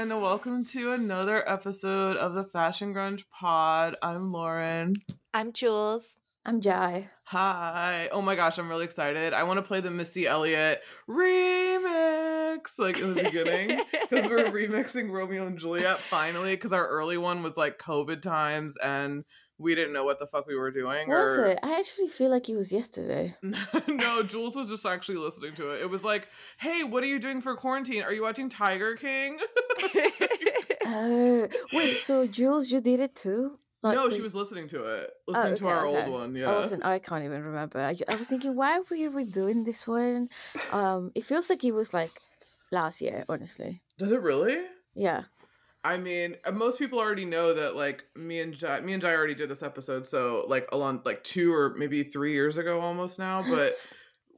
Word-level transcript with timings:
Hey 0.00 0.04
everyone, 0.04 0.22
welcome 0.22 0.64
to 0.64 0.92
another 0.92 1.46
episode 1.46 2.16
of 2.16 2.32
the 2.32 2.42
Fashion 2.42 2.94
Grunge 2.94 3.24
Pod. 3.30 3.96
I'm 4.00 4.32
Lauren. 4.32 4.94
I'm 5.34 5.52
Jules. 5.52 6.16
I'm 6.46 6.62
Jai. 6.62 7.10
Hi. 7.26 8.08
Oh 8.10 8.22
my 8.22 8.34
gosh, 8.34 8.58
I'm 8.58 8.70
really 8.70 8.86
excited. 8.86 9.34
I 9.34 9.42
want 9.42 9.58
to 9.58 9.62
play 9.62 9.82
the 9.82 9.90
Missy 9.90 10.26
Elliott 10.26 10.80
remix 11.06 12.78
like 12.78 12.98
in 12.98 13.12
the 13.12 13.24
beginning 13.24 13.78
because 13.92 14.26
we're 14.26 14.38
remixing 14.44 15.10
Romeo 15.10 15.46
and 15.46 15.58
Juliet 15.58 15.98
finally 15.98 16.54
because 16.56 16.72
our 16.72 16.88
early 16.88 17.18
one 17.18 17.42
was 17.42 17.58
like 17.58 17.78
COVID 17.78 18.22
times 18.22 18.78
and 18.78 19.24
we 19.60 19.74
didn't 19.74 19.92
know 19.92 20.04
what 20.04 20.18
the 20.18 20.26
fuck 20.26 20.46
we 20.46 20.56
were 20.56 20.70
doing. 20.70 21.08
Was 21.08 21.36
or... 21.36 21.44
it? 21.44 21.58
I 21.62 21.78
actually 21.78 22.08
feel 22.08 22.30
like 22.30 22.48
it 22.48 22.56
was 22.56 22.72
yesterday. 22.72 23.36
no, 23.42 24.22
Jules 24.22 24.56
was 24.56 24.70
just 24.70 24.86
actually 24.86 25.18
listening 25.18 25.54
to 25.56 25.72
it. 25.72 25.82
It 25.82 25.90
was 25.90 26.02
like, 26.02 26.28
hey, 26.58 26.82
what 26.82 27.04
are 27.04 27.06
you 27.06 27.18
doing 27.18 27.42
for 27.42 27.54
quarantine? 27.54 28.02
Are 28.02 28.12
you 28.12 28.22
watching 28.22 28.48
Tiger 28.48 28.96
King? 28.96 29.38
Oh, 30.92 31.46
wait, 31.72 31.98
so 31.98 32.26
Jules, 32.26 32.68
you 32.72 32.80
did 32.80 32.98
it 32.98 33.14
too? 33.14 33.58
Like, 33.80 33.94
no, 33.94 34.10
she 34.10 34.22
was 34.22 34.34
listening 34.34 34.66
to 34.68 34.86
it, 34.86 35.10
oh, 35.28 35.32
listening 35.32 35.50
oh, 35.50 35.52
okay, 35.52 35.60
to 35.60 35.68
our 35.68 35.86
okay. 35.86 36.02
old 36.02 36.12
one. 36.12 36.34
Yeah, 36.34 36.50
I 36.50 36.56
wasn't. 36.56 36.84
I 36.84 36.98
can't 36.98 37.22
even 37.22 37.44
remember. 37.44 37.80
I, 37.80 37.94
I 38.08 38.16
was 38.16 38.26
thinking, 38.26 38.56
why 38.56 38.78
are 38.78 38.82
we 38.90 39.24
doing 39.24 39.62
this 39.62 39.86
one? 39.86 40.28
Um, 40.72 41.12
it 41.14 41.22
feels 41.22 41.48
like 41.48 41.62
it 41.62 41.72
was 41.72 41.94
like 41.94 42.10
last 42.72 43.00
year. 43.00 43.24
Honestly, 43.28 43.82
does 43.98 44.10
it 44.10 44.20
really? 44.20 44.56
Yeah. 44.94 45.24
I 45.82 45.96
mean, 45.96 46.36
uh, 46.44 46.52
most 46.52 46.78
people 46.78 46.98
already 46.98 47.24
know 47.24 47.54
that 47.54 47.74
like 47.74 48.04
me 48.14 48.40
and 48.40 48.52
Jai, 48.52 48.80
me 48.80 48.92
and 48.92 49.02
Jai 49.02 49.14
already 49.14 49.34
did 49.34 49.48
this 49.48 49.62
episode, 49.62 50.04
so 50.04 50.44
like 50.48 50.68
along 50.72 51.02
like 51.04 51.24
two 51.24 51.52
or 51.52 51.74
maybe 51.76 52.02
three 52.02 52.32
years 52.32 52.58
ago 52.58 52.80
almost 52.80 53.18
now, 53.18 53.42
but 53.48 53.72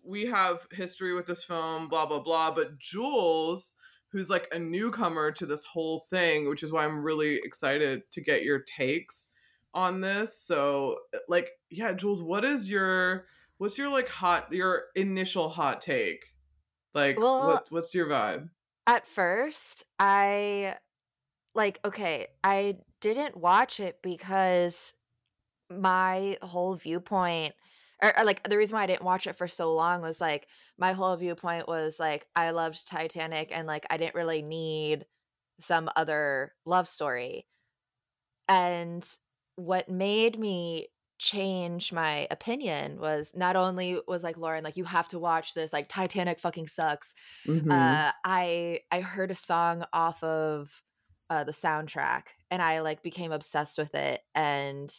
we 0.04 0.26
have 0.26 0.66
history 0.72 1.14
with 1.14 1.26
this 1.26 1.42
film, 1.44 1.88
blah 1.88 2.06
blah 2.06 2.20
blah. 2.20 2.52
But 2.52 2.78
Jules, 2.78 3.74
who's 4.10 4.30
like 4.30 4.46
a 4.52 4.58
newcomer 4.58 5.32
to 5.32 5.46
this 5.46 5.64
whole 5.64 6.06
thing, 6.10 6.48
which 6.48 6.62
is 6.62 6.70
why 6.70 6.84
I'm 6.84 7.02
really 7.02 7.36
excited 7.36 8.02
to 8.12 8.20
get 8.20 8.44
your 8.44 8.60
takes 8.60 9.30
on 9.74 10.00
this. 10.00 10.38
So 10.38 10.98
uh, 11.14 11.18
like, 11.28 11.50
yeah, 11.70 11.92
Jules, 11.92 12.22
what 12.22 12.44
is 12.44 12.70
your 12.70 13.26
what's 13.58 13.78
your 13.78 13.88
like 13.88 14.08
hot 14.08 14.52
your 14.52 14.84
initial 14.94 15.48
hot 15.48 15.80
take? 15.80 16.24
Like, 16.94 17.18
well, 17.18 17.48
what, 17.48 17.66
what's 17.70 17.94
your 17.94 18.06
vibe? 18.06 18.50
At 18.86 19.06
first, 19.06 19.84
I 19.98 20.76
like 21.54 21.80
okay, 21.84 22.28
I 22.42 22.78
didn't 23.00 23.36
watch 23.36 23.80
it 23.80 23.98
because 24.02 24.94
my 25.70 26.36
whole 26.42 26.74
viewpoint 26.74 27.54
or, 28.02 28.18
or, 28.18 28.24
like 28.24 28.48
the 28.48 28.58
reason 28.58 28.74
why 28.74 28.82
I 28.82 28.86
didn't 28.86 29.04
watch 29.04 29.26
it 29.26 29.36
for 29.36 29.46
so 29.46 29.72
long 29.72 30.02
was 30.02 30.20
like 30.20 30.48
my 30.76 30.92
whole 30.92 31.16
viewpoint 31.16 31.68
was 31.68 32.00
like 32.00 32.26
I 32.34 32.50
loved 32.50 32.86
Titanic 32.86 33.50
and 33.52 33.66
like 33.66 33.86
I 33.90 33.96
didn't 33.96 34.16
really 34.16 34.42
need 34.42 35.06
some 35.60 35.88
other 35.94 36.52
love 36.66 36.88
story. 36.88 37.46
And 38.48 39.08
what 39.56 39.88
made 39.88 40.38
me 40.38 40.88
change 41.18 41.92
my 41.92 42.26
opinion 42.32 42.98
was 42.98 43.32
not 43.36 43.54
only 43.54 44.00
was 44.08 44.24
like 44.24 44.36
Lauren 44.36 44.64
like 44.64 44.76
you 44.76 44.82
have 44.82 45.06
to 45.06 45.20
watch 45.20 45.54
this 45.54 45.72
like 45.72 45.88
Titanic 45.88 46.40
fucking 46.40 46.66
sucks. 46.66 47.14
Mm-hmm. 47.46 47.70
Uh 47.70 48.10
I 48.24 48.80
I 48.90 49.00
heard 49.00 49.30
a 49.30 49.36
song 49.36 49.84
off 49.92 50.22
of 50.24 50.82
uh, 51.30 51.44
the 51.44 51.52
soundtrack 51.52 52.22
and 52.50 52.60
I 52.60 52.80
like 52.80 53.02
became 53.02 53.32
obsessed 53.32 53.78
with 53.78 53.94
it 53.94 54.20
and 54.34 54.92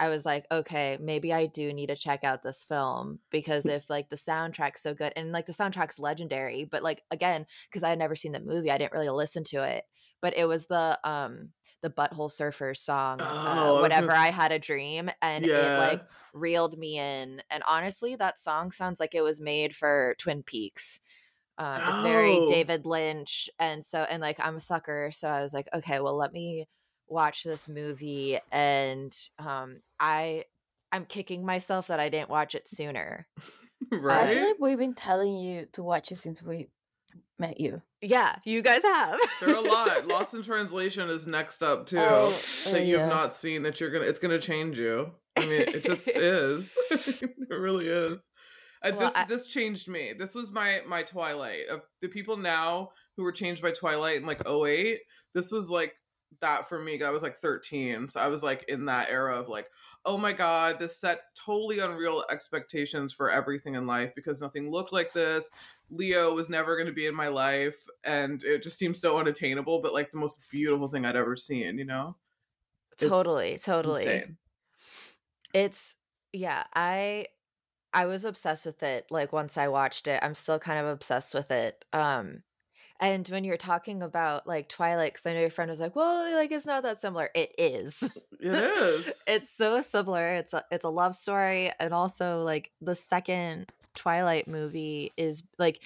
I 0.00 0.08
was 0.08 0.24
like, 0.24 0.46
okay, 0.50 0.96
maybe 0.98 1.30
I 1.30 1.44
do 1.44 1.74
need 1.74 1.88
to 1.88 1.96
check 1.96 2.24
out 2.24 2.42
this 2.42 2.64
film 2.64 3.18
because 3.30 3.64
mm. 3.64 3.76
if 3.76 3.90
like 3.90 4.08
the 4.08 4.16
soundtrack's 4.16 4.82
so 4.82 4.94
good 4.94 5.12
and 5.14 5.30
like 5.30 5.44
the 5.44 5.52
soundtrack's 5.52 5.98
legendary, 5.98 6.64
but 6.64 6.82
like 6.82 7.02
again, 7.10 7.44
because 7.68 7.82
I 7.82 7.90
had 7.90 7.98
never 7.98 8.16
seen 8.16 8.32
the 8.32 8.40
movie, 8.40 8.70
I 8.70 8.78
didn't 8.78 8.94
really 8.94 9.10
listen 9.10 9.44
to 9.44 9.62
it. 9.62 9.84
But 10.22 10.38
it 10.38 10.46
was 10.46 10.66
the 10.66 10.98
um 11.04 11.50
the 11.82 11.90
Butthole 11.90 12.30
Surfers 12.30 12.78
song, 12.78 13.20
uh, 13.20 13.26
oh, 13.28 13.78
uh, 13.78 13.82
whenever 13.82 14.12
I, 14.12 14.26
I 14.26 14.30
had 14.30 14.52
a 14.52 14.58
dream, 14.58 15.10
and 15.22 15.44
yeah. 15.44 15.76
it 15.76 15.78
like 15.78 16.02
reeled 16.32 16.78
me 16.78 16.98
in. 16.98 17.42
And 17.50 17.62
honestly, 17.66 18.16
that 18.16 18.38
song 18.38 18.70
sounds 18.70 19.00
like 19.00 19.14
it 19.14 19.22
was 19.22 19.40
made 19.40 19.74
for 19.74 20.14
Twin 20.18 20.42
Peaks. 20.42 21.00
Um, 21.60 21.82
it's 21.88 22.00
very 22.00 22.38
oh. 22.38 22.48
David 22.48 22.86
Lynch, 22.86 23.50
and 23.58 23.84
so 23.84 24.00
and 24.00 24.22
like 24.22 24.38
I'm 24.40 24.56
a 24.56 24.60
sucker, 24.60 25.10
so 25.12 25.28
I 25.28 25.42
was 25.42 25.52
like, 25.52 25.68
okay, 25.74 26.00
well, 26.00 26.16
let 26.16 26.32
me 26.32 26.66
watch 27.06 27.44
this 27.44 27.68
movie, 27.68 28.38
and 28.50 29.14
um, 29.38 29.82
I 30.00 30.44
I'm 30.90 31.04
kicking 31.04 31.44
myself 31.44 31.88
that 31.88 32.00
I 32.00 32.08
didn't 32.08 32.30
watch 32.30 32.54
it 32.54 32.66
sooner. 32.66 33.26
right? 33.92 34.28
I 34.30 34.34
feel 34.34 34.48
like 34.48 34.56
we've 34.58 34.78
been 34.78 34.94
telling 34.94 35.36
you 35.36 35.66
to 35.74 35.82
watch 35.82 36.10
it 36.10 36.16
since 36.16 36.42
we 36.42 36.68
met 37.38 37.60
you. 37.60 37.82
Yeah, 38.00 38.36
you 38.46 38.62
guys 38.62 38.82
have. 38.82 39.20
there 39.40 39.50
are 39.50 39.56
a 39.56 39.68
lot. 39.68 40.06
Lost 40.08 40.32
in 40.32 40.42
Translation 40.42 41.10
is 41.10 41.26
next 41.26 41.62
up 41.62 41.86
too. 41.86 41.98
Oh, 41.98 42.34
that 42.64 42.74
uh, 42.74 42.78
you 42.78 42.96
have 42.96 43.10
not 43.10 43.34
seen 43.34 43.64
that 43.64 43.80
you're 43.80 43.90
gonna. 43.90 44.06
It's 44.06 44.18
gonna 44.18 44.38
change 44.38 44.78
you. 44.78 45.12
I 45.36 45.40
mean, 45.42 45.60
it 45.60 45.84
just 45.84 46.08
is. 46.16 46.74
it 46.90 47.50
really 47.50 47.86
is. 47.86 48.30
Uh, 48.82 48.92
well, 48.96 49.08
this 49.08 49.16
I, 49.16 49.24
this 49.24 49.46
changed 49.46 49.88
me. 49.88 50.12
This 50.18 50.34
was 50.34 50.50
my 50.50 50.80
my 50.86 51.02
Twilight. 51.02 51.68
Of 51.70 51.82
the 52.00 52.08
people 52.08 52.36
now 52.36 52.90
who 53.16 53.22
were 53.22 53.32
changed 53.32 53.62
by 53.62 53.72
Twilight 53.72 54.16
in 54.16 54.26
like 54.26 54.46
08, 54.48 54.98
this 55.34 55.52
was 55.52 55.70
like 55.70 55.94
that 56.40 56.68
for 56.68 56.78
me. 56.78 57.02
I 57.02 57.10
was 57.10 57.22
like 57.22 57.36
13. 57.36 58.08
So 58.08 58.20
I 58.20 58.28
was 58.28 58.42
like 58.42 58.64
in 58.68 58.86
that 58.86 59.10
era 59.10 59.38
of 59.38 59.48
like, 59.48 59.66
oh 60.04 60.16
my 60.16 60.32
God, 60.32 60.78
this 60.78 60.98
set 60.98 61.20
totally 61.34 61.80
unreal 61.80 62.24
expectations 62.30 63.12
for 63.12 63.30
everything 63.30 63.74
in 63.74 63.86
life 63.86 64.12
because 64.14 64.40
nothing 64.40 64.70
looked 64.70 64.92
like 64.92 65.12
this. 65.12 65.50
Leo 65.90 66.32
was 66.34 66.48
never 66.48 66.76
going 66.76 66.86
to 66.86 66.92
be 66.92 67.06
in 67.06 67.14
my 67.14 67.28
life. 67.28 67.84
And 68.04 68.42
it 68.44 68.62
just 68.62 68.78
seemed 68.78 68.96
so 68.96 69.18
unattainable, 69.18 69.82
but 69.82 69.92
like 69.92 70.10
the 70.10 70.18
most 70.18 70.40
beautiful 70.50 70.88
thing 70.88 71.04
I'd 71.04 71.16
ever 71.16 71.36
seen, 71.36 71.78
you 71.78 71.84
know? 71.84 72.16
Totally, 72.96 73.52
it's 73.52 73.64
totally. 73.64 74.02
Insane. 74.02 74.36
It's, 75.52 75.96
yeah, 76.32 76.64
I 76.74 77.26
I 77.92 78.06
was 78.06 78.24
obsessed 78.24 78.66
with 78.66 78.82
it 78.82 79.06
like 79.10 79.32
once 79.32 79.56
I 79.56 79.68
watched 79.68 80.06
it. 80.06 80.20
I'm 80.22 80.34
still 80.34 80.58
kind 80.58 80.78
of 80.78 80.86
obsessed 80.86 81.34
with 81.34 81.50
it. 81.50 81.84
Um 81.92 82.42
and 83.00 83.26
when 83.28 83.44
you're 83.44 83.56
talking 83.56 84.02
about 84.02 84.46
like 84.46 84.68
Twilight, 84.68 85.14
because 85.14 85.24
I 85.24 85.32
know 85.32 85.40
your 85.40 85.50
friend 85.50 85.70
was 85.70 85.80
like, 85.80 85.96
"Well, 85.96 86.36
like 86.36 86.52
it's 86.52 86.66
not 86.66 86.82
that 86.82 87.00
similar." 87.00 87.30
It 87.34 87.54
is. 87.58 88.08
It 88.40 88.54
is. 88.54 89.22
it's 89.26 89.50
so 89.50 89.80
similar. 89.82 90.34
It's 90.34 90.54
a 90.54 90.64
it's 90.70 90.84
a 90.84 90.90
love 90.90 91.14
story, 91.14 91.70
and 91.80 91.92
also 91.94 92.42
like 92.42 92.70
the 92.80 92.94
second 92.94 93.72
Twilight 93.94 94.48
movie 94.48 95.12
is 95.16 95.42
like 95.58 95.82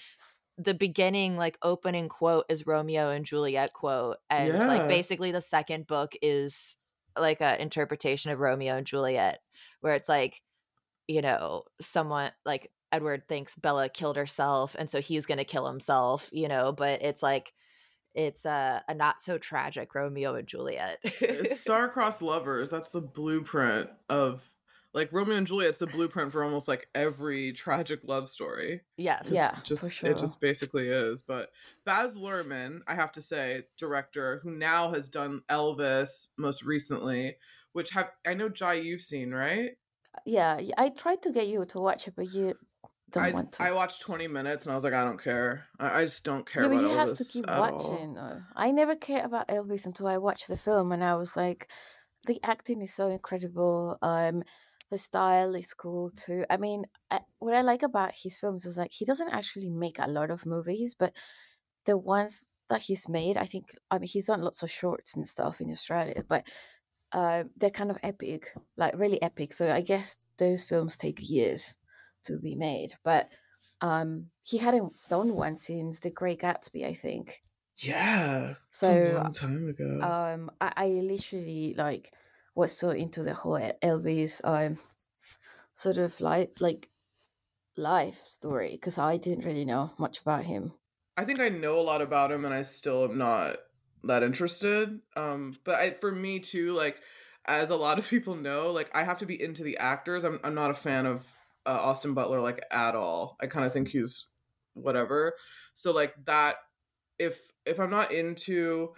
the 0.58 0.74
beginning, 0.74 1.36
like 1.36 1.58
opening 1.62 2.08
quote 2.08 2.46
is 2.48 2.66
Romeo 2.66 3.10
and 3.10 3.24
Juliet 3.24 3.72
quote, 3.72 4.18
and 4.28 4.54
yeah. 4.54 4.66
like 4.66 4.88
basically 4.88 5.32
the 5.32 5.40
second 5.40 5.86
book 5.86 6.14
is 6.22 6.76
like 7.18 7.40
a 7.40 7.60
interpretation 7.60 8.30
of 8.32 8.40
Romeo 8.40 8.76
and 8.76 8.86
Juliet, 8.86 9.38
where 9.80 9.94
it's 9.94 10.08
like 10.08 10.42
you 11.08 11.22
know, 11.22 11.64
someone 11.80 12.32
like 12.44 12.70
Edward 12.92 13.28
thinks 13.28 13.56
Bella 13.56 13.88
killed 13.88 14.16
herself 14.16 14.76
and 14.78 14.88
so 14.88 15.00
he's 15.00 15.26
going 15.26 15.38
to 15.38 15.44
kill 15.44 15.66
himself, 15.66 16.30
you 16.32 16.48
know, 16.48 16.72
but 16.72 17.02
it's 17.02 17.22
like 17.22 17.52
it's 18.14 18.44
a, 18.44 18.82
a 18.88 18.94
not 18.94 19.20
so 19.20 19.38
tragic 19.38 19.94
Romeo 19.94 20.34
and 20.34 20.46
Juliet. 20.46 20.98
Uh, 21.04 21.10
it's 21.20 21.60
star-crossed 21.62 22.22
lovers. 22.22 22.70
That's 22.70 22.92
the 22.92 23.00
blueprint 23.00 23.90
of 24.08 24.48
like 24.94 25.12
Romeo 25.12 25.36
and 25.36 25.46
Juliet's 25.46 25.80
the 25.80 25.88
blueprint 25.88 26.30
for 26.30 26.44
almost 26.44 26.68
like 26.68 26.86
every 26.94 27.52
tragic 27.52 28.00
love 28.04 28.28
story. 28.28 28.82
Yes. 28.96 29.30
Yeah. 29.32 29.50
Just 29.64 29.92
sure. 29.92 30.12
it 30.12 30.18
just 30.18 30.40
basically 30.40 30.88
is. 30.88 31.20
But 31.20 31.50
Baz 31.84 32.16
Luhrmann, 32.16 32.82
I 32.86 32.94
have 32.94 33.10
to 33.12 33.22
say, 33.22 33.64
director 33.76 34.40
who 34.44 34.52
now 34.52 34.90
has 34.92 35.08
done 35.08 35.42
Elvis 35.50 36.28
most 36.38 36.62
recently, 36.62 37.36
which 37.72 37.90
have 37.90 38.10
I 38.24 38.34
know 38.34 38.48
Jai 38.48 38.74
you've 38.74 39.02
seen, 39.02 39.32
right? 39.32 39.72
Yeah, 40.24 40.60
I 40.76 40.90
tried 40.90 41.22
to 41.22 41.32
get 41.32 41.46
you 41.48 41.64
to 41.66 41.80
watch 41.80 42.08
it, 42.08 42.14
but 42.16 42.32
you 42.32 42.54
don't 43.10 43.24
I, 43.24 43.30
want 43.30 43.52
to. 43.52 43.62
I 43.62 43.72
watched 43.72 44.02
20 44.02 44.28
minutes 44.28 44.64
and 44.64 44.72
I 44.72 44.74
was 44.74 44.84
like, 44.84 44.94
I 44.94 45.04
don't 45.04 45.22
care. 45.22 45.66
I, 45.78 46.00
I 46.00 46.04
just 46.04 46.24
don't 46.24 46.46
care 46.46 46.62
yeah, 46.62 46.68
about 46.68 46.80
you 46.80 46.88
Elvis 46.88 46.96
have 46.96 47.16
to 47.16 47.24
keep 47.32 47.50
at 47.50 47.72
watching. 47.72 48.18
all. 48.18 48.42
I 48.56 48.70
never 48.70 48.96
cared 48.96 49.24
about 49.24 49.48
Elvis 49.48 49.86
until 49.86 50.06
I 50.06 50.18
watched 50.18 50.48
the 50.48 50.56
film, 50.56 50.92
and 50.92 51.02
I 51.02 51.14
was 51.14 51.36
like, 51.36 51.68
the 52.26 52.40
acting 52.42 52.82
is 52.82 52.94
so 52.94 53.08
incredible. 53.08 53.98
Um, 54.02 54.42
the 54.90 54.98
style 54.98 55.54
is 55.54 55.74
cool 55.74 56.10
too. 56.10 56.44
I 56.50 56.56
mean, 56.56 56.84
I, 57.10 57.20
what 57.38 57.54
I 57.54 57.62
like 57.62 57.82
about 57.82 58.12
his 58.14 58.36
films 58.36 58.64
is 58.64 58.76
like 58.76 58.92
he 58.92 59.04
doesn't 59.04 59.32
actually 59.32 59.70
make 59.70 59.98
a 59.98 60.10
lot 60.10 60.30
of 60.30 60.46
movies, 60.46 60.94
but 60.98 61.12
the 61.84 61.96
ones 61.96 62.44
that 62.68 62.82
he's 62.82 63.08
made, 63.08 63.36
I 63.36 63.44
think, 63.44 63.66
I 63.90 63.98
mean, 63.98 64.08
he's 64.08 64.26
done 64.26 64.42
lots 64.42 64.62
of 64.62 64.70
shorts 64.70 65.14
and 65.16 65.28
stuff 65.28 65.60
in 65.60 65.70
Australia, 65.70 66.24
but 66.26 66.46
uh, 67.14 67.44
they're 67.56 67.70
kind 67.70 67.90
of 67.90 67.98
epic, 68.02 68.52
like 68.76 68.98
really 68.98 69.22
epic. 69.22 69.52
So 69.52 69.72
I 69.72 69.80
guess 69.80 70.26
those 70.36 70.64
films 70.64 70.96
take 70.96 71.18
years 71.22 71.78
to 72.24 72.38
be 72.38 72.56
made. 72.56 72.94
But 73.04 73.30
um, 73.80 74.26
he 74.42 74.58
hadn't 74.58 74.92
done 75.08 75.34
one 75.34 75.56
since 75.56 76.00
The 76.00 76.10
Great 76.10 76.40
Gatsby, 76.40 76.84
I 76.84 76.94
think. 76.94 77.42
Yeah, 77.78 78.54
so 78.70 78.92
a 78.92 79.22
long 79.22 79.32
time 79.32 79.68
ago. 79.68 80.00
Um, 80.02 80.50
I, 80.60 80.72
I 80.76 80.86
literally 80.88 81.74
like 81.76 82.12
was 82.54 82.76
so 82.76 82.90
into 82.90 83.22
the 83.22 83.34
whole 83.34 83.58
Elvis 83.82 84.40
um 84.44 84.78
sort 85.74 85.98
of 85.98 86.20
like 86.20 86.52
like 86.60 86.88
life 87.76 88.22
story 88.26 88.70
because 88.72 88.98
I 88.98 89.16
didn't 89.16 89.44
really 89.44 89.64
know 89.64 89.92
much 89.98 90.20
about 90.20 90.44
him. 90.44 90.72
I 91.16 91.24
think 91.24 91.40
I 91.40 91.48
know 91.48 91.78
a 91.78 91.82
lot 91.82 92.02
about 92.02 92.32
him, 92.32 92.44
and 92.44 92.54
I 92.54 92.62
still 92.62 93.04
am 93.04 93.18
not 93.18 93.56
that 94.06 94.22
interested. 94.22 95.00
Um, 95.16 95.54
but 95.64 95.74
I, 95.76 95.90
for 95.90 96.12
me 96.12 96.40
too, 96.40 96.72
like 96.72 97.00
as 97.46 97.70
a 97.70 97.76
lot 97.76 97.98
of 97.98 98.08
people 98.10 98.34
know, 98.34 98.70
like 98.72 98.90
I 98.94 99.04
have 99.04 99.18
to 99.18 99.26
be 99.26 99.40
into 99.40 99.62
the 99.62 99.78
actors. 99.78 100.24
I'm 100.24 100.40
I'm 100.44 100.54
not 100.54 100.70
a 100.70 100.74
fan 100.74 101.06
of 101.06 101.30
uh, 101.66 101.78
Austin 101.80 102.14
Butler 102.14 102.40
like 102.40 102.64
at 102.70 102.94
all. 102.94 103.36
I 103.40 103.46
kind 103.46 103.66
of 103.66 103.72
think 103.72 103.88
he's 103.88 104.26
whatever. 104.74 105.34
So 105.74 105.92
like 105.92 106.14
that, 106.26 106.56
if 107.18 107.40
if 107.66 107.80
I'm 107.80 107.90
not 107.90 108.12
into 108.12 108.90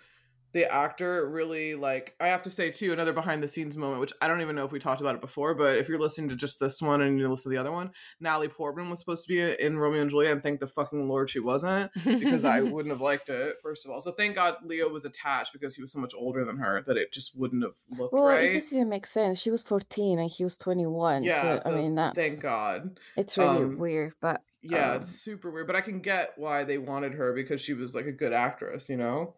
the 0.56 0.72
actor 0.72 1.28
really 1.28 1.74
like 1.74 2.14
i 2.18 2.28
have 2.28 2.42
to 2.42 2.48
say 2.48 2.70
too 2.70 2.90
another 2.90 3.12
behind 3.12 3.42
the 3.42 3.48
scenes 3.48 3.76
moment 3.76 4.00
which 4.00 4.12
i 4.22 4.26
don't 4.26 4.40
even 4.40 4.56
know 4.56 4.64
if 4.64 4.72
we 4.72 4.78
talked 4.78 5.02
about 5.02 5.14
it 5.14 5.20
before 5.20 5.54
but 5.54 5.76
if 5.76 5.86
you're 5.86 6.00
listening 6.00 6.30
to 6.30 6.34
just 6.34 6.58
this 6.58 6.80
one 6.80 7.02
and 7.02 7.18
you 7.18 7.28
listen 7.28 7.50
to 7.52 7.54
the 7.54 7.60
other 7.60 7.70
one 7.70 7.90
natalie 8.20 8.48
portman 8.48 8.88
was 8.88 8.98
supposed 8.98 9.26
to 9.26 9.28
be 9.28 9.62
in 9.62 9.76
romeo 9.76 10.00
and 10.00 10.10
juliet 10.10 10.32
and 10.32 10.42
thank 10.42 10.58
the 10.58 10.66
fucking 10.66 11.10
lord 11.10 11.28
she 11.28 11.40
wasn't 11.40 11.90
because 12.04 12.46
i 12.46 12.60
wouldn't 12.72 12.90
have 12.90 13.02
liked 13.02 13.28
it 13.28 13.56
first 13.62 13.84
of 13.84 13.90
all. 13.90 14.00
So 14.00 14.12
thank 14.12 14.34
god 14.34 14.54
leo 14.64 14.88
was 14.88 15.04
attached 15.04 15.52
because 15.52 15.76
he 15.76 15.82
was 15.82 15.92
so 15.92 15.98
much 15.98 16.14
older 16.16 16.42
than 16.46 16.56
her 16.56 16.82
that 16.86 16.96
it 16.96 17.12
just 17.12 17.36
wouldn't 17.36 17.62
have 17.62 17.76
looked 17.98 18.14
well, 18.14 18.24
right. 18.24 18.44
it 18.44 18.54
just 18.54 18.70
didn't 18.70 18.88
make 18.88 19.06
sense. 19.06 19.38
She 19.38 19.50
was 19.50 19.62
14 19.62 20.18
and 20.18 20.30
he 20.30 20.42
was 20.42 20.56
21 20.56 21.22
yeah 21.22 21.58
so, 21.58 21.70
so 21.70 21.76
i 21.76 21.80
mean 21.80 21.96
that's 21.96 22.16
thank 22.16 22.40
god. 22.40 22.98
it's 23.14 23.36
really 23.36 23.64
um, 23.64 23.76
weird 23.76 24.14
but 24.22 24.40
yeah 24.62 24.92
um, 24.92 24.96
it's 24.96 25.08
super 25.08 25.50
weird 25.50 25.66
but 25.66 25.76
i 25.76 25.82
can 25.82 26.00
get 26.00 26.32
why 26.36 26.64
they 26.64 26.78
wanted 26.78 27.12
her 27.12 27.34
because 27.34 27.60
she 27.60 27.74
was 27.74 27.94
like 27.94 28.06
a 28.06 28.12
good 28.12 28.32
actress 28.32 28.88
you 28.88 28.96
know 28.96 29.34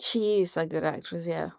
she 0.00 0.40
is 0.40 0.56
a 0.56 0.66
good 0.66 0.84
actress, 0.84 1.26
yeah. 1.26 1.50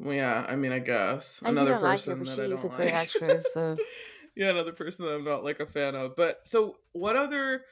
Well, 0.00 0.14
yeah, 0.14 0.46
I 0.48 0.54
mean, 0.54 0.72
I 0.72 0.78
guess 0.78 1.42
another 1.44 1.76
person 1.78 2.20
like 2.20 2.28
her, 2.28 2.36
that 2.36 2.44
I 2.44 2.48
don't 2.48 2.64
a 2.64 2.84
like. 2.84 2.92
actress. 2.92 3.46
So 3.52 3.76
yeah, 4.36 4.50
another 4.50 4.72
person 4.72 5.04
that 5.04 5.14
I'm 5.14 5.24
not 5.24 5.42
like 5.42 5.58
a 5.58 5.66
fan 5.66 5.96
of. 5.96 6.14
But 6.14 6.40
so, 6.44 6.76
what 6.92 7.16
other? 7.16 7.64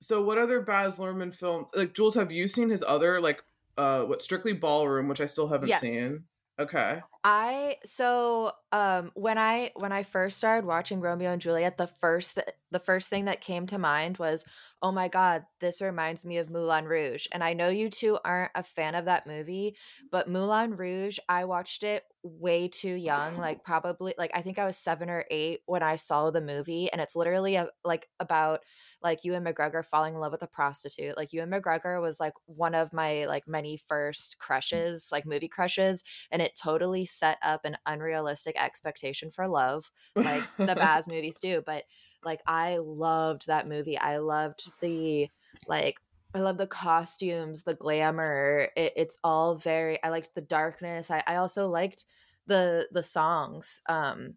So, 0.00 0.22
what 0.22 0.38
other 0.38 0.60
Baz 0.62 0.98
Luhrmann 0.98 1.34
films? 1.34 1.68
Like, 1.74 1.94
Jules, 1.94 2.14
have 2.14 2.32
you 2.32 2.48
seen 2.48 2.70
his 2.70 2.82
other 2.86 3.20
like 3.20 3.42
uh 3.76 4.04
what 4.04 4.22
Strictly 4.22 4.54
Ballroom, 4.54 5.08
which 5.08 5.20
I 5.20 5.26
still 5.26 5.48
haven't 5.48 5.68
yes. 5.68 5.82
seen? 5.82 6.24
Okay. 6.58 7.00
I 7.28 7.78
so 7.84 8.52
um 8.70 9.10
when 9.14 9.36
I 9.36 9.72
when 9.74 9.90
I 9.90 10.04
first 10.04 10.38
started 10.38 10.64
watching 10.64 11.00
Romeo 11.00 11.32
and 11.32 11.40
Juliet, 11.42 11.76
the 11.76 11.88
first 11.88 12.36
th- 12.36 12.46
the 12.70 12.78
first 12.78 13.08
thing 13.08 13.24
that 13.24 13.40
came 13.40 13.66
to 13.66 13.78
mind 13.78 14.18
was, 14.18 14.44
"Oh 14.80 14.92
my 14.92 15.08
god, 15.08 15.44
this 15.60 15.80
reminds 15.80 16.24
me 16.24 16.36
of 16.36 16.50
Moulin 16.50 16.84
Rouge." 16.84 17.26
And 17.32 17.42
I 17.42 17.52
know 17.52 17.68
you 17.68 17.90
two 17.90 18.18
aren't 18.24 18.52
a 18.54 18.62
fan 18.62 18.94
of 18.94 19.06
that 19.06 19.26
movie, 19.26 19.76
but 20.12 20.28
Moulin 20.28 20.76
Rouge, 20.76 21.18
I 21.28 21.46
watched 21.46 21.82
it 21.82 22.04
way 22.22 22.68
too 22.68 22.92
young, 22.94 23.36
like 23.36 23.64
probably 23.64 24.14
like 24.18 24.30
I 24.34 24.42
think 24.42 24.58
I 24.60 24.64
was 24.66 24.76
7 24.78 25.10
or 25.10 25.24
8 25.28 25.62
when 25.66 25.82
I 25.82 25.96
saw 25.96 26.30
the 26.30 26.40
movie 26.40 26.90
and 26.92 27.00
it's 27.00 27.16
literally 27.16 27.56
a, 27.56 27.70
like 27.84 28.08
about 28.20 28.62
like 29.02 29.24
Ewan 29.24 29.44
McGregor 29.44 29.84
falling 29.84 30.14
in 30.14 30.20
love 30.20 30.32
with 30.32 30.42
a 30.42 30.46
prostitute. 30.46 31.16
Like 31.16 31.32
Ewan 31.32 31.50
McGregor 31.50 32.00
was 32.00 32.20
like 32.20 32.32
one 32.46 32.74
of 32.74 32.92
my 32.92 33.26
like 33.26 33.46
many 33.46 33.76
first 33.76 34.38
crushes, 34.38 35.08
like 35.12 35.26
movie 35.26 35.48
crushes, 35.48 36.02
and 36.30 36.42
it 36.42 36.58
totally 36.60 37.06
set 37.18 37.38
up 37.42 37.64
an 37.64 37.78
unrealistic 37.86 38.60
expectation 38.60 39.30
for 39.30 39.48
love, 39.48 39.90
like 40.14 40.44
the 40.56 40.66
Baz 40.76 41.08
movies 41.08 41.38
do. 41.40 41.62
But 41.64 41.84
like 42.24 42.40
I 42.46 42.78
loved 42.78 43.46
that 43.46 43.68
movie. 43.68 43.98
I 43.98 44.18
loved 44.18 44.70
the 44.80 45.28
like 45.66 45.96
I 46.34 46.40
love 46.40 46.58
the 46.58 46.66
costumes, 46.66 47.62
the 47.62 47.74
glamour. 47.74 48.68
It, 48.76 48.92
it's 48.96 49.18
all 49.24 49.56
very. 49.56 50.02
I 50.02 50.10
liked 50.10 50.34
the 50.34 50.42
darkness. 50.42 51.10
I, 51.10 51.22
I 51.26 51.36
also 51.36 51.68
liked 51.68 52.04
the 52.46 52.88
the 52.92 53.02
songs 53.02 53.80
um 53.88 54.34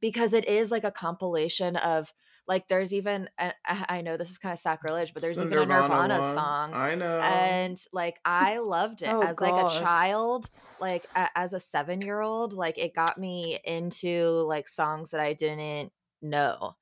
because 0.00 0.32
it 0.32 0.46
is 0.46 0.70
like 0.70 0.84
a 0.84 0.90
compilation 0.90 1.76
of 1.76 2.12
like 2.48 2.66
there's 2.66 2.94
even 2.94 3.28
I 3.66 4.00
know 4.00 4.16
this 4.16 4.30
is 4.30 4.38
kind 4.38 4.54
of 4.54 4.58
sacrilege, 4.58 5.12
but 5.12 5.22
there's 5.22 5.36
even 5.36 5.52
a 5.52 5.66
Nirvana 5.66 6.18
one. 6.18 6.22
song. 6.22 6.72
I 6.72 6.94
know, 6.94 7.20
and 7.20 7.78
like 7.92 8.18
I 8.24 8.58
loved 8.58 9.02
it 9.02 9.08
oh, 9.08 9.20
as 9.20 9.36
God. 9.36 9.50
like 9.50 9.66
a 9.66 9.80
child, 9.80 10.48
like 10.80 11.04
a, 11.14 11.28
as 11.36 11.52
a 11.52 11.60
seven 11.60 12.00
year 12.00 12.20
old. 12.20 12.54
Like 12.54 12.78
it 12.78 12.94
got 12.94 13.18
me 13.18 13.58
into 13.64 14.46
like 14.48 14.66
songs 14.66 15.10
that 15.10 15.20
I 15.20 15.34
didn't 15.34 15.92
know, 16.22 16.74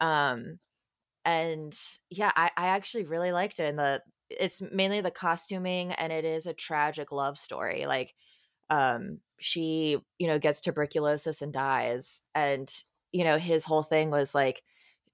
um, 0.00 0.58
and 1.24 1.78
yeah, 2.10 2.32
I 2.34 2.50
I 2.56 2.66
actually 2.68 3.04
really 3.04 3.30
liked 3.30 3.60
it. 3.60 3.68
And 3.68 3.78
the 3.78 4.02
it's 4.28 4.60
mainly 4.72 5.02
the 5.02 5.12
costuming, 5.12 5.92
and 5.92 6.12
it 6.12 6.24
is 6.24 6.46
a 6.46 6.52
tragic 6.52 7.12
love 7.12 7.38
story. 7.38 7.86
Like, 7.86 8.12
um, 8.70 9.20
she 9.38 9.98
you 10.18 10.26
know 10.26 10.40
gets 10.40 10.60
tuberculosis 10.60 11.42
and 11.42 11.52
dies, 11.52 12.22
and 12.34 12.68
you 13.12 13.22
know 13.22 13.38
his 13.38 13.64
whole 13.64 13.84
thing 13.84 14.10
was 14.10 14.34
like 14.34 14.62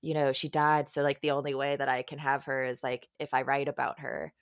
you 0.00 0.14
know 0.14 0.32
she 0.32 0.48
died 0.48 0.88
so 0.88 1.02
like 1.02 1.20
the 1.20 1.30
only 1.32 1.54
way 1.54 1.76
that 1.76 1.88
i 1.88 2.02
can 2.02 2.18
have 2.18 2.44
her 2.44 2.64
is 2.64 2.82
like 2.82 3.08
if 3.18 3.34
i 3.34 3.42
write 3.42 3.68
about 3.68 4.00
her 4.00 4.32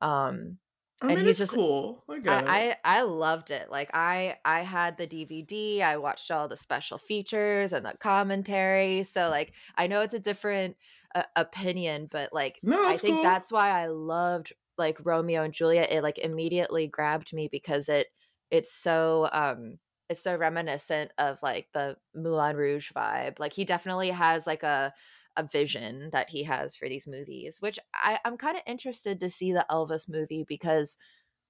um 0.00 0.58
I 1.02 1.08
mean, 1.08 1.18
and 1.18 1.26
he's 1.26 1.38
just 1.38 1.52
cool. 1.52 2.04
I, 2.08 2.16
I, 2.26 2.76
I, 2.84 2.98
I 2.98 3.02
loved 3.02 3.50
it. 3.50 3.70
Like 3.70 3.90
I 3.94 4.38
I 4.44 4.60
had 4.60 4.96
the 4.96 5.06
DVD. 5.06 5.82
I 5.82 5.96
watched 5.98 6.30
all 6.30 6.48
the 6.48 6.56
special 6.56 6.98
features 6.98 7.72
and 7.72 7.84
the 7.86 7.96
commentary. 7.98 9.02
So 9.02 9.28
like 9.28 9.54
I 9.76 9.86
know 9.86 10.00
it's 10.02 10.14
a 10.14 10.18
different 10.18 10.76
uh, 11.14 11.24
opinion, 11.36 12.08
but 12.10 12.32
like 12.32 12.60
no, 12.62 12.88
I 12.88 12.96
think 12.96 13.14
cool. 13.14 13.22
that's 13.22 13.52
why 13.52 13.70
I 13.70 13.86
loved 13.86 14.52
like 14.78 14.98
Romeo 15.04 15.42
and 15.42 15.54
Juliet. 15.54 15.92
It 15.92 16.02
like 16.02 16.18
immediately 16.18 16.88
grabbed 16.88 17.32
me 17.32 17.48
because 17.50 17.88
it 17.88 18.08
it's 18.50 18.72
so 18.72 19.28
um 19.32 19.78
it's 20.08 20.20
so 20.20 20.36
reminiscent 20.36 21.12
of 21.18 21.42
like 21.42 21.68
the 21.72 21.96
Moulin 22.14 22.56
Rouge 22.56 22.92
vibe. 22.92 23.38
Like 23.38 23.52
he 23.52 23.64
definitely 23.64 24.10
has 24.10 24.46
like 24.46 24.62
a 24.62 24.94
a 25.38 25.42
vision 25.44 26.08
that 26.12 26.30
he 26.30 26.44
has 26.44 26.76
for 26.76 26.88
these 26.88 27.06
movies, 27.06 27.60
which 27.60 27.78
I, 27.94 28.18
I'm 28.24 28.38
kind 28.38 28.56
of 28.56 28.62
interested 28.66 29.20
to 29.20 29.28
see 29.30 29.52
the 29.52 29.66
Elvis 29.70 30.08
movie 30.08 30.44
because 30.48 30.96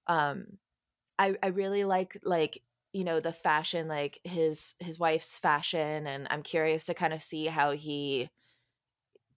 um 0.08 0.58
I 1.18 1.36
I 1.42 1.48
really 1.48 1.84
like 1.84 2.18
like 2.24 2.62
you 2.92 3.04
know 3.04 3.20
the 3.20 3.32
fashion 3.32 3.88
like 3.88 4.20
his 4.24 4.74
his 4.80 4.98
wife's 4.98 5.38
fashion 5.38 6.06
and 6.06 6.26
I'm 6.30 6.42
curious 6.42 6.86
to 6.86 6.94
kind 6.94 7.12
of 7.14 7.22
see 7.22 7.46
how 7.46 7.72
he 7.72 8.30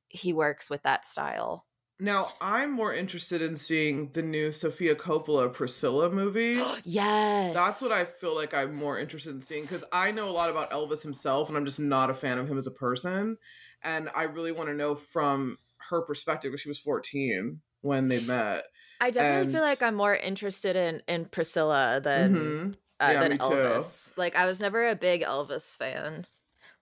he 0.09 0.33
works 0.33 0.69
with 0.69 0.83
that 0.83 1.05
style. 1.05 1.65
Now, 2.01 2.31
I'm 2.39 2.71
more 2.71 2.93
interested 2.93 3.41
in 3.41 3.57
seeing 3.57 4.09
the 4.13 4.21
new 4.21 4.53
Sofia 4.53 4.95
Coppola 4.95 5.51
Priscilla 5.51 6.09
movie. 6.09 6.63
yes. 6.85 7.53
That's 7.53 7.81
what 7.81 7.91
I 7.91 8.05
feel 8.05 8.35
like 8.35 8.53
I'm 8.53 8.73
more 8.73 8.97
interested 8.97 9.35
in 9.35 9.41
seeing 9.41 9.63
because 9.63 9.83
I 9.91 10.11
know 10.11 10.29
a 10.29 10.31
lot 10.31 10.49
about 10.49 10.71
Elvis 10.71 11.03
himself 11.03 11.49
and 11.49 11.57
I'm 11.57 11.65
just 11.65 11.79
not 11.79 12.09
a 12.09 12.13
fan 12.13 12.37
of 12.37 12.49
him 12.49 12.57
as 12.57 12.67
a 12.67 12.71
person. 12.71 13.37
And 13.83 14.09
I 14.15 14.23
really 14.23 14.53
want 14.53 14.69
to 14.69 14.75
know 14.75 14.95
from 14.95 15.57
her 15.89 16.01
perspective 16.01 16.51
because 16.51 16.61
she 16.61 16.69
was 16.69 16.79
14 16.79 17.59
when 17.81 18.07
they 18.07 18.21
met. 18.21 18.63
I 19.01 19.11
definitely 19.11 19.41
and... 19.41 19.51
feel 19.53 19.61
like 19.61 19.81
I'm 19.81 19.95
more 19.95 20.15
interested 20.15 20.75
in 20.75 21.01
in 21.07 21.25
Priscilla 21.25 22.01
than 22.03 22.35
mm-hmm. 22.35 22.71
uh, 22.99 23.11
yeah, 23.11 23.27
than 23.27 23.37
Elvis. 23.37 24.09
Too. 24.09 24.13
Like 24.17 24.35
I 24.35 24.45
was 24.45 24.59
never 24.59 24.87
a 24.87 24.95
big 24.95 25.23
Elvis 25.23 25.75
fan. 25.77 26.25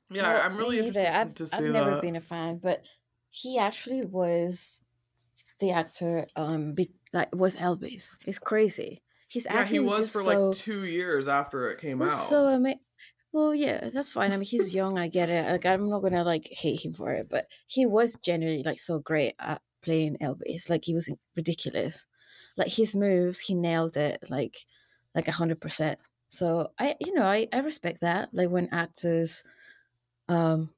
Yeah, 0.09 0.23
well, 0.23 0.41
I'm 0.41 0.57
really 0.57 0.79
interested 0.79 1.15
I've, 1.15 1.35
to 1.35 1.45
see 1.45 1.57
I've 1.57 1.63
that. 1.63 1.71
never 1.71 2.01
been 2.01 2.15
a 2.15 2.21
fan, 2.21 2.59
but 2.61 2.83
he 3.29 3.59
actually 3.59 4.05
was 4.05 4.81
the 5.59 5.71
actor 5.71 6.27
um 6.35 6.73
be, 6.73 6.91
like 7.13 7.33
was 7.35 7.55
Elvis. 7.55 8.17
It's 8.25 8.39
crazy. 8.39 9.01
He's 9.27 9.45
yeah, 9.45 9.65
he 9.65 9.79
was 9.79 10.11
for 10.11 10.21
so, 10.21 10.47
like 10.49 10.57
two 10.57 10.85
years 10.85 11.27
after 11.27 11.69
it 11.69 11.81
came 11.81 12.01
out. 12.01 12.11
So 12.11 12.47
I 12.47 12.57
mean, 12.57 12.79
well, 13.33 13.53
yeah, 13.53 13.89
that's 13.89 14.11
fine. 14.11 14.31
I 14.31 14.37
mean, 14.37 14.45
he's 14.45 14.73
young. 14.73 14.97
I 14.97 15.09
get 15.09 15.29
it. 15.29 15.49
Like, 15.51 15.65
I'm 15.65 15.89
not 15.89 15.99
gonna 15.99 16.23
like 16.23 16.47
hate 16.49 16.83
him 16.83 16.93
for 16.93 17.11
it, 17.11 17.27
but 17.29 17.47
he 17.67 17.85
was 17.85 18.15
genuinely 18.15 18.63
like 18.63 18.79
so 18.79 18.99
great 18.99 19.35
at 19.39 19.61
playing 19.81 20.17
Elvis. 20.21 20.69
Like, 20.69 20.85
he 20.85 20.93
was 20.93 21.13
ridiculous. 21.35 22.05
Like 22.55 22.69
his 22.69 22.95
moves, 22.95 23.39
he 23.41 23.53
nailed 23.53 23.97
it. 23.97 24.23
Like, 24.29 24.57
like 25.13 25.27
a 25.27 25.33
hundred 25.33 25.59
percent. 25.61 25.99
So 26.29 26.71
I, 26.79 26.95
you 26.99 27.13
know, 27.13 27.23
I 27.23 27.47
I 27.51 27.59
respect 27.59 28.01
that. 28.01 28.33
Like 28.33 28.49
when 28.49 28.69
actors, 28.71 29.43
um, 30.29 30.71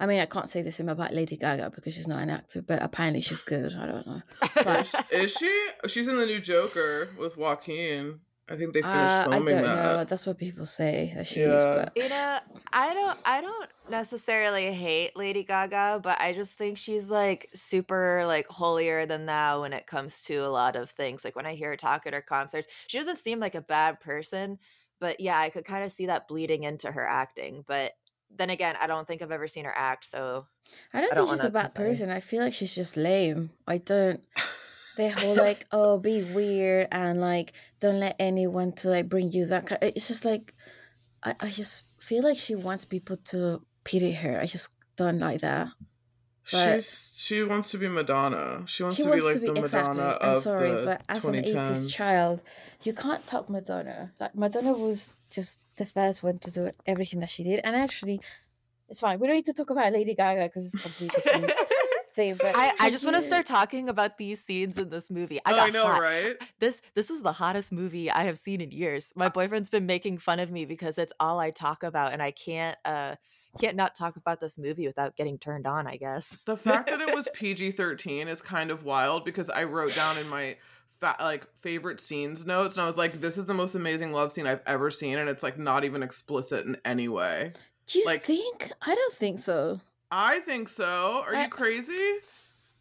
I 0.00 0.06
mean, 0.06 0.20
I 0.20 0.26
can't 0.26 0.48
say 0.48 0.62
this 0.62 0.80
about 0.80 1.14
Lady 1.14 1.36
Gaga 1.36 1.70
because 1.74 1.94
she's 1.94 2.08
not 2.08 2.22
an 2.22 2.30
actor, 2.30 2.62
but 2.62 2.82
apparently 2.82 3.20
she's 3.20 3.42
good. 3.42 3.74
I 3.74 3.86
don't 3.86 4.06
know. 4.06 4.22
But, 4.64 4.92
is 5.12 5.32
she? 5.32 5.68
She's 5.86 6.08
in 6.08 6.16
the 6.16 6.26
new 6.26 6.40
Joker 6.40 7.08
with 7.18 7.36
Joaquin. 7.36 8.20
I 8.46 8.56
think 8.56 8.74
they 8.74 8.82
finished 8.82 8.98
uh, 8.98 9.24
filming 9.30 9.54
I 9.54 9.60
don't 9.60 9.76
that. 9.76 9.96
know. 9.96 10.04
That's 10.04 10.26
what 10.26 10.36
people 10.36 10.66
say 10.66 11.12
that 11.14 11.26
she 11.26 11.40
yeah. 11.40 11.54
is. 11.54 11.64
But 11.64 11.92
you 11.96 12.08
know, 12.08 12.38
I 12.72 12.92
don't. 12.92 13.18
I 13.24 13.40
don't 13.40 13.70
necessarily 13.88 14.72
hate 14.72 15.16
Lady 15.16 15.44
Gaga, 15.44 16.00
but 16.02 16.20
I 16.20 16.32
just 16.32 16.58
think 16.58 16.76
she's 16.76 17.10
like 17.10 17.48
super 17.54 18.24
like 18.26 18.46
holier 18.48 19.06
than 19.06 19.24
thou 19.24 19.62
when 19.62 19.72
it 19.72 19.86
comes 19.86 20.22
to 20.24 20.38
a 20.38 20.48
lot 20.48 20.76
of 20.76 20.90
things. 20.90 21.24
Like 21.24 21.36
when 21.36 21.46
I 21.46 21.54
hear 21.54 21.70
her 21.70 21.76
talk 21.76 22.06
at 22.06 22.12
her 22.12 22.20
concerts, 22.20 22.68
she 22.86 22.98
doesn't 22.98 23.18
seem 23.18 23.40
like 23.40 23.54
a 23.54 23.62
bad 23.62 24.00
person. 24.00 24.58
But 25.00 25.20
yeah, 25.20 25.38
I 25.38 25.48
could 25.48 25.64
kind 25.64 25.84
of 25.84 25.92
see 25.92 26.06
that 26.06 26.28
bleeding 26.28 26.64
into 26.64 26.90
her 26.92 27.06
acting. 27.06 27.64
But 27.66 27.92
then 28.36 28.50
again, 28.50 28.76
I 28.80 28.86
don't 28.86 29.06
think 29.06 29.22
I've 29.22 29.30
ever 29.32 29.48
seen 29.48 29.64
her 29.64 29.72
act, 29.74 30.06
so 30.06 30.46
I 30.92 31.00
don't, 31.00 31.12
I 31.12 31.14
don't 31.16 31.26
think 31.26 31.38
she's 31.38 31.44
a 31.44 31.50
bad 31.50 31.74
person. 31.74 32.10
I 32.10 32.20
feel 32.20 32.40
like 32.42 32.52
she's 32.54 32.74
just 32.74 32.96
lame. 32.96 33.50
I 33.66 33.78
don't. 33.78 34.20
the 34.96 35.08
whole 35.10 35.34
like 35.34 35.66
oh 35.72 35.98
be 35.98 36.22
weird 36.22 36.86
and 36.92 37.20
like 37.20 37.52
don't 37.80 37.98
let 37.98 38.14
anyone 38.20 38.70
to 38.70 38.88
like 38.88 39.08
bring 39.08 39.28
you 39.32 39.44
that 39.46 39.66
kind 39.66 39.82
it's 39.82 40.06
just 40.06 40.24
like 40.24 40.54
I, 41.24 41.34
I 41.40 41.50
just 41.50 42.00
feel 42.00 42.22
like 42.22 42.36
she 42.36 42.54
wants 42.54 42.84
people 42.84 43.16
to 43.30 43.60
pity 43.82 44.12
her 44.12 44.38
i 44.40 44.46
just 44.46 44.76
don't 44.94 45.18
like 45.18 45.40
that 45.40 45.66
But 46.52 46.74
She's 46.74 47.18
she 47.24 47.42
wants 47.42 47.70
to 47.70 47.78
be 47.78 47.88
Madonna. 47.88 48.64
She 48.66 48.82
wants 48.82 48.96
she 48.98 49.04
to 49.04 49.08
wants 49.08 49.24
be 49.24 49.28
like 49.30 49.34
to 49.34 49.40
be, 49.40 49.46
the 49.46 49.60
exactly. 49.60 49.96
Madonna 49.96 50.18
I'm 50.20 50.30
of 50.36 50.42
sorry, 50.42 50.70
the 50.72 50.82
but 50.84 51.02
as 51.08 51.24
2010s. 51.24 51.48
an 51.48 51.74
80s 51.74 51.90
child, 51.90 52.42
you 52.82 52.92
can't 52.92 53.26
top 53.26 53.48
Madonna. 53.48 54.12
Like 54.20 54.34
Madonna 54.36 54.74
was 54.74 55.14
just 55.34 55.60
the 55.76 55.86
first 55.86 56.22
one 56.22 56.38
to 56.38 56.50
do 56.50 56.70
everything 56.86 57.20
that 57.20 57.30
she 57.30 57.42
did, 57.42 57.60
and 57.64 57.74
actually, 57.76 58.20
it's 58.88 59.00
fine. 59.00 59.18
We 59.18 59.26
don't 59.26 59.36
need 59.36 59.46
to 59.46 59.52
talk 59.52 59.70
about 59.70 59.92
Lady 59.92 60.14
Gaga 60.14 60.44
because 60.44 60.74
it's 60.74 60.82
completely 60.82 61.22
different. 61.22 61.52
thing. 62.14 62.36
But 62.40 62.56
I, 62.56 62.72
I 62.78 62.90
just 62.90 63.04
want 63.04 63.16
to 63.16 63.22
start 63.22 63.44
talking 63.44 63.88
about 63.88 64.18
these 64.18 64.42
scenes 64.42 64.78
in 64.78 64.88
this 64.88 65.10
movie. 65.10 65.40
I, 65.44 65.52
oh, 65.52 65.58
I 65.58 65.70
know, 65.70 65.86
hot. 65.86 66.00
right? 66.00 66.36
This 66.60 66.80
this 66.94 67.10
was 67.10 67.22
the 67.22 67.32
hottest 67.32 67.72
movie 67.72 68.10
I 68.10 68.24
have 68.24 68.38
seen 68.38 68.60
in 68.60 68.70
years. 68.70 69.12
My 69.16 69.28
boyfriend's 69.28 69.68
been 69.68 69.86
making 69.86 70.18
fun 70.18 70.40
of 70.40 70.50
me 70.50 70.64
because 70.64 70.96
it's 70.96 71.12
all 71.20 71.40
I 71.40 71.50
talk 71.50 71.82
about, 71.82 72.12
and 72.12 72.22
I 72.22 72.30
can't 72.30 72.78
uh 72.84 73.16
can't 73.60 73.76
not 73.76 73.94
talk 73.94 74.16
about 74.16 74.40
this 74.40 74.58
movie 74.58 74.86
without 74.86 75.16
getting 75.16 75.38
turned 75.38 75.66
on. 75.66 75.86
I 75.86 75.96
guess 75.96 76.38
the 76.46 76.56
fact 76.56 76.90
that 76.90 77.00
it 77.00 77.14
was 77.14 77.28
PG 77.34 77.72
thirteen 77.72 78.28
is 78.28 78.40
kind 78.40 78.70
of 78.70 78.84
wild 78.84 79.24
because 79.24 79.50
I 79.50 79.64
wrote 79.64 79.94
down 79.94 80.16
in 80.18 80.28
my 80.28 80.56
fa- 81.04 81.22
like 81.22 81.46
favorite 81.60 82.00
scenes 82.00 82.46
notes, 82.46 82.76
and 82.76 82.82
I 82.82 82.86
was 82.86 82.96
like, 82.96 83.20
"This 83.20 83.36
is 83.36 83.46
the 83.46 83.54
most 83.54 83.74
amazing 83.74 84.12
love 84.12 84.32
scene 84.32 84.46
I've 84.46 84.62
ever 84.66 84.90
seen," 84.90 85.18
and 85.18 85.28
it's 85.28 85.42
like 85.42 85.58
not 85.58 85.84
even 85.84 86.02
explicit 86.02 86.66
in 86.66 86.76
any 86.84 87.08
way. 87.08 87.52
Do 87.86 87.98
you 87.98 88.06
like, 88.06 88.22
think? 88.22 88.72
I 88.80 88.94
don't 88.94 89.14
think 89.14 89.38
so. 89.38 89.80
I 90.10 90.40
think 90.40 90.68
so. 90.68 91.22
Are 91.26 91.34
I, 91.34 91.44
you 91.44 91.48
crazy? 91.50 92.12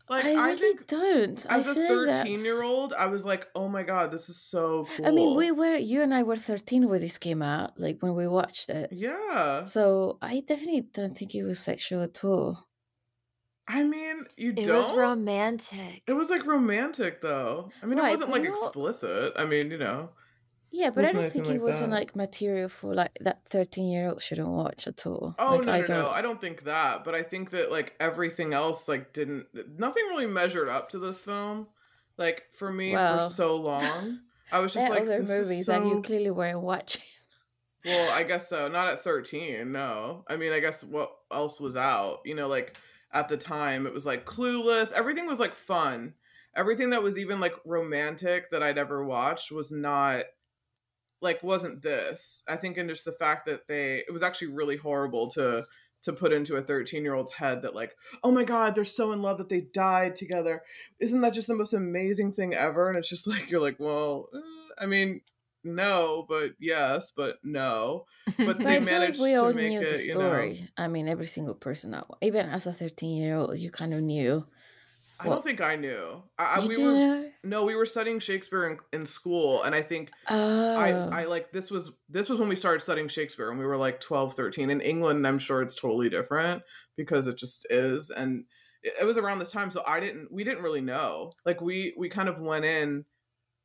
Like 0.10 0.26
I, 0.26 0.34
I 0.34 0.52
really 0.52 0.80
don't. 0.88 1.46
As 1.50 1.68
I 1.68 1.72
a 1.72 1.74
thirteen-year-old, 1.74 2.94
I 2.94 3.08
was 3.08 3.26
like, 3.26 3.48
"Oh 3.56 3.68
my 3.68 3.84
god, 3.84 4.12
this 4.12 4.30
is 4.30 4.38
so 4.38 4.86
cool." 4.96 5.08
I 5.08 5.12
mean, 5.12 5.36
we 5.36 5.52
were 5.52 5.76
you 5.76 6.02
and 6.02 6.14
I 6.14 6.24
were 6.24 6.38
thirteen 6.38 6.88
when 6.90 7.02
this 7.02 7.18
came 7.18 7.42
out, 7.42 7.80
like 7.80 8.02
when 8.02 8.16
we 8.16 8.28
watched 8.28 8.70
it. 8.70 8.92
Yeah. 8.92 9.64
So 9.64 10.18
I 10.22 10.44
definitely 10.46 10.82
don't 10.94 11.12
think 11.12 11.36
it 11.36 11.44
was 11.44 11.60
sexual 11.60 12.02
at 12.02 12.24
all. 12.24 12.68
I 13.68 13.84
mean, 13.84 14.26
you 14.36 14.52
it 14.52 14.56
don't. 14.56 14.70
It 14.70 14.74
was 14.74 14.92
romantic. 14.94 16.04
It 16.06 16.14
was 16.14 16.30
like 16.30 16.46
romantic, 16.46 17.22
though. 17.22 17.70
I 17.82 17.86
mean, 17.86 17.98
right, 17.98 18.10
it 18.10 18.12
wasn't 18.12 18.32
like 18.32 18.44
explicit. 18.44 19.34
I 19.36 19.46
mean, 19.46 19.72
you 19.72 19.78
know. 19.78 20.10
Yeah, 20.72 20.90
but 20.90 21.06
I 21.06 21.14
don't 21.14 21.32
think 21.32 21.48
it 21.48 21.62
wasn't 21.62 21.92
that. 21.92 21.98
like 21.98 22.16
material 22.16 22.68
for 22.68 22.96
like 22.96 23.14
that 23.22 23.46
thirteen 23.46 23.90
year 23.90 24.10
old 24.10 24.22
shouldn't 24.24 24.50
watch 24.50 24.88
at 24.88 25.06
all. 25.06 25.36
Oh 25.38 25.58
like, 25.58 25.88
no, 25.88 25.96
no, 25.96 26.02
no, 26.04 26.10
I 26.10 26.24
don't 26.24 26.42
think 26.42 26.64
that. 26.64 27.04
But 27.06 27.14
I 27.14 27.22
think 27.22 27.52
that 27.52 27.72
like 27.72 27.94
everything 28.00 28.54
else 28.54 28.88
like 28.88 29.14
didn't 29.14 29.46
nothing 29.78 30.04
really 30.08 30.26
measured 30.26 30.70
up 30.70 30.90
to 30.90 31.00
this 31.00 31.22
film. 31.22 31.68
Like 32.18 32.46
for 32.54 32.72
me 32.72 32.94
well, 32.94 33.30
for 33.30 33.34
so 33.34 33.56
long. 33.62 34.20
I 34.52 34.60
was 34.60 34.74
just 34.74 34.90
like 34.90 35.04
other 35.04 35.20
movies 35.20 35.68
so... 35.68 35.72
that 35.72 35.86
you 35.86 36.02
clearly 36.02 36.32
weren't 36.32 36.62
watching. 36.62 37.04
Well, 37.86 38.12
I 38.12 38.24
guess 38.28 38.50
so. 38.50 38.68
Not 38.68 38.88
at 38.88 39.04
13, 39.04 39.72
no. 39.72 40.24
I 40.28 40.38
mean, 40.38 40.54
I 40.54 40.60
guess 40.60 40.84
what 40.84 41.12
else 41.32 41.60
was 41.60 41.76
out? 41.76 42.22
You 42.26 42.34
know, 42.36 42.48
like 42.48 42.78
at 43.14 43.30
the 43.30 43.38
time 43.38 43.86
it 43.86 43.94
was 43.94 44.06
like 44.06 44.26
clueless. 44.26 44.92
Everything 44.92 45.28
was 45.28 45.40
like 45.40 45.54
fun. 45.54 46.14
Everything 46.56 46.92
that 46.92 47.04
was 47.04 47.18
even 47.18 47.40
like 47.40 47.54
romantic 47.66 48.52
that 48.52 48.62
I'd 48.62 48.78
ever 48.78 49.04
watched 49.04 49.52
was 49.52 49.72
not 49.72 50.26
like 51.24 51.42
wasn't 51.42 51.82
this 51.82 52.44
i 52.50 52.56
think 52.56 52.78
and 52.78 52.90
just 52.90 53.06
the 53.06 53.12
fact 53.14 53.46
that 53.46 53.68
they 53.68 54.04
it 54.08 54.12
was 54.12 54.22
actually 54.22 54.50
really 54.50 54.76
horrible 54.76 55.30
to 55.30 55.64
to 56.02 56.12
put 56.12 56.34
into 56.34 56.58
a 56.58 56.62
13 56.62 57.02
year 57.02 57.16
old's 57.16 57.32
head 57.32 57.62
that 57.62 57.74
like 57.74 57.96
oh 58.24 58.32
my 58.32 58.44
god 58.44 58.76
they're 58.76 58.84
so 58.84 59.14
in 59.14 59.22
love 59.22 59.38
that 59.38 59.50
they 59.50 59.62
died 59.62 60.16
together 60.16 60.62
isn't 61.00 61.22
that 61.22 61.34
just 61.34 61.48
the 61.48 61.56
most 61.56 61.74
amazing 61.74 62.32
thing 62.32 62.54
ever 62.54 62.90
and 62.90 62.98
it's 62.98 63.10
just 63.10 63.26
like 63.26 63.50
you're 63.50 63.62
like 63.62 63.80
well 63.80 64.28
uh, 64.36 64.40
i 64.78 64.86
mean 64.86 65.22
no 65.64 66.26
but 66.28 66.52
yes 66.60 67.12
but 67.16 67.38
no 67.44 68.06
but, 68.38 68.58
they 68.58 68.80
managed 68.80 69.20
like 69.20 69.32
we 69.32 69.36
all 69.36 69.50
to 69.50 69.56
make 69.56 69.70
knew 69.70 69.82
it, 69.82 69.92
the 69.92 70.12
story 70.12 70.54
you 70.54 70.62
know, 70.62 70.68
i 70.78 70.88
mean 70.88 71.08
every 71.08 71.26
single 71.26 71.56
person 71.56 71.96
even 72.22 72.48
as 72.50 72.68
a 72.68 72.74
13 72.74 73.16
year 73.16 73.36
old 73.36 73.58
you 73.58 73.72
kind 73.72 73.94
of 73.94 74.02
knew 74.02 74.46
I 75.20 75.30
don't 75.30 75.44
think 75.44 75.62
I 75.62 75.76
knew. 75.76 76.24
I, 76.38 76.60
you 76.60 76.70
we 76.70 76.86
were 76.86 76.92
know? 76.92 77.26
no, 77.44 77.64
we 77.66 77.76
were 77.76 77.86
studying 77.86 78.20
Shakespeare 78.20 78.68
in, 78.68 78.78
in 78.92 79.06
school, 79.06 79.64
and 79.64 79.74
I 79.74 79.82
think 79.82 80.12
oh. 80.30 80.76
I 80.76 80.90
I 80.90 81.26
oh. 81.26 81.30
like 81.30 81.52
this 81.52 81.72
was 81.72 81.92
this 82.10 82.30
was 82.30 82.40
when 82.40 82.50
we 82.50 82.56
started 82.56 82.82
studying 82.82 83.08
Shakespeare, 83.08 83.50
and 83.50 83.60
we 83.60 83.66
were 83.66 83.78
like 83.78 84.00
12, 84.00 84.34
13. 84.34 84.70
In 84.70 84.82
England, 84.82 85.26
I'm 85.26 85.40
sure 85.40 85.62
it's 85.62 85.76
totally 85.76 86.10
different 86.10 86.64
because 86.98 87.28
it 87.28 87.38
just 87.38 87.66
is, 87.70 88.10
and 88.10 88.46
it, 88.82 88.94
it 89.02 89.06
was 89.06 89.18
around 89.18 89.40
this 89.40 89.52
time, 89.52 89.70
so 89.70 89.84
I 89.86 90.00
didn't 90.00 90.32
we 90.32 90.44
didn't 90.44 90.64
really 90.64 90.82
know. 90.82 91.30
Like 91.46 91.62
we 91.62 91.94
we 91.98 92.10
kind 92.10 92.28
of 92.28 92.40
went 92.40 92.66
in 92.66 93.06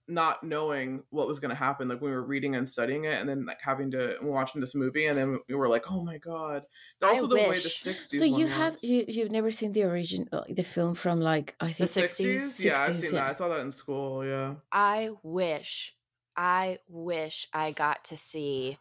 not 0.09 0.43
knowing 0.43 1.03
what 1.11 1.29
was 1.29 1.39
going 1.39 1.51
to 1.51 1.55
happen 1.55 1.87
like 1.87 2.01
we 2.01 2.11
were 2.11 2.23
reading 2.23 2.57
and 2.57 2.67
studying 2.67 3.05
it 3.05 3.21
and 3.21 3.29
then 3.29 3.45
like 3.45 3.59
having 3.63 3.91
to 3.91 4.17
watching 4.23 4.61
this 4.61 4.75
movie 4.75 5.07
and 5.07 5.19
then 5.19 5.39
we 5.49 5.55
were 5.55 5.69
like 5.69 5.91
oh 5.91 6.03
my 6.03 6.17
god 6.19 6.63
also 7.03 7.27
I 7.27 7.29
the 7.29 7.35
wish. 7.35 7.49
way 7.49 7.57
the 7.57 7.69
60s 7.69 8.19
so 8.19 8.25
you 8.25 8.47
have 8.47 8.79
you, 8.83 9.05
you've 9.07 9.31
never 9.31 9.51
seen 9.51 9.73
the 9.73 9.83
original 9.83 10.27
uh, 10.33 10.45
the 10.49 10.65
film 10.65 10.95
from 10.95 11.21
like 11.21 11.55
i 11.61 11.67
think 11.67 11.91
the 11.91 12.03
60s, 12.03 12.37
60s? 12.37 12.65
yeah 12.65 12.81
i've 12.81 12.97
seen 12.97 13.15
yeah. 13.15 13.21
that 13.21 13.31
i 13.31 13.33
saw 13.33 13.49
that 13.49 13.61
in 13.61 13.71
school 13.71 14.25
yeah 14.25 14.55
i 14.73 15.11
wish 15.23 15.95
i 16.37 16.79
wish 16.89 17.47
i 17.53 17.71
got 17.71 18.05
to 18.05 18.17
see 18.17 18.79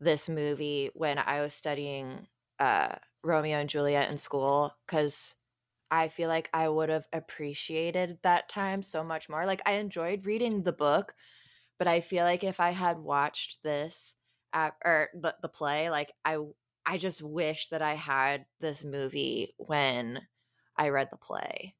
this 0.00 0.28
movie 0.28 0.90
when 0.94 1.18
i 1.18 1.42
was 1.42 1.52
studying 1.52 2.26
uh 2.58 2.94
romeo 3.22 3.58
and 3.58 3.68
juliet 3.68 4.10
in 4.10 4.16
school 4.16 4.74
because 4.86 5.34
I 5.90 6.08
feel 6.08 6.28
like 6.28 6.50
I 6.52 6.68
would 6.68 6.88
have 6.88 7.06
appreciated 7.12 8.18
that 8.22 8.48
time 8.48 8.82
so 8.82 9.02
much 9.02 9.28
more. 9.28 9.46
Like 9.46 9.62
I 9.66 9.72
enjoyed 9.72 10.26
reading 10.26 10.62
the 10.62 10.72
book, 10.72 11.14
but 11.78 11.88
I 11.88 12.00
feel 12.00 12.24
like 12.24 12.44
if 12.44 12.60
I 12.60 12.70
had 12.70 12.98
watched 12.98 13.62
this 13.62 14.16
at, 14.52 14.74
or 14.84 15.08
the, 15.14 15.34
the 15.42 15.48
play, 15.48 15.90
like 15.90 16.12
I 16.24 16.38
I 16.84 16.96
just 16.96 17.22
wish 17.22 17.68
that 17.68 17.82
I 17.82 17.94
had 17.94 18.46
this 18.60 18.84
movie 18.84 19.54
when 19.58 20.20
I 20.76 20.88
read 20.88 21.08
the 21.10 21.18
play. 21.18 21.74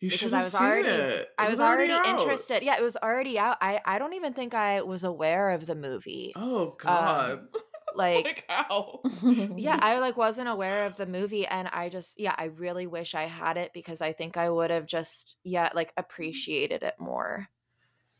You 0.00 0.10
because 0.10 0.32
I 0.32 0.44
was 0.44 0.54
already 0.54 0.88
it. 0.88 1.20
It 1.20 1.28
I 1.38 1.44
was, 1.44 1.58
was 1.58 1.60
already, 1.60 1.92
already 1.92 2.10
interested. 2.10 2.62
Yeah, 2.62 2.78
it 2.78 2.84
was 2.84 2.96
already 2.96 3.38
out. 3.38 3.58
I 3.60 3.80
I 3.84 3.98
don't 3.98 4.14
even 4.14 4.32
think 4.32 4.54
I 4.54 4.82
was 4.82 5.02
aware 5.04 5.50
of 5.50 5.66
the 5.66 5.74
movie. 5.74 6.32
Oh 6.36 6.76
god. 6.78 7.32
Um, 7.32 7.48
like, 7.96 8.24
like 8.24 8.44
how? 8.48 9.00
Yeah 9.56 9.78
i 9.80 9.98
like 9.98 10.16
wasn't 10.16 10.48
aware 10.48 10.86
of 10.86 10.96
the 10.96 11.06
movie 11.18 11.46
and 11.46 11.68
i 11.68 11.88
just 11.88 12.20
yeah 12.20 12.34
i 12.38 12.44
really 12.44 12.86
wish 12.86 13.14
i 13.14 13.24
had 13.24 13.56
it 13.56 13.72
because 13.72 14.00
i 14.00 14.12
think 14.12 14.36
i 14.36 14.48
would 14.48 14.70
have 14.70 14.86
just 14.86 15.36
yeah 15.44 15.70
like 15.74 15.92
appreciated 15.96 16.82
it 16.82 16.94
more. 16.98 17.48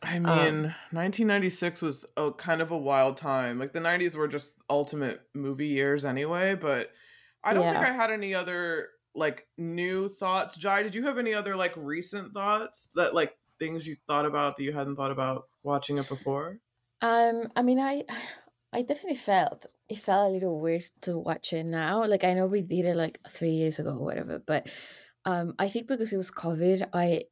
I 0.01 0.21
mean 0.21 0.29
um, 0.29 0.63
1996 0.93 1.83
was 1.83 2.07
a 2.17 2.31
kind 2.31 2.61
of 2.61 2.71
a 2.71 2.79
wild 2.79 3.17
time. 3.17 3.59
Like 3.59 3.73
the 3.73 3.81
90s 3.81 4.15
were 4.15 4.29
just 4.29 4.63
ultimate 4.71 5.21
movie 5.35 5.69
years 5.69 6.05
anyway 6.05 6.55
but 6.55 6.91
i 7.43 7.53
don't 7.53 7.63
yeah. 7.63 7.73
think 7.73 7.87
i 7.87 7.93
had 7.93 8.11
any 8.11 8.35
other 8.35 8.89
like 9.15 9.47
new 9.57 10.09
thoughts. 10.09 10.57
Jai 10.57 10.83
did 10.83 10.95
you 10.95 11.05
have 11.07 11.19
any 11.19 11.35
other 11.35 11.57
like 11.57 11.75
recent 11.77 12.33
thoughts 12.33 12.89
that 12.95 13.15
like 13.15 13.37
things 13.59 13.87
you 13.87 13.97
thought 14.07 14.25
about 14.25 14.57
that 14.57 14.63
you 14.63 14.73
hadn't 14.73 14.97
thought 14.97 15.11
about 15.11 15.47
watching 15.63 15.99
it 15.99 16.09
before? 16.09 16.59
Um 17.03 17.49
i 17.57 17.63
mean 17.63 17.81
i 17.81 18.05
I 18.73 18.83
definitely 18.83 19.17
felt 19.17 19.67
it 19.89 19.99
felt 19.99 20.29
a 20.29 20.33
little 20.33 20.61
weird 20.61 20.85
to 21.03 21.19
watch 21.19 21.53
it 21.53 21.65
now. 21.65 22.05
Like 22.05 22.25
I 22.25 22.35
know 22.35 22.47
we 22.47 22.63
did 22.63 22.85
it 22.85 22.97
like 22.97 23.21
three 23.29 23.51
years 23.53 23.79
ago 23.79 23.91
or 23.91 24.05
whatever, 24.05 24.39
but 24.45 24.71
um, 25.25 25.55
I 25.59 25.69
think 25.69 25.89
because 25.89 26.13
it 26.13 26.19
was 26.19 26.31
COVID, 26.31 26.89
I 26.93 27.25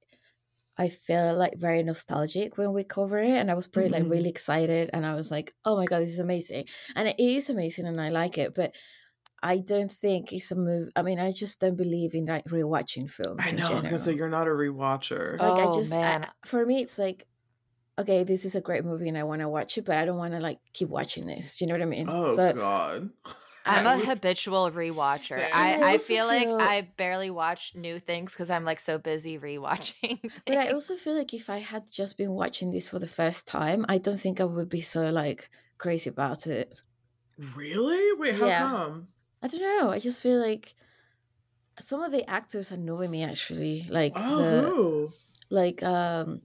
I 0.78 0.88
felt 0.88 1.38
like 1.38 1.58
very 1.58 1.82
nostalgic 1.82 2.58
when 2.58 2.72
we 2.72 2.84
cover 2.84 3.18
it, 3.18 3.30
and 3.30 3.50
I 3.50 3.54
was 3.54 3.68
pretty 3.68 3.90
mm-hmm. 3.90 4.04
like 4.04 4.12
really 4.12 4.30
excited, 4.30 4.90
and 4.92 5.04
I 5.04 5.14
was 5.14 5.30
like, 5.30 5.54
oh 5.64 5.76
my 5.76 5.84
god, 5.86 6.00
this 6.00 6.12
is 6.12 6.18
amazing, 6.18 6.66
and 6.94 7.08
it 7.08 7.18
is 7.18 7.50
amazing, 7.50 7.86
and 7.86 8.00
I 8.00 8.08
like 8.08 8.38
it, 8.38 8.54
but. 8.54 8.74
I 9.42 9.58
don't 9.58 9.92
think 9.92 10.32
it's 10.32 10.50
a 10.50 10.56
movie. 10.56 10.90
I 10.96 11.02
mean, 11.02 11.20
I 11.20 11.30
just 11.30 11.60
don't 11.60 11.76
believe 11.76 12.14
in 12.14 12.24
like 12.24 12.46
rewatching 12.46 13.08
films. 13.08 13.42
I 13.44 13.52
know. 13.52 13.68
I 13.68 13.74
was 13.74 13.86
gonna 13.86 13.98
say 13.98 14.14
you're 14.14 14.30
not 14.30 14.48
a 14.48 14.50
rewatcher. 14.50 15.38
Like 15.38 15.58
oh, 15.58 15.70
I 15.70 15.76
just, 15.76 15.92
man. 15.92 16.24
I, 16.24 16.48
for 16.48 16.64
me, 16.64 16.80
it's 16.80 16.98
like 16.98 17.26
okay, 17.98 18.24
this 18.24 18.44
is 18.44 18.54
a 18.54 18.60
great 18.60 18.84
movie 18.84 19.08
and 19.08 19.18
I 19.18 19.24
want 19.24 19.40
to 19.40 19.48
watch 19.48 19.78
it, 19.78 19.84
but 19.84 19.96
I 19.96 20.04
don't 20.04 20.18
want 20.18 20.34
to 20.34 20.40
like 20.40 20.58
keep 20.72 20.88
watching 20.88 21.26
this. 21.26 21.56
Do 21.56 21.64
you 21.64 21.68
know 21.68 21.74
what 21.74 21.82
I 21.82 21.86
mean? 21.86 22.08
Oh 22.08 22.30
so, 22.30 22.52
God. 22.52 23.10
I'm 23.66 23.86
a 23.86 23.98
habitual 23.98 24.70
rewatcher. 24.70 25.44
I, 25.52 25.74
I, 25.74 25.92
I 25.94 25.98
feel, 25.98 26.28
feel, 26.28 26.56
like 26.56 26.62
I 26.62 26.88
barely 26.96 27.30
watch 27.30 27.72
new 27.74 27.98
things 27.98 28.32
because 28.32 28.48
I'm 28.48 28.64
like 28.64 28.78
so 28.78 28.96
busy 28.96 29.38
rewatching. 29.38 30.20
Things. 30.20 30.32
But 30.46 30.58
I 30.58 30.68
also 30.68 30.94
feel 30.94 31.16
like 31.16 31.34
if 31.34 31.50
I 31.50 31.58
had 31.58 31.90
just 31.90 32.16
been 32.16 32.30
watching 32.30 32.70
this 32.70 32.88
for 32.88 33.00
the 33.00 33.08
first 33.08 33.48
time, 33.48 33.84
I 33.88 33.98
don't 33.98 34.18
think 34.18 34.40
I 34.40 34.44
would 34.44 34.68
be 34.68 34.82
so 34.82 35.10
like 35.10 35.50
crazy 35.78 36.10
about 36.10 36.46
it. 36.46 36.80
Really? 37.56 38.12
Wait, 38.18 38.36
how 38.36 38.46
yeah. 38.46 38.60
come? 38.60 39.08
I 39.42 39.48
don't 39.48 39.60
know. 39.60 39.90
I 39.90 39.98
just 39.98 40.22
feel 40.22 40.40
like 40.40 40.74
some 41.80 42.02
of 42.02 42.12
the 42.12 42.28
actors 42.30 42.70
annoy 42.70 43.08
me 43.08 43.24
actually. 43.24 43.86
Like 43.90 44.12
oh, 44.16 45.10
the, 45.50 45.54
like 45.54 45.82
um 45.82 46.42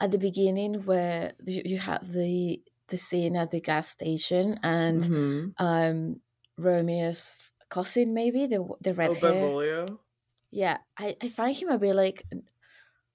at 0.00 0.10
the 0.10 0.18
beginning 0.18 0.84
where 0.84 1.32
you 1.46 1.78
have 1.78 2.10
the 2.12 2.60
the 2.88 2.96
scene 2.96 3.36
at 3.36 3.50
the 3.50 3.60
gas 3.60 3.88
station 3.88 4.58
and 4.62 5.02
mm-hmm. 5.02 5.64
um 5.64 6.16
Romeo's 6.58 7.52
cousin 7.68 8.14
maybe 8.14 8.46
the 8.46 8.66
the 8.80 8.94
red 8.94 9.10
oh, 9.10 9.14
hair. 9.14 9.32
Benvolio. 9.32 10.00
Yeah, 10.50 10.78
I 10.98 11.16
I 11.22 11.28
find 11.28 11.56
him 11.56 11.68
a 11.68 11.78
bit 11.78 11.94
like 11.94 12.24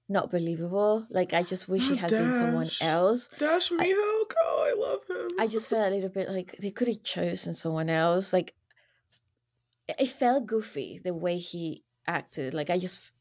not 0.08 0.30
believable. 0.30 1.06
Like 1.08 1.32
I 1.32 1.42
just 1.42 1.68
wish 1.68 1.88
oh, 1.88 1.94
he 1.94 1.96
had 1.96 2.10
Dash. 2.10 2.20
been 2.20 2.32
someone 2.32 2.70
else. 2.80 3.28
Dash 3.38 3.70
Mihok, 3.70 4.32
oh, 4.42 4.60
I 4.68 4.74
love 4.76 5.02
him. 5.08 5.28
I 5.40 5.46
just 5.46 5.70
felt 5.70 5.90
a 5.90 5.94
little 5.94 6.10
bit 6.10 6.28
like 6.28 6.56
they 6.58 6.70
could 6.70 6.88
have 6.88 7.02
chosen 7.02 7.54
someone 7.54 7.88
else. 7.88 8.32
Like 8.32 8.54
it 9.88 10.08
felt 10.08 10.46
goofy 10.46 11.00
the 11.02 11.14
way 11.14 11.38
he 11.38 11.84
acted. 12.06 12.54
Like 12.54 12.70
I 12.70 12.78
just 12.78 13.12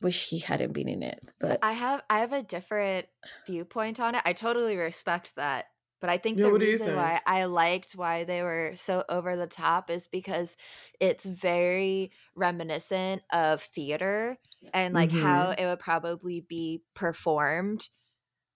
wish 0.00 0.28
he 0.28 0.38
hadn't 0.38 0.72
been 0.72 0.88
in 0.88 1.02
it. 1.02 1.20
But 1.40 1.52
so 1.52 1.58
I 1.62 1.72
have 1.72 2.02
I 2.08 2.20
have 2.20 2.32
a 2.32 2.42
different 2.42 3.06
viewpoint 3.46 4.00
on 4.00 4.14
it. 4.14 4.22
I 4.24 4.32
totally 4.32 4.76
respect 4.76 5.36
that. 5.36 5.66
But 6.00 6.10
I 6.10 6.18
think 6.18 6.38
yeah, 6.38 6.44
the 6.44 6.52
reason 6.52 6.94
why 6.94 7.20
I 7.26 7.44
liked 7.44 7.92
why 7.92 8.24
they 8.24 8.42
were 8.42 8.72
so 8.74 9.02
over 9.08 9.34
the 9.34 9.46
top 9.46 9.88
is 9.88 10.06
because 10.06 10.56
it's 11.00 11.24
very 11.24 12.12
reminiscent 12.34 13.22
of 13.32 13.62
theater 13.62 14.36
and 14.74 14.92
like 14.92 15.10
mm-hmm. 15.10 15.22
how 15.22 15.50
it 15.50 15.64
would 15.64 15.78
probably 15.78 16.44
be 16.46 16.82
performed. 16.94 17.88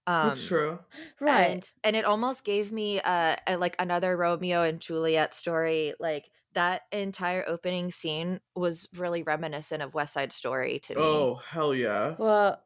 Um, 0.07 0.29
That's 0.29 0.47
true, 0.47 0.81
right? 1.19 1.51
And, 1.51 1.69
and 1.83 1.97
it 1.97 2.05
almost 2.05 2.45
gave 2.45 2.73
me 2.73 2.99
a, 2.99 3.37
a 3.47 3.57
like 3.57 3.77
another 3.79 4.17
Romeo 4.17 4.63
and 4.63 4.79
Juliet 4.79 5.33
story, 5.33 5.95
like 5.99 6.31
that 6.55 6.83
entire 6.93 7.45
opening 7.47 7.91
scene 7.91 8.41
was 8.55 8.89
really 8.97 9.23
reminiscent 9.23 9.83
of 9.83 9.95
West 9.95 10.15
Side 10.15 10.33
Story 10.33 10.81
to 10.85 10.95
me. 10.95 11.01
Oh 11.01 11.35
hell 11.37 11.75
yeah! 11.75 12.15
Well, 12.19 12.63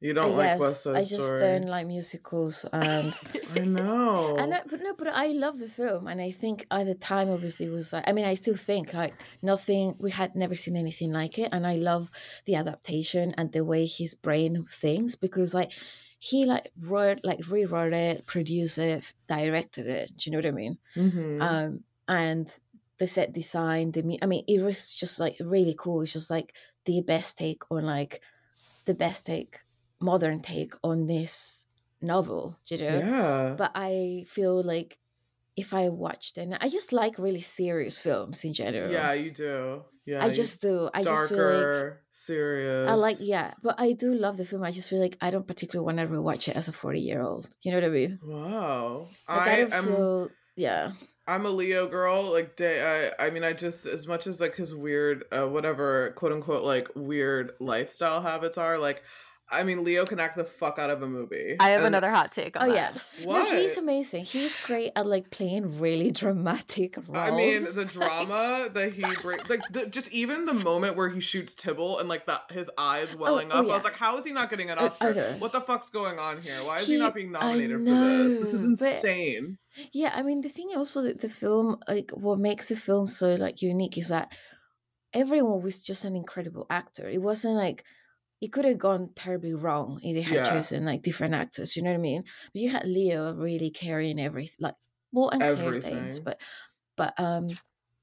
you 0.00 0.12
don't 0.12 0.36
like 0.36 0.60
West 0.60 0.82
Side 0.82 0.94
Story. 0.94 0.96
I 0.96 1.00
just 1.00 1.26
Story. 1.26 1.40
don't 1.40 1.66
like 1.66 1.86
musicals, 1.86 2.64
and 2.72 3.14
I 3.54 3.60
know. 3.60 4.36
And 4.36 4.54
I, 4.54 4.62
but 4.68 4.80
no, 4.80 4.94
but 4.94 5.08
I 5.08 5.28
love 5.28 5.58
the 5.58 5.68
film, 5.68 6.06
and 6.06 6.20
I 6.20 6.30
think 6.30 6.66
at 6.70 6.86
the 6.86 6.94
time, 6.94 7.30
obviously, 7.30 7.68
was 7.68 7.92
like. 7.92 8.04
I 8.06 8.12
mean, 8.12 8.24
I 8.24 8.34
still 8.34 8.56
think 8.56 8.94
like 8.94 9.14
nothing. 9.42 9.96
We 9.98 10.10
had 10.10 10.34
never 10.34 10.54
seen 10.54 10.76
anything 10.76 11.12
like 11.12 11.38
it, 11.38 11.48
and 11.52 11.66
I 11.66 11.76
love 11.76 12.10
the 12.44 12.56
adaptation 12.56 13.34
and 13.36 13.52
the 13.52 13.64
way 13.64 13.86
his 13.86 14.14
brain 14.14 14.66
thinks 14.70 15.14
because 15.14 15.54
like 15.54 15.72
he 16.20 16.44
like 16.44 16.72
wrote 16.80 17.20
like 17.22 17.38
rewrote 17.48 17.92
it 17.92 18.26
produced 18.26 18.76
it 18.78 19.12
directed 19.28 19.86
it 19.86 20.10
do 20.16 20.28
you 20.28 20.32
know 20.32 20.38
what 20.38 20.46
i 20.46 20.50
mean 20.50 20.76
mm-hmm. 20.96 21.40
um 21.40 21.84
and 22.08 22.58
the 22.98 23.06
set 23.06 23.32
design, 23.32 23.92
the 23.92 24.18
I 24.22 24.26
mean, 24.26 24.44
it 24.48 24.62
was 24.62 24.92
just 24.92 25.20
like 25.20 25.36
really 25.40 25.74
cool. 25.78 26.02
It's 26.02 26.12
just 26.12 26.30
like 26.30 26.54
the 26.84 27.00
best 27.00 27.38
take 27.38 27.62
on 27.70 27.84
like 27.84 28.20
the 28.84 28.94
best 28.94 29.26
take, 29.26 29.58
modern 30.00 30.40
take 30.40 30.74
on 30.82 31.06
this 31.06 31.66
novel, 32.00 32.58
you 32.66 32.78
know? 32.78 32.98
Yeah. 32.98 33.54
But 33.56 33.72
I 33.74 34.24
feel 34.26 34.62
like 34.62 34.98
if 35.56 35.74
I 35.74 35.88
watched 35.88 36.38
it, 36.38 36.48
I 36.60 36.68
just 36.68 36.92
like 36.92 37.18
really 37.18 37.40
serious 37.40 38.00
films 38.00 38.44
in 38.44 38.52
general. 38.52 38.92
Yeah, 38.92 39.12
you 39.12 39.30
do. 39.30 39.82
Yeah, 40.06 40.24
I 40.24 40.30
just 40.30 40.62
do. 40.62 40.88
I 40.94 41.02
darker, 41.02 41.20
just 41.20 41.34
feel 41.34 41.88
like 41.88 41.98
serious. 42.10 42.90
I 42.90 42.94
like 42.94 43.16
yeah, 43.20 43.52
but 43.62 43.74
I 43.78 43.92
do 43.92 44.14
love 44.14 44.38
the 44.38 44.46
film. 44.46 44.64
I 44.64 44.70
just 44.70 44.88
feel 44.88 45.00
like 45.00 45.18
I 45.20 45.30
don't 45.30 45.46
particularly 45.46 45.84
want 45.84 45.98
to 45.98 46.06
rewatch 46.06 46.48
it 46.48 46.56
as 46.56 46.68
a 46.68 46.72
forty 46.72 47.00
year 47.00 47.20
old. 47.20 47.46
You 47.62 47.72
know 47.72 47.78
what 47.78 47.84
I 47.84 47.88
mean? 47.90 48.18
Wow. 48.22 49.08
Like 49.28 49.38
I, 49.38 49.52
I 49.52 49.56
don't 49.56 49.72
am... 49.74 49.84
feel 49.84 50.30
yeah. 50.58 50.90
I'm 51.28 51.46
a 51.46 51.50
Leo 51.50 51.86
girl. 51.86 52.32
Like, 52.32 52.56
day, 52.56 53.12
I, 53.18 53.26
I 53.26 53.30
mean, 53.30 53.44
I 53.44 53.52
just 53.52 53.86
as 53.86 54.08
much 54.08 54.26
as 54.26 54.40
like 54.40 54.56
his 54.56 54.74
weird, 54.74 55.24
uh, 55.30 55.46
whatever, 55.46 56.10
quote 56.16 56.32
unquote, 56.32 56.64
like 56.64 56.88
weird 56.96 57.52
lifestyle 57.60 58.20
habits 58.20 58.58
are. 58.58 58.76
Like, 58.76 59.04
I 59.50 59.62
mean, 59.62 59.82
Leo 59.82 60.04
can 60.04 60.20
act 60.20 60.36
the 60.36 60.44
fuck 60.44 60.78
out 60.78 60.90
of 60.90 61.02
a 61.02 61.06
movie. 61.06 61.56
I 61.58 61.70
have 61.70 61.80
and, 61.80 61.88
another 61.88 62.10
hot 62.10 62.32
take 62.32 62.60
on 62.60 62.68
oh, 62.68 62.74
that. 62.74 62.94
yeah. 63.18 63.26
What? 63.26 63.50
No, 63.50 63.58
he's 63.58 63.78
amazing. 63.78 64.24
He's 64.24 64.54
great 64.64 64.92
at 64.94 65.06
like 65.06 65.30
playing 65.30 65.78
really 65.78 66.10
dramatic 66.10 66.96
roles. 66.96 67.16
I 67.16 67.30
mean, 67.30 67.62
the 67.62 67.84
drama 67.92 68.68
that 68.72 68.92
he 68.92 69.02
brings, 69.22 69.48
like 69.48 69.62
the, 69.70 69.86
just 69.86 70.12
even 70.12 70.44
the 70.44 70.52
moment 70.52 70.96
where 70.96 71.08
he 71.08 71.20
shoots 71.20 71.54
Tybalt 71.54 72.00
and 72.00 72.08
like 72.08 72.26
that 72.26 72.50
his 72.50 72.70
eyes 72.76 73.14
oh, 73.14 73.18
welling 73.18 73.50
oh, 73.50 73.56
up. 73.56 73.64
Oh, 73.64 73.66
yeah. 73.68 73.72
I 73.72 73.76
was 73.76 73.84
like, 73.84 73.96
how 73.96 74.18
is 74.18 74.24
he 74.24 74.32
not 74.32 74.50
getting 74.50 74.70
an 74.70 74.78
Oscar? 74.78 75.36
What 75.38 75.52
the 75.52 75.62
fuck's 75.62 75.88
going 75.88 76.18
on 76.18 76.42
here? 76.42 76.62
Why 76.64 76.78
is 76.78 76.86
he, 76.86 76.94
he 76.94 76.98
not 76.98 77.14
being 77.14 77.32
nominated 77.32 77.80
know, 77.80 77.94
for 77.94 78.24
this? 78.24 78.38
This 78.38 78.52
is 78.52 78.64
insane. 78.64 79.58
Yeah, 79.92 80.12
I 80.14 80.22
mean, 80.22 80.42
the 80.42 80.48
thing 80.48 80.68
also 80.76 81.02
that 81.02 81.20
the 81.20 81.28
film, 81.28 81.78
like, 81.88 82.10
what 82.10 82.38
makes 82.38 82.68
the 82.68 82.76
film 82.76 83.06
so 83.06 83.34
like 83.36 83.62
unique 83.62 83.96
is 83.96 84.08
that 84.08 84.36
everyone 85.12 85.62
was 85.62 85.82
just 85.82 86.04
an 86.04 86.16
incredible 86.16 86.66
actor. 86.68 87.08
It 87.08 87.22
wasn't 87.22 87.54
like 87.54 87.84
it 88.40 88.52
could 88.52 88.64
have 88.64 88.78
gone 88.78 89.10
terribly 89.14 89.54
wrong 89.54 90.00
if 90.02 90.14
they 90.14 90.22
had 90.22 90.34
yeah. 90.34 90.50
chosen 90.50 90.84
like 90.84 91.02
different 91.02 91.34
actors. 91.34 91.76
You 91.76 91.82
know 91.82 91.90
what 91.90 91.98
I 91.98 92.02
mean? 92.02 92.24
But 92.52 92.62
you 92.62 92.70
had 92.70 92.86
Leo 92.86 93.34
really 93.34 93.70
carrying 93.70 94.20
everything, 94.20 94.56
like 94.60 94.74
well, 95.12 95.30
unclear 95.30 95.80
things, 95.80 96.20
but 96.20 96.40
but 96.96 97.18
um, 97.18 97.58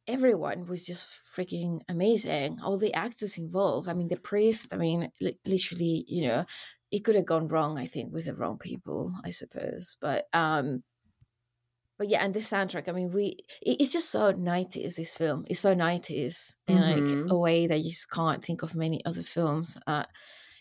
everyone 0.08 0.66
was 0.66 0.86
just 0.86 1.10
freaking 1.36 1.82
amazing. 1.88 2.60
All 2.64 2.78
the 2.78 2.94
actors 2.94 3.38
involved. 3.38 3.88
I 3.88 3.94
mean, 3.94 4.08
the 4.08 4.18
priest. 4.18 4.74
I 4.74 4.78
mean, 4.78 5.12
li- 5.22 5.40
literally, 5.46 6.06
you 6.08 6.28
know, 6.28 6.46
it 6.92 7.00
could 7.00 7.16
have 7.16 7.26
gone 7.26 7.48
wrong. 7.48 7.78
I 7.78 7.86
think 7.86 8.12
with 8.12 8.26
the 8.26 8.36
wrong 8.36 8.58
people, 8.58 9.14
I 9.24 9.30
suppose. 9.32 9.98
But 10.02 10.26
um, 10.34 10.84
but 11.98 12.10
yeah, 12.10 12.24
and 12.24 12.34
the 12.34 12.40
soundtrack. 12.40 12.90
I 12.90 12.92
mean, 12.92 13.12
we 13.12 13.38
it's 13.62 13.94
just 13.94 14.10
so 14.10 14.32
nineties. 14.32 14.96
This 14.96 15.14
film 15.14 15.46
is 15.50 15.60
so 15.60 15.74
nineties 15.74 16.58
in 16.68 16.78
mm-hmm. 16.78 17.22
like 17.22 17.32
a 17.32 17.38
way 17.38 17.68
that 17.68 17.80
you 17.80 17.92
just 17.92 18.12
can't 18.12 18.44
think 18.44 18.64
of 18.64 18.76
many 18.76 19.04
other 19.06 19.24
films. 19.24 19.78
Uh, 19.88 20.04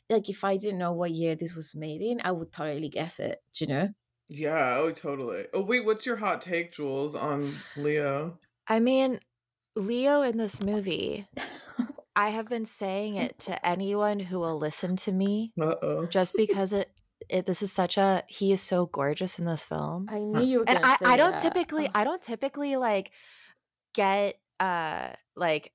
like 0.09 0.29
if 0.29 0.45
I 0.45 0.57
didn't 0.57 0.79
know 0.79 0.93
what 0.93 1.11
year 1.11 1.35
this 1.35 1.55
was 1.55 1.75
made 1.75 2.03
in, 2.03 2.21
I 2.23 2.33
would 2.33 2.53
totally 2.53 2.89
guess 2.89 3.19
it. 3.19 3.43
Do 3.55 3.65
you 3.65 3.69
know? 3.69 3.89
Yeah. 4.29 4.77
Oh, 4.79 4.91
totally. 4.91 5.45
Oh, 5.53 5.65
wait. 5.65 5.85
What's 5.85 6.07
your 6.07 6.17
hot 6.17 6.41
take, 6.41 6.73
Jules, 6.73 7.15
on 7.15 7.55
Leo? 7.77 8.39
I 8.69 8.81
mean, 8.81 9.21
Leo 9.77 10.23
in 10.23 10.37
this 10.37 10.63
movie. 10.63 11.27
I 12.17 12.31
have 12.31 12.49
been 12.49 12.65
saying 12.65 13.17
it 13.17 13.39
to 13.41 13.67
anyone 13.67 14.21
who 14.21 14.39
will 14.39 14.57
listen 14.57 14.97
to 14.97 15.13
me. 15.13 15.53
Uh-oh. 15.61 16.07
Just 16.07 16.35
because 16.37 16.73
it 16.73 16.91
it, 17.29 17.47
this 17.47 17.63
is 17.63 17.73
such 17.73 17.97
a 17.97 18.25
he 18.29 18.53
is 18.53 18.61
so 18.61 18.87
gorgeous 18.87 19.39
in 19.39 19.45
this 19.45 19.65
film. 19.65 20.09
I 20.11 20.19
knew 20.19 20.43
you 20.43 20.59
were 20.61 20.69
and 20.69 20.79
I, 20.83 20.97
I 21.05 21.17
don't 21.17 21.33
that. 21.33 21.43
typically 21.43 21.89
I 21.95 22.05
don't 22.05 22.23
typically 22.23 22.77
like 22.77 23.11
get 23.95 24.37
uh 24.61 25.11
like 25.37 25.73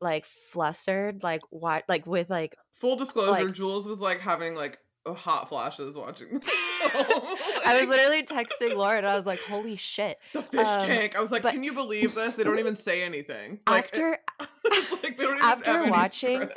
like 0.00 0.24
flustered 0.24 1.22
like 1.22 1.42
what 1.50 1.84
like 1.88 2.06
with 2.06 2.30
like 2.30 2.56
full 2.74 2.96
disclosure 2.96 3.44
like, 3.44 3.54
Jules 3.54 3.86
was 3.86 4.00
like 4.00 4.20
having 4.20 4.54
like 4.54 4.78
hot 5.06 5.48
flashes 5.48 5.96
watching 5.96 6.42
I 6.84 7.78
was 7.80 7.88
literally 7.88 8.22
texting 8.22 8.76
Lauren 8.76 8.98
and 8.98 9.08
I 9.08 9.16
was 9.16 9.26
like, 9.26 9.40
holy 9.40 9.76
shit. 9.76 10.18
The 10.32 10.42
fish 10.42 10.66
um, 10.66 10.86
tank. 10.86 11.16
I 11.16 11.20
was 11.20 11.30
like, 11.30 11.42
can 11.42 11.64
you 11.64 11.74
believe 11.74 12.14
this? 12.14 12.34
They 12.34 12.44
don't 12.44 12.58
even 12.58 12.76
say 12.76 13.02
anything. 13.02 13.60
Like, 13.68 13.84
after 13.84 14.18
like 15.02 15.20
after 15.42 15.90
watching 15.90 16.48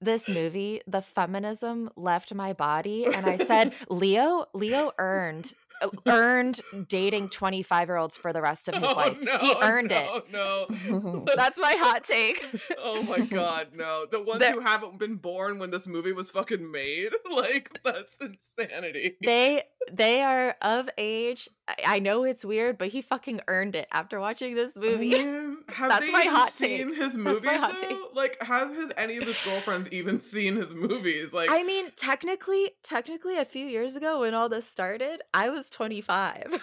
this 0.00 0.28
movie, 0.28 0.80
the 0.86 1.02
feminism 1.02 1.90
left 1.96 2.34
my 2.34 2.52
body 2.52 3.06
and 3.06 3.26
I 3.26 3.36
said, 3.36 3.74
Leo, 3.88 4.46
Leo 4.52 4.92
earned 4.98 5.54
Uh, 5.82 5.88
earned 6.06 6.60
dating 6.88 7.28
25 7.28 7.88
year 7.88 7.96
olds 7.96 8.16
for 8.16 8.32
the 8.32 8.40
rest 8.40 8.68
of 8.68 8.74
his 8.74 8.84
oh, 8.86 8.94
life. 8.94 9.20
No, 9.20 9.38
he 9.38 9.54
earned 9.62 9.90
no, 9.90 10.66
it. 10.68 10.82
No, 10.90 11.24
that's 11.36 11.58
my 11.58 11.74
hot 11.78 12.04
take. 12.04 12.42
oh 12.78 13.02
my 13.02 13.20
god, 13.20 13.68
no. 13.74 14.06
The 14.10 14.22
ones 14.22 14.44
who 14.44 14.60
haven't 14.60 14.98
been 14.98 15.16
born 15.16 15.58
when 15.58 15.70
this 15.70 15.86
movie 15.86 16.12
was 16.12 16.30
fucking 16.30 16.70
made, 16.70 17.10
like 17.30 17.80
that's 17.82 18.18
insanity. 18.18 19.16
They 19.22 19.62
they 19.92 20.22
are 20.22 20.56
of 20.62 20.88
age. 20.96 21.48
I 21.84 21.98
know 21.98 22.24
it's 22.24 22.44
weird, 22.44 22.78
but 22.78 22.88
he 22.88 23.02
fucking 23.02 23.40
earned 23.48 23.74
it 23.74 23.88
after 23.92 24.20
watching 24.20 24.54
this 24.54 24.76
movie. 24.76 25.16
have 25.16 25.90
that's 25.90 26.06
they 26.06 26.12
my 26.12 26.22
hot 26.22 26.50
seen 26.50 26.90
take. 26.90 26.96
his 26.96 27.16
movies 27.16 27.42
though? 27.42 27.72
Take. 27.80 27.96
Like, 28.14 28.40
have 28.42 28.74
his 28.74 28.92
any 28.96 29.16
of 29.16 29.24
his 29.24 29.38
girlfriends 29.44 29.90
even 29.90 30.20
seen 30.20 30.56
his 30.56 30.72
movies? 30.74 31.32
Like, 31.32 31.50
I 31.50 31.64
mean, 31.64 31.90
technically, 31.96 32.70
technically, 32.82 33.36
a 33.36 33.44
few 33.44 33.66
years 33.66 33.96
ago 33.96 34.20
when 34.20 34.32
all 34.32 34.48
this 34.48 34.66
started, 34.66 35.22
I 35.34 35.50
was 35.50 35.65
25. 35.70 36.62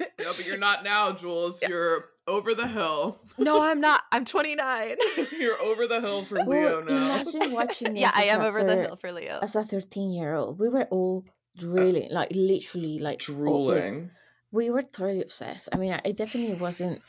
yeah, 0.00 0.06
but 0.36 0.46
you're 0.46 0.58
not 0.58 0.84
now, 0.84 1.12
Jules. 1.12 1.62
You're 1.66 2.06
over 2.26 2.54
the 2.54 2.68
hill. 2.68 3.20
no, 3.38 3.62
I'm 3.62 3.80
not. 3.80 4.04
I'm 4.12 4.24
29. 4.24 4.96
you're 5.38 5.60
over 5.60 5.86
the 5.86 6.00
hill 6.00 6.22
for 6.22 6.42
Leo 6.44 6.82
now. 6.82 7.20
Imagine 7.20 7.52
watching 7.52 7.96
Yeah, 7.96 8.12
I 8.14 8.24
am 8.24 8.40
over 8.40 8.62
the 8.62 8.76
hill 8.76 8.96
for 8.96 9.12
Leo. 9.12 9.38
As 9.42 9.56
a 9.56 9.62
13 9.64 10.12
year 10.12 10.34
old, 10.34 10.58
we 10.58 10.68
were 10.68 10.84
all 10.90 11.24
really, 11.60 12.08
like, 12.10 12.30
literally, 12.32 12.98
like, 12.98 13.18
drooling. 13.18 14.10
we 14.52 14.70
were 14.70 14.82
totally 14.82 15.22
obsessed. 15.22 15.68
I 15.72 15.76
mean, 15.76 15.98
I 16.04 16.12
definitely 16.12 16.54
wasn't. 16.54 17.02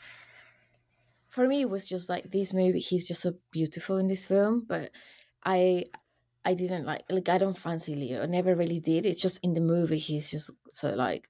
For 1.28 1.46
me, 1.46 1.62
it 1.62 1.70
was 1.70 1.88
just 1.88 2.10
like 2.10 2.30
this 2.30 2.52
movie. 2.52 2.80
He's 2.80 3.08
just 3.08 3.22
so 3.22 3.34
beautiful 3.52 3.96
in 3.96 4.06
this 4.06 4.26
film, 4.26 4.66
but 4.68 4.90
I 5.44 5.84
I 6.44 6.54
didn't 6.54 6.86
like 6.86 7.04
like 7.08 7.28
I 7.28 7.38
don't 7.38 7.56
fancy 7.56 7.94
Leo. 7.94 8.22
I 8.22 8.26
never 8.26 8.54
really 8.54 8.80
did. 8.80 9.06
It's 9.06 9.20
just 9.20 9.38
in 9.42 9.54
the 9.54 9.60
movie 9.60 9.98
he's 9.98 10.30
just 10.30 10.50
so 10.72 10.92
like 10.94 11.28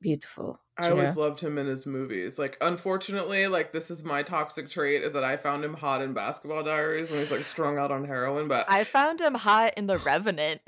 beautiful. 0.00 0.60
I 0.76 0.90
always 0.90 1.14
know? 1.14 1.22
loved 1.22 1.40
him 1.40 1.58
in 1.58 1.66
his 1.66 1.86
movies. 1.86 2.38
Like 2.38 2.56
unfortunately, 2.60 3.46
like 3.46 3.72
this 3.72 3.90
is 3.90 4.04
my 4.04 4.22
toxic 4.22 4.68
trait 4.68 5.02
is 5.02 5.12
that 5.14 5.24
I 5.24 5.36
found 5.36 5.64
him 5.64 5.74
hot 5.74 6.02
in 6.02 6.12
Basketball 6.12 6.62
Diaries 6.62 7.10
when 7.10 7.20
he's 7.20 7.30
like 7.30 7.44
strung 7.44 7.78
out 7.78 7.90
on 7.90 8.04
heroin, 8.04 8.46
but 8.48 8.70
I 8.70 8.84
found 8.84 9.20
him 9.20 9.34
hot 9.34 9.74
in 9.76 9.86
The 9.86 9.98
Revenant. 9.98 10.62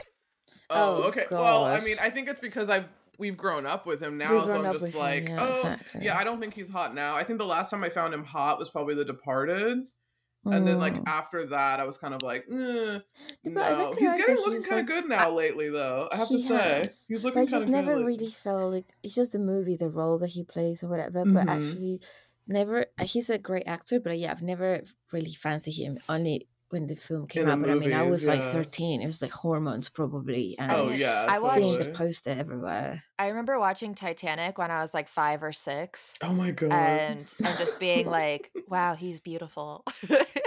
oh, 0.71 1.03
oh, 1.05 1.09
okay. 1.09 1.27
Gosh. 1.29 1.39
Well, 1.39 1.65
I 1.65 1.81
mean, 1.81 1.97
I 2.01 2.11
think 2.11 2.29
it's 2.29 2.41
because 2.41 2.69
I've 2.69 2.89
we've 3.19 3.37
grown 3.37 3.67
up 3.67 3.87
with 3.87 4.03
him 4.03 4.19
now, 4.19 4.47
so 4.47 4.65
I'm 4.65 4.73
just 4.73 4.95
like, 4.95 5.29
him, 5.29 5.37
yeah, 5.37 5.47
oh, 5.47 5.53
exactly. 5.53 6.05
yeah. 6.05 6.17
I 6.17 6.25
don't 6.25 6.41
think 6.41 6.55
he's 6.55 6.69
hot 6.69 6.95
now. 6.95 7.15
I 7.15 7.23
think 7.23 7.39
the 7.39 7.47
last 7.47 7.71
time 7.71 7.83
I 7.85 7.89
found 7.89 8.13
him 8.13 8.25
hot 8.25 8.59
was 8.59 8.69
probably 8.69 8.95
The 8.95 9.05
Departed. 9.05 9.79
And 10.53 10.67
then 10.67 10.79
like 10.79 10.95
mm. 10.95 11.03
after 11.07 11.47
that, 11.47 11.81
I 11.81 11.85
was 11.85 11.99
kind 11.99 12.15
of 12.15 12.23
like, 12.23 12.45
eh, 12.51 12.99
no. 13.45 13.95
He's 13.99 14.13
getting 14.13 14.37
looking 14.37 14.63
kind 14.63 14.65
of 14.65 14.71
like, 14.71 14.87
good 14.87 15.09
now 15.09 15.31
lately, 15.31 15.71
though. 15.71 16.09
I 16.13 16.17
have 16.17 16.29
to 16.29 16.39
say, 16.39 16.83
has. 16.85 17.05
he's 17.09 17.25
looking 17.25 17.47
kind 17.47 17.55
of 17.55 17.67
good. 17.67 17.73
never 17.73 18.05
really 18.05 18.31
felt 18.31 18.73
like 18.73 18.93
it's 19.03 19.15
just 19.15 19.33
the 19.33 19.39
movie, 19.39 19.77
the 19.77 19.89
role 19.89 20.19
that 20.19 20.29
he 20.31 20.45
plays 20.45 20.83
or 20.83 20.89
whatever. 20.89 21.25
Mm-hmm. 21.25 21.35
But 21.35 21.49
actually, 21.49 22.01
never. 22.47 22.87
He's 23.03 23.31
a 23.31 23.39
great 23.39 23.67
actor, 23.67 24.01
but 24.01 24.19
yeah, 24.19 24.31
I've 24.31 24.43
never 24.43 24.83
really 25.13 25.35
fancied 25.35 25.75
him. 25.75 25.99
Only 26.09 26.49
when 26.71 26.87
the 26.87 26.97
film 26.97 27.27
came 27.27 27.49
out. 27.49 27.61
But 27.61 27.69
movies, 27.69 27.87
I 27.87 27.89
mean, 27.89 27.97
I 27.97 28.03
was 28.09 28.25
yeah. 28.25 28.35
like 28.35 28.43
13. 28.43 29.01
It 29.01 29.07
was 29.07 29.23
like 29.23 29.31
hormones 29.31 29.89
probably. 29.89 30.57
And 30.59 30.73
oh 30.73 30.91
yeah, 30.91 31.27
I 31.29 31.39
watched 31.39 31.55
seeing 31.55 31.79
the 31.79 31.91
poster 31.91 32.31
everywhere. 32.31 33.03
I 33.19 33.29
remember 33.29 33.59
watching 33.59 33.95
Titanic 33.95 34.59
when 34.59 34.71
I 34.71 34.83
was 34.83 34.93
like 34.93 35.09
five 35.09 35.43
or 35.43 35.53
six. 35.53 36.19
Oh 36.23 36.33
my 36.33 36.51
god! 36.51 36.73
And 36.73 37.27
and 37.45 37.59
just 37.59 37.79
being 37.79 38.07
like, 38.07 38.51
wow, 38.69 38.95
he's 38.95 39.21
beautiful. 39.21 39.85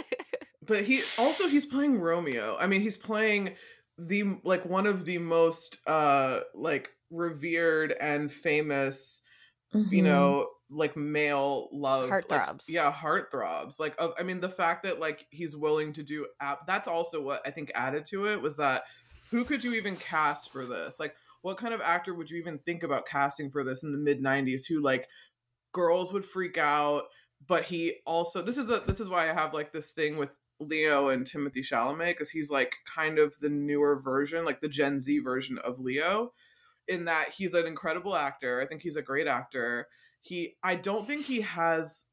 but 0.66 0.84
he 0.84 1.02
also 1.18 1.48
he's 1.48 1.66
playing 1.66 2.00
Romeo. 2.00 2.58
I 2.60 2.68
mean, 2.68 2.82
he's 2.82 2.98
playing 2.98 3.56
the 3.98 4.38
like 4.44 4.66
one 4.66 4.88
of 4.88 5.06
the 5.06 5.18
most 5.18 5.78
uh 5.88 6.42
like 6.54 6.90
revered 7.10 7.94
and 8.00 8.32
famous, 8.32 9.22
mm-hmm. 9.74 9.94
you 9.94 10.02
know, 10.02 10.48
like 10.70 10.96
male 10.96 11.70
love 11.72 12.10
heartthrobs. 12.10 12.30
Like, 12.30 12.62
yeah, 12.70 12.92
heartthrobs. 12.92 13.80
Like 13.80 13.96
of, 13.98 14.14
I 14.20 14.24
mean 14.24 14.40
the 14.40 14.50
fact 14.50 14.84
that 14.84 15.00
like 15.00 15.26
he's 15.30 15.56
willing 15.56 15.94
to 15.94 16.04
do 16.04 16.28
app 16.42 16.68
that's 16.68 16.88
also 16.88 17.22
what 17.22 17.42
I 17.46 17.52
think 17.52 17.72
added 17.76 18.06
to 18.06 18.28
it 18.28 18.42
was 18.42 18.56
that 18.58 18.84
who 19.32 19.44
could 19.44 19.64
you 19.64 19.74
even 19.74 19.96
cast 19.96 20.52
for 20.52 20.66
this? 20.66 21.00
Like 21.00 21.14
what 21.42 21.58
kind 21.58 21.74
of 21.74 21.82
actor 21.82 22.14
would 22.14 22.30
you 22.30 22.40
even 22.40 22.60
think 22.60 22.84
about 22.84 23.08
casting 23.08 23.50
for 23.50 23.64
this 23.64 23.84
in 23.84 23.92
the 23.92 23.98
mid 23.98 24.22
90s 24.22 24.68
who 24.68 24.82
like 24.82 25.08
girls 25.72 26.12
would 26.12 26.26
freak 26.26 26.58
out 26.58 27.04
but 27.48 27.64
he 27.64 27.96
also 28.06 28.42
this 28.42 28.58
is 28.58 28.70
a 28.70 28.84
this 28.86 29.00
is 29.00 29.10
why 29.10 29.30
I 29.30 29.34
have 29.34 29.54
like 29.54 29.72
this 29.72 29.92
thing 29.92 30.18
with 30.18 30.30
Leo 30.60 31.10
and 31.10 31.26
Timothy 31.26 31.62
Chalamet 31.62 32.12
because 32.12 32.30
he's 32.30 32.52
like 32.52 32.76
kind 32.86 33.18
of 33.18 33.38
the 33.40 33.50
newer 33.50 34.00
version, 34.00 34.44
like 34.46 34.62
the 34.62 34.68
Gen 34.68 35.00
Z 35.00 35.20
version 35.20 35.58
of 35.60 35.80
Leo, 35.80 36.34
in 36.88 37.06
that 37.06 37.30
he's 37.38 37.54
an 37.54 37.66
incredible 37.66 38.16
actor. 38.16 38.62
I 38.62 38.66
think 38.66 38.82
he's 38.82 38.98
a 38.98 39.02
great 39.02 39.28
actor 39.28 39.88
he 40.22 40.56
I 40.64 40.76
don't 40.76 41.08
think 41.08 41.26
he 41.26 41.42
has 41.42 42.06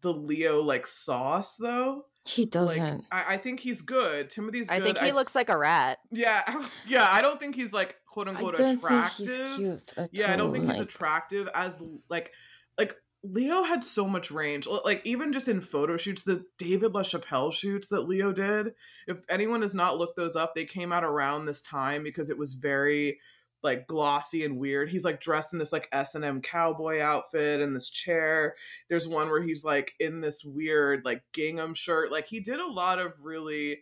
the 0.00 0.12
Leo 0.12 0.62
like 0.62 0.86
sauce 0.86 1.56
though. 1.56 2.06
He 2.26 2.44
doesn't. 2.44 2.98
Like, 2.98 3.04
I, 3.10 3.34
I, 3.34 3.36
think 3.38 3.60
he's 3.60 3.80
good. 3.80 4.28
Timothy's 4.28 4.68
good. 4.68 4.82
I 4.82 4.84
think 4.84 4.98
he 4.98 5.08
I, 5.08 5.12
looks 5.12 5.34
like 5.34 5.48
a 5.48 5.56
rat. 5.56 5.98
Yeah, 6.12 6.42
yeah. 6.86 7.08
I 7.10 7.22
don't 7.22 7.40
think 7.40 7.54
he's 7.54 7.72
like 7.72 7.96
quote 8.06 8.28
unquote 8.28 8.60
attractive. 8.60 9.82
yeah, 10.12 10.26
all. 10.26 10.32
I 10.32 10.36
don't 10.36 10.52
think 10.52 10.66
like... 10.66 10.76
he's 10.76 10.84
attractive 10.84 11.48
as 11.54 11.82
like 12.10 12.32
like 12.76 12.94
Leo 13.22 13.62
had 13.62 13.82
so 13.82 14.06
much 14.06 14.30
range. 14.30 14.66
Like 14.66 15.00
even 15.04 15.32
just 15.32 15.48
in 15.48 15.60
photo 15.60 15.96
shoots, 15.96 16.22
the 16.22 16.44
David 16.58 16.92
LaChapelle 16.92 17.52
shoots 17.52 17.88
that 17.88 18.02
Leo 18.02 18.32
did. 18.32 18.72
If 19.06 19.18
anyone 19.28 19.62
has 19.62 19.74
not 19.74 19.98
looked 19.98 20.16
those 20.16 20.36
up, 20.36 20.54
they 20.54 20.64
came 20.66 20.92
out 20.92 21.04
around 21.04 21.44
this 21.44 21.62
time 21.62 22.02
because 22.02 22.30
it 22.30 22.38
was 22.38 22.52
very 22.52 23.18
like 23.62 23.86
glossy 23.86 24.44
and 24.44 24.58
weird. 24.58 24.90
He's 24.90 25.04
like 25.04 25.20
dressed 25.20 25.52
in 25.52 25.58
this 25.58 25.72
like 25.72 25.88
S&M 25.92 26.40
cowboy 26.42 27.00
outfit 27.00 27.60
and 27.60 27.74
this 27.74 27.90
chair. 27.90 28.54
There's 28.88 29.08
one 29.08 29.28
where 29.28 29.42
he's 29.42 29.64
like 29.64 29.92
in 30.00 30.20
this 30.20 30.44
weird 30.44 31.04
like 31.04 31.22
gingham 31.32 31.74
shirt. 31.74 32.10
Like 32.10 32.26
he 32.26 32.40
did 32.40 32.60
a 32.60 32.66
lot 32.66 32.98
of 32.98 33.12
really 33.20 33.80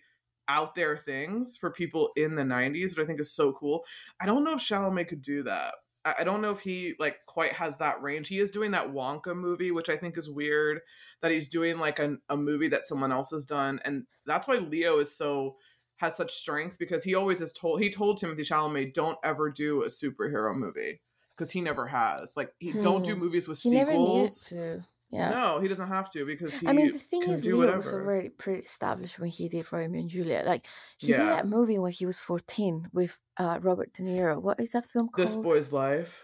out 0.48 0.74
there 0.74 0.96
things 0.96 1.56
for 1.56 1.70
people 1.70 2.10
in 2.16 2.34
the 2.34 2.42
90s, 2.42 2.90
which 2.90 2.98
I 2.98 3.04
think 3.04 3.20
is 3.20 3.32
so 3.32 3.52
cool. 3.52 3.84
I 4.20 4.26
don't 4.26 4.44
know 4.44 4.54
if 4.54 4.60
Chalamet 4.60 5.08
could 5.08 5.22
do 5.22 5.42
that. 5.44 5.74
I 6.04 6.24
don't 6.24 6.40
know 6.40 6.52
if 6.52 6.60
he 6.60 6.94
like 6.98 7.18
quite 7.26 7.52
has 7.54 7.76
that 7.78 8.00
range. 8.00 8.28
He 8.28 8.38
is 8.38 8.50
doing 8.50 8.70
that 8.70 8.92
Wonka 8.92 9.36
movie, 9.36 9.70
which 9.70 9.90
I 9.90 9.96
think 9.96 10.16
is 10.16 10.30
weird 10.30 10.80
that 11.20 11.30
he's 11.30 11.48
doing 11.48 11.78
like 11.78 11.98
a, 11.98 12.16
a 12.28 12.36
movie 12.36 12.68
that 12.68 12.86
someone 12.86 13.12
else 13.12 13.30
has 13.30 13.44
done. 13.44 13.80
And 13.84 14.04
that's 14.24 14.48
why 14.48 14.56
Leo 14.56 15.00
is 15.00 15.14
so 15.14 15.56
has 15.98 16.16
such 16.16 16.32
strength 16.32 16.78
because 16.78 17.04
he 17.04 17.14
always 17.14 17.40
has 17.40 17.52
told 17.52 17.80
he 17.80 17.90
told 17.90 18.18
Timothy 18.18 18.42
Chalamet 18.42 18.94
don't 18.94 19.18
ever 19.22 19.50
do 19.50 19.82
a 19.82 19.86
superhero 19.86 20.56
movie 20.56 21.00
because 21.36 21.50
he 21.50 21.60
never 21.60 21.86
has 21.86 22.36
like 22.36 22.52
he 22.58 22.70
hmm. 22.70 22.80
don't 22.80 23.04
do 23.04 23.14
hmm. 23.14 23.20
movies 23.20 23.46
with 23.46 23.60
he 23.60 23.70
sequels. 23.70 23.86
Never 23.86 23.98
needed 23.98 24.82
to. 24.82 24.88
Yeah. 25.10 25.30
No, 25.30 25.58
he 25.58 25.68
doesn't 25.68 25.88
have 25.88 26.10
to 26.10 26.26
because 26.26 26.58
he. 26.58 26.68
I 26.68 26.72
mean, 26.72 26.92
the 26.92 26.98
thing 26.98 27.22
is, 27.22 27.44
Leo 27.44 27.56
whatever. 27.56 27.78
was 27.78 27.92
already 27.92 28.28
pretty 28.28 28.60
established 28.60 29.18
when 29.18 29.30
he 29.30 29.48
did 29.48 29.70
Romeo 29.72 30.00
and 30.00 30.10
Juliet. 30.10 30.46
Like 30.46 30.66
he 30.98 31.08
yeah. 31.08 31.18
did 31.18 31.28
that 31.28 31.48
movie 31.48 31.78
when 31.78 31.92
he 31.92 32.04
was 32.04 32.20
fourteen 32.20 32.88
with 32.92 33.18
uh, 33.38 33.58
Robert 33.62 33.92
De 33.94 34.02
Niro. 34.02 34.40
What 34.40 34.60
is 34.60 34.72
that 34.72 34.84
film 34.84 35.08
called? 35.08 35.26
This 35.26 35.34
Boy's 35.34 35.72
Life. 35.72 36.22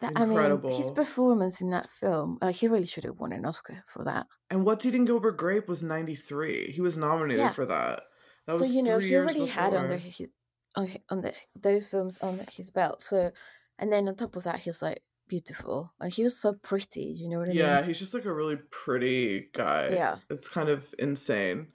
That, 0.00 0.10
Incredible. 0.20 0.68
I 0.68 0.72
mean, 0.72 0.82
his 0.82 0.90
performance 0.90 1.60
in 1.60 1.70
that 1.70 1.88
film, 1.88 2.38
uh, 2.42 2.48
he 2.48 2.66
really 2.66 2.86
should 2.86 3.04
have 3.04 3.18
won 3.18 3.32
an 3.32 3.46
Oscar 3.46 3.84
for 3.86 4.04
that. 4.04 4.26
And 4.50 4.64
What's 4.64 4.84
Eating 4.84 5.04
Gilbert 5.04 5.36
Grape 5.36 5.68
was 5.68 5.84
ninety 5.84 6.16
three. 6.16 6.72
He 6.72 6.80
was 6.80 6.98
nominated 6.98 7.44
yeah. 7.44 7.50
for 7.50 7.66
that. 7.66 8.02
That 8.46 8.58
so 8.58 8.72
you 8.72 8.82
know 8.82 8.98
he 8.98 9.16
already 9.16 9.46
had 9.46 9.74
under 9.74 9.96
his 9.96 10.20
on, 10.76 10.90
on 11.10 11.20
the, 11.22 11.32
those 11.60 11.88
films 11.88 12.18
on 12.18 12.40
his 12.52 12.70
belt. 12.70 13.02
So, 13.02 13.30
and 13.78 13.92
then 13.92 14.08
on 14.08 14.16
top 14.16 14.36
of 14.36 14.44
that, 14.44 14.60
he's 14.60 14.82
like 14.82 15.02
beautiful. 15.28 15.92
Like 16.00 16.12
he 16.12 16.24
was 16.24 16.38
so 16.38 16.54
pretty. 16.62 17.04
You 17.04 17.28
know 17.28 17.38
what 17.38 17.48
I 17.48 17.52
yeah, 17.52 17.62
mean? 17.62 17.70
Yeah, 17.70 17.82
he's 17.82 17.98
just 17.98 18.14
like 18.14 18.24
a 18.24 18.32
really 18.32 18.58
pretty 18.70 19.48
guy. 19.54 19.90
Yeah, 19.92 20.16
it's 20.30 20.48
kind 20.48 20.68
of 20.68 20.94
insane. 20.98 21.68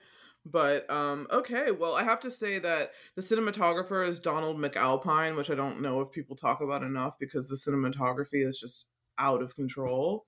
But 0.45 0.89
um 0.89 1.27
okay, 1.31 1.71
well 1.71 1.95
I 1.95 2.03
have 2.03 2.21
to 2.21 2.31
say 2.31 2.59
that 2.59 2.91
the 3.15 3.21
cinematographer 3.21 4.07
is 4.07 4.19
Donald 4.19 4.57
McAlpine, 4.57 5.35
which 5.35 5.51
I 5.51 5.55
don't 5.55 5.81
know 5.81 6.01
if 6.01 6.11
people 6.11 6.35
talk 6.35 6.61
about 6.61 6.81
enough 6.83 7.19
because 7.19 7.49
the 7.49 7.55
cinematography 7.55 8.47
is 8.47 8.59
just 8.59 8.89
out 9.17 9.41
of 9.41 9.55
control. 9.55 10.25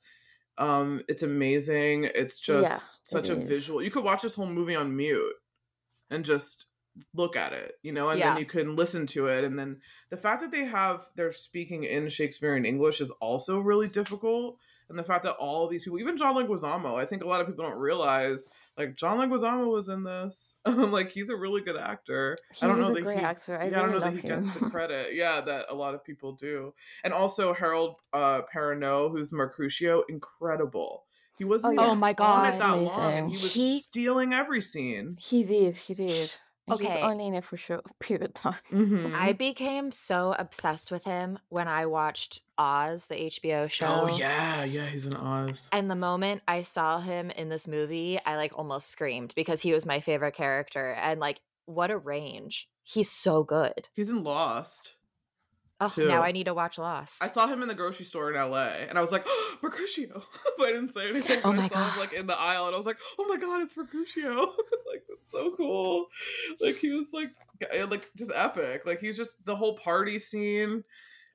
Um 0.57 1.01
it's 1.07 1.23
amazing. 1.23 2.09
It's 2.13 2.39
just 2.39 2.69
yeah, 2.69 2.79
such 3.03 3.29
it 3.29 3.37
a 3.37 3.41
is. 3.41 3.47
visual. 3.47 3.81
You 3.81 3.89
could 3.89 4.03
watch 4.03 4.21
this 4.21 4.35
whole 4.35 4.47
movie 4.47 4.75
on 4.75 4.95
mute 4.95 5.33
and 6.11 6.25
just 6.25 6.67
look 7.13 7.35
at 7.35 7.53
it, 7.53 7.75
you 7.81 7.91
know, 7.91 8.09
and 8.09 8.19
yeah. 8.19 8.33
then 8.33 8.39
you 8.39 8.45
can 8.45 8.75
listen 8.75 9.07
to 9.07 9.27
it. 9.27 9.43
And 9.43 9.57
then 9.57 9.77
the 10.09 10.17
fact 10.17 10.41
that 10.41 10.51
they 10.51 10.65
have 10.65 11.01
they're 11.15 11.31
speaking 11.31 11.83
in 11.83 12.09
Shakespearean 12.09 12.65
English 12.65 13.01
is 13.01 13.11
also 13.11 13.59
really 13.59 13.87
difficult. 13.87 14.57
And 14.89 14.99
the 14.99 15.03
fact 15.03 15.23
that 15.23 15.37
all 15.37 15.69
these 15.69 15.85
people, 15.85 15.99
even 15.99 16.17
John 16.17 16.35
Leguizamo, 16.35 16.99
I 16.99 17.05
think 17.05 17.23
a 17.23 17.27
lot 17.27 17.39
of 17.39 17.47
people 17.47 17.63
don't 17.63 17.79
realize, 17.79 18.45
like 18.77 18.97
John 18.97 19.17
Leguizamo 19.17 19.71
was 19.71 19.87
in 19.87 20.03
this. 20.03 20.57
like 20.65 21.11
he's 21.11 21.29
a 21.29 21.35
really 21.35 21.61
good 21.61 21.77
actor. 21.77 22.35
He 22.53 22.65
I 22.65 22.67
don't 22.67 22.81
know 22.81 22.93
that 22.93 23.17
he, 23.17 23.23
actor. 23.23 23.57
I, 23.57 23.69
yeah, 23.69 23.77
I 23.77 23.81
don't 23.81 23.91
know 23.91 24.01
that 24.01 24.11
he 24.11 24.19
him. 24.19 24.41
gets 24.41 24.59
the 24.59 24.69
credit. 24.69 25.13
Yeah, 25.13 25.39
that 25.39 25.67
a 25.69 25.73
lot 25.73 25.95
of 25.95 26.03
people 26.03 26.33
do. 26.33 26.73
And 27.05 27.13
also 27.13 27.53
Harold 27.53 27.95
uh, 28.11 28.41
Perrineau, 28.53 29.09
who's 29.11 29.31
Mercutio, 29.31 30.03
incredible. 30.09 31.05
He 31.41 31.45
wasn't 31.45 31.79
oh, 31.79 31.85
oh 31.85 31.95
my 31.95 32.13
god, 32.13 32.45
on 32.45 32.53
it 32.53 32.59
that 32.59 32.73
amazing. 32.75 32.97
long. 32.99 33.29
He 33.29 33.33
was 33.33 33.53
he, 33.55 33.79
stealing 33.79 34.31
every 34.31 34.61
scene. 34.61 35.17
He 35.19 35.43
did. 35.43 35.75
He 35.75 35.95
did. 35.95 36.31
Okay. 36.69 36.83
He 36.83 36.93
was 36.93 37.01
only 37.01 37.25
in 37.25 37.33
it 37.33 37.43
for 37.43 37.55
a 37.55 37.57
short 37.67 37.83
period 37.99 38.23
of 38.23 38.35
time. 38.35 38.59
Mm-hmm. 38.71 39.15
I 39.15 39.33
became 39.33 39.91
so 39.91 40.35
obsessed 40.37 40.91
with 40.91 41.03
him 41.05 41.39
when 41.49 41.67
I 41.67 41.87
watched 41.87 42.41
Oz, 42.59 43.07
the 43.07 43.15
HBO 43.15 43.67
show. 43.71 43.87
Oh 43.87 44.15
yeah, 44.15 44.65
yeah, 44.65 44.85
he's 44.85 45.07
in 45.07 45.15
Oz. 45.15 45.67
And 45.73 45.89
the 45.89 45.95
moment 45.95 46.43
I 46.47 46.61
saw 46.61 46.99
him 46.99 47.31
in 47.31 47.49
this 47.49 47.67
movie, 47.67 48.19
I 48.23 48.35
like 48.35 48.51
almost 48.55 48.91
screamed 48.91 49.33
because 49.35 49.63
he 49.63 49.73
was 49.73 49.83
my 49.83 49.99
favorite 49.99 50.35
character. 50.35 50.95
And 51.01 51.19
like, 51.19 51.41
what 51.65 51.89
a 51.89 51.97
range! 51.97 52.69
He's 52.83 53.09
so 53.09 53.43
good. 53.43 53.89
He's 53.95 54.09
in 54.09 54.23
Lost. 54.23 54.95
Oh, 55.81 55.89
too. 55.89 56.07
now 56.07 56.21
I 56.21 56.31
need 56.31 56.43
to 56.43 56.53
watch 56.53 56.77
Lost. 56.77 57.23
I 57.23 57.27
saw 57.27 57.47
him 57.47 57.63
in 57.63 57.67
the 57.67 57.73
grocery 57.73 58.05
store 58.05 58.31
in 58.31 58.35
LA, 58.35 58.67
and 58.87 58.99
I 58.99 59.01
was 59.01 59.11
like, 59.11 59.23
oh, 59.25 59.57
Mercutio. 59.63 60.21
but 60.57 60.67
I 60.67 60.73
didn't 60.73 60.89
say 60.89 61.09
anything. 61.09 61.41
Oh 61.43 61.51
my 61.51 61.63
I 61.63 61.67
saw 61.67 61.75
god! 61.75 61.93
Him, 61.93 61.99
like 61.99 62.13
in 62.13 62.27
the 62.27 62.39
aisle, 62.39 62.67
and 62.67 62.75
I 62.75 62.77
was 62.77 62.85
like, 62.85 62.99
oh 63.17 63.25
my 63.27 63.37
god, 63.37 63.61
it's 63.61 63.75
Mercutio. 63.75 64.35
like 64.91 65.03
that's 65.09 65.31
so 65.31 65.55
cool. 65.57 66.05
Like 66.59 66.75
he 66.75 66.91
was 66.91 67.13
like, 67.13 67.31
eh, 67.71 67.85
like 67.89 68.11
just 68.15 68.31
epic. 68.35 68.85
Like 68.85 68.99
he's 68.99 69.17
just 69.17 69.43
the 69.43 69.55
whole 69.55 69.73
party 69.73 70.19
scene. 70.19 70.83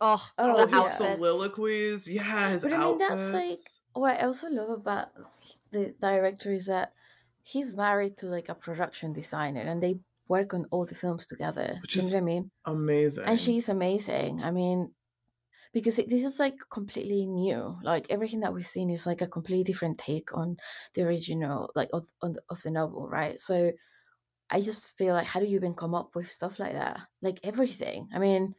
Oh, 0.01 0.25
oh 0.39 0.51
all 0.51 0.63
of 0.63 0.73
his 0.73 0.93
soliloquies. 0.93 2.09
Yeah, 2.09 2.51
his 2.51 2.63
but 2.63 2.73
I 2.73 2.79
mean, 2.79 2.99
that's 2.99 3.33
like 3.33 3.59
what 3.95 4.21
I 4.21 4.27
also 4.27 4.49
love 4.49 4.71
about 4.71 5.09
the 5.73 5.93
director 6.01 6.53
is 6.53 6.67
that 6.67 6.93
he's 7.43 7.75
married 7.75 8.17
to 8.19 8.27
like 8.27 8.49
a 8.49 8.55
production 8.55 9.13
designer, 9.13 9.63
and 9.63 9.83
they 9.83 9.99
work 10.29 10.55
on 10.55 10.67
all 10.71 10.85
the 10.85 10.95
films 10.95 11.27
together. 11.27 11.79
Which 11.83 11.97
you 11.97 12.03
know 12.03 12.09
what 12.09 12.17
I 12.17 12.21
mean? 12.21 12.51
Amazing. 12.65 13.25
And 13.25 13.41
she's 13.41 13.69
amazing. 13.69 14.43
I 14.43 14.51
mean, 14.51 14.93
because 15.73 15.99
it, 15.99 16.09
this 16.09 16.25
is 16.25 16.39
like 16.39 16.55
completely 16.71 17.27
new. 17.27 17.77
Like 17.83 18.07
everything 18.11 18.41
that 18.41 18.55
we've 18.55 18.67
seen 18.67 18.91
is 18.91 19.07
like 19.07 19.21
a 19.21 19.27
completely 19.27 19.65
different 19.65 19.99
take 19.99 20.37
on 20.37 20.57
the 20.95 21.03
original, 21.03 21.71
like 21.75 21.91
of, 21.93 22.07
on 22.23 22.35
the, 22.35 22.43
of 22.49 22.63
the 22.63 22.71
novel, 22.71 23.09
right? 23.09 23.41
So 23.41 23.73
I 24.51 24.61
just 24.61 24.97
feel 24.97 25.15
like, 25.15 25.27
how 25.27 25.41
do 25.41 25.47
you 25.47 25.57
even 25.57 25.75
come 25.75 25.95
up 25.95 26.15
with 26.15 26.33
stuff 26.33 26.59
like 26.59 26.73
that? 26.73 27.01
Like 27.21 27.41
everything. 27.43 28.09
I 28.15 28.19
mean, 28.19 28.55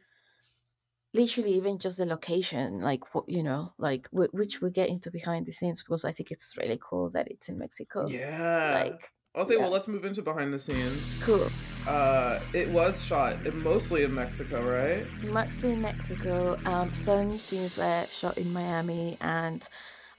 literally 1.14 1.54
even 1.54 1.78
just 1.78 1.98
the 1.98 2.06
location, 2.06 2.80
like 2.80 3.14
what 3.14 3.28
you 3.28 3.42
know, 3.42 3.72
like 3.78 4.10
w- 4.10 4.30
which 4.32 4.60
we 4.60 4.70
get 4.70 4.88
into 4.88 5.10
behind 5.10 5.46
the 5.46 5.52
scenes 5.52 5.82
because 5.82 6.04
I 6.04 6.12
think 6.12 6.30
it's 6.30 6.54
really 6.56 6.78
cool 6.80 7.10
that 7.10 7.28
it's 7.28 7.48
in 7.48 7.58
Mexico. 7.58 8.06
Yeah. 8.06 8.84
Like 8.84 9.10
I'll 9.34 9.44
say, 9.44 9.54
yeah. 9.54 9.60
well, 9.60 9.70
let's 9.70 9.88
move 9.88 10.04
into 10.04 10.22
behind 10.22 10.52
the 10.52 10.58
scenes. 10.58 11.16
Cool. 11.20 11.48
Uh, 11.86 12.40
it 12.52 12.68
was 12.70 13.04
shot 13.04 13.36
mostly 13.54 14.02
in 14.02 14.14
Mexico, 14.14 14.62
right? 14.62 15.06
Mostly 15.22 15.72
in 15.72 15.82
Mexico. 15.82 16.58
Um, 16.64 16.92
some 16.94 17.38
scenes 17.38 17.76
were 17.76 18.06
shot 18.10 18.36
in 18.36 18.52
Miami, 18.52 19.16
and 19.20 19.66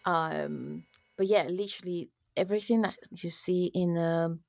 um, 0.06 0.84
but 1.18 1.28
yeah, 1.28 1.44
literally 1.44 2.10
everything 2.38 2.82
that 2.82 2.96
you 3.12 3.30
see 3.30 3.72
in 3.74 3.98
um, 3.98 4.40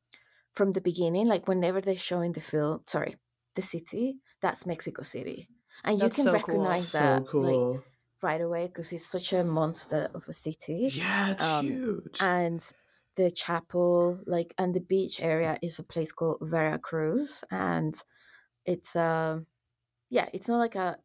from 0.54 0.72
the 0.72 0.80
beginning, 0.80 1.26
like 1.26 1.48
whenever 1.48 1.80
they're 1.80 1.96
showing 1.96 2.32
the 2.32 2.40
film, 2.40 2.80
sorry, 2.86 3.16
the 3.56 3.62
city, 3.62 4.18
that's 4.40 4.66
Mexico 4.66 5.02
City, 5.02 5.48
and 5.84 6.00
that's 6.00 6.16
you 6.16 6.24
can 6.24 6.32
so 6.32 6.38
recognize 6.38 6.92
cool. 6.92 7.00
that. 7.00 7.18
So 7.18 7.30
cool. 7.30 7.72
Like, 7.72 7.80
right 8.22 8.40
away 8.40 8.66
because 8.66 8.92
it's 8.92 9.06
such 9.06 9.32
a 9.32 9.42
monster 9.44 10.10
of 10.14 10.24
a 10.28 10.32
city. 10.32 10.90
Yeah, 10.92 11.32
it's 11.32 11.44
um, 11.44 11.64
huge. 11.64 12.16
And 12.20 12.62
the 13.22 13.30
chapel, 13.30 14.20
like, 14.26 14.54
and 14.58 14.74
the 14.74 14.80
beach 14.80 15.20
area 15.20 15.58
is 15.62 15.78
a 15.78 15.82
place 15.82 16.12
called 16.12 16.38
Veracruz, 16.40 17.44
and 17.50 17.94
it's 18.64 18.96
uh, 18.96 19.40
yeah, 20.08 20.28
it's 20.32 20.48
not 20.48 20.58
like 20.58 20.74
a 20.74 20.96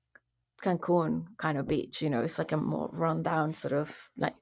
Cancun 0.62 1.26
kind 1.38 1.58
of 1.58 1.68
beach, 1.68 2.02
you 2.02 2.10
know. 2.10 2.22
It's 2.22 2.38
like 2.38 2.52
a 2.52 2.58
more 2.58 2.90
rundown 2.92 3.54
sort 3.54 3.74
of 3.74 3.96
like 4.18 4.36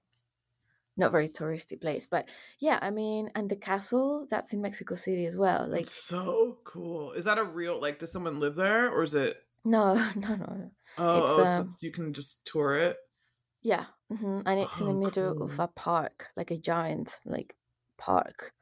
not 0.95 1.11
very 1.11 1.27
touristy 1.27 1.79
place. 1.79 2.05
But 2.05 2.29
yeah, 2.59 2.79
I 2.81 2.91
mean, 2.91 3.29
and 3.35 3.49
the 3.49 3.55
castle 3.55 4.27
that's 4.29 4.53
in 4.53 4.61
Mexico 4.61 4.95
City 4.95 5.25
as 5.25 5.37
well. 5.37 5.67
Like, 5.67 5.81
it's 5.81 5.91
so 5.91 6.59
cool. 6.63 7.13
Is 7.13 7.25
that 7.25 7.37
a 7.37 7.43
real 7.43 7.79
like? 7.81 7.99
Does 7.99 8.11
someone 8.11 8.39
live 8.39 8.55
there, 8.55 8.89
or 8.89 9.03
is 9.03 9.15
it? 9.15 9.37
No, 9.65 9.93
no, 10.15 10.35
no. 10.35 10.71
Oh, 10.97 11.37
oh 11.37 11.45
um, 11.45 11.69
so 11.71 11.77
you 11.81 11.91
can 11.91 12.13
just 12.13 12.45
tour 12.45 12.75
it. 12.75 12.97
Yeah, 13.61 13.85
mm-hmm. 14.11 14.41
and 14.45 14.59
it's 14.59 14.81
oh, 14.81 14.87
in 14.87 14.87
the 14.87 15.05
middle 15.05 15.33
cool. 15.35 15.43
of 15.43 15.59
a 15.59 15.67
park, 15.67 16.27
like 16.35 16.51
a 16.51 16.57
giant 16.57 17.19
like 17.25 17.55
park. 18.05 18.53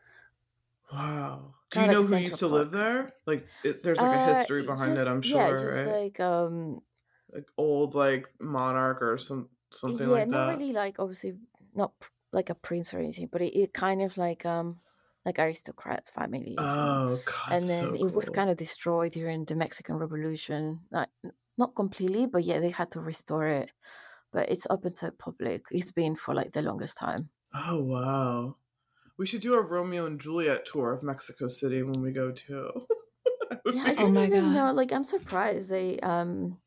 Wow. 0.92 1.56
Do 1.70 1.82
you 1.82 1.88
know 1.88 2.04
who 2.04 2.16
used 2.18 2.40
to 2.40 2.48
park. 2.48 2.60
live 2.60 2.72
there? 2.72 3.14
Like, 3.26 3.48
it, 3.64 3.82
there's 3.84 4.02
like 4.02 4.12
a 4.12 4.24
uh, 4.24 4.34
history 4.34 4.64
behind 4.64 4.96
just, 4.96 5.08
it. 5.08 5.12
I'm 5.12 5.22
sure, 5.22 5.40
yeah, 5.40 5.52
just 5.52 5.86
right? 5.86 6.02
Like, 6.04 6.20
um, 6.20 6.82
like 7.34 7.48
old 7.58 7.96
like 7.96 8.28
monarch 8.40 9.02
or 9.02 9.18
some 9.18 9.50
something 9.72 10.08
yeah, 10.08 10.14
like 10.14 10.30
that. 10.30 10.32
not 10.32 10.50
really 10.50 10.74
like 10.74 11.00
obviously 11.00 11.36
not 11.74 11.94
like 12.32 12.50
a 12.50 12.56
prince 12.56 12.94
or 12.94 13.00
anything, 13.00 13.30
but 13.32 13.42
it, 13.42 13.58
it 13.58 13.74
kind 13.74 14.02
of 14.02 14.18
like 14.18 14.46
um 14.46 14.80
like 15.26 15.40
aristocrat 15.40 16.08
family. 16.08 16.56
Oh, 16.58 17.20
God, 17.24 17.52
and 17.52 17.64
then 17.64 17.84
so 17.84 17.94
it 17.94 18.00
cool. 18.00 18.10
was 18.10 18.30
kind 18.30 18.50
of 18.50 18.58
destroyed 18.58 19.14
during 19.14 19.46
the 19.46 19.56
Mexican 19.56 19.96
Revolution. 19.96 20.82
Not 20.92 21.10
not 21.58 21.76
completely, 21.76 22.26
but 22.26 22.44
yeah, 22.44 22.60
they 22.60 22.72
had 22.72 22.92
to 22.92 23.00
restore 23.00 23.48
it. 23.48 23.72
But 24.32 24.50
it's 24.50 24.68
open 24.70 24.94
to 24.96 25.08
the 25.08 25.12
public. 25.12 25.66
It's 25.72 25.92
been 25.92 26.16
for 26.16 26.34
like 26.34 26.52
the 26.54 26.62
longest 26.62 26.98
time. 26.98 27.30
Oh 27.54 27.82
wow. 27.84 28.56
We 29.22 29.28
should 29.28 29.42
do 29.42 29.54
a 29.54 29.62
Romeo 29.62 30.08
and 30.08 30.20
Juliet 30.20 30.66
tour 30.66 30.92
of 30.92 31.04
Mexico 31.04 31.48
City 31.48 31.84
when 31.84 32.02
we 32.02 32.12
go 32.12 32.32
too. 32.32 32.72
yeah, 33.72 33.84
I 33.86 33.94
don't 33.94 34.00
oh 34.00 34.10
my 34.10 34.26
even 34.26 34.46
God. 34.46 34.54
know. 34.56 34.74
Like 34.74 34.92
I'm 34.92 35.04
surprised 35.04 35.70
they 35.70 36.00
um 36.00 36.58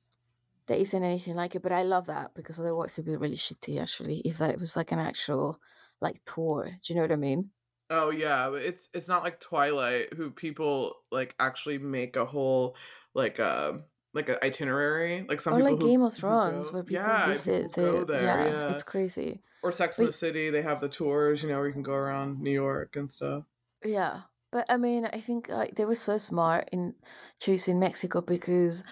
there 0.69 0.79
isn't 0.79 1.03
anything 1.03 1.35
like 1.35 1.57
it. 1.57 1.63
But 1.63 1.73
I 1.73 1.83
love 1.83 2.07
that 2.07 2.33
because 2.37 2.61
otherwise 2.61 2.93
it'd 2.93 3.07
be 3.07 3.17
really 3.17 3.35
shitty 3.35 3.83
actually 3.83 4.19
if 4.25 4.39
that 4.39 4.61
was 4.61 4.77
like 4.77 4.93
an 4.93 5.01
actual 5.01 5.59
like 6.01 6.21
tour. 6.25 6.67
Do 6.67 6.93
you 6.93 6.95
know 6.95 7.03
what 7.03 7.11
I 7.11 7.17
mean? 7.17 7.51
Oh 7.91 8.11
yeah, 8.11 8.55
it's 8.55 8.89
it's 8.95 9.09
not 9.09 9.25
like 9.25 9.41
Twilight, 9.41 10.13
who 10.15 10.31
people 10.31 10.95
like 11.11 11.35
actually 11.41 11.79
make 11.79 12.15
a 12.15 12.25
whole 12.25 12.77
like 13.15 13.41
uh 13.41 13.73
like 14.15 14.29
an 14.29 14.37
itinerary, 14.43 15.27
like 15.29 15.41
some 15.41 15.55
or 15.55 15.57
people 15.59 15.73
like 15.73 15.83
who, 15.83 15.89
Game 15.89 16.03
of 16.03 16.15
Thrones, 16.15 16.73
where 16.73 16.83
people 16.83 17.05
yeah, 17.05 17.27
visit. 17.27 17.75
People 17.75 18.07
there, 18.07 18.23
yeah, 18.23 18.47
yeah, 18.47 18.73
it's 18.73 18.83
crazy. 18.83 19.43
Or 19.63 19.73
Sex 19.73 19.99
in 19.99 20.07
the 20.07 20.13
City, 20.13 20.51
they 20.51 20.63
have 20.63 20.81
the 20.81 20.89
tours, 20.89 21.43
you 21.43 21.49
know, 21.49 21.57
where 21.57 21.67
you 21.67 21.73
can 21.73 21.83
go 21.83 21.95
around 21.95 22.41
New 22.41 22.51
York 22.51 22.97
and 22.97 23.11
stuff. 23.11 23.45
Yeah, 23.85 24.21
but 24.53 24.67
I 24.69 24.77
mean, 24.77 25.07
I 25.07 25.21
think 25.21 25.49
like 25.49 25.75
they 25.75 25.85
were 25.85 25.95
so 25.95 26.17
smart 26.17 26.69
in 26.73 26.95
choosing 27.41 27.79
Mexico 27.79 28.21
because 28.21 28.85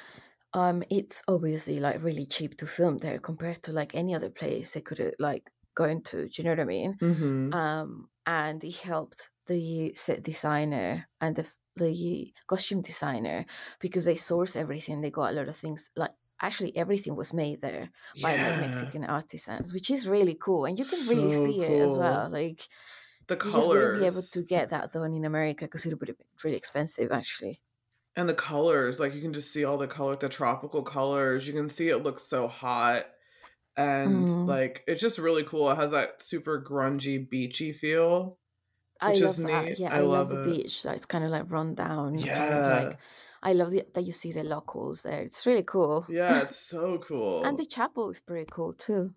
um 0.55 0.83
it's 0.91 1.23
obviously 1.29 1.81
like 1.81 2.03
really 2.03 2.27
cheap 2.27 2.59
to 2.59 2.67
film 2.67 2.99
there 2.99 3.19
compared 3.19 3.63
to 3.63 3.73
like 3.73 3.95
any 3.95 4.15
other 4.15 4.29
place 4.29 4.73
they 4.73 4.81
could 4.81 5.15
like 5.19 5.49
go 5.75 5.85
into. 5.85 6.29
Do 6.29 6.31
you 6.35 6.45
know 6.45 6.51
what 6.51 6.61
I 6.61 6.65
mean? 6.65 6.99
Mm-hmm. 7.01 7.55
Um, 7.55 8.09
and 8.27 8.63
it 8.63 8.77
helped 8.77 9.29
the 9.47 9.93
set 9.95 10.23
designer 10.23 11.09
and 11.21 11.37
the 11.37 11.47
the 11.77 12.33
costume 12.47 12.83
designer 12.83 13.47
because 13.81 14.05
they 14.05 14.17
source 14.17 14.57
everything. 14.57 15.01
They 15.01 15.11
got 15.11 15.33
a 15.33 15.35
lot 15.35 15.49
of 15.49 15.57
things 15.57 15.91
like 15.97 16.11
actually 16.41 16.77
everything 16.77 17.15
was 17.17 17.33
made 17.33 17.61
there 17.61 17.91
by 18.21 18.37
like 18.37 18.61
Mexican 18.61 19.05
artisans, 19.05 19.73
which 19.73 19.91
is 19.91 20.09
really 20.09 20.37
cool, 20.41 20.65
and 20.65 20.79
you 20.79 20.85
can 20.85 20.99
so 20.99 21.15
really 21.15 21.53
see 21.53 21.67
cool. 21.67 21.81
it 21.81 21.81
as 21.81 21.99
well. 21.99 22.29
Like 22.31 22.69
the 23.29 23.37
colors, 23.37 23.65
you 23.65 23.69
wouldn't 23.69 24.01
be 24.01 24.07
able 24.07 24.23
to 24.23 24.43
get 24.43 24.71
that 24.71 24.93
done 24.93 25.15
in 25.15 25.25
America 25.25 25.65
because 25.65 25.87
it 25.87 25.99
would 25.99 26.09
have 26.09 26.19
been 26.19 26.27
really 26.45 26.57
expensive, 26.57 27.13
actually. 27.13 27.61
And 28.15 28.29
the 28.29 28.35
colors, 28.35 29.01
like 29.01 29.15
you 29.15 29.23
can 29.23 29.33
just 29.33 29.53
see 29.53 29.65
all 29.65 29.79
the 29.79 29.87
color, 29.87 30.17
the 30.17 30.29
tropical 30.29 30.83
colors. 30.83 31.47
You 31.47 31.55
can 31.55 31.69
see 31.69 31.89
it 31.89 32.03
looks 32.03 32.25
so 32.25 32.47
hot 32.47 33.07
and 33.77 34.29
mm. 34.29 34.47
like 34.47 34.85
it's 34.87 35.01
just 35.01 35.19
really 35.19 35.45
cool. 35.45 35.71
It 35.71 35.77
has 35.77 35.93
that 35.93 36.21
super 36.21 36.63
grungy, 36.63 37.29
beachy 37.29 37.73
feel. 37.73 38.39
I 39.03 39.15
love 39.15 39.37
that. 39.37 39.65
Neat. 39.65 39.79
Yeah, 39.79 39.95
I, 39.95 39.99
I 39.99 40.01
love, 40.01 40.31
love 40.31 40.45
the 40.45 40.51
beach. 40.51 40.85
It's 40.85 41.05
kind 41.05 41.25
of 41.25 41.31
like 41.31 41.51
run 41.51 41.75
down. 41.75 42.15
Yeah. 42.19 42.39
Kind 42.39 42.55
of 42.55 42.85
like, 42.85 42.99
I 43.43 43.53
love 43.53 43.71
the, 43.71 43.85
that 43.95 44.05
you 44.05 44.13
see 44.13 44.33
the 44.33 44.45
locals 44.45 45.03
there. 45.03 45.21
It's 45.21 45.45
really 45.47 45.65
cool. 45.65 46.07
Yeah, 46.09 46.43
it's 46.43 46.57
so 46.71 46.99
cool. 46.99 47.45
and 47.45 47.59
the 47.59 47.67
chapel 47.67 48.11
is 48.11 48.21
pretty 48.21 48.49
cool 48.51 48.73
too. 48.73 49.13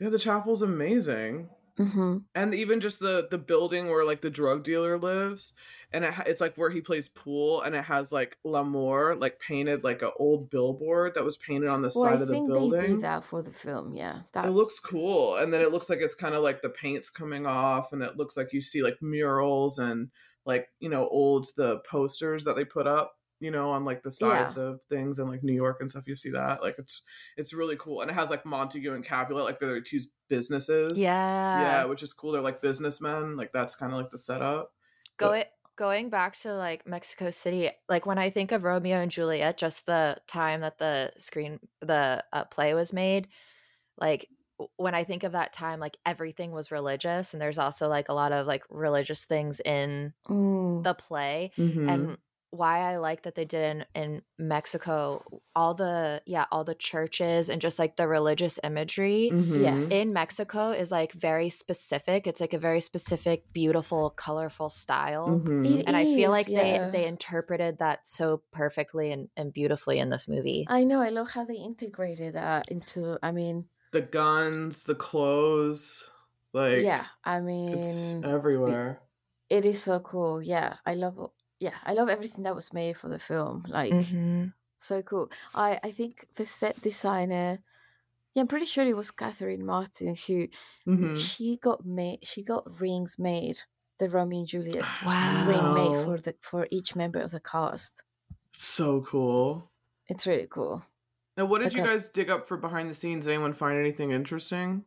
Yeah, 0.00 0.08
the 0.08 0.18
chapel's 0.18 0.62
amazing. 0.62 1.48
Mm-hmm. 1.78 2.18
And 2.34 2.54
even 2.54 2.80
just 2.80 3.00
the 3.00 3.26
the 3.30 3.38
building 3.38 3.88
where 3.88 4.04
like 4.04 4.20
the 4.20 4.30
drug 4.30 4.62
dealer 4.62 4.98
lives, 4.98 5.54
and 5.90 6.04
it, 6.04 6.14
it's 6.26 6.40
like 6.40 6.56
where 6.56 6.68
he 6.68 6.82
plays 6.82 7.08
pool, 7.08 7.62
and 7.62 7.74
it 7.74 7.84
has 7.84 8.12
like 8.12 8.36
L'Amour 8.44 9.16
like 9.16 9.40
painted 9.40 9.82
like 9.82 10.02
an 10.02 10.10
old 10.18 10.50
billboard 10.50 11.14
that 11.14 11.24
was 11.24 11.38
painted 11.38 11.68
on 11.68 11.80
the 11.80 11.90
well, 11.94 12.04
side 12.04 12.18
I 12.18 12.22
of 12.22 12.28
the 12.28 12.34
building. 12.34 12.80
They 12.80 12.86
did 12.88 13.02
that 13.02 13.24
for 13.24 13.42
the 13.42 13.50
film, 13.50 13.94
yeah. 13.94 14.20
That... 14.32 14.44
It 14.44 14.50
looks 14.50 14.78
cool, 14.78 15.36
and 15.36 15.52
then 15.52 15.62
it 15.62 15.72
looks 15.72 15.88
like 15.88 16.00
it's 16.00 16.14
kind 16.14 16.34
of 16.34 16.42
like 16.42 16.60
the 16.60 16.68
paint's 16.68 17.08
coming 17.08 17.46
off, 17.46 17.92
and 17.92 18.02
it 18.02 18.18
looks 18.18 18.36
like 18.36 18.52
you 18.52 18.60
see 18.60 18.82
like 18.82 19.00
murals 19.00 19.78
and 19.78 20.10
like 20.44 20.68
you 20.78 20.90
know 20.90 21.08
old 21.08 21.46
the 21.56 21.78
posters 21.88 22.44
that 22.44 22.56
they 22.56 22.64
put 22.64 22.86
up 22.86 23.14
you 23.42 23.50
know, 23.50 23.72
on 23.72 23.84
like 23.84 24.04
the 24.04 24.10
sides 24.10 24.56
yeah. 24.56 24.62
of 24.62 24.84
things 24.84 25.18
in 25.18 25.26
like 25.26 25.42
New 25.42 25.52
York 25.52 25.78
and 25.80 25.90
stuff. 25.90 26.06
You 26.06 26.14
see 26.14 26.30
that, 26.30 26.62
like 26.62 26.76
it's 26.78 27.02
it's 27.36 27.52
really 27.52 27.74
cool, 27.76 28.00
and 28.00 28.08
it 28.08 28.14
has 28.14 28.30
like 28.30 28.46
Montague 28.46 28.94
and 28.94 29.04
Capulet, 29.04 29.44
like 29.44 29.58
they're 29.58 29.80
two 29.80 29.98
businesses. 30.32 30.98
Yeah, 30.98 31.60
yeah, 31.60 31.84
which 31.84 32.02
is 32.02 32.14
cool. 32.14 32.32
They're 32.32 32.40
like 32.40 32.62
businessmen. 32.62 33.36
Like 33.36 33.52
that's 33.52 33.74
kind 33.74 33.92
of 33.92 33.98
like 33.98 34.08
the 34.08 34.16
setup. 34.16 34.72
Go 35.18 35.28
but, 35.28 35.38
it 35.40 35.50
going 35.76 36.08
back 36.08 36.36
to 36.36 36.54
like 36.54 36.86
Mexico 36.86 37.28
City. 37.30 37.68
Like 37.86 38.06
when 38.06 38.16
I 38.16 38.30
think 38.30 38.50
of 38.50 38.64
Romeo 38.64 38.96
and 38.96 39.10
Juliet, 39.10 39.58
just 39.58 39.84
the 39.84 40.16
time 40.26 40.62
that 40.62 40.78
the 40.78 41.12
screen 41.18 41.60
the 41.82 42.24
uh, 42.32 42.44
play 42.44 42.72
was 42.72 42.94
made, 42.94 43.28
like 43.98 44.26
when 44.76 44.94
I 44.94 45.04
think 45.04 45.22
of 45.22 45.32
that 45.32 45.52
time, 45.52 45.80
like 45.80 45.98
everything 46.06 46.50
was 46.50 46.70
religious, 46.70 47.34
and 47.34 47.42
there's 47.42 47.58
also 47.58 47.88
like 47.88 48.08
a 48.08 48.14
lot 48.14 48.32
of 48.32 48.46
like 48.46 48.64
religious 48.70 49.26
things 49.26 49.60
in 49.60 50.14
mm. 50.26 50.82
the 50.82 50.94
play, 50.94 51.52
mm-hmm. 51.58 51.88
and 51.90 52.16
why 52.52 52.80
I 52.80 52.98
like 52.98 53.22
that 53.22 53.34
they 53.34 53.46
did 53.46 53.64
in 53.64 54.02
in 54.02 54.22
Mexico 54.38 55.24
all 55.56 55.72
the 55.72 56.20
yeah 56.26 56.44
all 56.52 56.64
the 56.64 56.74
churches 56.74 57.48
and 57.48 57.62
just 57.62 57.78
like 57.78 57.96
the 57.96 58.06
religious 58.06 58.58
imagery 58.62 59.30
mm-hmm. 59.32 59.62
yes. 59.62 59.88
in 59.88 60.12
Mexico 60.12 60.70
is 60.70 60.92
like 60.92 61.12
very 61.12 61.48
specific 61.48 62.26
it's 62.26 62.42
like 62.42 62.52
a 62.52 62.58
very 62.58 62.80
specific 62.80 63.50
beautiful 63.54 64.10
colorful 64.10 64.68
style 64.68 65.28
mm-hmm. 65.28 65.82
and 65.86 65.96
I 65.96 66.04
feel 66.04 66.30
like 66.30 66.46
yeah. 66.46 66.90
they 66.90 66.98
they 66.98 67.06
interpreted 67.06 67.78
that 67.78 68.06
so 68.06 68.42
perfectly 68.52 69.12
and, 69.12 69.30
and 69.34 69.50
beautifully 69.52 69.98
in 69.98 70.10
this 70.10 70.28
movie 70.28 70.66
I 70.68 70.84
know 70.84 71.00
I 71.00 71.08
love 71.08 71.30
how 71.30 71.46
they 71.46 71.56
integrated 71.56 72.34
that 72.34 72.70
into 72.70 73.18
I 73.22 73.32
mean 73.32 73.64
the 73.92 74.02
guns 74.02 74.84
the 74.84 74.94
clothes 74.94 76.10
like 76.52 76.82
yeah 76.82 77.06
I 77.24 77.40
mean 77.40 77.78
it's 77.78 78.14
everywhere 78.22 79.00
it 79.48 79.64
is 79.64 79.82
so 79.82 80.00
cool 80.00 80.42
yeah 80.42 80.76
I 80.84 80.94
love 80.94 81.30
yeah, 81.62 81.74
I 81.84 81.92
love 81.94 82.08
everything 82.08 82.42
that 82.42 82.56
was 82.56 82.72
made 82.72 82.96
for 82.96 83.08
the 83.08 83.20
film. 83.20 83.64
Like 83.68 83.92
mm-hmm. 83.92 84.46
so 84.78 85.00
cool. 85.02 85.30
I 85.54 85.78
I 85.84 85.92
think 85.92 86.26
the 86.34 86.44
set 86.44 86.82
designer 86.82 87.60
yeah, 88.34 88.40
I'm 88.40 88.48
pretty 88.48 88.66
sure 88.66 88.84
it 88.84 88.96
was 88.96 89.12
Catherine 89.12 89.64
Martin 89.64 90.16
who 90.26 90.48
mm-hmm. 90.88 91.16
she 91.16 91.56
got 91.62 91.86
made 91.86 92.18
she 92.24 92.42
got 92.42 92.64
rings 92.80 93.16
made, 93.16 93.60
the 94.00 94.08
Romeo 94.08 94.40
and 94.40 94.48
Juliet 94.48 94.84
wow. 95.06 95.44
ring 95.48 95.74
made 95.74 96.04
for 96.04 96.18
the 96.18 96.34
for 96.40 96.66
each 96.72 96.96
member 96.96 97.20
of 97.20 97.30
the 97.30 97.40
cast. 97.40 98.02
So 98.52 99.02
cool. 99.02 99.70
It's 100.08 100.26
really 100.26 100.48
cool. 100.50 100.82
Now 101.36 101.44
what 101.44 101.62
did 101.62 101.74
you 101.74 101.84
guys 101.84 102.10
dig 102.10 102.28
up 102.28 102.48
for 102.48 102.56
behind 102.56 102.90
the 102.90 102.94
scenes? 102.94 103.24
Did 103.24 103.34
anyone 103.34 103.52
find 103.52 103.78
anything 103.78 104.10
interesting? 104.10 104.84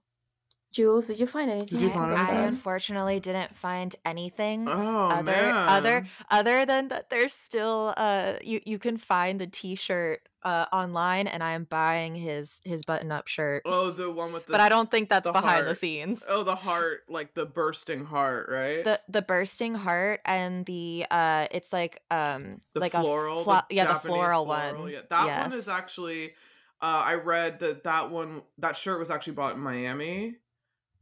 Jules, 0.75 1.07
did 1.07 1.19
you 1.19 1.25
find 1.25 1.49
anything? 1.49 1.79
Did 1.79 1.81
you 1.83 1.89
find 1.89 2.11
anything? 2.11 2.35
I 2.35 2.41
unfortunately 2.41 3.21
didn't 3.21 3.55
find 3.55 3.95
anything. 4.03 4.67
Oh 4.67 5.07
other, 5.07 5.23
man. 5.23 5.69
Other 5.69 6.05
other 6.29 6.65
than 6.65 6.89
that, 6.89 7.09
there's 7.09 7.31
still 7.31 7.93
uh 7.95 8.33
you 8.43 8.59
you 8.65 8.77
can 8.77 8.97
find 8.97 9.39
the 9.39 9.47
T-shirt 9.47 10.27
uh 10.43 10.65
online, 10.73 11.27
and 11.27 11.41
I 11.41 11.53
am 11.53 11.63
buying 11.63 12.13
his 12.13 12.59
his 12.65 12.83
button 12.83 13.09
up 13.13 13.29
shirt. 13.29 13.61
Oh, 13.63 13.89
the 13.89 14.11
one 14.11 14.33
with 14.33 14.47
the. 14.47 14.51
But 14.51 14.59
I 14.59 14.67
don't 14.67 14.91
think 14.91 15.07
that's 15.07 15.25
the 15.25 15.31
behind 15.31 15.63
heart. 15.63 15.67
the 15.67 15.75
scenes. 15.75 16.25
Oh, 16.27 16.43
the 16.43 16.55
heart, 16.57 17.05
like 17.07 17.33
the 17.35 17.45
bursting 17.45 18.03
heart, 18.03 18.49
right? 18.51 18.83
The 18.83 18.99
the 19.07 19.21
bursting 19.21 19.75
heart 19.75 20.19
and 20.25 20.65
the 20.65 21.05
uh, 21.09 21.47
it's 21.51 21.71
like 21.71 22.01
um 22.11 22.57
the 22.73 22.81
like 22.81 22.91
floral, 22.91 23.39
a 23.39 23.43
flo- 23.45 23.61
the 23.69 23.75
yeah 23.75 23.85
Japanese 23.85 24.01
the 24.01 24.07
floral, 24.09 24.45
floral, 24.45 24.81
one. 24.83 24.91
Yeah, 24.91 24.99
that 25.09 25.25
yes. 25.25 25.49
one 25.51 25.57
is 25.57 25.69
actually. 25.69 26.33
Uh, 26.81 27.01
I 27.05 27.13
read 27.13 27.61
that 27.61 27.85
that 27.85 28.11
one 28.11 28.41
that 28.57 28.75
shirt 28.75 28.99
was 28.99 29.09
actually 29.09 29.33
bought 29.33 29.55
in 29.55 29.61
Miami 29.61 30.35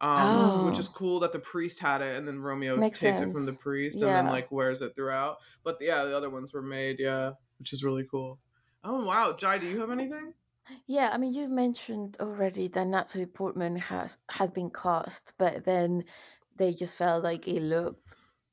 um, 0.04 0.62
Oh. 0.62 0.66
which 0.68 0.78
is 0.80 0.88
cool 0.90 1.22
that 1.22 1.32
the 1.32 1.40
priest 1.40 1.80
had 1.80 2.02
it 2.02 2.18
and 2.18 2.28
then 2.28 2.40
Romeo 2.42 2.76
Makes 2.78 3.00
takes 3.00 3.22
it 3.22 3.32
from 3.32 3.46
the 3.46 3.54
sense. 3.54 3.64
priest 3.64 4.02
and 4.02 4.12
then 4.12 4.28
like 4.28 4.52
wears 4.52 4.82
it 4.82 4.94
throughout. 4.96 5.38
But 5.64 5.78
yeah, 5.80 6.04
the 6.04 6.16
other 6.16 6.30
ones 6.30 6.54
were 6.54 6.62
made, 6.62 6.98
yeah, 7.00 7.32
which 7.58 7.72
is 7.74 7.84
really 7.84 8.06
cool. 8.10 8.40
Oh 8.84 9.06
wow, 9.06 9.34
Jai, 9.34 9.58
do 9.60 9.68
you 9.68 9.80
have 9.80 9.92
anything? 9.92 10.34
Yeah, 10.88 11.10
I 11.12 11.18
mean, 11.18 11.34
you 11.34 11.48
mentioned 11.50 12.18
already 12.20 12.68
that 12.70 12.88
Natalie 12.88 13.26
Portman 13.26 13.76
has 13.78 14.18
had 14.30 14.54
been 14.54 14.70
cast, 14.72 15.34
but 15.38 15.64
then 15.66 16.04
they 16.58 16.74
just 16.74 16.96
felt 16.98 17.24
like 17.24 17.48
it 17.48 17.62
looked. 17.62 18.02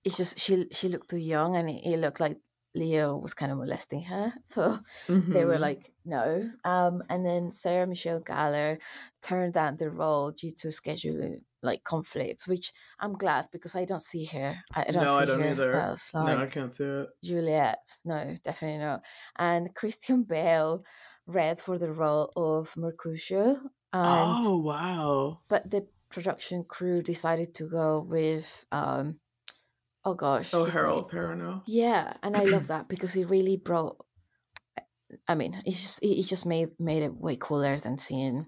It's 0.04 0.16
just 0.16 0.38
she 0.38 0.66
she 0.72 0.88
looked 0.88 1.10
too 1.10 1.18
young, 1.18 1.56
and 1.56 1.68
it, 1.68 1.82
it 1.84 1.98
looked 1.98 2.20
like 2.20 2.38
Leo 2.74 3.16
was 3.16 3.34
kind 3.34 3.52
of 3.52 3.58
molesting 3.58 4.02
her. 4.04 4.32
So 4.44 4.78
mm-hmm. 5.08 5.32
they 5.32 5.44
were 5.44 5.54
mm-hmm. 5.54 5.62
like, 5.62 5.92
no. 6.04 6.50
Um, 6.64 7.02
and 7.08 7.24
then 7.24 7.52
Sarah 7.52 7.86
Michelle 7.86 8.20
Gellar 8.20 8.78
turned 9.22 9.54
down 9.54 9.76
the 9.76 9.90
role 9.90 10.30
due 10.32 10.52
to 10.52 10.68
scheduling 10.68 11.42
like 11.62 11.84
conflicts, 11.84 12.48
which 12.48 12.72
I'm 12.98 13.12
glad 13.12 13.48
because 13.52 13.76
I 13.76 13.84
don't 13.84 14.02
see 14.02 14.24
her. 14.26 14.56
I 14.74 14.84
don't 14.84 15.04
no, 15.04 15.16
see 15.16 15.22
I 15.22 15.24
don't 15.24 15.44
either. 15.44 15.80
As, 15.80 16.10
like, 16.14 16.26
no, 16.26 16.42
I 16.42 16.46
can't 16.46 16.72
see 16.72 16.84
it. 16.84 17.08
Juliet, 17.22 17.86
no, 18.04 18.36
definitely 18.42 18.78
not. 18.78 19.02
And 19.36 19.74
Christian 19.74 20.22
Bale 20.22 20.84
read 21.26 21.58
for 21.58 21.78
the 21.78 21.92
role 21.92 22.32
of 22.36 22.76
Mercutio. 22.76 23.60
And, 23.92 24.46
oh 24.46 24.58
wow! 24.60 25.40
But 25.48 25.70
the 25.70 25.86
production 26.10 26.64
crew 26.64 27.02
decided 27.02 27.54
to 27.56 27.64
go 27.64 28.00
with 28.00 28.64
um, 28.72 29.18
oh 30.04 30.14
gosh, 30.14 30.52
oh 30.52 30.64
Harold 30.64 31.10
Perrineau. 31.10 31.62
Yeah, 31.66 32.14
and 32.22 32.36
I 32.36 32.44
love 32.44 32.66
that 32.68 32.88
because 32.88 33.12
he 33.12 33.24
really 33.24 33.56
brought. 33.56 33.96
I 35.26 35.34
mean, 35.34 35.60
he 35.64 35.72
just 35.72 36.02
it 36.02 36.22
just 36.24 36.46
made 36.46 36.70
made 36.78 37.02
it 37.02 37.14
way 37.14 37.36
cooler 37.36 37.78
than 37.78 37.98
seeing, 37.98 38.46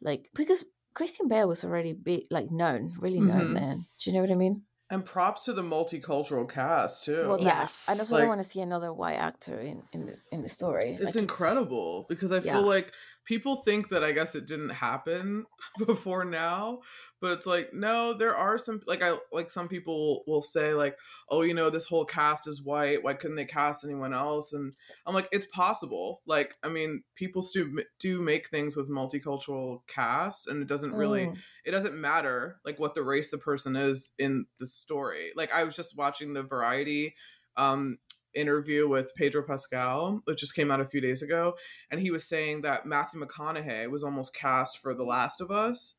like 0.00 0.28
because 0.34 0.64
Christian 0.94 1.28
Bale 1.28 1.48
was 1.48 1.64
already 1.64 1.92
be 1.92 2.26
like 2.30 2.50
known, 2.50 2.94
really 2.98 3.20
known 3.20 3.46
mm-hmm. 3.46 3.54
then. 3.54 3.86
Do 3.98 4.10
you 4.10 4.16
know 4.16 4.22
what 4.22 4.30
I 4.30 4.36
mean? 4.36 4.62
And 4.90 5.06
props 5.06 5.46
to 5.46 5.54
the 5.54 5.62
multicultural 5.62 6.46
cast 6.46 7.06
too. 7.06 7.24
Well, 7.26 7.40
yes, 7.40 7.86
and 7.88 7.98
also 7.98 8.16
like, 8.16 8.24
I 8.24 8.28
want 8.28 8.42
to 8.42 8.48
see 8.48 8.60
another 8.60 8.92
white 8.92 9.16
actor 9.16 9.58
in 9.58 9.82
in 9.92 10.06
the 10.06 10.16
in 10.30 10.42
the 10.42 10.50
story. 10.50 10.98
It's 11.00 11.16
like, 11.16 11.16
incredible 11.16 12.00
it's, 12.00 12.08
because 12.08 12.30
I 12.30 12.44
yeah. 12.44 12.54
feel 12.54 12.66
like 12.66 12.92
people 13.24 13.56
think 13.56 13.88
that 13.90 14.02
I 14.02 14.12
guess 14.12 14.34
it 14.34 14.46
didn't 14.46 14.70
happen 14.70 15.44
before 15.86 16.24
now, 16.24 16.80
but 17.20 17.32
it's 17.32 17.46
like 17.46 17.72
no, 17.72 18.14
there 18.14 18.34
are 18.34 18.58
some 18.58 18.80
like 18.86 19.02
I 19.02 19.16
like 19.32 19.48
some 19.48 19.68
people 19.68 20.24
will 20.26 20.42
say 20.42 20.74
like, 20.74 20.96
oh, 21.28 21.42
you 21.42 21.54
know, 21.54 21.70
this 21.70 21.86
whole 21.86 22.04
cast 22.04 22.48
is 22.48 22.62
white. 22.62 23.02
Why 23.02 23.14
couldn't 23.14 23.36
they 23.36 23.44
cast 23.44 23.84
anyone 23.84 24.12
else? 24.12 24.52
And 24.52 24.74
I'm 25.06 25.14
like, 25.14 25.28
it's 25.30 25.46
possible. 25.46 26.20
Like, 26.26 26.56
I 26.62 26.68
mean, 26.68 27.04
people 27.14 27.44
do 27.52 27.82
do 28.00 28.20
make 28.20 28.48
things 28.48 28.76
with 28.76 28.90
multicultural 28.90 29.80
casts, 29.86 30.46
and 30.46 30.62
it 30.62 30.68
doesn't 30.68 30.94
really 30.94 31.26
mm. 31.26 31.36
it 31.64 31.70
doesn't 31.70 31.94
matter 31.94 32.58
like 32.64 32.78
what 32.78 32.94
the 32.94 33.02
race 33.02 33.30
the 33.30 33.38
person 33.38 33.76
is 33.76 34.12
in 34.18 34.46
the 34.58 34.66
story. 34.66 35.30
Like 35.36 35.52
I 35.52 35.64
was 35.64 35.76
just 35.76 35.96
watching 35.96 36.32
the 36.32 36.42
Variety 36.42 37.14
um 37.56 37.98
interview 38.34 38.88
with 38.88 39.14
Pedro 39.14 39.42
Pascal, 39.42 40.20
which 40.24 40.40
just 40.40 40.54
came 40.54 40.70
out 40.70 40.80
a 40.80 40.86
few 40.86 41.00
days 41.00 41.22
ago, 41.22 41.54
and 41.90 42.00
he 42.00 42.10
was 42.10 42.24
saying 42.24 42.62
that 42.62 42.86
Matthew 42.86 43.20
McConaughey 43.20 43.90
was 43.90 44.02
almost 44.02 44.34
cast 44.34 44.78
for 44.78 44.94
The 44.94 45.04
Last 45.04 45.40
of 45.40 45.50
Us, 45.50 45.96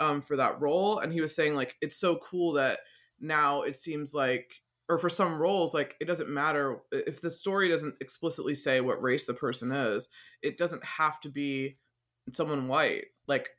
um, 0.00 0.20
for 0.20 0.36
that 0.36 0.60
role, 0.60 0.98
and 0.98 1.12
he 1.12 1.20
was 1.20 1.34
saying 1.34 1.54
like 1.54 1.76
it's 1.80 1.96
so 1.96 2.16
cool 2.16 2.52
that 2.54 2.80
now 3.20 3.62
it 3.62 3.76
seems 3.76 4.14
like, 4.14 4.62
or 4.88 4.98
for 4.98 5.08
some 5.08 5.38
roles, 5.38 5.74
like 5.74 5.96
it 6.00 6.06
doesn't 6.06 6.30
matter 6.30 6.78
if 6.92 7.20
the 7.20 7.30
story 7.30 7.68
doesn't 7.68 7.96
explicitly 8.00 8.54
say 8.54 8.80
what 8.80 9.02
race 9.02 9.26
the 9.26 9.34
person 9.34 9.72
is, 9.72 10.08
it 10.42 10.56
doesn't 10.56 10.84
have 10.84 11.20
to 11.20 11.28
be 11.28 11.78
someone 12.32 12.68
white. 12.68 13.06
Like 13.26 13.50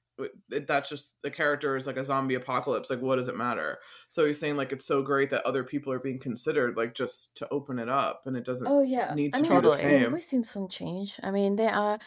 that's 0.50 0.90
just 0.90 1.14
the 1.22 1.32
character 1.32 1.76
is 1.76 1.88
like 1.88 1.98
a 1.98 2.04
zombie 2.04 2.36
apocalypse 2.36 2.90
like 2.90 3.02
what 3.02 3.16
does 3.16 3.28
it 3.28 3.36
matter? 3.36 3.80
So 4.10 4.26
he's 4.26 4.40
saying 4.40 4.58
like 4.58 4.72
it's 4.72 4.86
so 4.86 5.02
great 5.02 5.30
that 5.30 5.46
other 5.46 5.64
people 5.64 5.94
are 5.94 6.00
being 6.00 6.20
considered 6.20 6.78
like 6.78 6.94
just 6.94 7.36
to 7.38 7.48
open 7.50 7.80
it 7.80 7.90
up 7.90 8.24
and 8.26 8.36
it 8.36 8.46
doesn't 8.46 8.68
oh 8.68 8.82
yeah. 8.82 9.14
need 9.14 9.34
to 9.34 9.40
I 9.40 9.42
mean, 9.42 9.62
be 9.62 9.68
the 9.68 9.76
same. 9.76 10.12
we've 10.12 10.24
seen 10.24 10.44
some 10.44 10.68
change 10.68 11.20
i 11.24 11.32
mean 11.32 11.56
there 11.56 11.74
are 11.74 12.00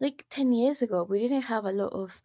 like 0.00 0.24
10 0.30 0.52
years 0.52 0.82
ago 0.82 1.06
we 1.08 1.20
didn't 1.20 1.42
have 1.42 1.64
a 1.64 1.72
lot 1.72 1.92
of 1.92 2.20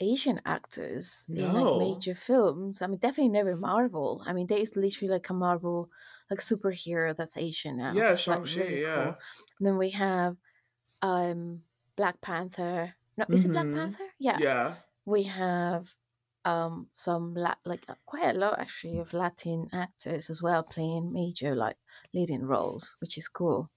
asian 0.00 0.40
actors 0.44 1.24
no. 1.28 1.44
in 1.44 1.54
like 1.54 1.96
major 1.96 2.14
films. 2.14 2.82
I 2.82 2.86
mean 2.86 2.98
definitely 2.98 3.28
never 3.28 3.56
marvel. 3.56 4.22
I 4.26 4.32
mean 4.32 4.46
there 4.46 4.58
is 4.58 4.74
literally 4.74 5.12
like 5.12 5.28
a 5.28 5.34
marvel 5.34 5.90
like 6.30 6.40
superhero 6.40 7.14
that's 7.14 7.36
asian 7.36 7.76
now 7.76 7.92
yeah 7.94 8.14
Shang-Chi, 8.14 8.60
really 8.60 8.82
yeah. 8.82 9.04
cool. 9.04 9.16
then 9.60 9.76
we 9.76 9.90
have 9.90 10.36
um 11.02 11.60
black 11.96 12.20
panther 12.20 12.94
no, 13.16 13.24
is 13.28 13.44
it 13.44 13.48
Black 13.48 13.66
mm-hmm. 13.66 13.76
Panther? 13.76 14.04
Yeah. 14.18 14.38
Yeah. 14.40 14.74
We 15.04 15.24
have 15.24 15.88
um 16.44 16.88
some 16.92 17.34
la- 17.34 17.54
like 17.64 17.84
uh, 17.88 17.94
quite 18.04 18.34
a 18.34 18.38
lot 18.38 18.58
actually 18.58 18.98
of 18.98 19.12
Latin 19.12 19.68
actors 19.72 20.28
as 20.28 20.42
well 20.42 20.62
playing 20.64 21.12
major 21.12 21.54
like 21.54 21.76
leading 22.12 22.42
roles, 22.42 22.96
which 23.00 23.18
is 23.18 23.28
cool. 23.28 23.70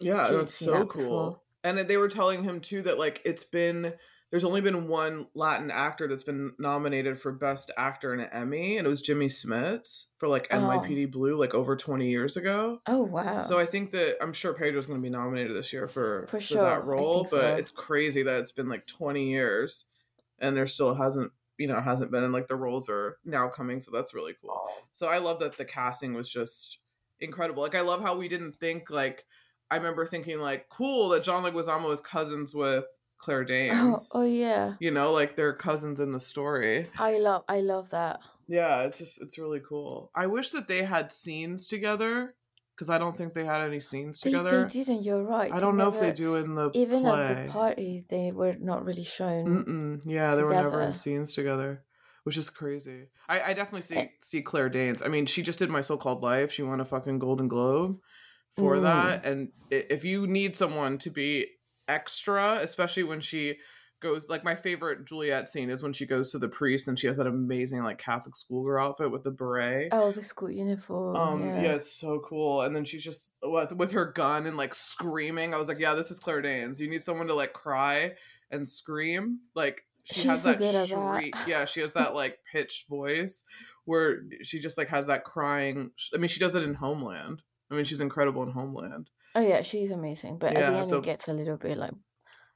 Yeah, 0.00 0.30
that's 0.30 0.54
so 0.54 0.72
that 0.72 0.88
cool. 0.88 1.02
Before. 1.02 1.40
And 1.62 1.78
they 1.78 1.96
were 1.98 2.08
telling 2.08 2.42
him 2.42 2.60
too 2.60 2.82
that 2.82 2.98
like 2.98 3.20
it's 3.24 3.44
been 3.44 3.92
there's 4.30 4.44
only 4.44 4.60
been 4.60 4.86
one 4.86 5.26
Latin 5.34 5.70
actor 5.70 6.06
that's 6.06 6.22
been 6.22 6.52
nominated 6.58 7.18
for 7.18 7.32
Best 7.32 7.70
Actor 7.76 8.14
in 8.14 8.20
an 8.20 8.28
Emmy, 8.32 8.78
and 8.78 8.86
it 8.86 8.90
was 8.90 9.02
Jimmy 9.02 9.26
Smits 9.26 10.06
for 10.18 10.28
like 10.28 10.46
oh. 10.50 10.56
NYPD 10.56 11.10
Blue, 11.10 11.36
like 11.36 11.52
over 11.52 11.76
20 11.76 12.08
years 12.08 12.36
ago. 12.36 12.80
Oh 12.86 13.02
wow! 13.02 13.40
So 13.40 13.58
I 13.58 13.66
think 13.66 13.90
that 13.90 14.18
I'm 14.22 14.32
sure 14.32 14.54
Pedro's 14.54 14.86
going 14.86 15.00
to 15.00 15.02
be 15.02 15.10
nominated 15.10 15.54
this 15.54 15.72
year 15.72 15.88
for 15.88 16.26
for, 16.28 16.40
sure. 16.40 16.58
for 16.58 16.62
that 16.62 16.84
role, 16.84 17.24
but 17.24 17.30
so. 17.30 17.56
it's 17.56 17.72
crazy 17.72 18.22
that 18.22 18.38
it's 18.38 18.52
been 18.52 18.68
like 18.68 18.86
20 18.86 19.30
years, 19.30 19.86
and 20.38 20.56
there 20.56 20.68
still 20.68 20.94
hasn't 20.94 21.32
you 21.58 21.66
know 21.66 21.80
hasn't 21.80 22.12
been, 22.12 22.22
and 22.22 22.32
like 22.32 22.46
the 22.46 22.56
roles 22.56 22.88
are 22.88 23.18
now 23.24 23.48
coming, 23.48 23.80
so 23.80 23.90
that's 23.90 24.14
really 24.14 24.34
cool. 24.40 24.52
Oh. 24.54 24.82
So 24.92 25.08
I 25.08 25.18
love 25.18 25.40
that 25.40 25.58
the 25.58 25.64
casting 25.64 26.14
was 26.14 26.30
just 26.30 26.78
incredible. 27.18 27.64
Like 27.64 27.74
I 27.74 27.80
love 27.80 28.00
how 28.00 28.16
we 28.16 28.28
didn't 28.28 28.52
think 28.52 28.90
like. 28.90 29.24
I 29.72 29.76
remember 29.76 30.04
thinking 30.04 30.40
like, 30.40 30.68
cool 30.68 31.10
that 31.10 31.22
John 31.22 31.44
Leguizamo 31.44 31.92
is 31.92 32.00
cousins 32.00 32.52
with 32.52 32.86
Claire 33.20 33.44
Danes. 33.52 34.10
Oh, 34.14 34.22
oh, 34.22 34.24
yeah. 34.24 34.74
You 34.80 34.90
know, 34.90 35.12
like 35.12 35.36
they're 35.36 35.52
cousins 35.52 36.00
in 36.00 36.12
the 36.12 36.20
story. 36.20 36.88
I 36.98 37.18
love 37.18 37.44
I 37.48 37.60
love 37.60 37.90
that. 37.90 38.20
Yeah, 38.48 38.82
it's 38.82 38.98
just 38.98 39.22
it's 39.22 39.38
really 39.38 39.60
cool. 39.66 40.10
I 40.14 40.26
wish 40.26 40.50
that 40.50 40.66
they 40.66 40.82
had 40.82 41.12
scenes 41.12 41.66
together 41.66 42.34
because 42.74 42.90
I 42.90 42.98
don't 42.98 43.16
think 43.16 43.34
they 43.34 43.44
had 43.44 43.60
any 43.60 43.78
scenes 43.78 44.20
together. 44.20 44.62
They, 44.62 44.78
they 44.78 44.84
didn't. 44.84 45.04
You're 45.04 45.22
right. 45.22 45.52
I 45.52 45.60
don't 45.60 45.76
know 45.76 45.88
if 45.88 46.00
they 46.00 46.12
do 46.12 46.36
in 46.36 46.54
the 46.54 46.70
even 46.74 47.02
play. 47.02 47.26
at 47.26 47.46
the 47.46 47.52
party. 47.52 48.04
They 48.08 48.32
were 48.32 48.56
not 48.58 48.84
really 48.84 49.04
shown. 49.04 49.64
Mm-mm. 49.64 50.02
Yeah, 50.04 50.34
they 50.34 50.42
were 50.42 50.54
never 50.54 50.80
in 50.80 50.94
scenes 50.94 51.34
together, 51.34 51.84
which 52.24 52.36
is 52.36 52.50
crazy. 52.50 53.08
I, 53.28 53.40
I 53.40 53.52
definitely 53.52 53.82
see 53.82 53.96
eh 53.96 54.06
see 54.22 54.42
Claire 54.42 54.70
Danes. 54.70 55.02
I 55.02 55.08
mean, 55.08 55.26
she 55.26 55.42
just 55.42 55.58
did 55.58 55.70
my 55.70 55.82
so-called 55.82 56.22
life. 56.22 56.50
She 56.50 56.62
won 56.62 56.80
a 56.80 56.84
fucking 56.84 57.18
Golden 57.18 57.48
Globe 57.48 58.00
for 58.56 58.76
mm. 58.76 58.82
that. 58.82 59.24
And 59.24 59.50
if 59.70 60.04
you 60.04 60.26
need 60.26 60.56
someone 60.56 60.98
to 60.98 61.10
be 61.10 61.46
extra, 61.90 62.60
especially 62.62 63.02
when 63.02 63.20
she 63.20 63.56
goes 64.00 64.28
like 64.28 64.42
my 64.44 64.54
favorite 64.54 65.04
Juliet 65.04 65.48
scene 65.48 65.70
is 65.70 65.82
when 65.82 65.92
she 65.92 66.06
goes 66.06 66.32
to 66.32 66.38
the 66.38 66.48
priest 66.48 66.88
and 66.88 66.98
she 66.98 67.06
has 67.06 67.18
that 67.18 67.26
amazing 67.26 67.82
like 67.82 67.98
Catholic 67.98 68.34
schoolgirl 68.34 68.82
outfit 68.82 69.10
with 69.10 69.24
the 69.24 69.30
beret. 69.30 69.88
Oh, 69.92 70.10
the 70.10 70.22
school 70.22 70.50
uniform. 70.50 71.16
Um, 71.16 71.46
yeah. 71.46 71.62
yeah, 71.62 71.74
it's 71.74 71.92
so 71.92 72.20
cool. 72.20 72.62
And 72.62 72.74
then 72.74 72.84
she's 72.84 73.04
just 73.04 73.32
with, 73.42 73.72
with 73.72 73.92
her 73.92 74.06
gun 74.06 74.46
and 74.46 74.56
like 74.56 74.74
screaming. 74.74 75.52
I 75.52 75.58
was 75.58 75.68
like, 75.68 75.78
yeah, 75.78 75.94
this 75.94 76.10
is 76.10 76.18
Claire 76.18 76.40
Danes. 76.40 76.80
You 76.80 76.88
need 76.88 77.02
someone 77.02 77.26
to 77.26 77.34
like 77.34 77.52
cry 77.52 78.12
and 78.50 78.66
scream. 78.66 79.40
Like 79.54 79.82
she 80.04 80.20
she's 80.20 80.24
has 80.24 80.42
so 80.42 80.54
that 80.54 80.88
shriek. 80.88 81.34
That. 81.34 81.48
Yeah, 81.48 81.64
she 81.66 81.80
has 81.80 81.92
that 81.92 82.14
like 82.14 82.38
pitched 82.50 82.88
voice 82.88 83.44
where 83.84 84.22
she 84.42 84.60
just 84.60 84.78
like 84.78 84.88
has 84.88 85.06
that 85.08 85.24
crying. 85.24 85.90
I 86.14 86.18
mean, 86.18 86.28
she 86.28 86.40
does 86.40 86.54
it 86.54 86.62
in 86.62 86.74
Homeland. 86.74 87.42
I 87.70 87.74
mean, 87.74 87.84
she's 87.84 88.00
incredible 88.00 88.42
in 88.42 88.50
Homeland. 88.50 89.10
Oh 89.34 89.40
yeah, 89.40 89.62
she's 89.62 89.90
amazing. 89.90 90.38
But 90.38 90.56
at 90.56 90.70
the 90.70 90.76
end, 90.76 90.86
so 90.86 90.98
it 90.98 91.04
gets 91.04 91.28
a 91.28 91.32
little 91.32 91.56
bit 91.56 91.78
like 91.78 91.92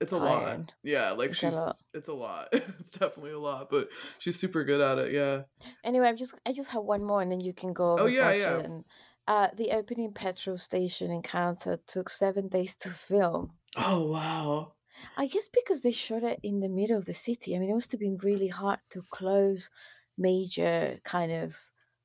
it's 0.01 0.13
a 0.13 0.19
lot. 0.19 0.73
Yeah, 0.83 1.13
like 1.13 1.31
it's 1.31 1.39
she's 1.39 1.55
a 1.55 1.73
it's 1.93 2.09
a 2.09 2.13
lot. 2.13 2.49
it's 2.53 2.93
definitely 2.93 3.33
a 3.33 3.39
lot, 3.39 3.71
but 3.71 3.89
she's 4.19 4.39
super 4.39 4.65
good 4.65 4.81
at 4.81 4.99
it. 4.99 5.13
Yeah. 5.13 5.43
Anyway, 5.85 6.09
I'm 6.09 6.17
just 6.17 6.35
I 6.45 6.53
just 6.53 6.71
have 6.71 6.83
one 6.83 7.05
more, 7.05 7.23
and 7.23 7.31
then 7.31 7.41
you 7.41 7.53
can 7.53 7.73
go. 7.73 7.99
Oh 7.99 8.07
yeah, 8.07 8.33
yeah. 8.33 8.59
And, 8.59 8.85
uh, 9.27 9.49
the 9.57 9.71
opening 9.71 10.13
petrol 10.13 10.59
station 10.59 11.11
encounter 11.11 11.79
took 11.87 12.11
seven 12.11 12.49
days 12.49 12.75
to 12.77 12.91
film. 12.91 13.53
Oh 13.77 14.07
wow. 14.07 14.73
I 15.17 15.27
guess 15.27 15.49
because 15.49 15.83
they 15.83 15.93
shot 15.93 16.23
it 16.23 16.41
in 16.43 16.61
the 16.61 16.69
middle 16.69 16.97
of 16.97 17.07
the 17.07 17.15
city. 17.15 17.55
I 17.55 17.59
mean, 17.59 17.71
it 17.71 17.75
must 17.75 17.93
have 17.93 18.01
been 18.01 18.19
really 18.23 18.49
hard 18.49 18.81
to 18.91 19.03
close 19.11 19.71
major 20.17 20.99
kind 21.05 21.33
of 21.33 21.57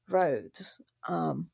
roads. 0.10 0.82
Um, 1.08 1.50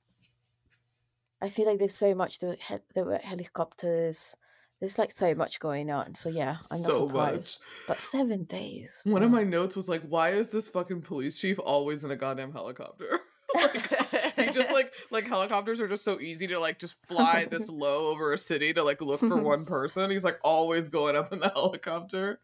I 1.42 1.50
feel 1.50 1.66
like 1.66 1.80
there's 1.80 1.96
so 1.96 2.16
much. 2.16 2.40
There, 2.40 2.58
there 2.94 3.06
were 3.06 3.18
helicopters. 3.18 4.36
There's 4.80 4.98
like 4.98 5.12
so 5.12 5.34
much 5.36 5.60
going 5.60 5.90
on. 5.90 6.16
So 6.16 6.30
yeah, 6.30 6.58
I'm 6.72 6.82
not 6.82 6.92
so 6.92 7.08
surprised. 7.08 7.36
Much. 7.36 7.58
But 7.88 8.02
seven 8.02 8.44
days. 8.44 9.02
One 9.04 9.22
wow. 9.22 9.26
of 9.26 9.32
my 9.32 9.44
notes 9.44 9.76
was 9.76 9.90
like, 9.90 10.02
"Why 10.04 10.32
is 10.32 10.50
this 10.50 10.70
fucking 10.70 11.02
police 11.02 11.40
chief 11.40 11.60
always 11.60 12.04
in 12.04 12.12
a 12.12 12.16
goddamn 12.16 12.52
helicopter?" 12.52 13.20
like, 13.56 14.36
he 14.36 14.52
just 14.52 14.72
like 14.72 14.94
like 15.12 15.28
helicopters 15.28 15.80
are 15.80 15.88
just 15.88 16.04
so 16.04 16.20
easy 16.20 16.48
to 16.48 16.60
like 16.60 16.80
just 16.80 16.96
fly 17.08 17.46
this 17.50 17.70
low 17.70 18.10
over 18.10 18.34
a 18.34 18.38
city 18.38 18.74
to 18.74 18.84
like 18.84 19.02
look 19.02 19.20
for 19.20 19.38
one 19.38 19.66
person. 19.66 20.12
He's 20.12 20.24
like 20.24 20.40
always 20.44 20.90
going 20.90 21.16
up 21.16 21.32
in 21.32 21.40
the 21.40 21.50
helicopter. 21.56 22.40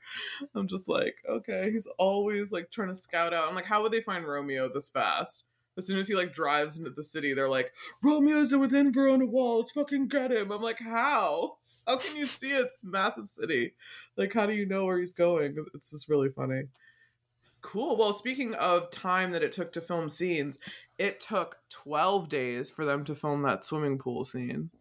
I'm 0.56 0.68
just 0.68 0.88
like, 0.88 1.16
okay, 1.30 1.70
he's 1.72 1.88
always 1.98 2.52
like 2.52 2.72
trying 2.72 2.90
to 2.90 2.96
scout 2.96 3.34
out. 3.34 3.50
I'm 3.50 3.56
like, 3.56 3.66
how 3.66 3.82
would 3.82 3.92
they 3.92 4.02
find 4.02 4.26
Romeo 4.26 4.70
this 4.74 4.90
fast? 4.90 5.46
As 5.82 5.88
soon 5.88 6.00
as 6.00 6.08
he 6.08 6.16
like 6.16 6.34
drives 6.34 6.78
into 6.78 6.92
the 6.92 7.04
city, 7.04 7.34
they're 7.34 7.50
like, 7.50 7.74
Romeo's 8.04 8.56
within 8.56 8.94
Verona 8.94 9.26
walls, 9.26 9.72
fucking 9.72 10.08
get 10.08 10.32
him. 10.32 10.52
I'm 10.52 10.62
like, 10.62 10.80
how? 10.80 11.58
how 11.88 11.98
can 11.98 12.16
you 12.16 12.26
see 12.26 12.52
it's 12.52 12.84
massive 12.84 13.28
city? 13.28 13.74
Like, 14.18 14.34
how 14.34 14.46
do 14.46 14.54
you 14.54 14.66
know 14.66 14.86
where 14.86 15.00
he's 15.00 15.14
going? 15.14 15.56
It's 15.74 15.92
just 15.92 16.10
really 16.10 16.30
funny. 16.30 16.64
Cool. 17.62 17.98
Well, 17.98 18.14
speaking 18.14 18.56
of 18.56 18.90
time 18.92 19.32
that 19.32 19.44
it 19.44 19.52
took 19.52 19.74
to 19.74 19.82
film 19.82 20.10
scenes, 20.10 20.58
it 20.98 21.20
took 21.20 21.58
12 21.70 22.30
days 22.30 22.70
for 22.70 22.86
them 22.86 23.04
to 23.06 23.16
film 23.16 23.44
that 23.44 23.64
swimming 23.64 23.98
pool 23.98 24.26
scene. 24.26 24.72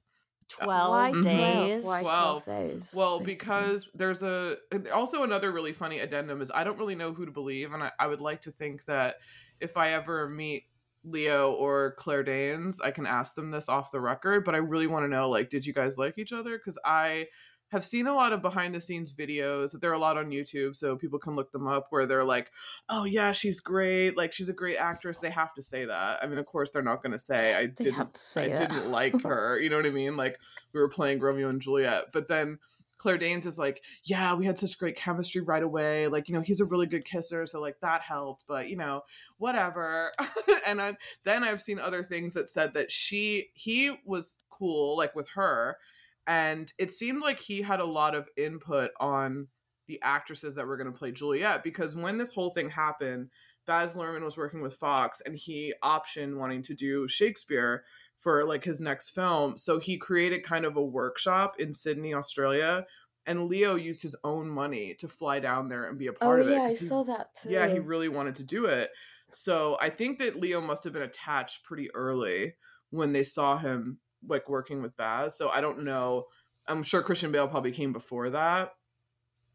12 0.49 1.23
days. 1.23 1.85
Why 1.85 2.03
12 2.03 2.45
days? 2.45 2.93
Well, 2.95 3.21
because 3.21 3.91
there's 3.95 4.23
a 4.23 4.57
also 4.93 5.23
another 5.23 5.53
really 5.53 5.73
funny 5.73 6.01
addendum 6.01 6.41
is 6.41 6.51
I 6.53 6.65
don't 6.65 6.79
really 6.79 6.97
know 6.97 7.13
who 7.13 7.25
to 7.25 7.31
believe, 7.31 7.73
and 7.73 7.85
I, 7.85 7.93
I 8.01 8.09
would 8.09 8.21
like 8.21 8.43
to 8.43 8.51
think 8.51 8.85
that 8.87 9.17
if 9.61 9.77
I 9.77 9.91
ever 9.91 10.29
meet 10.29 10.65
Leo 11.05 11.53
or 11.53 11.95
Claire 11.99 12.23
Danes, 12.23 12.81
I 12.81 12.91
can 12.91 13.07
ask 13.07 13.35
them 13.35 13.51
this 13.51 13.69
off 13.69 13.91
the 13.91 14.01
record. 14.01 14.45
But 14.45 14.55
I 14.55 14.59
really 14.59 14.87
want 14.87 15.05
to 15.05 15.09
know, 15.09 15.29
like, 15.31 15.51
did 15.51 15.65
you 15.67 15.73
guys 15.73 15.99
like 15.99 16.19
each 16.19 16.33
other? 16.33 16.59
Because 16.59 16.79
I 16.85 17.27
have 17.73 17.85
seen 17.85 18.09
a 18.09 18.15
lot 18.15 18.33
of 18.33 18.43
behind 18.43 18.75
the 18.75 18.81
scenes 18.81 19.13
videos. 19.13 19.71
that 19.71 19.81
There 19.81 19.91
are 19.91 19.95
a 19.95 19.99
lot 19.99 20.19
on 20.19 20.31
YouTube, 20.31 20.75
so 20.75 20.97
people 20.97 21.21
can 21.21 21.37
look 21.37 21.53
them 21.53 21.69
up 21.69 21.87
where 21.91 22.05
they're 22.05 22.25
like, 22.25 22.51
"Oh 22.89 23.05
yeah, 23.05 23.31
she's 23.33 23.61
great. 23.61 24.17
Like 24.17 24.33
she's 24.33 24.49
a 24.49 24.53
great 24.53 24.77
actress." 24.77 25.19
They 25.19 25.31
have 25.31 25.55
to 25.55 25.63
say 25.63 25.85
that. 25.85 26.19
I 26.23 26.27
mean, 26.27 26.39
of 26.39 26.47
course, 26.47 26.71
they're 26.73 26.83
not 26.83 27.01
going 27.03 27.13
to 27.13 27.19
say 27.19 27.55
I 27.55 27.67
They 27.67 27.85
didn't. 27.85 28.17
say 28.17 28.51
I 28.51 28.55
it. 28.55 28.57
didn't 28.57 28.91
like 28.91 29.23
her. 29.25 29.59
You 29.61 29.71
know 29.71 29.77
what 29.77 29.87
I 29.87 29.91
mean? 29.91 30.17
Like 30.17 30.39
we 30.73 30.81
were 30.81 30.89
playing 30.89 31.21
Romeo 31.21 31.49
and 31.49 31.63
Juliet, 31.63 32.07
but 32.13 32.27
then 32.27 32.59
Claire 33.01 33.19
Danes 33.19 33.47
is 33.47 33.59
like, 33.59 33.83
"Yeah, 34.05 34.35
we 34.35 34.45
had 34.47 34.59
such 34.59 34.79
great 34.79 34.97
chemistry 34.97 35.41
right 35.41 35.63
away. 35.63 36.07
Like 36.07 36.29
you 36.29 36.35
know, 36.35 36.43
he's 36.43 36.61
a 36.61 36.67
really 36.67 36.87
good 36.87 37.05
kisser, 37.05 37.47
so 37.47 37.61
like 37.61 37.81
that 37.81 38.03
helped. 38.03 38.45
But 38.47 38.69
you 38.69 38.77
know, 38.77 39.03
whatever." 39.39 40.13
and 40.67 40.81
I, 40.81 40.97
then 41.25 41.43
I've 41.43 41.63
seen 41.63 41.79
other 41.79 42.03
things 42.03 42.35
that 42.35 42.49
said 42.49 42.75
that 42.75 42.91
she 42.91 43.49
he 43.55 43.97
was 44.05 44.39
cool 44.51 44.97
like 44.97 45.17
with 45.17 45.31
her 45.31 45.79
and 46.27 46.73
it 46.79 46.93
seemed 46.93 47.23
like 47.23 47.41
he 47.41 47.63
had 47.63 47.81
a 47.81 47.85
lot 47.85 48.15
of 48.15 48.29
input 48.37 48.91
on 49.01 49.49
the 49.89 50.01
actresses 50.03 50.55
that 50.55 50.67
were 50.67 50.77
going 50.77 50.93
to 50.93 50.97
play 50.97 51.11
Juliet 51.11 51.65
because 51.65 51.97
when 51.97 52.19
this 52.19 52.33
whole 52.33 52.51
thing 52.51 52.71
happened, 52.71 53.31
Baz 53.67 53.97
Luhrmann 53.97 54.25
was 54.25 54.37
working 54.37 54.63
with 54.63 54.77
Fox 54.77 55.21
and 55.25 55.37
he 55.37 55.75
optioned 55.83 56.37
wanting 56.37 56.63
to 56.63 56.75
do 56.75 57.09
Shakespeare 57.09 57.83
for 58.21 58.45
like 58.45 58.63
his 58.63 58.81
next 58.81 59.11
film. 59.11 59.57
So 59.59 59.81
he 59.81 59.97
created 59.97 60.45
kind 60.45 60.65
of 60.65 60.77
a 60.77 60.83
workshop 60.85 61.57
in 61.59 61.75
Sydney, 61.75 62.15
Australia, 62.15 62.87
and 63.27 63.49
Leo 63.49 63.75
used 63.75 64.03
his 64.03 64.15
own 64.23 64.49
money 64.49 64.95
to 65.01 65.09
fly 65.09 65.41
down 65.41 65.69
there 65.69 65.85
and 65.89 65.99
be 65.99 66.07
a 66.07 66.13
Oh 66.13 66.15
part 66.15 66.41
of 66.41 66.49
it. 66.49 66.53
yeah, 66.53 66.63
I 66.63 66.69
he- 66.69 66.75
saw 66.87 67.03
that 67.05 67.35
too. 67.35 67.51
yeah, 67.51 67.67
he 67.67 67.79
really 67.81 68.09
wanted 68.09 68.37
to 68.37 68.45
do 68.45 68.67
it. 68.67 68.91
So 69.33 69.77
I 69.81 69.91
think 69.91 70.19
that 70.21 70.41
Leo 70.41 70.61
must 70.61 70.85
have 70.85 70.93
been 70.93 71.03
attached 71.03 71.65
pretty 71.65 71.89
early 71.95 72.55
when 72.91 73.13
they 73.13 73.23
saw 73.25 73.57
him 73.59 73.99
like 74.27 74.49
working 74.49 74.83
with 74.83 74.97
Baz. 74.97 75.37
So 75.37 75.49
I 75.49 75.61
don't 75.61 75.83
know. 75.85 76.27
I'm 76.67 76.83
sure 76.83 77.03
Christian 77.03 77.33
Bale 77.33 77.49
probably 77.49 77.73
came 77.73 77.93
before 77.93 78.31
that. 78.31 78.73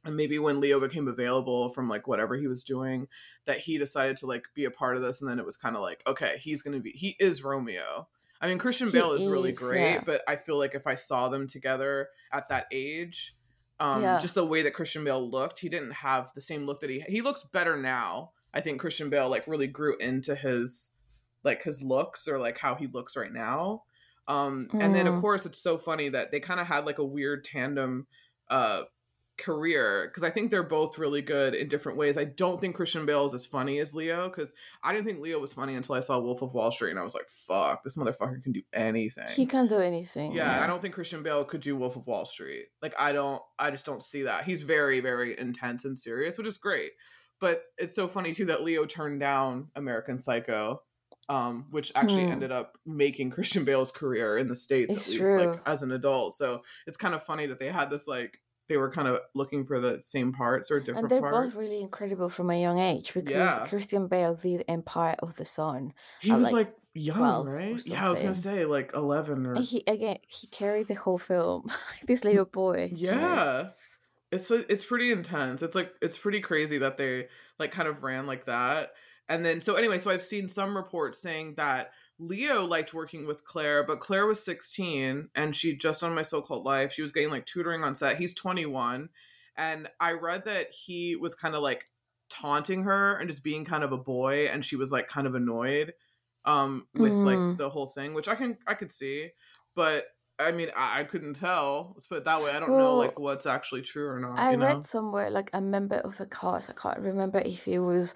And 0.05 0.16
maybe 0.16 0.38
when 0.39 0.59
Leo 0.59 0.80
became 0.80 1.07
available 1.07 1.70
from 1.70 1.89
like 1.89 2.07
whatever 2.07 2.36
he 2.36 2.47
was 2.47 2.63
doing, 2.63 3.07
that 3.45 3.59
he 3.59 3.78
decided 3.78 4.18
to 4.18 4.28
like 4.28 4.43
be 4.53 4.66
a 4.66 4.72
part 4.72 4.95
of 4.97 5.01
this. 5.03 5.20
And 5.22 5.30
then 5.30 5.39
it 5.39 5.45
was 5.45 5.57
kind 5.57 5.76
of 5.76 5.82
like, 5.82 6.03
okay, 6.07 6.36
he's 6.39 6.61
going 6.61 6.76
to 6.78 6.80
be, 6.80 6.91
he 6.91 7.16
is 7.20 7.43
Romeo. 7.43 8.07
I 8.46 8.48
mean, 8.48 8.60
Christian 8.60 8.91
Bale 8.91 9.14
is 9.14 9.28
really 9.28 9.52
great, 9.52 9.93
yeah. 9.93 10.02
but 10.06 10.22
I 10.28 10.36
feel 10.36 10.60
like 10.60 10.76
if 10.76 10.86
I 10.86 10.93
saw 10.93 11.30
them 11.30 11.48
together 11.48 12.10
at 12.32 12.48
that 12.50 12.68
age, 12.72 13.34
um, 13.80 14.04
Yeah. 14.04 14.20
just 14.20 14.36
the 14.36 14.46
way 14.46 14.62
that 14.62 14.76
Christian 14.76 15.04
Bale 15.04 15.28
looked, 15.28 15.60
he 15.60 15.68
didn't 15.68 15.91
have 15.93 16.32
the 16.36 16.41
same 16.41 16.68
look 16.68 16.80
that 16.82 16.91
he 16.91 17.00
he 17.08 17.22
looks 17.22 17.41
better 17.52 17.76
now. 17.76 18.34
I 18.54 18.62
think 18.62 18.80
Christian 18.80 19.10
Bale 19.10 19.28
like 19.30 19.48
really 19.48 19.66
grew 19.68 19.98
into 19.98 20.36
his 20.36 20.91
like 21.43 21.64
his 21.64 21.82
looks 21.82 22.28
or 22.28 22.38
like 22.39 22.60
how 22.60 22.76
he 22.76 22.86
looks 22.86 23.18
right 23.18 23.34
now. 23.34 23.84
Um, 24.28 24.70
and 24.80 24.93
then 24.93 25.08
of 25.08 25.16
Mm. 25.16 25.22
course 25.22 25.46
it's 25.48 25.60
so 25.60 25.78
funny 25.80 26.10
that 26.10 26.32
they 26.32 26.39
kind 26.39 26.60
of 26.60 26.68
had 26.68 26.86
like 26.86 27.00
a 27.00 27.06
weird 27.06 27.43
tandem 27.43 28.06
uh 28.50 28.84
career 29.38 30.08
because 30.08 30.24
I 30.24 30.30
think 30.30 30.50
they're 30.52 30.64
both 30.64 30.98
really 30.98 31.22
good 31.22 31.54
in 31.56 31.68
different 31.68 31.98
ways. 31.98 32.18
I 32.18 32.24
don't 32.24 32.60
think 32.60 32.76
Christian 32.76 33.06
Bale 33.06 33.26
is 33.26 33.34
as 33.34 33.46
funny 33.46 33.80
as 33.80 33.94
Leo 33.94 34.30
because 34.30 34.54
I 34.84 34.94
didn't 34.94 35.06
think 35.06 35.20
Leo 35.20 35.40
was 35.40 35.54
funny 35.54 35.76
until 35.76 35.96
I 35.96 36.00
saw 36.00 36.20
Wolf 36.20 36.42
of 36.42 36.54
Wall 36.54 36.72
Street 36.72 36.92
and 36.92 37.00
I 37.00 37.04
was 37.04 37.14
like, 37.14 37.30
fuck, 37.30 37.84
this 37.84 37.98
motherfucker 37.98 38.42
can 38.42 38.52
do 38.54 38.62
anything. 38.74 39.28
He 39.36 39.46
can 39.46 39.68
do 39.68 39.80
anything. 39.80 40.32
Yeah, 40.34 40.64
I 40.64 40.68
don't 40.68 40.82
think 40.82 40.94
Christian 40.94 41.22
Bale 41.24 41.44
could 41.44 41.62
do 41.62 41.76
Wolf 41.76 41.96
of 41.96 42.08
Wall 42.08 42.26
Street. 42.26 42.66
Like 42.82 42.94
I 43.00 43.12
don't 43.12 43.42
I 43.60 43.72
just 43.72 43.86
don't 43.86 44.02
see 44.04 44.24
that. 44.24 44.46
He's 44.46 44.64
very 44.64 45.00
very 45.02 45.38
intense 45.38 45.86
and 45.86 45.98
serious, 45.98 46.38
which 46.38 46.48
is 46.48 46.58
great. 46.58 46.92
But 47.42 47.64
it's 47.78 47.94
so 47.96 48.08
funny 48.08 48.34
too 48.34 48.46
that 48.46 48.64
Leo 48.64 48.86
turned 48.86 49.20
down 49.20 49.68
American 49.76 50.20
Psycho 50.20 50.82
um 51.28 51.66
which 51.72 51.92
actually 51.96 52.24
Hmm. 52.26 52.34
ended 52.34 52.52
up 52.52 52.78
making 52.86 53.32
Christian 53.32 53.66
Bale's 53.66 53.90
career 53.92 54.38
in 54.38 54.48
the 54.48 54.56
states 54.56 54.94
It's 54.94 55.08
at 55.08 55.12
least 55.12 55.24
true. 55.24 55.46
like 55.54 55.60
as 55.66 55.82
an 55.82 55.92
adult. 55.92 56.34
So 56.36 56.62
it's 56.86 56.98
kind 56.98 57.16
of 57.16 57.24
funny 57.24 57.48
that 57.48 57.60
they 57.60 57.72
had 57.72 57.90
this 57.90 58.08
like 58.08 58.40
they 58.68 58.78
were 58.78 58.89
kind 58.91 59.07
of 59.07 59.20
looking 59.34 59.66
for 59.66 59.80
the 59.80 59.99
same 60.01 60.34
parts 60.34 60.72
or 60.72 60.80
different 60.80 60.99
and 61.03 61.09
they're 61.11 61.20
parts. 61.20 61.53
both 61.53 61.55
really 61.55 61.82
incredible 61.82 62.30
from 62.30 62.49
a 62.49 62.59
young 62.59 62.80
age 62.80 63.13
because 63.13 63.32
Yeah. 63.32 63.66
Christian 63.68 64.07
Bale 64.07 64.36
did 64.36 64.63
Empire 64.68 65.16
of 65.20 65.36
the 65.36 65.45
Sun. 65.45 65.93
he 66.22 66.32
was 66.32 66.51
like, 66.51 66.68
like, 66.68 66.76
young, 66.93 67.47
right? 67.47 67.80
Yeah, 67.86 68.05
I 68.05 68.09
was 68.09 68.22
gonna 68.22 68.34
say 68.34 68.66
like 68.66 68.91
11 68.93 69.45
or 69.45 69.53
And 69.55 69.63
he 69.63 69.84
again 69.88 70.18
he 70.28 70.47
carried 70.47 70.88
the 70.88 70.95
whole 70.95 71.18
film. 71.18 71.72
this 72.07 72.24
little 72.24 72.45
mm, 72.45 72.51
boy. 72.51 72.91
you 72.93 73.11
know? 73.11 73.18
Yeah. 73.18 73.68
It's 74.32 74.49
a, 74.51 74.70
it's 74.72 74.84
pretty 74.84 75.11
intense. 75.11 75.61
It's 75.61 75.76
like 75.76 75.93
it's 76.01 76.18
pretty 76.18 76.41
crazy 76.41 76.78
that 76.80 76.97
they 76.97 77.28
like 77.59 77.72
kind 77.72 77.88
of 77.88 78.03
ran 78.03 78.26
like 78.26 78.45
that. 78.45 78.91
And 79.30 79.45
then 79.45 79.61
so 79.61 79.76
anyway, 79.76 79.97
so 79.97 80.11
I've 80.11 80.24
seen 80.24 80.49
some 80.49 80.76
reports 80.76 81.22
saying 81.22 81.55
that 81.57 81.91
Leo 82.18 82.66
liked 82.66 82.93
working 82.93 83.28
with 83.28 83.43
Claire, 83.45 83.84
but 83.84 83.99
Claire 83.99 84.26
was 84.26 84.43
16 84.43 85.30
and 85.36 85.55
she 85.55 85.76
just 85.76 86.03
on 86.03 86.16
my 86.16 86.22
so-called 86.22 86.66
life, 86.66 86.91
she 86.93 87.01
was 87.01 87.11
getting 87.11 87.30
like 87.30 87.45
tutoring 87.45 87.84
on 87.84 87.95
set. 87.95 88.18
He's 88.18 88.34
21 88.34 89.09
and 89.57 89.88
I 89.99 90.13
read 90.13 90.45
that 90.45 90.72
he 90.72 91.16
was 91.16 91.36
kind 91.36 91.55
of 91.55 91.61
like 91.61 91.89
taunting 92.30 92.84
her 92.84 93.16
and 93.18 93.30
just 93.30 93.43
being 93.43 93.66
kind 93.66 93.84
of 93.84 93.91
a 93.91 93.97
boy 93.97 94.47
and 94.47 94.63
she 94.63 94.76
was 94.76 94.91
like 94.91 95.07
kind 95.07 95.28
of 95.28 95.36
annoyed 95.36 95.93
um 96.45 96.88
with 96.93 97.24
like 97.24 97.38
Mm. 97.39 97.57
the 97.57 97.70
whole 97.70 97.88
thing, 97.88 98.13
which 98.13 98.28
I 98.28 98.36
can 98.36 98.57
I 98.68 98.74
could 98.76 98.91
see, 98.91 99.32
but 99.76 100.05
I 100.38 100.51
mean, 100.51 100.70
I, 100.76 100.99
I 100.99 101.03
couldn't 101.05 101.36
tell. 101.36 101.93
Let's 101.95 102.07
put 102.07 102.18
it 102.18 102.26
that 102.26 102.41
way. 102.41 102.51
I 102.51 102.59
don't 102.59 102.78
know 102.78 102.97
like 102.97 103.18
what's 103.20 103.45
actually 103.45 103.84
true 103.84 104.07
or 104.09 104.20
not. 104.20 104.38
I 104.38 104.51
you 104.51 104.57
know? 104.57 104.66
read 104.66 104.86
somewhere 104.86 105.30
like 105.30 105.49
a 105.53 105.61
member 105.61 105.95
of 105.95 106.18
the 106.18 106.26
cast. 106.26 106.70
I 106.70 106.74
can't 106.74 106.99
remember 106.99 107.39
if 107.39 107.68
it 107.68 107.80
was 107.80 108.13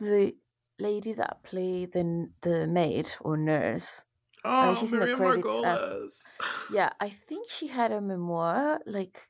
the 0.00 0.34
lady 0.82 1.12
that 1.14 1.42
played 1.44 1.92
the 1.92 2.28
the 2.42 2.66
maid 2.66 3.06
or 3.20 3.36
nurse. 3.36 4.04
Oh, 4.44 4.74
she's 4.74 4.92
in 4.92 5.00
the 5.00 5.14
credits. 5.16 6.28
Yeah, 6.72 6.90
I 7.00 7.10
think 7.10 7.48
she 7.50 7.66
had 7.68 7.92
a 7.92 8.00
memoir. 8.00 8.80
Like, 8.86 9.20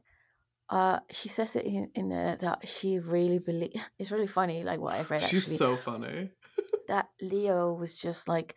uh, 0.71 1.01
she 1.11 1.29
says 1.29 1.57
it 1.57 1.67
in 1.67 1.91
in 1.95 2.09
there 2.09 2.37
that 2.41 2.67
she 2.67 2.99
really 2.99 3.39
believe. 3.39 3.73
It's 3.99 4.11
really 4.11 4.27
funny. 4.27 4.65
Like 4.65 4.81
what 4.81 4.95
I've 4.95 5.11
read 5.11 5.23
She's 5.23 5.45
actually. 5.45 5.57
so 5.57 5.77
funny. 5.77 6.31
that 6.89 7.09
Leo 7.21 7.73
was 7.73 7.95
just 7.95 8.29
like 8.29 8.55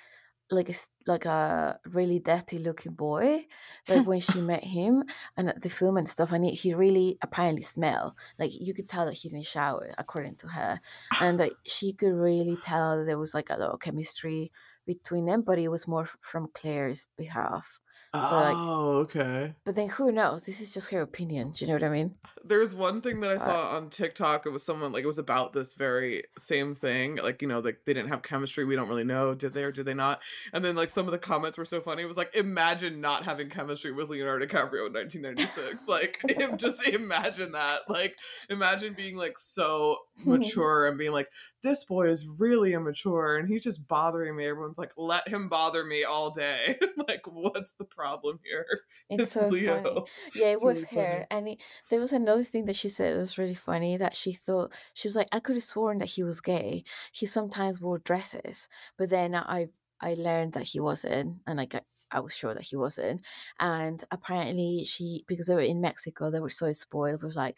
like 0.52 0.70
a 0.70 0.76
like 1.08 1.26
a 1.26 1.80
really 1.88 2.20
dirty 2.20 2.60
looking 2.60 2.93
boy 2.93 3.46
like 3.88 4.06
when 4.06 4.20
she 4.20 4.41
met 4.41 4.64
him 4.78 5.04
and 5.36 5.50
at 5.50 5.62
the 5.62 5.70
film 5.70 5.98
and 5.98 6.08
stuff 6.08 6.32
and 6.32 6.46
he, 6.46 6.52
he 6.52 6.74
really 6.74 7.18
apparently 7.22 7.64
smelled 7.64 8.14
like 8.38 8.52
you 8.54 8.74
could 8.74 8.88
tell 8.88 9.06
that 9.06 9.16
he 9.16 9.30
didn't 9.30 9.46
shower 9.46 9.91
according 9.98 10.36
to 10.36 10.48
her 10.48 10.80
and 11.20 11.39
that 11.39 11.52
she 11.66 11.93
could 11.93 12.14
really 12.14 12.58
tell 12.64 13.04
there 13.04 13.18
was 13.18 13.34
like 13.34 13.50
a 13.50 13.58
lot 13.58 13.72
of 13.72 13.80
chemistry 13.80 14.52
between 14.86 15.26
them 15.26 15.41
but 15.41 15.58
it 15.58 15.70
was 15.70 15.88
more 15.88 16.08
from 16.22 16.48
claire's 16.54 17.08
behalf 17.18 17.80
So, 18.24 18.36
like- 18.36 18.55
oh, 18.55 18.97
okay. 19.03 19.53
but 19.63 19.76
then 19.76 19.89
who 19.89 20.11
knows 20.11 20.45
this 20.45 20.61
is 20.61 20.74
just 20.74 20.89
her 20.91 21.01
opinion 21.01 21.51
do 21.51 21.63
you 21.66 21.68
know 21.68 21.76
what 21.76 21.84
i 21.84 21.89
mean 21.89 22.16
There's 22.43 22.76
one 22.76 23.01
thing 23.01 23.22
that 23.22 23.32
I 23.32 23.36
Uh, 23.36 23.39
saw 23.39 23.76
on 23.76 23.89
TikTok. 23.89 24.45
It 24.45 24.51
was 24.51 24.61
someone 24.63 24.91
like 24.91 25.03
it 25.03 25.07
was 25.07 25.18
about 25.18 25.51
this 25.53 25.74
very 25.74 26.26
same 26.38 26.76
thing. 26.76 27.16
Like 27.16 27.41
you 27.41 27.47
know, 27.47 27.57
like 27.59 27.80
they 27.86 27.93
didn't 27.95 28.09
have 28.09 28.22
chemistry. 28.22 28.66
We 28.66 28.76
don't 28.76 28.88
really 28.88 29.03
know. 29.03 29.34
Did 29.34 29.55
they 29.55 29.63
or 29.63 29.72
did 29.72 29.86
they 29.88 29.95
not? 29.95 30.22
And 30.53 30.63
then 30.63 30.76
like 30.76 30.91
some 30.91 31.07
of 31.07 31.11
the 31.11 31.18
comments 31.18 31.57
were 31.57 31.66
so 31.66 31.82
funny. 31.82 32.03
It 32.03 32.05
was 32.05 32.18
like, 32.18 32.36
imagine 32.36 33.01
not 33.01 33.26
having 33.26 33.49
chemistry 33.49 33.91
with 33.91 34.09
Leonardo 34.09 34.45
DiCaprio 34.45 34.86
in 34.86 34.93
1996. 34.93 35.88
like, 35.88 36.22
just 36.57 36.88
imagine 36.88 37.53
that. 37.53 37.89
Like, 37.89 38.16
imagine 38.47 38.93
being 38.93 39.16
like 39.18 39.39
so 39.39 39.97
mature 40.24 40.86
and 40.86 40.99
being 40.99 41.13
like, 41.13 41.30
this 41.66 41.84
boy 41.84 42.09
is 42.09 42.28
really 42.28 42.74
immature 42.74 43.38
and 43.38 43.49
he's 43.49 43.63
just 43.63 43.88
bothering 43.88 44.36
me. 44.38 44.45
Everyone's 44.45 44.78
like, 44.78 44.93
let 44.97 45.28
him 45.28 45.49
bother 45.49 45.84
me 45.84 46.03
all 46.05 46.32
day. 46.32 46.80
like, 47.07 47.22
what's 47.28 47.76
the 47.76 47.86
problem 47.86 48.39
here? 48.43 48.66
it's 49.09 49.30
It's 49.30 49.32
so 49.32 49.51
Leo. 49.51 49.66
funny 49.66 50.03
yeah 50.34 50.47
it 50.47 50.59
It's 50.59 50.63
was 50.63 50.84
really 50.84 50.86
funny. 50.86 51.26
and 51.30 51.47
it, 51.47 51.61
there 51.89 51.99
was 51.99 52.11
another 52.11 52.43
thing 52.43 52.66
that 52.66 52.76
she 52.76 52.89
said 52.89 53.16
that 53.16 53.20
was 53.20 53.38
really 53.38 53.53
funny 53.55 53.97
that 53.97 54.16
she 54.16 54.34
thought 54.34 54.74
she 54.93 55.07
was 55.07 55.16
like 55.16 55.28
i 55.32 55.39
could 55.39 55.55
have 55.55 55.63
sworn 55.63 55.99
that 55.99 56.07
he 56.09 56.24
was 56.24 56.41
gay 56.41 56.84
he 57.11 57.26
sometimes 57.26 57.80
wore 57.80 57.99
dresses 57.99 58.68
but 58.97 59.09
then 59.09 59.36
i 59.36 59.68
i 60.01 60.16
learned 60.16 60.53
that 60.53 60.63
he 60.63 60.80
wasn't 60.80 61.39
and 61.45 61.57
like 61.57 61.76
i, 61.76 61.82
I 62.11 62.20
was 62.20 62.36
sure 62.36 62.53
that 62.53 62.63
he 62.63 62.76
wasn't 62.76 63.22
and 63.59 64.03
apparently 64.11 64.84
she 64.86 65.24
because 65.28 65.47
they 65.47 65.55
were 65.55 65.61
in 65.61 65.82
mexico 65.82 66.32
they 66.32 66.39
were 66.39 66.49
so 66.49 66.72
spoiled 66.74 67.24
Was 67.24 67.36
like 67.36 67.57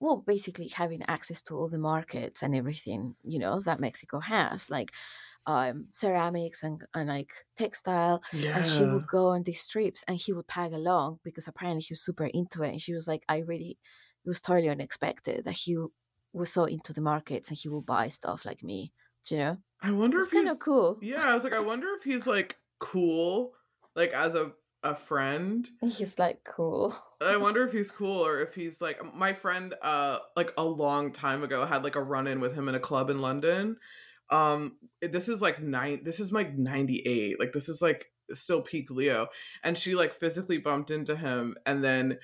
well 0.00 0.16
basically 0.26 0.68
having 0.68 1.02
access 1.06 1.42
to 1.42 1.56
all 1.56 1.68
the 1.68 1.78
markets 1.78 2.42
and 2.42 2.54
everything 2.54 3.14
you 3.22 3.38
know 3.38 3.60
that 3.60 3.80
mexico 3.80 4.18
has 4.18 4.70
like 4.70 4.90
um 5.46 5.86
ceramics 5.90 6.62
and, 6.62 6.84
and 6.94 7.08
like 7.08 7.32
textile 7.56 8.22
yeah. 8.32 8.56
and 8.56 8.66
she 8.66 8.84
would 8.84 9.06
go 9.06 9.28
on 9.28 9.42
these 9.42 9.66
trips 9.68 10.04
and 10.06 10.16
he 10.16 10.32
would 10.32 10.48
tag 10.48 10.72
along 10.72 11.18
because 11.24 11.48
apparently 11.48 11.82
he 11.82 11.92
was 11.92 12.02
super 12.02 12.26
into 12.26 12.62
it 12.62 12.70
and 12.70 12.82
she 12.82 12.92
was 12.92 13.06
like 13.06 13.22
i 13.28 13.38
really 13.38 13.78
it 14.24 14.28
was 14.28 14.40
totally 14.40 14.68
unexpected 14.68 15.44
that 15.44 15.52
he 15.54 15.78
was 16.32 16.52
so 16.52 16.64
into 16.64 16.92
the 16.92 17.00
markets 17.00 17.48
and 17.48 17.58
he 17.58 17.68
would 17.68 17.86
buy 17.86 18.08
stuff 18.08 18.44
like 18.44 18.62
me 18.62 18.92
do 19.26 19.34
you 19.34 19.40
know 19.40 19.56
i 19.82 19.90
wonder 19.90 20.18
it's 20.18 20.26
if 20.26 20.32
kind 20.32 20.48
of 20.48 20.58
cool 20.60 20.98
yeah 21.00 21.24
i 21.24 21.34
was 21.34 21.44
like 21.44 21.54
i 21.54 21.60
wonder 21.60 21.86
if 21.96 22.04
he's 22.04 22.26
like 22.26 22.56
cool 22.78 23.52
like 23.96 24.12
as 24.12 24.34
a 24.34 24.52
a 24.82 24.94
friend. 24.94 25.68
He's 25.82 26.18
like 26.18 26.44
cool. 26.44 26.94
I 27.20 27.36
wonder 27.36 27.64
if 27.64 27.72
he's 27.72 27.90
cool 27.90 28.24
or 28.24 28.40
if 28.40 28.54
he's 28.54 28.80
like 28.80 28.98
my 29.14 29.32
friend 29.32 29.74
uh 29.82 30.18
like 30.36 30.52
a 30.56 30.64
long 30.64 31.12
time 31.12 31.42
ago 31.42 31.64
had 31.66 31.84
like 31.84 31.96
a 31.96 32.02
run 32.02 32.26
in 32.26 32.40
with 32.40 32.54
him 32.54 32.68
in 32.68 32.74
a 32.74 32.80
club 32.80 33.10
in 33.10 33.20
London. 33.20 33.76
Um 34.30 34.76
this 35.02 35.28
is 35.28 35.42
like 35.42 35.60
nine 35.60 36.00
this 36.04 36.20
is 36.20 36.32
like 36.32 36.56
98. 36.56 37.38
Like 37.38 37.52
this 37.52 37.68
is 37.68 37.82
like 37.82 38.06
still 38.32 38.62
peak 38.62 38.90
Leo 38.90 39.28
and 39.64 39.76
she 39.76 39.94
like 39.94 40.14
physically 40.14 40.58
bumped 40.58 40.90
into 40.90 41.16
him 41.16 41.56
and 41.66 41.82
then 41.82 42.18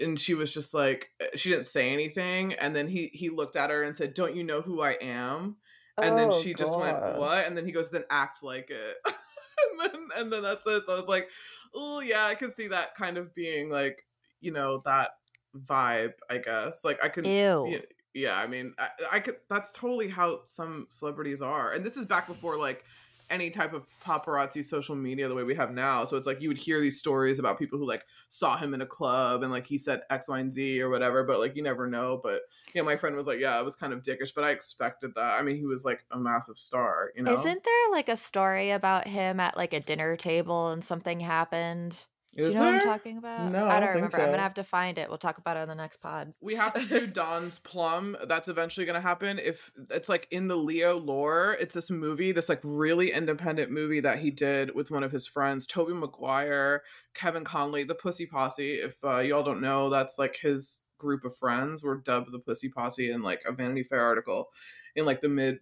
and 0.00 0.18
she 0.18 0.34
was 0.34 0.52
just 0.52 0.74
like 0.74 1.10
she 1.34 1.50
didn't 1.50 1.64
say 1.64 1.92
anything 1.92 2.54
and 2.54 2.74
then 2.74 2.88
he 2.88 3.10
he 3.12 3.30
looked 3.30 3.56
at 3.56 3.70
her 3.70 3.82
and 3.82 3.96
said, 3.96 4.14
"Don't 4.14 4.36
you 4.36 4.44
know 4.44 4.60
who 4.60 4.80
I 4.80 4.92
am?" 5.00 5.56
And 6.00 6.14
oh, 6.14 6.16
then 6.16 6.42
she 6.42 6.52
God. 6.52 6.58
just 6.58 6.78
went, 6.78 7.18
"What?" 7.18 7.46
And 7.46 7.56
then 7.56 7.66
he 7.66 7.72
goes, 7.72 7.90
"Then 7.90 8.04
act 8.10 8.42
like 8.42 8.70
it." 8.70 8.96
and 9.04 9.80
then 9.80 10.08
and 10.16 10.32
then 10.32 10.42
that's 10.42 10.66
it. 10.66 10.84
So 10.84 10.92
I 10.92 10.96
was 10.96 11.08
like, 11.08 11.28
oh 11.74 12.00
yeah, 12.00 12.26
I 12.26 12.34
can 12.34 12.50
see 12.50 12.68
that 12.68 12.94
kind 12.94 13.16
of 13.16 13.34
being 13.34 13.70
like, 13.70 14.06
you 14.40 14.52
know, 14.52 14.82
that 14.84 15.10
vibe, 15.56 16.12
I 16.30 16.38
guess. 16.38 16.84
Like 16.84 17.02
I 17.04 17.08
can 17.08 17.24
Ew. 17.24 17.80
yeah, 18.14 18.38
I 18.38 18.46
mean, 18.46 18.74
I, 18.78 18.88
I 19.12 19.18
could 19.20 19.36
that's 19.48 19.72
totally 19.72 20.08
how 20.08 20.40
some 20.44 20.86
celebrities 20.88 21.42
are. 21.42 21.72
And 21.72 21.84
this 21.84 21.96
is 21.96 22.04
back 22.04 22.26
before 22.26 22.58
like 22.58 22.84
any 23.30 23.50
type 23.50 23.72
of 23.72 23.86
paparazzi 24.04 24.64
social 24.64 24.94
media 24.94 25.28
the 25.28 25.34
way 25.34 25.44
we 25.44 25.54
have 25.54 25.70
now. 25.70 26.04
So 26.04 26.16
it's 26.16 26.26
like 26.26 26.40
you 26.40 26.48
would 26.48 26.58
hear 26.58 26.80
these 26.80 26.98
stories 26.98 27.38
about 27.38 27.58
people 27.58 27.78
who 27.78 27.86
like 27.86 28.04
saw 28.28 28.56
him 28.56 28.74
in 28.74 28.82
a 28.82 28.86
club 28.86 29.42
and 29.42 29.52
like 29.52 29.66
he 29.66 29.78
said 29.78 30.02
X, 30.10 30.28
Y, 30.28 30.38
and 30.38 30.52
Z 30.52 30.80
or 30.80 30.90
whatever, 30.90 31.24
but 31.24 31.38
like 31.38 31.56
you 31.56 31.62
never 31.62 31.86
know. 31.86 32.20
But 32.22 32.42
yeah, 32.74 32.82
my 32.82 32.96
friend 32.96 33.16
was 33.16 33.26
like, 33.26 33.40
yeah, 33.40 33.58
it 33.58 33.64
was 33.64 33.76
kind 33.76 33.92
of 33.92 34.02
dickish, 34.02 34.34
but 34.34 34.44
I 34.44 34.50
expected 34.50 35.14
that. 35.14 35.38
I 35.38 35.42
mean, 35.42 35.56
he 35.56 35.66
was 35.66 35.84
like 35.84 36.04
a 36.10 36.18
massive 36.18 36.58
star, 36.58 37.12
you 37.16 37.22
know? 37.22 37.32
Isn't 37.32 37.64
there 37.64 37.90
like 37.90 38.08
a 38.08 38.16
story 38.16 38.70
about 38.70 39.06
him 39.06 39.40
at 39.40 39.56
like 39.56 39.72
a 39.72 39.80
dinner 39.80 40.16
table 40.16 40.70
and 40.70 40.84
something 40.84 41.20
happened? 41.20 42.06
Is 42.38 42.48
do 42.48 42.54
you 42.54 42.58
know 42.60 42.64
there? 42.66 42.72
what 42.74 42.82
I'm 42.82 42.88
talking 42.88 43.18
about? 43.18 43.50
No, 43.50 43.58
I 43.58 43.60
don't, 43.60 43.70
I 43.70 43.80
don't 43.80 43.94
remember. 43.96 44.16
So. 44.16 44.22
I'm 44.22 44.30
gonna 44.30 44.42
have 44.42 44.54
to 44.54 44.64
find 44.64 44.96
it. 44.96 45.08
We'll 45.08 45.18
talk 45.18 45.38
about 45.38 45.56
it 45.56 45.60
on 45.60 45.68
the 45.68 45.74
next 45.74 45.96
pod. 45.96 46.34
We 46.40 46.54
have 46.54 46.72
to 46.74 46.86
do 46.86 47.06
Don's 47.12 47.58
Plum. 47.58 48.16
That's 48.26 48.48
eventually 48.48 48.86
gonna 48.86 49.00
happen. 49.00 49.38
If 49.38 49.72
it's 49.90 50.08
like 50.08 50.28
in 50.30 50.46
the 50.46 50.56
Leo 50.56 50.96
lore, 50.96 51.56
it's 51.58 51.74
this 51.74 51.90
movie, 51.90 52.30
this 52.30 52.48
like 52.48 52.60
really 52.62 53.12
independent 53.12 53.72
movie 53.72 54.00
that 54.00 54.20
he 54.20 54.30
did 54.30 54.74
with 54.74 54.90
one 54.90 55.02
of 55.02 55.10
his 55.10 55.26
friends, 55.26 55.66
Tobey 55.66 55.94
Maguire, 55.94 56.82
Kevin 57.14 57.44
Connolly, 57.44 57.84
the 57.84 57.94
Pussy 57.94 58.26
Posse. 58.26 58.74
If 58.74 59.02
uh, 59.02 59.18
y'all 59.18 59.42
don't 59.42 59.60
know, 59.60 59.90
that's 59.90 60.18
like 60.18 60.36
his 60.36 60.84
group 60.98 61.24
of 61.24 61.36
friends 61.36 61.82
were 61.82 61.96
dubbed 61.96 62.30
the 62.32 62.38
Pussy 62.38 62.68
Posse 62.68 63.10
in 63.10 63.22
like 63.22 63.42
a 63.46 63.52
Vanity 63.52 63.82
Fair 63.82 64.02
article 64.02 64.48
in 64.94 65.04
like 65.04 65.20
the 65.20 65.28
mid 65.28 65.58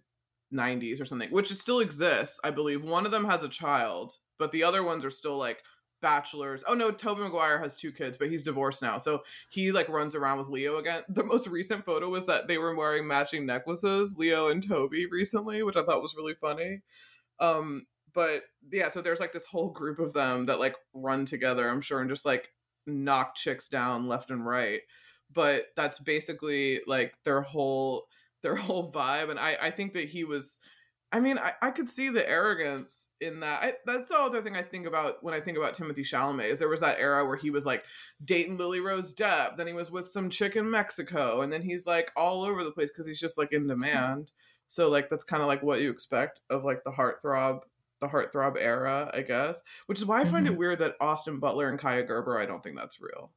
90s 0.53 1.01
or 1.01 1.05
something, 1.05 1.29
which 1.31 1.51
still 1.51 1.79
exists, 1.79 2.39
I 2.43 2.51
believe. 2.51 2.83
One 2.83 3.05
of 3.05 3.11
them 3.11 3.25
has 3.25 3.43
a 3.43 3.49
child, 3.49 4.17
but 4.37 4.51
the 4.51 4.63
other 4.63 4.83
ones 4.83 5.03
are 5.03 5.09
still 5.09 5.37
like 5.37 5.63
bachelors. 6.01 6.63
Oh 6.67 6.73
no, 6.73 6.91
Tobey 6.91 7.21
Maguire 7.21 7.59
has 7.59 7.75
two 7.75 7.91
kids, 7.91 8.17
but 8.17 8.29
he's 8.29 8.43
divorced 8.43 8.81
now. 8.81 8.97
So 8.97 9.23
he 9.49 9.71
like 9.71 9.89
runs 9.89 10.15
around 10.15 10.39
with 10.39 10.49
Leo 10.49 10.77
again. 10.77 11.03
The 11.09 11.23
most 11.23 11.47
recent 11.47 11.85
photo 11.85 12.09
was 12.09 12.25
that 12.27 12.47
they 12.47 12.57
were 12.57 12.75
wearing 12.75 13.07
matching 13.07 13.45
necklaces, 13.45 14.15
Leo 14.17 14.49
and 14.49 14.65
Tobey 14.65 15.07
recently, 15.07 15.63
which 15.63 15.75
I 15.75 15.83
thought 15.83 16.01
was 16.01 16.15
really 16.15 16.35
funny. 16.35 16.81
Um 17.39 17.85
but 18.13 18.43
yeah, 18.71 18.89
so 18.89 19.01
there's 19.01 19.19
like 19.19 19.31
this 19.31 19.45
whole 19.45 19.69
group 19.69 19.99
of 19.99 20.13
them 20.13 20.45
that 20.47 20.59
like 20.59 20.75
run 20.93 21.25
together, 21.25 21.69
I'm 21.69 21.81
sure, 21.81 22.01
and 22.01 22.09
just 22.09 22.25
like 22.25 22.51
knock 22.85 23.35
chicks 23.35 23.67
down 23.67 24.07
left 24.07 24.31
and 24.31 24.45
right. 24.45 24.81
But 25.33 25.65
that's 25.75 25.99
basically 25.99 26.81
like 26.87 27.15
their 27.23 27.41
whole 27.41 28.07
their 28.43 28.55
whole 28.55 28.91
vibe 28.91 29.29
and 29.29 29.39
I 29.39 29.57
I 29.61 29.71
think 29.71 29.93
that 29.93 30.09
he 30.09 30.23
was 30.23 30.59
I 31.11 31.21
mean, 31.21 31.37
I, 31.37 31.53
I 31.61 31.71
could 31.71 31.87
see 31.87 32.09
the 32.09 32.27
arrogance 32.29 33.09
in 33.21 33.39
that. 33.39 33.63
I, 33.63 33.73
that's 33.85 34.09
the 34.09 34.17
other 34.17 34.41
thing 34.41 34.57
I 34.57 34.61
think 34.61 34.85
about 34.85 35.23
when 35.23 35.33
I 35.33 35.39
think 35.39 35.57
about 35.57 35.73
Timothy 35.73 36.03
Chalamet 36.03 36.49
is 36.49 36.59
there 36.59 36.67
was 36.67 36.81
that 36.81 36.99
era 36.99 37.25
where 37.25 37.37
he 37.37 37.49
was 37.49 37.65
like 37.65 37.85
dating 38.23 38.57
Lily 38.57 38.81
Rose 38.81 39.13
Depp, 39.13 39.55
then 39.55 39.67
he 39.67 39.73
was 39.73 39.89
with 39.89 40.07
some 40.09 40.29
chick 40.29 40.57
in 40.57 40.69
Mexico, 40.69 41.41
and 41.41 41.51
then 41.51 41.61
he's 41.61 41.87
like 41.87 42.11
all 42.17 42.43
over 42.43 42.63
the 42.63 42.71
place 42.71 42.91
because 42.91 43.07
he's 43.07 43.21
just 43.21 43.37
like 43.37 43.53
in 43.53 43.67
demand. 43.67 44.31
So 44.67 44.89
like 44.89 45.09
that's 45.09 45.23
kind 45.23 45.41
of 45.41 45.47
like 45.47 45.63
what 45.63 45.79
you 45.79 45.89
expect 45.89 46.41
of 46.49 46.65
like 46.65 46.83
the 46.83 46.91
heartthrob, 46.91 47.61
the 48.01 48.07
heartthrob 48.07 48.57
era, 48.59 49.09
I 49.13 49.21
guess. 49.21 49.61
Which 49.85 49.99
is 49.99 50.05
why 50.05 50.21
I 50.21 50.25
find 50.25 50.45
mm-hmm. 50.45 50.55
it 50.55 50.59
weird 50.59 50.79
that 50.79 50.95
Austin 50.99 51.39
Butler 51.39 51.69
and 51.69 51.79
Kaia 51.79 52.05
Gerber, 52.05 52.37
I 52.37 52.45
don't 52.45 52.61
think 52.61 52.75
that's 52.75 52.99
real. 52.99 53.31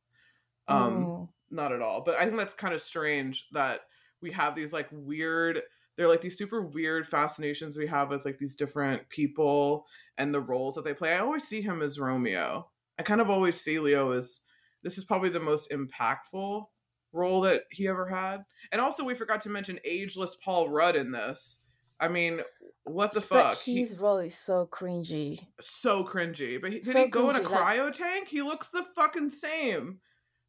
Um, 0.66 1.06
oh. 1.06 1.28
not 1.52 1.72
at 1.72 1.82
all. 1.82 2.02
But 2.02 2.16
I 2.16 2.24
think 2.24 2.36
that's 2.36 2.54
kind 2.54 2.74
of 2.74 2.80
strange 2.80 3.46
that 3.52 3.82
we 4.20 4.32
have 4.32 4.56
these 4.56 4.72
like 4.72 4.88
weird 4.90 5.62
they're 5.96 6.08
like 6.08 6.20
these 6.20 6.38
super 6.38 6.62
weird 6.62 7.06
fascinations 7.06 7.76
we 7.76 7.86
have 7.86 8.10
with 8.10 8.24
like 8.24 8.38
these 8.38 8.56
different 8.56 9.08
people 9.08 9.86
and 10.16 10.32
the 10.32 10.40
roles 10.40 10.74
that 10.74 10.84
they 10.84 10.94
play. 10.94 11.14
I 11.14 11.18
always 11.18 11.46
see 11.46 11.60
him 11.60 11.82
as 11.82 11.98
Romeo. 11.98 12.70
I 12.98 13.02
kind 13.02 13.20
of 13.20 13.30
always 13.30 13.60
see 13.60 13.78
Leo 13.78 14.12
as 14.12 14.40
this 14.82 14.98
is 14.98 15.04
probably 15.04 15.28
the 15.28 15.40
most 15.40 15.70
impactful 15.70 16.64
role 17.12 17.40
that 17.42 17.64
he 17.70 17.88
ever 17.88 18.06
had. 18.06 18.44
And 18.72 18.80
also 18.80 19.04
we 19.04 19.14
forgot 19.14 19.40
to 19.42 19.50
mention 19.50 19.78
ageless 19.84 20.36
Paul 20.42 20.68
Rudd 20.70 20.96
in 20.96 21.12
this. 21.12 21.60
I 21.98 22.08
mean, 22.08 22.40
what 22.84 23.12
the 23.12 23.20
fuck? 23.20 23.56
But 23.56 23.58
his 23.58 23.90
he, 23.90 23.96
role 23.96 24.18
is 24.18 24.34
so 24.34 24.66
cringy. 24.72 25.46
So 25.60 26.02
cringy. 26.02 26.60
But 26.60 26.72
he, 26.72 26.80
did 26.80 26.92
so 26.92 27.04
he 27.04 27.10
go 27.10 27.24
cringy, 27.24 27.40
in 27.40 27.44
a 27.44 27.48
cryo 27.48 27.84
like... 27.86 27.94
tank? 27.94 28.28
He 28.28 28.40
looks 28.40 28.70
the 28.70 28.84
fucking 28.96 29.28
same. 29.28 30.00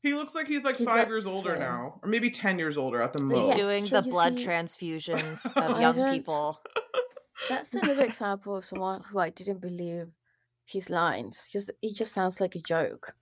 He 0.01 0.15
looks 0.15 0.33
like 0.33 0.47
he's 0.47 0.63
like 0.63 0.77
he 0.77 0.85
five 0.85 1.07
years 1.07 1.27
older 1.27 1.55
now, 1.55 1.99
or 2.01 2.09
maybe 2.09 2.31
ten 2.31 2.57
years 2.57 2.77
older 2.77 3.01
at 3.01 3.13
the 3.13 3.21
most. 3.21 3.49
He's 3.49 3.57
doing 3.57 3.85
the 3.85 4.01
blood 4.01 4.39
see... 4.39 4.47
transfusions 4.47 5.45
of 5.55 5.79
young 5.79 6.11
people. 6.11 6.59
That's 7.49 7.73
another 7.73 8.05
example 8.05 8.57
of 8.57 8.65
someone 8.65 9.01
who 9.01 9.19
I 9.19 9.29
didn't 9.29 9.61
believe 9.61 10.07
his 10.65 10.89
lines. 10.89 11.47
Just 11.51 11.69
he 11.81 11.93
just 11.93 12.13
sounds 12.13 12.41
like 12.41 12.55
a 12.55 12.59
joke. 12.59 13.15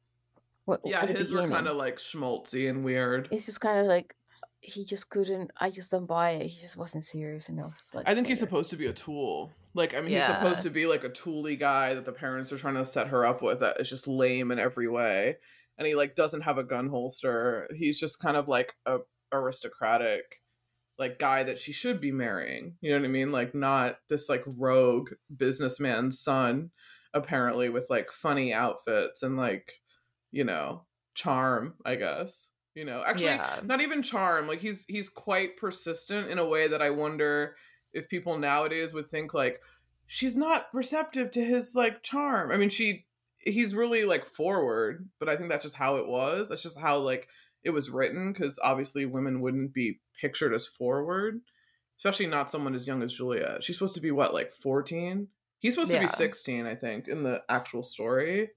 What, 0.65 0.81
yeah, 0.85 1.05
his 1.05 1.31
beginning. 1.31 1.49
were 1.49 1.55
kind 1.55 1.67
of 1.67 1.75
like 1.75 1.97
schmaltzy 1.97 2.69
and 2.69 2.85
weird. 2.85 3.27
It's 3.31 3.47
just 3.47 3.59
kind 3.59 3.79
of 3.79 3.87
like 3.87 4.15
he 4.61 4.85
just 4.85 5.09
couldn't. 5.09 5.51
I 5.57 5.71
just 5.71 5.91
don't 5.91 6.05
buy 6.05 6.31
it. 6.31 6.47
He 6.47 6.61
just 6.61 6.77
wasn't 6.77 7.03
serious 7.03 7.49
enough. 7.49 7.83
Like, 7.93 8.07
I 8.07 8.15
think 8.15 8.27
he's 8.27 8.39
supposed 8.39 8.69
to 8.71 8.77
be 8.77 8.85
a 8.85 8.93
tool. 8.93 9.51
Like 9.73 9.93
I 9.93 9.99
mean, 9.99 10.11
yeah. 10.11 10.27
he's 10.27 10.35
supposed 10.35 10.63
to 10.63 10.69
be 10.69 10.85
like 10.85 11.03
a 11.03 11.09
tooly 11.09 11.57
guy 11.57 11.93
that 11.93 12.05
the 12.05 12.13
parents 12.13 12.53
are 12.53 12.57
trying 12.57 12.75
to 12.75 12.85
set 12.85 13.07
her 13.09 13.25
up 13.25 13.41
with. 13.41 13.59
That 13.59 13.81
is 13.81 13.89
just 13.89 14.07
lame 14.07 14.51
in 14.51 14.59
every 14.59 14.87
way 14.87 15.37
and 15.79 15.87
he 15.87 15.95
like 15.95 16.15
doesn't 16.15 16.41
have 16.41 16.57
a 16.57 16.63
gun 16.63 16.89
holster. 16.89 17.67
He's 17.73 17.97
just 17.97 18.19
kind 18.19 18.37
of 18.37 18.47
like 18.47 18.75
a 18.85 18.97
aristocratic 19.31 20.41
like 20.99 21.17
guy 21.17 21.43
that 21.43 21.57
she 21.57 21.71
should 21.71 22.01
be 22.01 22.11
marrying. 22.11 22.75
You 22.81 22.91
know 22.91 22.97
what 22.97 23.05
I 23.05 23.09
mean? 23.09 23.31
Like 23.31 23.55
not 23.55 23.97
this 24.09 24.27
like 24.27 24.43
rogue 24.45 25.11
businessman's 25.35 26.19
son 26.19 26.71
apparently 27.13 27.69
with 27.69 27.89
like 27.89 28.11
funny 28.11 28.53
outfits 28.53 29.23
and 29.23 29.37
like 29.37 29.79
you 30.31 30.43
know, 30.43 30.83
charm, 31.15 31.73
I 31.85 31.95
guess. 31.95 32.49
You 32.75 32.85
know, 32.85 33.01
actually 33.03 33.25
yeah. 33.25 33.59
not 33.63 33.81
even 33.81 34.03
charm. 34.03 34.47
Like 34.47 34.59
he's 34.59 34.85
he's 34.87 35.09
quite 35.09 35.57
persistent 35.57 36.29
in 36.29 36.37
a 36.37 36.47
way 36.47 36.67
that 36.67 36.81
I 36.81 36.91
wonder 36.91 37.55
if 37.93 38.09
people 38.09 38.37
nowadays 38.37 38.93
would 38.93 39.09
think 39.09 39.33
like 39.33 39.59
she's 40.05 40.35
not 40.35 40.67
receptive 40.73 41.31
to 41.31 41.43
his 41.43 41.73
like 41.73 42.03
charm. 42.03 42.51
I 42.51 42.57
mean, 42.57 42.69
she 42.69 43.05
he's 43.39 43.73
really 43.73 44.05
like 44.05 44.25
forward, 44.25 45.09
but 45.19 45.29
I 45.29 45.35
think 45.35 45.49
that's 45.49 45.63
just 45.63 45.75
how 45.75 45.95
it 45.95 46.07
was. 46.07 46.49
That's 46.49 46.63
just 46.63 46.79
how 46.79 46.99
like 46.99 47.27
it 47.63 47.71
was 47.71 47.89
written 47.89 48.31
because 48.31 48.59
obviously 48.61 49.05
women 49.05 49.41
wouldn't 49.41 49.73
be 49.73 49.99
pictured 50.19 50.53
as 50.53 50.67
forward, 50.67 51.41
especially 51.97 52.27
not 52.27 52.49
someone 52.49 52.75
as 52.75 52.87
young 52.87 53.01
as 53.03 53.13
Juliet. 53.13 53.63
She's 53.63 53.77
supposed 53.77 53.95
to 53.95 54.01
be 54.01 54.11
what 54.11 54.33
like 54.33 54.51
14? 54.51 55.27
He's 55.59 55.73
supposed 55.73 55.91
yeah. 55.91 55.99
to 55.99 56.05
be 56.05 56.11
16, 56.11 56.65
I 56.65 56.75
think, 56.75 57.07
in 57.07 57.23
the 57.23 57.41
actual 57.49 57.83
story. 57.83 58.49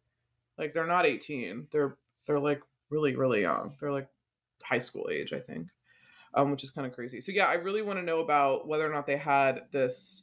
Like 0.58 0.74
they're 0.74 0.86
not 0.86 1.06
18. 1.06 1.68
They're 1.72 1.96
they're 2.26 2.40
like 2.40 2.60
really 2.90 3.16
really 3.16 3.42
young. 3.42 3.76
They're 3.80 3.92
like 3.92 4.08
high 4.62 4.78
school 4.78 5.08
age, 5.10 5.32
I 5.32 5.40
think. 5.40 5.68
Um, 6.34 6.50
which 6.50 6.64
is 6.64 6.70
kind 6.70 6.86
of 6.86 6.94
crazy. 6.94 7.20
So 7.20 7.30
yeah, 7.30 7.46
I 7.46 7.54
really 7.54 7.82
want 7.82 7.98
to 7.98 8.04
know 8.04 8.20
about 8.20 8.66
whether 8.66 8.88
or 8.88 8.94
not 8.94 9.06
they 9.06 9.18
had 9.18 9.64
this 9.70 10.22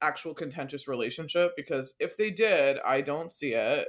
actual 0.00 0.34
contentious 0.34 0.86
relationship 0.88 1.52
because 1.56 1.94
if 1.98 2.16
they 2.16 2.30
did, 2.30 2.78
I 2.84 3.00
don't 3.00 3.32
see 3.32 3.54
it. 3.54 3.88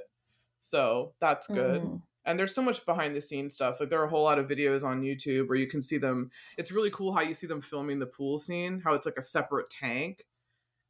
So 0.59 1.13
that's 1.19 1.47
good. 1.47 1.81
Mm. 1.81 2.01
And 2.25 2.39
there's 2.39 2.55
so 2.55 2.61
much 2.61 2.85
behind 2.85 3.15
the 3.15 3.21
scenes 3.21 3.53
stuff. 3.53 3.79
Like 3.79 3.89
there 3.89 4.01
are 4.01 4.05
a 4.05 4.09
whole 4.09 4.23
lot 4.23 4.39
of 4.39 4.47
videos 4.47 4.83
on 4.83 5.03
YouTube 5.03 5.47
where 5.47 5.57
you 5.57 5.67
can 5.67 5.81
see 5.81 5.97
them. 5.97 6.31
It's 6.57 6.71
really 6.71 6.89
cool 6.89 7.13
how 7.13 7.21
you 7.21 7.35
see 7.35 7.45
them 7.47 7.61
filming 7.61 7.99
the 7.99 8.07
pool 8.07 8.39
scene, 8.39 8.81
how 8.83 8.93
it's 8.93 9.05
like 9.05 9.17
a 9.17 9.21
separate 9.21 9.69
tank. 9.69 10.25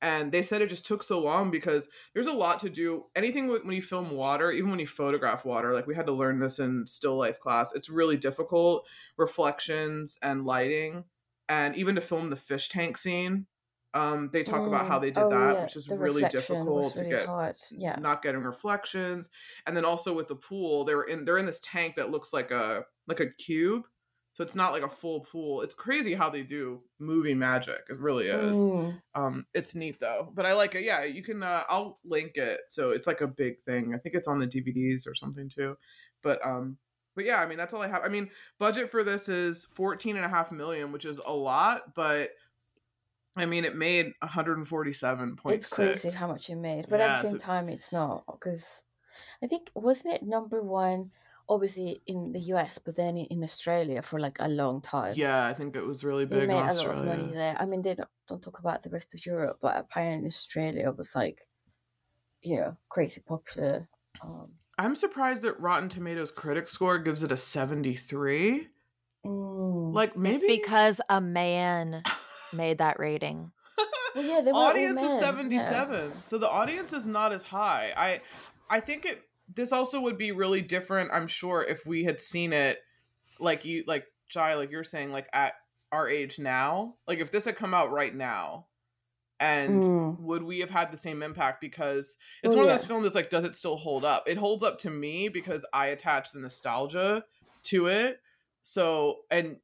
And 0.01 0.31
they 0.31 0.41
said 0.41 0.61
it 0.61 0.69
just 0.69 0.85
took 0.85 1.03
so 1.03 1.19
long 1.19 1.51
because 1.51 1.89
there's 2.13 2.27
a 2.27 2.33
lot 2.33 2.59
to 2.61 2.69
do. 2.69 3.05
Anything 3.15 3.47
when 3.47 3.75
you 3.75 3.81
film 3.81 4.11
water, 4.11 4.51
even 4.51 4.69
when 4.69 4.79
you 4.79 4.87
photograph 4.87 5.43
water, 5.43 5.73
like 5.73 5.87
we 5.87 5.95
had 5.95 6.05
to 6.05 6.13
learn 6.13 6.39
this 6.39 6.59
in 6.59 6.85
still 6.85 7.17
life 7.17 7.39
class, 7.39 7.73
it's 7.73 7.89
really 7.89 8.15
difficult. 8.15 8.85
Reflections 9.17 10.17
and 10.21 10.45
lighting. 10.45 11.05
And 11.49 11.75
even 11.75 11.95
to 11.95 12.01
film 12.01 12.29
the 12.29 12.35
fish 12.35 12.69
tank 12.69 12.97
scene, 12.97 13.47
Um, 13.95 14.29
they 14.33 14.43
talk 14.43 14.61
mm. 14.61 14.67
about 14.67 14.87
how 14.87 14.99
mm, 14.99 15.03
they 15.03 15.11
did 15.11 15.23
oh, 15.23 15.29
that, 15.29 15.53
yeah. 15.55 15.63
which 15.63 15.77
is 15.77 15.85
the 15.85 15.95
really 15.95 16.27
difficult 16.29 16.93
really 16.95 17.09
to 17.09 17.09
get. 17.09 17.25
Hard. 17.27 17.55
Yeah, 17.71 17.95
not 17.97 18.21
getting 18.21 18.43
reflections, 18.43 19.29
and 19.65 19.75
then 19.75 19.85
also 19.85 20.13
with 20.13 20.27
the 20.27 20.35
pool, 20.35 20.83
they're 20.83 21.03
in 21.03 21.23
they're 21.23 21.37
in 21.37 21.45
this 21.45 21.61
tank 21.63 21.95
that 21.95 22.11
looks 22.11 22.33
like 22.33 22.51
a 22.51 22.83
like 23.07 23.21
a 23.21 23.27
cube, 23.27 23.85
so 24.33 24.43
it's 24.43 24.53
not 24.53 24.73
like 24.73 24.83
a 24.83 24.89
full 24.89 25.21
pool. 25.21 25.61
It's 25.61 25.73
crazy 25.73 26.13
how 26.13 26.29
they 26.29 26.43
do 26.43 26.81
movie 26.99 27.33
magic. 27.33 27.79
It 27.89 27.97
really 27.97 28.27
is. 28.27 28.57
Mm. 28.57 29.01
Um, 29.15 29.45
it's 29.53 29.75
neat 29.75 30.01
though, 30.01 30.29
but 30.35 30.45
I 30.45 30.51
like 30.55 30.75
it. 30.75 30.83
Yeah, 30.83 31.05
you 31.05 31.23
can. 31.23 31.41
Uh, 31.41 31.63
I'll 31.69 31.99
link 32.03 32.35
it. 32.35 32.59
So 32.67 32.91
it's 32.91 33.07
like 33.07 33.21
a 33.21 33.27
big 33.27 33.61
thing. 33.61 33.93
I 33.95 33.97
think 33.97 34.13
it's 34.13 34.27
on 34.27 34.39
the 34.39 34.47
DVDs 34.47 35.07
or 35.07 35.15
something 35.15 35.47
too. 35.47 35.77
But 36.21 36.45
um, 36.45 36.75
but 37.15 37.23
yeah, 37.23 37.39
I 37.39 37.45
mean 37.45 37.57
that's 37.57 37.73
all 37.73 37.81
I 37.81 37.87
have. 37.87 38.01
I 38.03 38.09
mean, 38.09 38.29
budget 38.59 38.89
for 38.91 39.05
this 39.05 39.29
is 39.29 39.67
14 39.73 40.17
and 40.17 40.25
a 40.25 40.29
half 40.29 40.51
million, 40.51 40.91
which 40.91 41.05
is 41.05 41.21
a 41.25 41.31
lot, 41.31 41.95
but 41.95 42.31
I 43.35 43.45
mean, 43.45 43.65
it 43.65 43.75
made 43.75 44.13
147.6. 44.23 45.51
It's 45.51 45.69
crazy 45.69 46.09
how 46.09 46.27
much 46.27 46.49
it 46.49 46.55
made, 46.55 46.85
but 46.89 46.99
yeah, 46.99 47.17
at 47.17 47.21
the 47.21 47.29
same 47.29 47.39
so... 47.39 47.45
time, 47.45 47.69
it's 47.69 47.91
not 47.91 48.23
because 48.27 48.83
I 49.43 49.47
think 49.47 49.69
wasn't 49.75 50.15
it 50.15 50.23
number 50.23 50.61
one, 50.61 51.11
obviously 51.49 52.01
in 52.07 52.31
the 52.31 52.39
US, 52.53 52.77
but 52.77 52.95
then 52.95 53.17
in 53.17 53.43
Australia 53.43 54.01
for 54.01 54.19
like 54.19 54.37
a 54.39 54.47
long 54.47 54.81
time. 54.81 55.13
Yeah, 55.17 55.45
I 55.45 55.53
think 55.53 55.75
it 55.75 55.85
was 55.85 56.03
really 56.03 56.25
big. 56.25 56.41
They 56.41 56.47
made 56.47 56.71
a 56.71 56.73
lot 56.73 56.87
of 56.87 57.05
money 57.05 57.31
there. 57.33 57.55
I 57.59 57.65
mean, 57.65 57.81
they 57.81 57.95
don't, 57.95 58.09
don't 58.27 58.41
talk 58.41 58.59
about 58.59 58.83
the 58.83 58.89
rest 58.89 59.13
of 59.13 59.25
Europe, 59.25 59.57
but 59.61 59.77
apparently 59.77 60.27
Australia 60.27 60.91
was 60.91 61.15
like, 61.15 61.47
you 62.41 62.57
know, 62.57 62.77
crazy 62.89 63.21
popular. 63.25 63.89
Um, 64.21 64.51
I'm 64.77 64.95
surprised 64.95 65.43
that 65.43 65.59
Rotten 65.59 65.89
Tomatoes 65.89 66.31
critic 66.31 66.67
score 66.67 66.99
gives 66.99 67.23
it 67.23 67.31
a 67.31 67.37
73. 67.37 68.67
Mm. 69.25 69.93
Like 69.93 70.17
maybe 70.17 70.35
it's 70.35 70.63
because 70.63 71.01
a 71.09 71.19
man 71.19 72.03
made 72.53 72.77
that 72.79 72.99
rating. 72.99 73.51
well, 74.15 74.23
yeah, 74.23 74.41
the 74.41 74.51
audience 74.51 75.01
is 75.01 75.19
77. 75.19 75.95
Yeah. 75.95 76.07
So 76.25 76.37
the 76.37 76.49
audience 76.49 76.93
is 76.93 77.07
not 77.07 77.31
as 77.33 77.43
high. 77.43 77.93
I 77.95 78.21
I 78.69 78.79
think 78.79 79.05
it 79.05 79.21
this 79.53 79.71
also 79.71 80.01
would 80.01 80.17
be 80.17 80.31
really 80.31 80.61
different, 80.61 81.11
I'm 81.13 81.27
sure, 81.27 81.63
if 81.63 81.85
we 81.85 82.03
had 82.03 82.19
seen 82.19 82.53
it 82.53 82.79
like 83.39 83.65
you 83.65 83.83
like 83.87 84.05
Jai, 84.29 84.55
like 84.55 84.71
you're 84.71 84.83
saying, 84.83 85.11
like 85.11 85.27
at 85.33 85.53
our 85.91 86.09
age 86.09 86.39
now. 86.39 86.95
Like 87.07 87.19
if 87.19 87.31
this 87.31 87.45
had 87.45 87.55
come 87.55 87.73
out 87.73 87.91
right 87.91 88.13
now, 88.13 88.65
and 89.39 89.83
mm. 89.83 90.19
would 90.19 90.43
we 90.43 90.59
have 90.59 90.69
had 90.69 90.91
the 90.91 90.97
same 90.97 91.21
impact 91.21 91.59
because 91.59 92.17
it's 92.43 92.53
oh, 92.53 92.57
one 92.57 92.65
of 92.65 92.71
those 92.71 92.85
films 92.85 93.03
that's 93.03 93.15
like 93.15 93.29
does 93.29 93.43
it 93.43 93.53
still 93.53 93.75
hold 93.75 94.05
up 94.05 94.23
it 94.27 94.37
holds 94.37 94.63
up 94.63 94.77
to 94.79 94.89
me 94.89 95.27
because 95.27 95.65
i 95.73 95.87
attach 95.87 96.31
the 96.31 96.39
nostalgia 96.39 97.23
to 97.61 97.87
it 97.87 98.21
so 98.61 99.17
and 99.29 99.57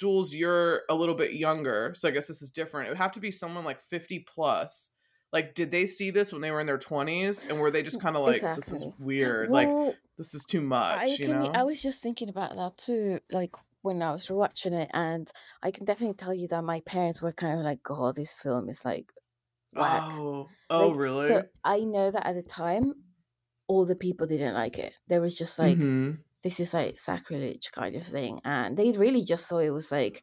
jules 0.00 0.34
you're 0.34 0.82
a 0.88 0.94
little 0.94 1.14
bit 1.14 1.34
younger 1.34 1.92
so 1.94 2.08
i 2.08 2.10
guess 2.10 2.26
this 2.26 2.42
is 2.42 2.50
different 2.50 2.86
it 2.86 2.90
would 2.90 2.98
have 2.98 3.12
to 3.12 3.20
be 3.20 3.30
someone 3.30 3.64
like 3.64 3.82
50 3.82 4.20
plus 4.20 4.90
like 5.32 5.54
did 5.54 5.70
they 5.70 5.86
see 5.86 6.10
this 6.10 6.32
when 6.32 6.40
they 6.40 6.50
were 6.50 6.60
in 6.60 6.66
their 6.66 6.78
20s 6.78 7.48
and 7.48 7.60
were 7.60 7.70
they 7.70 7.82
just 7.82 8.00
kind 8.00 8.16
of 8.16 8.22
like 8.22 8.36
exactly. 8.36 8.60
this 8.60 8.72
is 8.72 8.86
weird 8.98 9.50
well, 9.50 9.86
like 9.86 9.96
this 10.18 10.34
is 10.34 10.44
too 10.44 10.60
much 10.60 10.98
I, 10.98 11.04
you 11.04 11.28
know? 11.28 11.50
I 11.54 11.64
was 11.64 11.82
just 11.82 12.02
thinking 12.02 12.28
about 12.28 12.54
that 12.54 12.76
too 12.76 13.20
like 13.30 13.54
when 13.82 14.02
I 14.02 14.12
was 14.12 14.26
rewatching 14.26 14.72
it, 14.72 14.90
and 14.92 15.30
I 15.62 15.70
can 15.70 15.84
definitely 15.84 16.16
tell 16.16 16.34
you 16.34 16.48
that 16.48 16.62
my 16.64 16.80
parents 16.80 17.22
were 17.22 17.32
kind 17.32 17.58
of 17.58 17.64
like, 17.64 17.80
"Oh, 17.88 18.12
this 18.12 18.32
film 18.32 18.68
is 18.68 18.84
like 18.84 19.12
whack." 19.72 20.02
Oh, 20.04 20.48
oh, 20.68 20.88
like, 20.88 20.98
really? 20.98 21.28
So 21.28 21.44
I 21.64 21.80
know 21.80 22.10
that 22.10 22.26
at 22.26 22.34
the 22.34 22.42
time, 22.42 22.94
all 23.68 23.86
the 23.86 23.96
people 23.96 24.26
didn't 24.26 24.54
like 24.54 24.78
it. 24.78 24.92
There 25.08 25.20
was 25.20 25.36
just 25.36 25.58
like, 25.58 25.78
mm-hmm. 25.78 26.20
"This 26.42 26.60
is 26.60 26.74
like 26.74 26.98
sacrilege" 26.98 27.70
kind 27.72 27.96
of 27.96 28.06
thing, 28.06 28.40
and 28.44 28.76
they 28.76 28.92
really 28.92 29.24
just 29.24 29.46
saw 29.46 29.58
it 29.58 29.70
was 29.70 29.92
like 29.92 30.22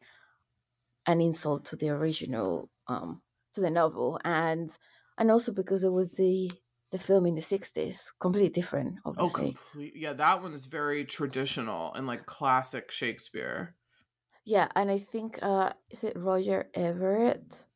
an 1.06 1.20
insult 1.20 1.64
to 1.66 1.76
the 1.76 1.90
original, 1.90 2.70
um, 2.86 3.22
to 3.54 3.60
the 3.60 3.70
novel, 3.70 4.20
and 4.24 4.76
and 5.18 5.30
also 5.30 5.52
because 5.52 5.84
it 5.84 5.92
was 5.92 6.12
the 6.12 6.50
the 6.90 6.98
film 6.98 7.26
in 7.26 7.34
the 7.34 7.42
60s 7.42 8.12
completely 8.18 8.48
different 8.48 8.98
oh, 9.04 9.10
obviously. 9.10 9.54
oh 9.54 9.60
complete 9.72 9.92
yeah 9.94 10.12
that 10.14 10.42
one 10.42 10.54
is 10.54 10.66
very 10.66 11.04
traditional 11.04 11.92
and 11.94 12.06
like 12.06 12.24
classic 12.24 12.90
shakespeare. 12.90 13.74
Yeah 14.44 14.68
and 14.74 14.90
i 14.90 14.96
think 14.96 15.38
uh 15.42 15.72
is 15.90 16.04
it 16.04 16.16
roger 16.16 16.70
everett 16.72 17.66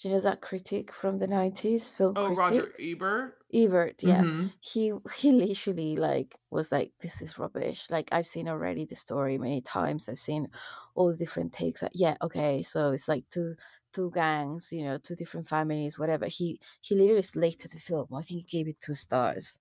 do 0.00 0.08
you 0.08 0.14
know 0.14 0.20
that 0.20 0.40
critic 0.40 0.92
from 0.92 1.18
the 1.18 1.26
90s 1.26 1.94
film 1.94 2.14
oh 2.16 2.34
critic? 2.34 2.38
roger 2.38 2.72
ebert 2.80 3.34
ebert 3.52 4.02
yeah 4.02 4.22
mm-hmm. 4.22 4.46
he 4.60 4.92
he 5.16 5.32
literally 5.32 5.96
like 5.96 6.38
was 6.50 6.72
like 6.72 6.92
this 7.00 7.20
is 7.20 7.38
rubbish 7.38 7.86
like 7.90 8.08
i've 8.12 8.26
seen 8.26 8.48
already 8.48 8.84
the 8.84 8.96
story 8.96 9.36
many 9.36 9.60
times 9.60 10.08
i've 10.08 10.18
seen 10.18 10.48
all 10.94 11.10
the 11.10 11.16
different 11.16 11.52
takes 11.52 11.82
yeah 11.92 12.16
okay 12.22 12.62
so 12.62 12.92
it's 12.92 13.08
like 13.08 13.24
two 13.30 13.54
two 13.92 14.10
gangs, 14.14 14.72
you 14.72 14.84
know, 14.84 14.98
two 14.98 15.14
different 15.14 15.48
families, 15.48 15.98
whatever. 15.98 16.26
He 16.26 16.60
he 16.80 16.94
literally 16.94 17.22
slated 17.22 17.72
the 17.72 17.80
film. 17.80 18.08
I 18.14 18.22
think 18.22 18.46
he 18.46 18.58
gave 18.58 18.68
it 18.68 18.80
two 18.80 18.94
stars. 18.94 19.60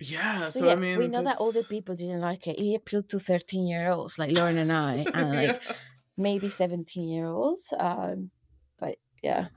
Yeah, 0.00 0.48
so, 0.48 0.60
so 0.60 0.66
yeah, 0.66 0.72
I 0.72 0.76
mean, 0.76 0.98
we 0.98 1.08
know 1.08 1.24
that 1.24 1.36
older 1.40 1.62
people 1.68 1.94
didn't 1.96 2.20
like 2.20 2.46
it. 2.46 2.58
It 2.58 2.74
appealed 2.76 3.08
to 3.10 3.18
thirteen 3.18 3.66
year 3.66 3.90
olds 3.90 4.18
like 4.18 4.30
Lauren 4.30 4.58
and 4.58 4.72
I, 4.72 4.94
and 5.14 5.34
like 5.34 5.62
yeah. 5.62 5.74
maybe 6.16 6.48
seventeen 6.48 7.08
year 7.08 7.26
olds. 7.26 7.74
Um, 7.78 8.30
but 8.78 8.96
yeah, 9.22 9.48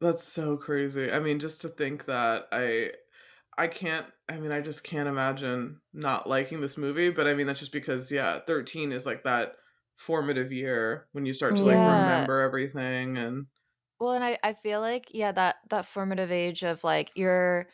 that's 0.00 0.24
so 0.24 0.56
crazy. 0.56 1.10
I 1.10 1.20
mean, 1.20 1.38
just 1.38 1.60
to 1.62 1.68
think 1.68 2.06
that 2.06 2.46
I. 2.52 2.92
I 3.60 3.66
can't 3.66 4.06
I 4.28 4.36
mean 4.36 4.52
I 4.52 4.60
just 4.60 4.84
can't 4.84 5.08
imagine 5.08 5.80
not 5.92 6.28
liking 6.28 6.60
this 6.60 6.78
movie, 6.78 7.10
but 7.10 7.26
I 7.26 7.34
mean 7.34 7.48
that's 7.48 7.58
just 7.58 7.72
because 7.72 8.08
yeah, 8.12 8.38
13 8.46 8.92
is 8.92 9.04
like 9.04 9.24
that 9.24 9.56
formative 9.98 10.52
year 10.52 11.06
when 11.12 11.26
you 11.26 11.32
start 11.32 11.56
to 11.56 11.64
like 11.64 11.74
yeah. 11.74 12.02
remember 12.02 12.40
everything 12.40 13.18
and 13.18 13.46
well 13.98 14.12
and 14.12 14.22
I, 14.22 14.38
I 14.44 14.52
feel 14.52 14.80
like 14.80 15.08
yeah 15.12 15.32
that 15.32 15.56
that 15.70 15.86
formative 15.86 16.30
age 16.30 16.62
of 16.62 16.84
like 16.84 17.10
you're 17.16 17.66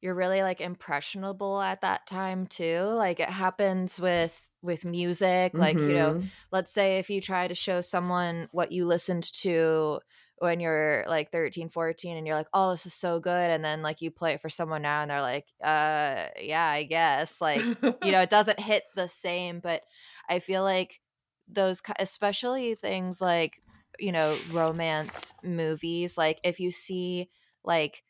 you're 0.00 0.14
really 0.14 0.42
like 0.42 0.60
impressionable 0.60 1.60
at 1.60 1.80
that 1.80 2.06
time 2.06 2.46
too 2.46 2.82
like 2.82 3.18
it 3.18 3.28
happens 3.28 4.00
with 4.00 4.50
with 4.62 4.84
music 4.84 5.52
like 5.54 5.76
mm-hmm. 5.76 5.88
you 5.88 5.94
know 5.96 6.14
mm-hmm. 6.14 6.26
let's 6.52 6.72
say 6.72 6.98
if 6.98 7.10
you 7.10 7.20
try 7.20 7.48
to 7.48 7.56
show 7.56 7.80
someone 7.80 8.48
what 8.52 8.70
you 8.70 8.86
listened 8.86 9.24
to 9.32 9.98
when 10.38 10.60
you're 10.60 11.04
like 11.06 11.30
13 11.30 11.68
14 11.68 12.16
and 12.16 12.26
you're 12.26 12.36
like 12.36 12.48
oh 12.52 12.72
this 12.72 12.86
is 12.86 12.94
so 12.94 13.20
good 13.20 13.50
and 13.50 13.64
then 13.64 13.82
like 13.82 14.02
you 14.02 14.10
play 14.10 14.32
it 14.32 14.40
for 14.40 14.48
someone 14.48 14.82
now 14.82 15.02
and 15.02 15.10
they're 15.10 15.20
like 15.20 15.46
uh 15.62 16.26
yeah 16.40 16.66
i 16.66 16.82
guess 16.88 17.40
like 17.40 17.62
you 17.62 18.12
know 18.12 18.20
it 18.20 18.30
doesn't 18.30 18.58
hit 18.58 18.82
the 18.96 19.08
same 19.08 19.60
but 19.60 19.82
i 20.28 20.38
feel 20.38 20.62
like 20.62 21.00
those 21.48 21.80
especially 21.98 22.74
things 22.74 23.20
like 23.20 23.60
you 23.98 24.12
know 24.12 24.36
romance 24.50 25.34
movies 25.42 26.18
like 26.18 26.40
if 26.42 26.58
you 26.58 26.70
see 26.70 27.28
like 27.64 28.02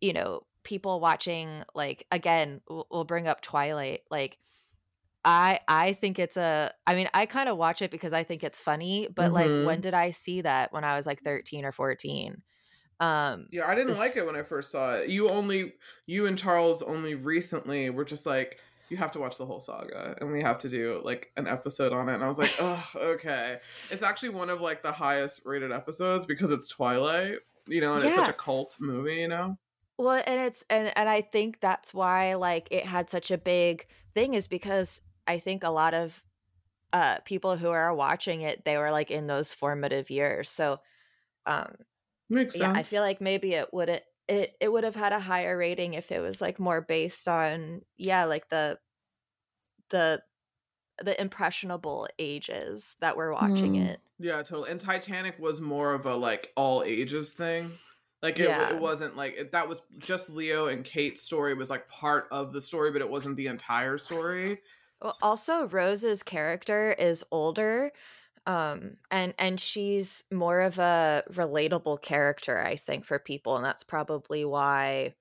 you 0.00 0.12
know 0.12 0.42
people 0.64 1.00
watching 1.00 1.62
like 1.74 2.04
again 2.10 2.60
we'll 2.68 3.04
bring 3.04 3.26
up 3.26 3.40
twilight 3.40 4.00
like 4.10 4.38
i 5.28 5.60
i 5.68 5.92
think 5.92 6.18
it's 6.18 6.36
a 6.38 6.72
i 6.86 6.94
mean 6.94 7.08
i 7.12 7.26
kind 7.26 7.48
of 7.48 7.58
watch 7.58 7.82
it 7.82 7.90
because 7.90 8.12
i 8.12 8.24
think 8.24 8.42
it's 8.42 8.58
funny 8.58 9.06
but 9.14 9.26
mm-hmm. 9.26 9.34
like 9.34 9.46
when 9.46 9.64
mm-hmm. 9.66 9.80
did 9.82 9.94
i 9.94 10.10
see 10.10 10.40
that 10.40 10.72
when 10.72 10.84
i 10.84 10.96
was 10.96 11.06
like 11.06 11.20
13 11.20 11.64
or 11.64 11.72
14 11.72 12.42
um 13.00 13.46
yeah 13.52 13.68
i 13.68 13.74
didn't 13.74 13.96
like 13.98 14.16
it 14.16 14.26
when 14.26 14.36
i 14.36 14.42
first 14.42 14.72
saw 14.72 14.94
it 14.94 15.10
you 15.10 15.28
only 15.28 15.74
you 16.06 16.26
and 16.26 16.38
charles 16.38 16.82
only 16.82 17.14
recently 17.14 17.90
were 17.90 18.04
just 18.04 18.24
like 18.24 18.58
you 18.88 18.96
have 18.96 19.10
to 19.10 19.18
watch 19.18 19.36
the 19.36 19.44
whole 19.44 19.60
saga 19.60 20.16
and 20.18 20.32
we 20.32 20.42
have 20.42 20.58
to 20.58 20.68
do 20.68 21.00
like 21.04 21.30
an 21.36 21.46
episode 21.46 21.92
on 21.92 22.08
it 22.08 22.14
and 22.14 22.24
i 22.24 22.26
was 22.26 22.38
like 22.38 22.54
oh 22.58 22.90
okay 22.96 23.58
it's 23.90 24.02
actually 24.02 24.30
one 24.30 24.48
of 24.48 24.62
like 24.62 24.82
the 24.82 24.90
highest 24.90 25.42
rated 25.44 25.70
episodes 25.70 26.24
because 26.24 26.50
it's 26.50 26.68
twilight 26.68 27.36
you 27.66 27.82
know 27.82 27.94
and 27.94 28.02
yeah. 28.02 28.08
it's 28.08 28.18
such 28.18 28.30
a 28.30 28.32
cult 28.32 28.78
movie 28.80 29.16
you 29.16 29.28
know 29.28 29.58
well 29.98 30.22
and 30.26 30.40
it's 30.40 30.64
and 30.70 30.90
and 30.96 31.08
i 31.08 31.20
think 31.20 31.60
that's 31.60 31.92
why 31.92 32.34
like 32.34 32.66
it 32.70 32.86
had 32.86 33.10
such 33.10 33.30
a 33.30 33.36
big 33.36 33.86
thing 34.14 34.32
is 34.32 34.48
because 34.48 35.02
i 35.28 35.38
think 35.38 35.62
a 35.62 35.70
lot 35.70 35.94
of 35.94 36.24
uh 36.92 37.18
people 37.24 37.56
who 37.56 37.68
are 37.68 37.94
watching 37.94 38.40
it 38.40 38.64
they 38.64 38.76
were 38.76 38.90
like 38.90 39.10
in 39.10 39.28
those 39.28 39.54
formative 39.54 40.10
years 40.10 40.50
so 40.50 40.80
um 41.46 41.74
Makes 42.30 42.56
sense. 42.56 42.74
Yeah, 42.74 42.78
I 42.78 42.82
feel 42.82 43.02
like 43.02 43.20
maybe 43.20 43.54
it 43.54 43.72
would 43.72 43.88
it 44.28 44.56
it 44.60 44.70
would 44.70 44.84
have 44.84 44.94
had 44.94 45.12
a 45.12 45.20
higher 45.20 45.56
rating 45.56 45.94
if 45.94 46.12
it 46.12 46.20
was 46.20 46.40
like 46.40 46.58
more 46.58 46.80
based 46.80 47.26
on 47.26 47.80
yeah 47.96 48.24
like 48.24 48.48
the 48.50 48.78
the 49.88 50.22
the 51.02 51.18
impressionable 51.20 52.06
ages 52.18 52.96
that 53.00 53.16
were 53.16 53.32
watching 53.32 53.74
mm. 53.74 53.88
it 53.88 54.00
yeah 54.18 54.42
totally 54.42 54.70
and 54.70 54.80
titanic 54.80 55.38
was 55.38 55.60
more 55.60 55.94
of 55.94 56.04
a 56.04 56.14
like 56.14 56.52
all 56.56 56.82
ages 56.82 57.32
thing 57.32 57.70
like 58.20 58.38
it, 58.38 58.48
yeah. 58.48 58.68
it 58.68 58.78
wasn't 58.78 59.16
like 59.16 59.34
it, 59.38 59.52
that 59.52 59.68
was 59.68 59.80
just 59.98 60.28
leo 60.28 60.66
and 60.66 60.84
kate's 60.84 61.22
story 61.22 61.54
was 61.54 61.70
like 61.70 61.88
part 61.88 62.26
of 62.30 62.52
the 62.52 62.60
story 62.60 62.90
but 62.90 63.00
it 63.00 63.08
wasn't 63.08 63.34
the 63.36 63.46
entire 63.46 63.96
story 63.96 64.58
well, 65.02 65.14
also 65.22 65.66
rose's 65.68 66.22
character 66.22 66.92
is 66.98 67.24
older 67.30 67.92
um 68.46 68.96
and 69.10 69.34
and 69.38 69.60
she's 69.60 70.24
more 70.30 70.60
of 70.60 70.78
a 70.78 71.22
relatable 71.32 72.00
character 72.00 72.58
i 72.58 72.76
think 72.76 73.04
for 73.04 73.18
people 73.18 73.56
and 73.56 73.64
that's 73.64 73.84
probably 73.84 74.44
why 74.44 75.14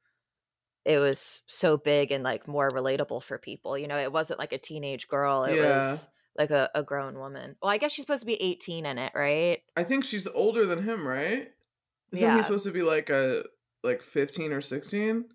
it 0.85 0.99
was 0.99 1.43
so 1.47 1.75
big 1.77 2.11
and 2.11 2.23
like 2.23 2.47
more 2.47 2.71
relatable 2.71 3.21
for 3.21 3.37
people 3.37 3.77
you 3.77 3.87
know 3.87 3.97
it 3.97 4.11
wasn't 4.11 4.39
like 4.39 4.53
a 4.53 4.57
teenage 4.57 5.07
girl 5.07 5.43
it 5.43 5.55
yeah. 5.55 5.79
was 5.79 6.07
like 6.37 6.51
a, 6.51 6.69
a 6.75 6.83
grown 6.83 7.17
woman 7.17 7.55
well 7.61 7.71
i 7.71 7.77
guess 7.77 7.91
she's 7.91 8.03
supposed 8.03 8.21
to 8.21 8.27
be 8.27 8.41
18 8.41 8.85
in 8.85 8.97
it 8.97 9.11
right 9.15 9.63
i 9.75 9.83
think 9.83 10.05
she's 10.05 10.27
older 10.27 10.65
than 10.65 10.83
him 10.83 11.05
right 11.07 11.49
Isn't 12.11 12.25
yeah. 12.25 12.37
he 12.37 12.43
supposed 12.43 12.65
to 12.65 12.71
be 12.71 12.83
like 12.83 13.09
a 13.09 13.43
like 13.83 14.03
15 14.03 14.53
or 14.53 14.61
16? 14.61 15.25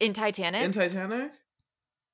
In 0.00 0.12
Titanic? 0.12 0.62
In 0.62 0.72
Titanic? 0.72 1.32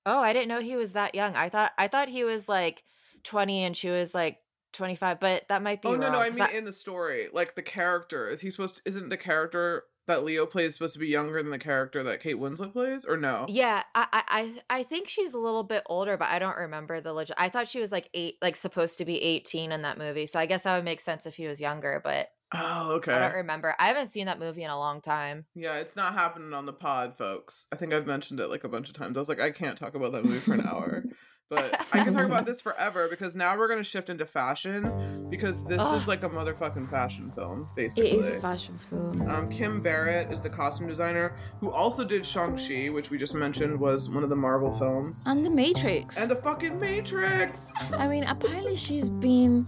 Oh, 0.06 0.18
I 0.18 0.32
didn't 0.32 0.48
know 0.48 0.60
he 0.60 0.76
was 0.76 0.92
that 0.92 1.14
young. 1.14 1.34
I 1.34 1.48
thought 1.48 1.72
I 1.78 1.88
thought 1.88 2.08
he 2.08 2.24
was 2.24 2.48
like 2.48 2.84
20 3.24 3.64
and 3.64 3.76
she 3.76 3.88
was 3.90 4.14
like 4.14 4.38
25, 4.72 5.20
but 5.20 5.48
that 5.48 5.62
might 5.62 5.80
be 5.82 5.88
Oh, 5.88 5.96
no, 5.96 6.10
no, 6.10 6.20
I 6.20 6.30
mean 6.30 6.44
in 6.54 6.64
the 6.64 6.72
story. 6.72 7.28
Like 7.32 7.54
the 7.54 7.62
character, 7.62 8.28
is 8.28 8.40
he 8.40 8.50
supposed 8.50 8.76
to, 8.76 8.82
isn't 8.86 9.08
the 9.08 9.16
character 9.16 9.84
that 10.06 10.22
Leo 10.24 10.44
plays 10.44 10.74
supposed 10.74 10.92
to 10.92 10.98
be 10.98 11.08
younger 11.08 11.42
than 11.42 11.50
the 11.50 11.58
character 11.58 12.02
that 12.02 12.20
Kate 12.20 12.36
Winslet 12.36 12.72
plays, 12.72 13.04
or 13.06 13.16
no? 13.16 13.46
Yeah, 13.48 13.82
I 13.94 14.06
I 14.12 14.54
I 14.68 14.82
think 14.82 15.08
she's 15.08 15.32
a 15.32 15.38
little 15.38 15.62
bit 15.62 15.82
older, 15.86 16.16
but 16.16 16.28
I 16.28 16.38
don't 16.38 16.56
remember 16.56 17.00
the 17.00 17.12
legit. 17.12 17.36
I 17.38 17.48
thought 17.48 17.68
she 17.68 17.80
was 17.80 17.92
like 17.92 18.10
eight, 18.12 18.36
like 18.42 18.56
supposed 18.56 18.98
to 18.98 19.04
be 19.04 19.22
eighteen 19.22 19.72
in 19.72 19.82
that 19.82 19.96
movie. 19.96 20.26
So 20.26 20.38
I 20.38 20.46
guess 20.46 20.64
that 20.64 20.76
would 20.76 20.84
make 20.84 21.00
sense 21.00 21.24
if 21.24 21.36
he 21.36 21.46
was 21.46 21.60
younger. 21.60 22.00
But 22.04 22.28
oh, 22.54 22.92
okay. 22.96 23.12
I 23.12 23.18
don't 23.20 23.36
remember. 23.36 23.74
I 23.78 23.86
haven't 23.86 24.06
seen 24.08 24.26
that 24.26 24.38
movie 24.38 24.62
in 24.62 24.70
a 24.70 24.78
long 24.78 25.00
time. 25.00 25.46
Yeah, 25.54 25.76
it's 25.76 25.96
not 25.96 26.14
happening 26.14 26.52
on 26.52 26.66
the 26.66 26.72
pod, 26.72 27.16
folks. 27.16 27.66
I 27.72 27.76
think 27.76 27.92
I've 27.92 28.06
mentioned 28.06 28.40
it 28.40 28.48
like 28.48 28.64
a 28.64 28.68
bunch 28.68 28.88
of 28.88 28.94
times. 28.94 29.16
I 29.16 29.20
was 29.20 29.28
like, 29.28 29.40
I 29.40 29.50
can't 29.50 29.76
talk 29.76 29.94
about 29.94 30.12
that 30.12 30.24
movie 30.24 30.38
for 30.38 30.54
an 30.54 30.66
hour. 30.66 31.04
But 31.50 31.74
I 31.92 32.02
can 32.04 32.12
talk 32.12 32.24
about 32.24 32.46
this 32.46 32.60
forever 32.60 33.08
because 33.08 33.36
now 33.36 33.56
we're 33.58 33.68
gonna 33.68 33.84
shift 33.84 34.10
into 34.10 34.26
fashion 34.26 35.26
because 35.30 35.62
this 35.64 35.82
is 35.82 36.08
like 36.08 36.22
a 36.22 36.28
motherfucking 36.28 36.90
fashion 36.90 37.30
film, 37.34 37.68
basically. 37.76 38.12
It 38.12 38.18
is 38.18 38.28
a 38.28 38.40
fashion 38.40 38.78
film. 38.78 39.28
Um, 39.28 39.48
Kym 39.50 39.82
Barrett 39.82 40.32
is 40.32 40.40
the 40.40 40.50
costume 40.50 40.88
designer 40.88 41.36
who 41.60 41.70
also 41.70 42.04
did 42.04 42.24
Shang-Chi, 42.24 42.88
which 42.88 43.10
we 43.10 43.18
just 43.18 43.34
mentioned 43.34 43.78
was 43.78 44.10
one 44.10 44.22
of 44.22 44.30
the 44.30 44.36
Marvel 44.36 44.72
films. 44.72 45.24
And 45.26 45.44
The 45.44 45.50
Matrix. 45.50 46.16
And 46.16 46.30
the 46.30 46.36
fucking 46.36 46.78
Matrix! 46.78 47.72
I 47.98 48.06
mean, 48.08 48.24
apparently 48.24 48.76
she's 48.76 49.08
been 49.08 49.66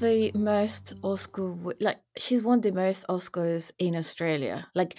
the 0.00 0.32
most 0.34 0.94
Oscar, 1.02 1.54
like, 1.80 2.00
she's 2.18 2.42
won 2.42 2.60
the 2.60 2.72
most 2.72 3.06
Oscars 3.08 3.72
in 3.78 3.94
Australia. 3.94 4.66
Like, 4.74 4.96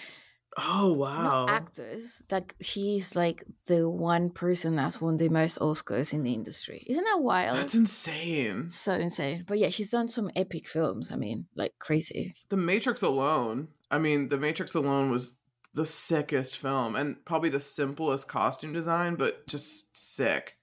Oh 0.58 0.92
wow! 0.94 1.46
Not 1.46 1.50
actors. 1.50 2.22
Like 2.30 2.54
she's 2.60 3.14
like 3.14 3.44
the 3.66 3.88
one 3.88 4.30
person 4.30 4.74
that's 4.74 5.00
won 5.00 5.18
the 5.18 5.28
most 5.28 5.58
Oscars 5.58 6.14
in 6.14 6.22
the 6.22 6.32
industry. 6.32 6.82
Isn't 6.86 7.04
that 7.04 7.20
wild? 7.20 7.56
That's 7.56 7.74
insane. 7.74 8.70
So 8.70 8.94
insane. 8.94 9.44
But 9.46 9.58
yeah, 9.58 9.68
she's 9.68 9.90
done 9.90 10.08
some 10.08 10.30
epic 10.34 10.66
films. 10.66 11.12
I 11.12 11.16
mean, 11.16 11.46
like 11.54 11.74
crazy. 11.78 12.34
The 12.48 12.56
Matrix 12.56 13.02
alone. 13.02 13.68
I 13.90 13.98
mean, 13.98 14.28
The 14.28 14.38
Matrix 14.38 14.74
alone 14.74 15.10
was 15.10 15.36
the 15.74 15.86
sickest 15.86 16.56
film 16.56 16.96
and 16.96 17.22
probably 17.26 17.50
the 17.50 17.60
simplest 17.60 18.28
costume 18.28 18.72
design, 18.72 19.14
but 19.14 19.46
just 19.46 19.94
sick. 19.94 20.56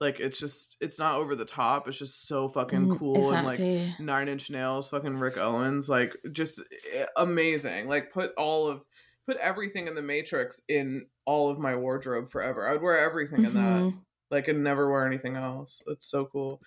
Like 0.00 0.20
it's 0.20 0.38
just 0.38 0.76
it's 0.82 0.98
not 0.98 1.14
over 1.14 1.34
the 1.34 1.46
top. 1.46 1.88
It's 1.88 1.98
just 1.98 2.28
so 2.28 2.50
fucking 2.50 2.88
mm, 2.88 2.98
cool 2.98 3.16
exactly. 3.16 3.76
and 3.76 3.90
like 3.90 4.00
Nine 4.00 4.28
Inch 4.28 4.50
Nails, 4.50 4.90
fucking 4.90 5.16
Rick 5.16 5.38
Owens, 5.38 5.88
like 5.88 6.14
just 6.30 6.60
eh, 6.92 7.06
amazing. 7.16 7.88
Like 7.88 8.12
put 8.12 8.34
all 8.36 8.68
of 8.68 8.82
put 9.26 9.36
everything 9.38 9.86
in 9.86 9.94
the 9.94 10.02
Matrix 10.02 10.60
in 10.68 11.06
all 11.24 11.50
of 11.50 11.58
my 11.58 11.74
wardrobe 11.74 12.30
forever. 12.30 12.68
I 12.68 12.72
would 12.72 12.82
wear 12.82 12.98
everything 12.98 13.40
mm-hmm. 13.40 13.56
in 13.56 13.64
that. 13.64 13.80
Mm-hmm. 13.80 13.98
Like 14.30 14.48
and 14.48 14.64
never 14.64 14.90
wear 14.90 15.06
anything 15.06 15.36
else. 15.36 15.82
It's 15.86 16.06
so 16.06 16.26
cool. 16.26 16.60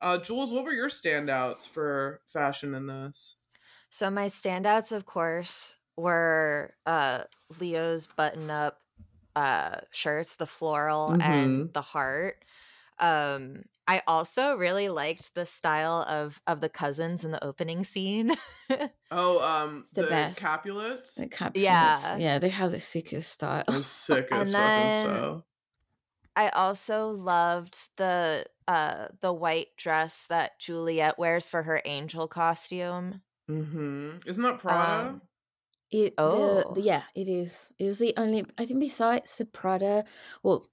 Uh 0.00 0.18
Jules, 0.18 0.52
what 0.52 0.64
were 0.64 0.72
your 0.72 0.90
standouts 0.90 1.68
for 1.68 2.20
fashion 2.26 2.74
in 2.74 2.86
this? 2.86 3.36
So 3.90 4.10
my 4.10 4.26
standouts, 4.26 4.92
of 4.92 5.06
course, 5.06 5.74
were 5.96 6.74
uh 6.86 7.22
Leo's 7.60 8.06
button 8.06 8.50
up 8.50 8.80
uh 9.36 9.76
shirts, 9.90 10.36
the 10.36 10.46
floral 10.46 11.10
mm-hmm. 11.10 11.20
and 11.20 11.72
the 11.72 11.82
heart. 11.82 12.44
Um 12.98 13.64
I 13.86 14.02
also 14.06 14.56
really 14.56 14.88
liked 14.88 15.34
the 15.34 15.44
style 15.44 16.04
of 16.08 16.40
of 16.46 16.60
the 16.60 16.68
cousins 16.68 17.24
in 17.24 17.32
the 17.32 17.44
opening 17.44 17.84
scene. 17.84 18.34
oh, 19.10 19.40
um, 19.42 19.84
the, 19.94 20.02
the 20.02 20.08
best. 20.08 20.40
Capulets. 20.40 21.14
The 21.14 21.28
Capulets. 21.28 21.62
Yeah, 21.62 22.16
yeah, 22.16 22.38
they 22.38 22.48
have 22.48 22.72
the 22.72 22.80
sickest 22.80 23.30
style. 23.30 23.64
The 23.66 23.82
sickest 23.82 24.30
fucking 24.52 24.90
style. 24.90 25.46
I 26.36 26.48
also 26.50 27.10
loved 27.10 27.78
the 27.96 28.46
uh 28.66 29.08
the 29.20 29.32
white 29.32 29.76
dress 29.76 30.26
that 30.28 30.58
Juliet 30.58 31.18
wears 31.18 31.48
for 31.48 31.62
her 31.62 31.80
angel 31.84 32.26
costume. 32.26 33.20
Mm-hmm. 33.50 34.18
Isn't 34.26 34.42
that 34.42 34.58
Prada? 34.58 35.08
Um, 35.08 35.22
it 35.90 36.14
oh 36.18 36.62
the, 36.74 36.80
the, 36.80 36.86
yeah, 36.86 37.02
it 37.14 37.28
is. 37.28 37.70
It 37.78 37.86
was 37.86 37.98
the 37.98 38.14
only 38.16 38.46
I 38.58 38.64
think 38.64 38.80
besides 38.80 39.36
the 39.36 39.44
Prada. 39.44 40.04
Well, 40.42 40.66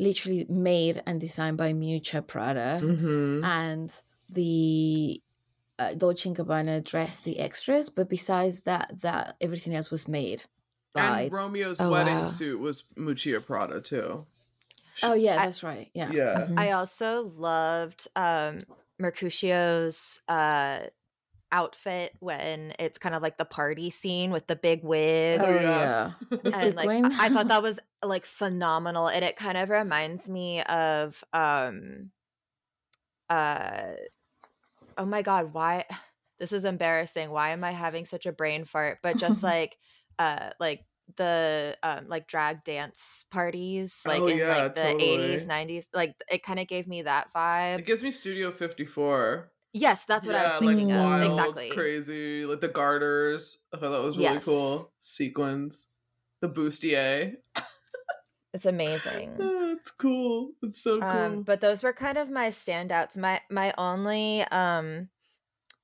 literally 0.00 0.46
made 0.48 1.02
and 1.06 1.20
designed 1.20 1.58
by 1.58 1.72
Miuccia 1.72 2.26
Prada, 2.26 2.80
mm-hmm. 2.82 3.44
and 3.44 3.94
the 4.28 5.22
uh, 5.78 5.94
Dolce 5.94 6.30
& 6.30 6.34
Gabbana 6.34 6.82
dressed 6.82 7.24
the 7.24 7.38
extras. 7.38 7.88
But 7.90 8.08
besides 8.08 8.62
that, 8.64 9.00
that 9.02 9.36
everything 9.40 9.74
else 9.74 9.90
was 9.90 10.08
made. 10.08 10.44
By... 10.92 11.22
And 11.22 11.32
Romeo's 11.32 11.80
oh, 11.80 11.90
wedding 11.90 12.18
wow. 12.18 12.24
suit 12.24 12.58
was 12.58 12.84
Miuccia 12.96 13.46
Prada 13.46 13.80
too. 13.80 14.26
Oh 15.02 15.14
yeah, 15.14 15.36
that's 15.36 15.62
right. 15.62 15.88
Yeah. 15.94 16.10
Yeah. 16.10 16.34
Mm-hmm. 16.40 16.58
I 16.58 16.72
also 16.72 17.32
loved 17.36 18.08
um 18.16 18.58
Mercutio's 18.98 20.20
uh 20.28 20.80
outfit 21.52 22.12
when 22.20 22.74
it's 22.78 22.98
kind 22.98 23.14
of 23.14 23.22
like 23.22 23.38
the 23.38 23.44
party 23.44 23.90
scene 23.90 24.30
with 24.30 24.46
the 24.46 24.56
big 24.56 24.84
wig. 24.84 25.40
Oh 25.42 25.54
yeah. 25.54 26.12
and 26.44 26.74
like 26.74 26.88
I 26.88 27.28
thought 27.28 27.48
that 27.48 27.62
was 27.62 27.80
like 28.04 28.24
phenomenal 28.24 29.08
and 29.08 29.24
it 29.24 29.36
kind 29.36 29.58
of 29.58 29.68
reminds 29.70 30.28
me 30.28 30.62
of 30.62 31.22
um 31.32 32.10
uh 33.28 33.92
oh 34.96 35.06
my 35.06 35.22
god, 35.22 35.52
why 35.52 35.84
this 36.38 36.52
is 36.52 36.64
embarrassing. 36.64 37.30
Why 37.30 37.50
am 37.50 37.64
I 37.64 37.72
having 37.72 38.04
such 38.04 38.26
a 38.26 38.32
brain 38.32 38.64
fart? 38.64 38.98
But 39.02 39.16
just 39.16 39.42
like 39.42 39.76
uh 40.18 40.50
like 40.58 40.84
the 41.16 41.76
um 41.82 42.06
like 42.08 42.28
drag 42.28 42.62
dance 42.62 43.24
parties 43.30 44.04
like 44.06 44.20
oh, 44.20 44.28
in 44.28 44.38
yeah, 44.38 44.56
like 44.56 44.74
the 44.76 44.82
totally. 44.82 45.36
80s 45.36 45.46
90s 45.48 45.88
like 45.92 46.14
it 46.30 46.44
kind 46.44 46.60
of 46.60 46.68
gave 46.68 46.86
me 46.86 47.02
that 47.02 47.32
vibe 47.34 47.80
it 47.80 47.84
gives 47.86 48.00
me 48.00 48.12
studio 48.12 48.52
54 48.52 49.50
Yes, 49.72 50.04
that's 50.04 50.26
what 50.26 50.34
yeah, 50.34 50.42
I 50.42 50.46
was 50.46 50.66
thinking 50.66 50.88
like 50.88 50.98
wild, 50.98 51.22
of. 51.22 51.38
Exactly. 51.38 51.70
Crazy. 51.70 52.44
Like 52.44 52.60
the 52.60 52.68
garters. 52.68 53.58
I 53.72 53.78
thought 53.78 53.92
that 53.92 54.02
was 54.02 54.16
really 54.16 54.34
yes. 54.34 54.44
cool. 54.44 54.92
Sequins. 54.98 55.86
The 56.40 56.48
bustier. 56.48 57.34
it's 58.52 58.66
amazing. 58.66 59.36
it's 59.38 59.90
cool. 59.90 60.52
It's 60.62 60.82
so 60.82 60.98
cool. 61.00 61.08
Um, 61.08 61.42
but 61.42 61.60
those 61.60 61.82
were 61.82 61.92
kind 61.92 62.18
of 62.18 62.30
my 62.30 62.48
standouts. 62.48 63.16
My 63.16 63.40
my 63.48 63.72
only 63.78 64.42
um 64.50 65.08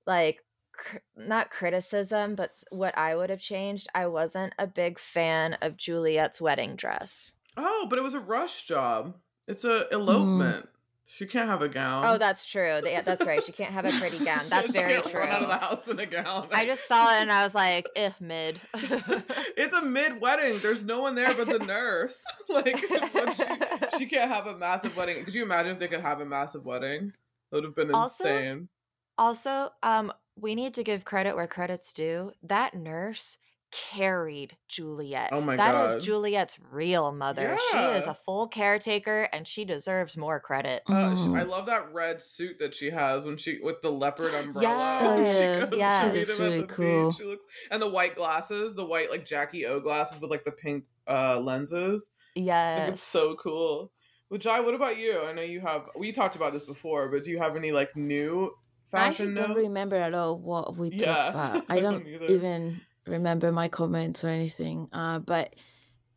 like 0.06 0.40
cr- 0.72 0.98
not 1.16 1.50
criticism, 1.50 2.34
but 2.34 2.50
what 2.70 2.96
I 2.98 3.14
would 3.14 3.30
have 3.30 3.40
changed. 3.40 3.88
I 3.94 4.06
wasn't 4.06 4.52
a 4.58 4.66
big 4.66 4.98
fan 4.98 5.54
of 5.62 5.76
Juliet's 5.76 6.40
wedding 6.40 6.76
dress. 6.76 7.34
Oh, 7.56 7.86
but 7.88 7.98
it 7.98 8.02
was 8.02 8.14
a 8.14 8.20
rush 8.20 8.64
job. 8.64 9.14
It's 9.46 9.64
a 9.64 9.68
mm. 9.68 9.92
elopement. 9.92 10.66
Mm. 10.66 10.68
She 11.08 11.24
can't 11.24 11.48
have 11.48 11.62
a 11.62 11.68
gown. 11.68 12.04
Oh, 12.04 12.18
that's 12.18 12.50
true. 12.50 12.80
Yeah, 12.84 13.00
that's 13.00 13.24
right. 13.24 13.42
She 13.42 13.52
can't 13.52 13.72
have 13.72 13.84
a 13.84 13.92
pretty 13.92 14.18
gown. 14.18 14.42
That's 14.48 14.72
very 14.72 15.00
true. 15.02 15.20
Out 15.20 15.42
of 15.42 15.48
the 15.48 15.56
house 15.56 15.86
in 15.86 16.00
a 16.00 16.04
gown. 16.04 16.48
I 16.52 16.66
just 16.66 16.88
saw 16.88 17.16
it 17.16 17.22
and 17.22 17.30
I 17.30 17.44
was 17.44 17.54
like, 17.54 17.88
"Eh, 17.94 18.10
mid." 18.18 18.60
it's 18.74 19.72
a 19.72 19.82
mid 19.82 20.20
wedding. 20.20 20.58
There's 20.58 20.84
no 20.84 21.00
one 21.00 21.14
there 21.14 21.32
but 21.32 21.48
the 21.48 21.60
nurse. 21.60 22.24
like, 22.48 22.76
she, 22.76 23.98
she, 23.98 24.06
can't 24.06 24.30
have 24.30 24.48
a 24.48 24.58
massive 24.58 24.96
wedding. 24.96 25.24
Could 25.24 25.34
you 25.34 25.44
imagine 25.44 25.72
if 25.72 25.78
they 25.78 25.86
could 25.86 26.00
have 26.00 26.20
a 26.20 26.26
massive 26.26 26.64
wedding? 26.64 27.12
That 27.50 27.58
would 27.58 27.64
have 27.64 27.76
been 27.76 27.94
also, 27.94 28.24
insane. 28.24 28.68
Also, 29.16 29.70
um, 29.84 30.12
we 30.36 30.56
need 30.56 30.74
to 30.74 30.82
give 30.82 31.04
credit 31.04 31.36
where 31.36 31.46
credit's 31.46 31.92
due. 31.92 32.32
That 32.42 32.74
nurse 32.74 33.38
carried 33.76 34.56
Juliet. 34.68 35.30
Oh 35.32 35.40
my 35.40 35.56
that 35.56 35.72
god. 35.72 35.90
That 35.90 35.98
is 35.98 36.04
Juliet's 36.04 36.58
real 36.70 37.12
mother. 37.12 37.56
Yeah. 37.72 37.92
She 37.92 37.98
is 37.98 38.06
a 38.06 38.14
full 38.14 38.48
caretaker 38.48 39.28
and 39.32 39.46
she 39.46 39.64
deserves 39.64 40.16
more 40.16 40.40
credit. 40.40 40.82
Uh, 40.88 41.14
I 41.34 41.42
love 41.42 41.66
that 41.66 41.92
red 41.92 42.22
suit 42.22 42.58
that 42.60 42.74
she 42.74 42.90
has 42.90 43.24
when 43.24 43.36
she 43.36 43.58
with 43.62 43.82
the 43.82 43.90
leopard 43.90 44.34
umbrella. 44.34 44.96
Yes, 45.26 45.68
oh, 45.70 45.76
yeah, 45.76 46.10
it's 46.10 46.38
really 46.38 46.64
cool. 46.64 47.12
She 47.12 47.24
looks 47.24 47.44
and 47.70 47.80
the 47.80 47.88
white 47.88 48.16
glasses, 48.16 48.74
the 48.74 48.84
white 48.84 49.10
like 49.10 49.24
Jackie 49.24 49.66
O 49.66 49.80
glasses 49.80 50.20
with 50.20 50.30
like 50.30 50.44
the 50.44 50.52
pink 50.52 50.84
uh 51.06 51.38
lenses. 51.40 52.10
Yes. 52.34 52.90
It's 52.90 53.02
so 53.02 53.34
cool. 53.36 53.92
Well, 54.30 54.38
Jai, 54.38 54.60
what 54.60 54.74
about 54.74 54.98
you? 54.98 55.22
I 55.22 55.32
know 55.32 55.42
you 55.42 55.60
have 55.60 55.88
we 55.98 56.12
talked 56.12 56.36
about 56.36 56.52
this 56.52 56.64
before, 56.64 57.08
but 57.10 57.22
do 57.22 57.30
you 57.30 57.38
have 57.38 57.56
any 57.56 57.72
like 57.72 57.94
new 57.96 58.52
fashion 58.90 59.36
I 59.38 59.46
don't 59.46 59.56
remember 59.56 59.96
at 59.96 60.14
all 60.14 60.38
what 60.38 60.76
we 60.76 60.90
yeah. 60.90 61.14
talked 61.14 61.28
about. 61.28 61.64
I 61.68 61.80
don't, 61.80 62.06
I 62.06 62.18
don't 62.18 62.30
even 62.30 62.80
remember 63.06 63.52
my 63.52 63.68
comments 63.68 64.24
or 64.24 64.28
anything. 64.28 64.88
Uh, 64.92 65.18
but 65.18 65.54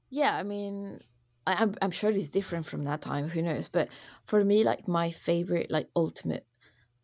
yeah, 0.09 0.35
I 0.35 0.43
mean, 0.43 0.99
I, 1.45 1.55
I'm 1.55 1.75
I'm 1.81 1.91
sure 1.91 2.09
it's 2.09 2.29
different 2.29 2.65
from 2.65 2.83
that 2.85 3.01
time. 3.01 3.29
Who 3.29 3.41
knows? 3.41 3.69
But 3.69 3.89
for 4.25 4.43
me, 4.43 4.63
like 4.63 4.87
my 4.87 5.11
favorite, 5.11 5.71
like 5.71 5.87
ultimate, 5.95 6.45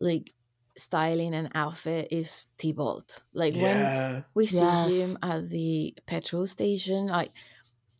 like 0.00 0.32
styling 0.76 1.34
and 1.34 1.50
outfit 1.54 2.08
is 2.10 2.48
Tybalt. 2.58 3.22
Like 3.32 3.54
yeah. 3.54 4.12
when 4.12 4.24
we 4.34 4.46
see 4.46 4.58
yes. 4.58 4.92
him 4.92 5.18
at 5.22 5.48
the 5.48 5.94
petrol 6.06 6.46
station, 6.46 7.06
like 7.06 7.32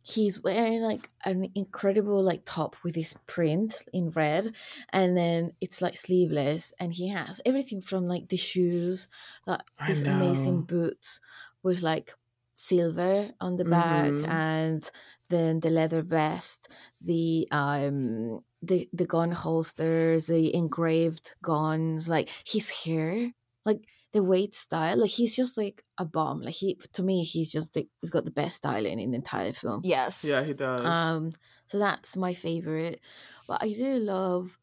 he's 0.07 0.41
wearing 0.41 0.81
like 0.81 1.09
an 1.25 1.49
incredible 1.53 2.23
like 2.23 2.41
top 2.45 2.77
with 2.83 2.95
this 2.95 3.13
print 3.27 3.83
in 3.91 4.09
red 4.11 4.53
and 4.93 5.17
then 5.17 5.51
it's 5.59 5.81
like 5.81 5.97
sleeveless 5.97 6.73
and 6.79 6.93
he 6.93 7.09
has 7.09 7.41
everything 7.45 7.81
from 7.81 8.07
like 8.07 8.29
the 8.29 8.37
shoes 8.37 9.09
like 9.45 9.59
these 9.85 10.03
amazing 10.03 10.61
boots 10.61 11.19
with 11.63 11.81
like 11.81 12.13
silver 12.53 13.31
on 13.39 13.55
the 13.57 13.65
back 13.65 14.13
Mm-hmm. 14.13 14.31
and 14.31 14.89
then 15.29 15.59
the 15.59 15.69
leather 15.69 16.01
vest, 16.01 16.71
the 17.01 17.47
um 17.51 18.39
the 18.61 18.89
the 18.93 19.05
gun 19.05 19.31
holsters, 19.31 20.27
the 20.27 20.53
engraved 20.55 21.35
guns, 21.41 22.07
like 22.09 22.29
his 22.45 22.69
hair, 22.69 23.31
like 23.65 23.81
the 24.13 24.23
weight 24.23 24.55
style, 24.55 24.97
like 24.97 25.11
he's 25.11 25.35
just 25.35 25.57
like 25.57 25.83
a 25.97 26.05
bomb. 26.05 26.41
Like 26.41 26.55
he 26.55 26.75
to 26.93 27.03
me, 27.03 27.23
he's 27.23 27.51
just 27.51 27.73
the, 27.73 27.87
he's 28.01 28.09
got 28.09 28.25
the 28.25 28.31
best 28.31 28.57
styling 28.57 28.99
in 28.99 29.11
the 29.11 29.17
entire 29.17 29.53
film. 29.53 29.81
Yes. 29.83 30.23
Yeah, 30.23 30.43
he 30.43 30.53
does. 30.53 30.85
Um, 30.85 31.31
so 31.67 31.77
that's 31.79 32.15
my 32.17 32.33
favorite. 32.33 33.01
But 33.47 33.61
I 33.63 33.73
do 33.73 33.95
love. 33.95 34.57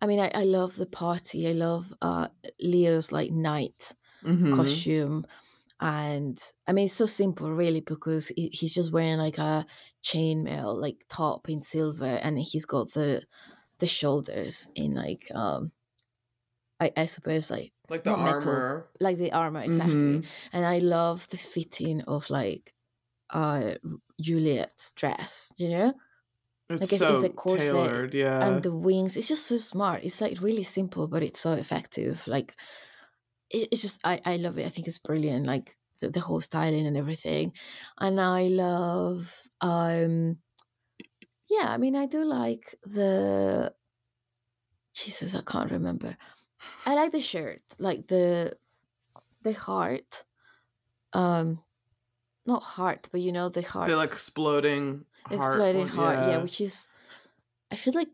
I 0.00 0.06
mean, 0.06 0.20
I, 0.20 0.30
I 0.34 0.44
love 0.44 0.76
the 0.76 0.86
party. 0.86 1.48
I 1.48 1.52
love 1.52 1.92
uh 2.02 2.28
Leo's 2.60 3.12
like 3.12 3.30
night 3.32 3.94
Mhm. 4.22 4.50
costume, 4.54 5.26
and 5.80 6.38
I 6.66 6.72
mean 6.72 6.86
it's 6.86 6.94
so 6.94 7.06
simple 7.06 7.52
really 7.52 7.80
because 7.80 8.28
he, 8.28 8.50
he's 8.52 8.74
just 8.74 8.92
wearing 8.92 9.18
like 9.18 9.38
a 9.38 9.66
chainmail 10.02 10.80
like 10.80 11.04
top 11.08 11.48
in 11.48 11.62
silver, 11.62 12.18
and 12.22 12.38
he's 12.38 12.64
got 12.66 12.92
the 12.92 13.22
the 13.78 13.86
shoulders 13.86 14.68
in 14.74 14.94
like 14.94 15.30
um. 15.34 15.72
I, 16.80 16.92
I 16.96 17.06
suppose 17.06 17.50
like 17.50 17.72
Like 17.88 18.04
the 18.04 18.10
not 18.10 18.20
metal, 18.20 18.52
armor. 18.52 18.88
like 19.00 19.16
the 19.18 19.32
armor 19.32 19.62
exactly 19.62 20.20
Mhm. 20.20 20.26
and 20.52 20.64
i 20.64 20.78
love 20.78 21.26
the 21.28 21.36
fitting 21.36 22.02
of 22.02 22.30
like 22.30 22.72
uh 23.30 23.74
juliet's 24.20 24.92
dress 24.92 25.52
you 25.56 25.70
know 25.70 25.92
It's 26.70 26.82
Like, 26.82 26.92
it's- 26.94 26.98
so 27.00 27.14
it's 27.14 27.24
a 27.24 27.30
corset 27.30 27.72
tailored, 27.90 28.14
yeah. 28.14 28.46
and 28.46 28.62
the 28.62 28.74
wings 28.74 29.16
it's 29.16 29.28
just 29.28 29.46
so 29.46 29.56
smart 29.56 30.04
it's 30.04 30.20
like 30.20 30.40
really 30.40 30.64
simple 30.64 31.08
but 31.08 31.22
it's 31.24 31.40
so 31.40 31.52
effective 31.54 32.26
like 32.28 32.54
it, 33.50 33.68
it's 33.72 33.82
just 33.82 34.00
i 34.04 34.20
i 34.24 34.36
love 34.36 34.58
it. 34.58 34.66
I 34.66 34.68
think 34.68 34.86
it's 34.86 34.98
brilliant 34.98 35.46
like 35.46 35.76
the, 36.00 36.10
the 36.10 36.20
whole 36.20 36.40
styling 36.40 36.86
and 36.86 36.96
everything. 36.96 37.52
And 38.00 38.20
i 38.20 38.48
love 38.48 39.32
um 39.60 40.38
yeah 41.48 41.66
i 41.68 41.78
mean 41.78 41.96
i 41.96 42.06
do 42.06 42.24
like 42.24 42.74
the 42.84 43.72
jesus 44.94 45.34
i 45.34 45.42
can't 45.42 45.70
remember. 45.70 46.16
I 46.86 46.94
like 46.94 47.12
the 47.12 47.22
shirt 47.22 47.62
like 47.78 48.08
the 48.08 48.52
the 49.42 49.52
heart 49.52 50.24
um 51.12 51.60
not 52.46 52.62
heart 52.62 53.08
but 53.12 53.20
you 53.20 53.32
know 53.32 53.48
the 53.48 53.62
heart 53.62 53.88
the 53.88 53.96
like 53.96 54.10
exploding 54.10 55.04
heart 55.26 55.38
exploding 55.38 55.88
heart 55.88 56.18
yeah. 56.18 56.38
which 56.38 56.60
is 56.60 56.88
i 57.70 57.76
feel 57.76 57.94
like 57.94 58.08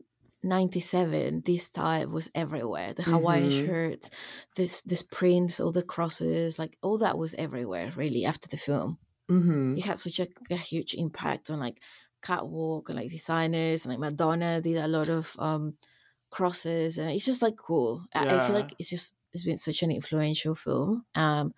97 0.44 1.42
this 1.46 1.64
style 1.66 2.08
was 2.08 2.30
everywhere. 2.34 2.94
The 2.94 3.02
hawaiian 3.04 3.50
Mhm. 3.50 3.50
shirts 3.50 4.10
this 4.56 4.82
this 4.82 5.02
prints 5.02 5.60
all 5.60 5.72
the 5.72 5.82
crosses 5.82 6.58
like 6.58 6.78
all 6.82 6.98
that 6.98 7.18
was 7.18 7.34
everywhere 7.34 7.92
really 7.96 8.24
after 8.24 8.48
the 8.48 8.56
film. 8.58 8.98
Mhm. 9.30 9.78
it 9.78 9.84
had 9.84 9.98
such 9.98 10.20
a, 10.20 10.28
a 10.50 10.56
huge 10.56 10.94
impact 10.94 11.50
on 11.50 11.58
like 11.60 11.82
catwalk 12.22 12.88
and 12.88 12.98
like 12.98 13.10
designers 13.10 13.84
and 13.84 13.92
like 13.92 14.00
madonna 14.00 14.60
did 14.60 14.76
a 14.78 14.88
lot 14.88 15.08
of 15.10 15.34
um 15.38 15.76
crosses 16.30 16.98
and 16.98 17.10
it's 17.10 17.24
just 17.24 17.42
like 17.42 17.56
cool. 17.56 18.04
I, 18.14 18.26
I 18.36 18.38
feel 18.40 18.54
like 18.54 18.74
it's 18.78 18.90
just 18.90 19.16
it's 19.32 19.44
been 19.44 19.58
such 19.58 19.82
an 19.82 19.90
influential 19.92 20.54
film 20.54 21.04
um 21.14 21.54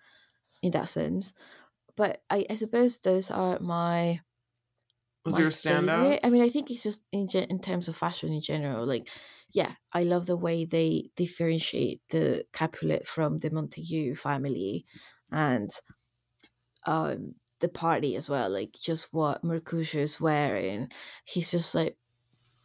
in 0.61 0.71
that 0.71 0.89
sense. 0.89 1.33
But 1.95 2.23
i, 2.29 2.45
I 2.49 2.55
suppose 2.55 2.99
those 2.99 3.31
are 3.31 3.59
my 3.59 4.21
Was 5.27 5.37
your 5.37 5.51
favorite. 5.51 5.85
standout? 5.85 6.19
I 6.23 6.29
mean, 6.29 6.41
I 6.41 6.49
think 6.49 6.71
it's 6.71 6.83
just 6.83 7.05
in 7.11 7.27
gen- 7.27 7.49
in 7.49 7.59
terms 7.59 7.87
of 7.87 7.95
fashion 7.95 8.31
in 8.33 8.41
general. 8.41 8.85
Like, 8.85 9.09
yeah, 9.51 9.75
I 9.93 10.03
love 10.03 10.25
the 10.25 10.37
way 10.37 10.65
they 10.65 11.11
differentiate 11.15 12.01
the 12.09 12.45
Capulet 12.53 13.07
from 13.07 13.39
the 13.39 13.51
Montague 13.51 14.15
family, 14.15 14.85
and 15.31 15.69
um 16.85 17.35
the 17.59 17.69
party 17.69 18.15
as 18.15 18.29
well. 18.29 18.49
Like, 18.49 18.73
just 18.73 19.11
what 19.11 19.43
Mercutio 19.43 20.03
is 20.03 20.21
wearing, 20.21 20.89
he's 21.25 21.49
just 21.51 21.73
like 21.73 21.97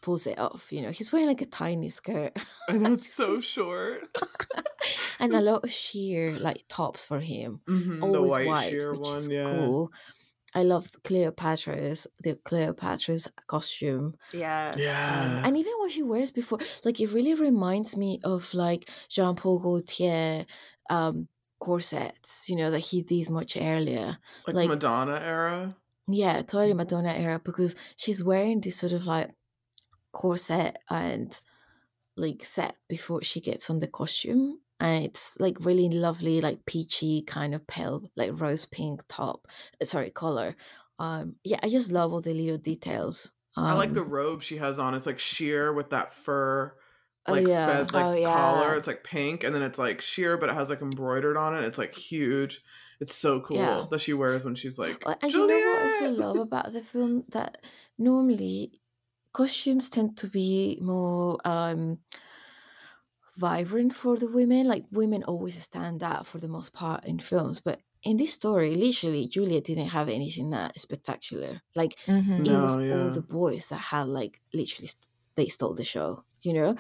pulls 0.02 0.26
it 0.26 0.38
off. 0.38 0.72
You 0.72 0.82
know, 0.82 0.90
he's 0.90 1.12
wearing 1.12 1.28
like 1.28 1.42
a 1.42 1.46
tiny 1.46 1.88
skirt 1.90 2.32
and 2.68 2.86
it's 2.88 3.12
so 3.12 3.40
short. 3.40 4.02
and 5.20 5.34
a 5.34 5.40
lot 5.40 5.64
of 5.64 5.70
sheer 5.72 6.38
like 6.38 6.64
tops 6.68 7.06
for 7.06 7.20
him. 7.20 7.62
Mhm, 7.68 8.12
the 8.12 8.18
always 8.18 8.32
white, 8.32 8.46
white, 8.46 8.68
sheer 8.70 8.92
which 8.92 9.00
one, 9.00 9.18
is 9.18 9.30
yeah. 9.30 9.44
cool. 9.44 9.92
I 10.54 10.62
love 10.64 10.86
Cleopatra's 11.02 12.06
the 12.22 12.34
Cleopatra's 12.36 13.26
costume. 13.46 14.14
Yes. 14.34 14.76
Yeah. 14.78 15.38
Um, 15.38 15.44
and 15.46 15.56
even 15.56 15.72
what 15.78 15.92
she 15.92 16.02
wears 16.02 16.30
before 16.30 16.58
like 16.84 17.00
it 17.00 17.12
really 17.12 17.34
reminds 17.34 17.96
me 17.96 18.20
of 18.24 18.52
like 18.54 18.88
jean-paul 19.08 19.60
gaultier 19.60 20.44
um 20.90 21.28
corsets 21.58 22.48
you 22.48 22.56
know 22.56 22.70
that 22.70 22.80
he 22.80 23.02
did 23.02 23.30
much 23.30 23.56
earlier 23.56 24.18
Like, 24.46 24.56
like- 24.56 24.68
Madonna 24.68 25.14
era. 25.22 25.76
yeah 26.08 26.42
totally 26.42 26.74
madonna 26.74 27.12
era 27.12 27.40
because 27.42 27.76
she's 27.96 28.22
wearing 28.22 28.60
this 28.60 28.76
sort 28.76 28.92
of 28.92 29.06
like 29.06 29.30
corset 30.12 30.76
and 30.90 31.40
like 32.16 32.44
set 32.44 32.76
before 32.88 33.22
she 33.22 33.40
gets 33.40 33.70
on 33.70 33.78
the 33.78 33.86
costume 33.86 34.58
and 34.82 35.04
it's 35.06 35.38
like 35.40 35.56
really 35.64 35.88
lovely 35.88 36.40
like 36.42 36.64
peachy 36.66 37.22
kind 37.22 37.54
of 37.54 37.66
pale 37.66 38.10
like 38.16 38.32
rose 38.40 38.66
pink 38.66 39.02
top 39.08 39.48
uh, 39.80 39.84
sorry 39.84 40.10
color 40.10 40.56
um 40.98 41.36
yeah 41.44 41.58
i 41.62 41.68
just 41.68 41.92
love 41.92 42.12
all 42.12 42.20
the 42.20 42.34
little 42.34 42.58
details 42.58 43.32
um, 43.56 43.66
I 43.66 43.74
like 43.74 43.92
the 43.94 44.02
robe 44.04 44.42
she 44.42 44.56
has 44.58 44.78
on. 44.78 44.94
It's 44.94 45.06
like 45.06 45.18
sheer 45.18 45.72
with 45.72 45.90
that 45.90 46.12
fur, 46.12 46.76
Oh, 47.26 47.34
like 47.34 47.48
yeah. 47.48 47.86
fed 47.86 47.92
like 47.92 48.08
Oh, 48.08 48.12
yeah. 48.14 48.24
collar. 48.24 48.74
It's 48.76 48.86
like 48.88 49.04
pink, 49.04 49.44
and 49.44 49.54
then 49.54 49.62
it's 49.62 49.78
like 49.78 50.00
sheer, 50.00 50.36
but 50.36 50.50
it 50.50 50.54
has 50.54 50.70
like 50.70 50.82
embroidered 50.82 51.36
on 51.36 51.56
it. 51.56 51.64
It's 51.64 51.78
like 51.78 51.94
huge. 51.94 52.60
It's 53.00 53.14
so 53.14 53.40
cool 53.40 53.58
Yeah. 53.58 53.86
that 53.88 54.00
she 54.00 54.12
wears 54.12 54.44
when 54.44 54.54
she's 54.54 54.78
like. 54.78 55.08
And 55.20 55.32
you 55.32 55.46
know 55.46 55.60
what 55.60 55.82
I 55.82 55.82
also 55.82 56.10
love 56.10 56.38
about 56.38 56.72
the 56.72 56.82
film 56.82 57.24
that 57.28 57.64
normally 57.98 58.80
costumes 59.32 59.88
tend 59.90 60.16
to 60.18 60.28
be 60.28 60.78
more 60.82 61.38
um 61.44 61.98
vibrant 63.36 63.94
for 63.94 64.16
the 64.16 64.28
women. 64.28 64.66
Like 64.66 64.84
women 64.90 65.22
always 65.24 65.60
stand 65.62 66.02
out 66.02 66.26
for 66.26 66.38
the 66.38 66.48
most 66.48 66.72
part 66.74 67.04
in 67.04 67.18
films, 67.18 67.60
but 67.60 67.80
in 68.02 68.16
this 68.16 68.32
story, 68.34 68.74
literally, 68.74 69.28
Juliet 69.28 69.64
didn't 69.64 69.88
have 69.90 70.08
anything 70.08 70.50
that 70.50 70.78
spectacular. 70.78 71.60
Like 71.74 71.94
Mhm. 72.06 72.46
it 72.46 72.56
was 72.60 72.76
yeah. 72.76 73.02
all 73.04 73.10
the 73.10 73.22
boys 73.22 73.68
that 73.68 73.76
had 73.76 74.08
like 74.08 74.40
literally 74.52 74.88
st- 74.88 75.08
they 75.36 75.46
stole 75.46 75.74
the 75.74 75.84
show. 75.84 76.24
You 76.42 76.54
know? 76.54 76.76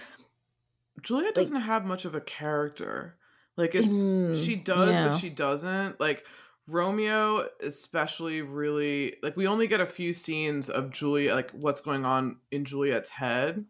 Juliet 1.02 1.28
like- 1.28 1.34
doesn't 1.36 1.60
have 1.62 1.84
much 1.84 2.04
of 2.04 2.14
a 2.14 2.20
character. 2.20 3.16
Like 3.56 3.74
it's 3.74 3.92
Mm, 3.92 4.36
she 4.44 4.56
does, 4.56 4.90
yeah. 4.90 5.08
but 5.08 5.16
she 5.18 5.30
doesn't. 5.30 6.00
Like 6.00 6.26
Romeo, 6.68 7.48
especially, 7.60 8.40
really 8.42 9.16
like 9.22 9.36
we 9.36 9.46
only 9.46 9.66
get 9.66 9.80
a 9.80 9.86
few 9.86 10.12
scenes 10.12 10.68
of 10.70 10.90
Juliet, 10.90 11.34
like 11.34 11.50
what's 11.52 11.80
going 11.80 12.04
on 12.04 12.38
in 12.50 12.64
Juliet's 12.64 13.08
head. 13.10 13.64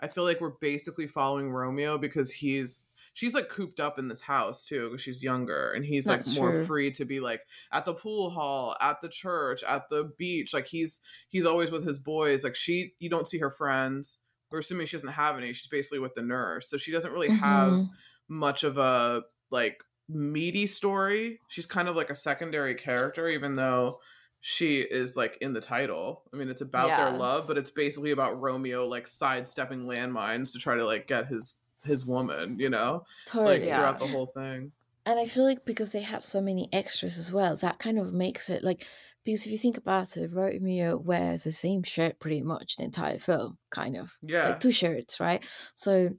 I 0.00 0.08
feel 0.08 0.24
like 0.24 0.40
we're 0.40 0.50
basically 0.60 1.06
following 1.06 1.50
Romeo 1.50 1.98
because 1.98 2.32
he's 2.32 2.86
she's 3.14 3.34
like 3.34 3.48
cooped 3.48 3.80
up 3.80 3.98
in 3.98 4.06
this 4.08 4.20
house 4.20 4.64
too 4.64 4.88
because 4.90 5.02
she's 5.02 5.22
younger 5.22 5.72
and 5.72 5.84
he's 5.84 6.04
That's 6.04 6.28
like 6.30 6.38
more 6.40 6.52
true. 6.52 6.66
free 6.66 6.90
to 6.92 7.04
be 7.04 7.18
like 7.20 7.40
at 7.72 7.84
the 7.84 7.94
pool 7.94 8.30
hall 8.30 8.76
at 8.80 9.00
the 9.00 9.08
church 9.08 9.64
at 9.64 9.88
the 9.88 10.12
beach 10.18 10.54
like 10.54 10.66
he's 10.66 11.00
he's 11.28 11.44
always 11.44 11.72
with 11.72 11.84
his 11.84 11.98
boys 11.98 12.44
like 12.44 12.54
she 12.54 12.92
you 13.00 13.10
don't 13.10 13.26
see 13.26 13.38
her 13.38 13.50
friends 13.50 14.18
we're 14.52 14.60
assuming 14.60 14.86
she 14.86 14.96
doesn't 14.96 15.08
have 15.08 15.36
any 15.36 15.48
she's 15.52 15.66
basically 15.66 15.98
with 15.98 16.14
the 16.14 16.22
nurse 16.22 16.70
so 16.70 16.76
she 16.76 16.92
doesn't 16.92 17.12
really 17.12 17.30
have 17.30 17.72
Mhm. 17.72 17.88
much 18.28 18.62
of 18.62 18.78
a 18.78 19.22
like 19.50 19.82
meaty 20.08 20.66
story 20.68 21.40
she's 21.48 21.66
kind 21.66 21.88
of 21.88 21.96
like 21.96 22.10
a 22.10 22.14
secondary 22.14 22.74
character 22.76 23.26
even 23.28 23.56
though 23.56 23.98
she 24.40 24.78
is 24.80 25.16
like 25.16 25.36
in 25.40 25.52
the 25.52 25.60
title 25.60 26.22
i 26.32 26.36
mean 26.36 26.48
it's 26.48 26.60
about 26.60 26.88
Yeah. 26.88 27.10
their 27.10 27.18
love 27.18 27.46
but 27.46 27.58
it's 27.58 27.70
basically 27.70 28.10
about 28.12 28.40
romeo 28.40 28.86
like 28.86 29.06
sidestepping 29.06 29.84
landmines 29.84 30.52
to 30.52 30.58
try 30.58 30.76
to 30.76 30.84
like 30.86 31.06
get 31.06 31.26
his 31.26 31.56
his 31.84 32.04
woman 32.06 32.58
you 32.58 32.70
know 32.70 33.04
Totally. 33.26 33.56
like 33.56 33.66
Yeah. 33.66 33.76
throughout 33.76 33.98
the 33.98 34.06
whole 34.08 34.26
thing 34.26 34.72
And 35.06 35.18
I 35.18 35.26
feel 35.26 35.44
like 35.44 35.64
because 35.64 35.92
they 35.92 36.02
have 36.02 36.24
so 36.24 36.40
many 36.40 36.68
extras 36.72 37.18
as 37.18 37.32
well, 37.32 37.56
that 37.56 37.78
kind 37.78 37.98
of 37.98 38.12
makes 38.12 38.50
it 38.50 38.62
like 38.62 38.86
because 39.24 39.44
if 39.46 39.52
you 39.52 39.58
think 39.58 39.76
about 39.76 40.16
it, 40.16 40.32
Romeo 40.32 40.96
wears 40.96 41.44
the 41.44 41.52
same 41.52 41.82
shirt 41.82 42.18
pretty 42.20 42.42
much 42.42 42.76
the 42.76 42.84
entire 42.84 43.18
film, 43.18 43.58
kind 43.70 43.96
of. 43.96 44.16
yeah 44.22 44.48
Like 44.48 44.60
two 44.60 44.72
shirts, 44.72 45.18
right? 45.20 45.44
So 45.74 46.10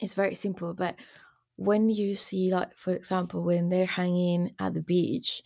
it's 0.00 0.14
very 0.14 0.34
simple. 0.34 0.74
But 0.74 1.00
when 1.56 1.88
you 1.88 2.14
see 2.16 2.52
like 2.52 2.76
for 2.76 2.92
example, 2.94 3.44
when 3.44 3.68
they're 3.68 3.86
hanging 3.86 4.54
at 4.58 4.74
the 4.74 4.82
beach, 4.82 5.42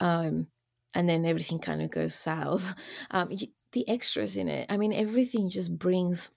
um, 0.00 0.48
and 0.94 1.08
then 1.08 1.24
everything 1.26 1.58
kind 1.58 1.82
of 1.82 1.90
goes 1.90 2.14
south, 2.14 2.74
um, 3.10 3.28
y 3.30 3.48
the 3.72 3.88
extras 3.88 4.36
in 4.36 4.48
it, 4.48 4.66
I 4.70 4.76
mean 4.76 4.92
everything 4.92 5.48
just 5.50 5.76
brings 5.78 6.30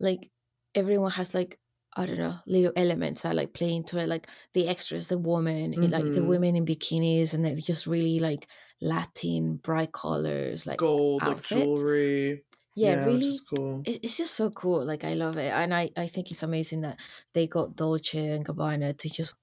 like 0.00 0.30
everyone 0.74 1.10
has 1.12 1.34
like 1.34 1.58
I 1.96 2.06
don't 2.06 2.18
know 2.18 2.38
little 2.46 2.72
elements 2.76 3.22
that 3.22 3.34
like 3.34 3.52
play 3.52 3.74
into 3.74 3.98
it, 3.98 4.08
like 4.08 4.28
the 4.54 4.68
extras, 4.68 5.08
the 5.08 5.18
woman, 5.18 5.74
in, 5.74 5.90
like 5.90 6.12
the 6.12 6.22
Mhm. 6.22 6.24
women 6.24 6.54
in 6.56 6.64
bikinis, 6.64 7.34
and 7.34 7.44
they're 7.44 7.56
just 7.56 7.86
really 7.86 8.20
like 8.20 8.48
Latin 8.80 9.56
bright 9.56 9.92
colors, 9.92 10.66
like 10.66 10.84
gold 10.84 11.26
like 11.26 11.42
jewelry 11.42 12.44
yeah, 12.74 12.92
yeah 12.92 13.04
really 13.04 13.32
cool. 13.54 13.82
it's 13.84 14.16
just 14.16 14.34
so 14.34 14.50
cool 14.50 14.84
like 14.84 15.04
i 15.04 15.14
love 15.14 15.36
it 15.36 15.52
and 15.52 15.74
i 15.74 15.90
i 15.96 16.06
think 16.06 16.30
it's 16.30 16.42
amazing 16.42 16.82
that 16.82 16.98
they 17.34 17.46
got 17.46 17.74
dolce 17.74 18.28
and 18.28 18.46
gabbana 18.46 18.96
to 18.96 19.10
just 19.10 19.34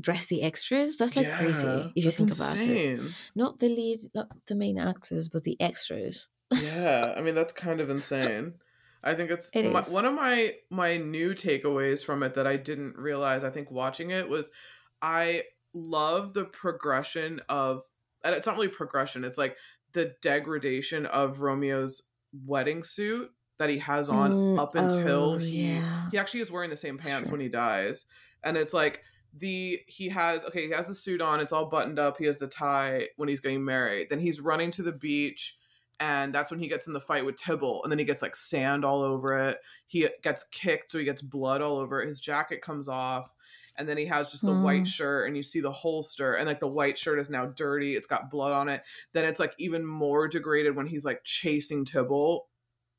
dress 0.00 0.26
the 0.26 0.42
extras 0.42 0.96
that's 0.96 1.16
like 1.16 1.26
yeah, 1.26 1.38
crazy 1.38 1.92
if 1.96 2.04
you 2.04 2.10
think 2.10 2.30
insane. 2.30 2.98
about 2.98 3.06
it 3.06 3.12
not 3.34 3.58
the 3.58 3.68
lead 3.68 3.98
not 4.14 4.28
the 4.46 4.54
main 4.54 4.78
actors 4.78 5.28
but 5.28 5.42
the 5.42 5.60
extras 5.60 6.28
yeah 6.54 7.14
i 7.16 7.20
mean 7.20 7.34
that's 7.34 7.52
kind 7.52 7.80
of 7.80 7.90
insane 7.96 8.54
i 9.02 9.14
think 9.14 9.30
it's 9.30 9.50
it 9.52 9.70
my, 9.72 9.82
one 9.82 10.04
of 10.04 10.14
my 10.14 10.54
my 10.70 10.96
new 10.96 11.34
takeaways 11.34 12.04
from 12.04 12.22
it 12.22 12.34
that 12.34 12.46
i 12.46 12.56
didn't 12.56 12.96
realize 12.96 13.42
i 13.42 13.50
think 13.50 13.70
watching 13.70 14.10
it 14.10 14.28
was 14.28 14.50
i 15.02 15.42
love 15.74 16.32
the 16.34 16.44
progression 16.44 17.40
of 17.48 17.82
and 18.24 18.34
it's 18.34 18.46
not 18.46 18.54
really 18.56 18.68
progression 18.68 19.24
it's 19.24 19.38
like 19.38 19.56
the 19.92 20.14
degradation 20.22 21.04
of 21.06 21.40
romeo's 21.40 22.02
wedding 22.44 22.82
suit 22.82 23.30
that 23.58 23.70
he 23.70 23.78
has 23.78 24.08
on 24.08 24.32
mm, 24.32 24.58
up 24.58 24.74
until 24.74 25.34
oh, 25.34 25.38
he 25.38 25.72
yeah. 25.74 26.08
he 26.10 26.18
actually 26.18 26.40
is 26.40 26.50
wearing 26.50 26.70
the 26.70 26.76
same 26.76 26.96
That's 26.96 27.06
pants 27.06 27.28
true. 27.28 27.34
when 27.34 27.40
he 27.40 27.48
dies 27.48 28.06
and 28.44 28.56
it's 28.56 28.74
like 28.74 29.02
the 29.38 29.80
he 29.86 30.08
has 30.08 30.44
okay 30.44 30.66
he 30.66 30.72
has 30.72 30.88
the 30.88 30.94
suit 30.94 31.20
on 31.20 31.40
it's 31.40 31.52
all 31.52 31.66
buttoned 31.66 31.98
up 31.98 32.18
he 32.18 32.26
has 32.26 32.38
the 32.38 32.46
tie 32.46 33.08
when 33.16 33.28
he's 33.28 33.40
getting 33.40 33.64
married 33.64 34.08
then 34.10 34.20
he's 34.20 34.40
running 34.40 34.70
to 34.72 34.82
the 34.82 34.92
beach 34.92 35.56
and 35.98 36.34
that's 36.34 36.50
when 36.50 36.60
he 36.60 36.68
gets 36.68 36.86
in 36.86 36.92
the 36.92 37.00
fight 37.00 37.24
with 37.24 37.40
Tybalt, 37.40 37.82
and 37.82 37.90
then 37.90 37.98
he 37.98 38.04
gets 38.04 38.20
like 38.20 38.36
sand 38.36 38.84
all 38.84 39.02
over 39.02 39.48
it 39.48 39.58
he 39.86 40.08
gets 40.22 40.44
kicked 40.44 40.90
so 40.90 40.98
he 40.98 41.04
gets 41.04 41.22
blood 41.22 41.62
all 41.62 41.78
over 41.78 42.02
it 42.02 42.06
his 42.06 42.20
jacket 42.20 42.60
comes 42.60 42.88
off 42.88 43.30
and 43.78 43.88
then 43.88 43.96
he 43.96 44.06
has 44.06 44.30
just 44.30 44.44
the 44.44 44.52
mm. 44.52 44.62
white 44.62 44.88
shirt 44.88 45.26
and 45.26 45.36
you 45.36 45.42
see 45.42 45.60
the 45.60 45.72
holster 45.72 46.34
and 46.34 46.46
like 46.46 46.60
the 46.60 46.66
white 46.66 46.96
shirt 46.96 47.18
is 47.18 47.30
now 47.30 47.46
dirty 47.46 47.94
it's 47.94 48.06
got 48.06 48.30
blood 48.30 48.52
on 48.52 48.68
it 48.68 48.82
then 49.12 49.24
it's 49.24 49.40
like 49.40 49.54
even 49.58 49.84
more 49.84 50.28
degraded 50.28 50.74
when 50.76 50.86
he's 50.86 51.04
like 51.04 51.22
chasing 51.24 51.84
Tybalt 51.84 52.46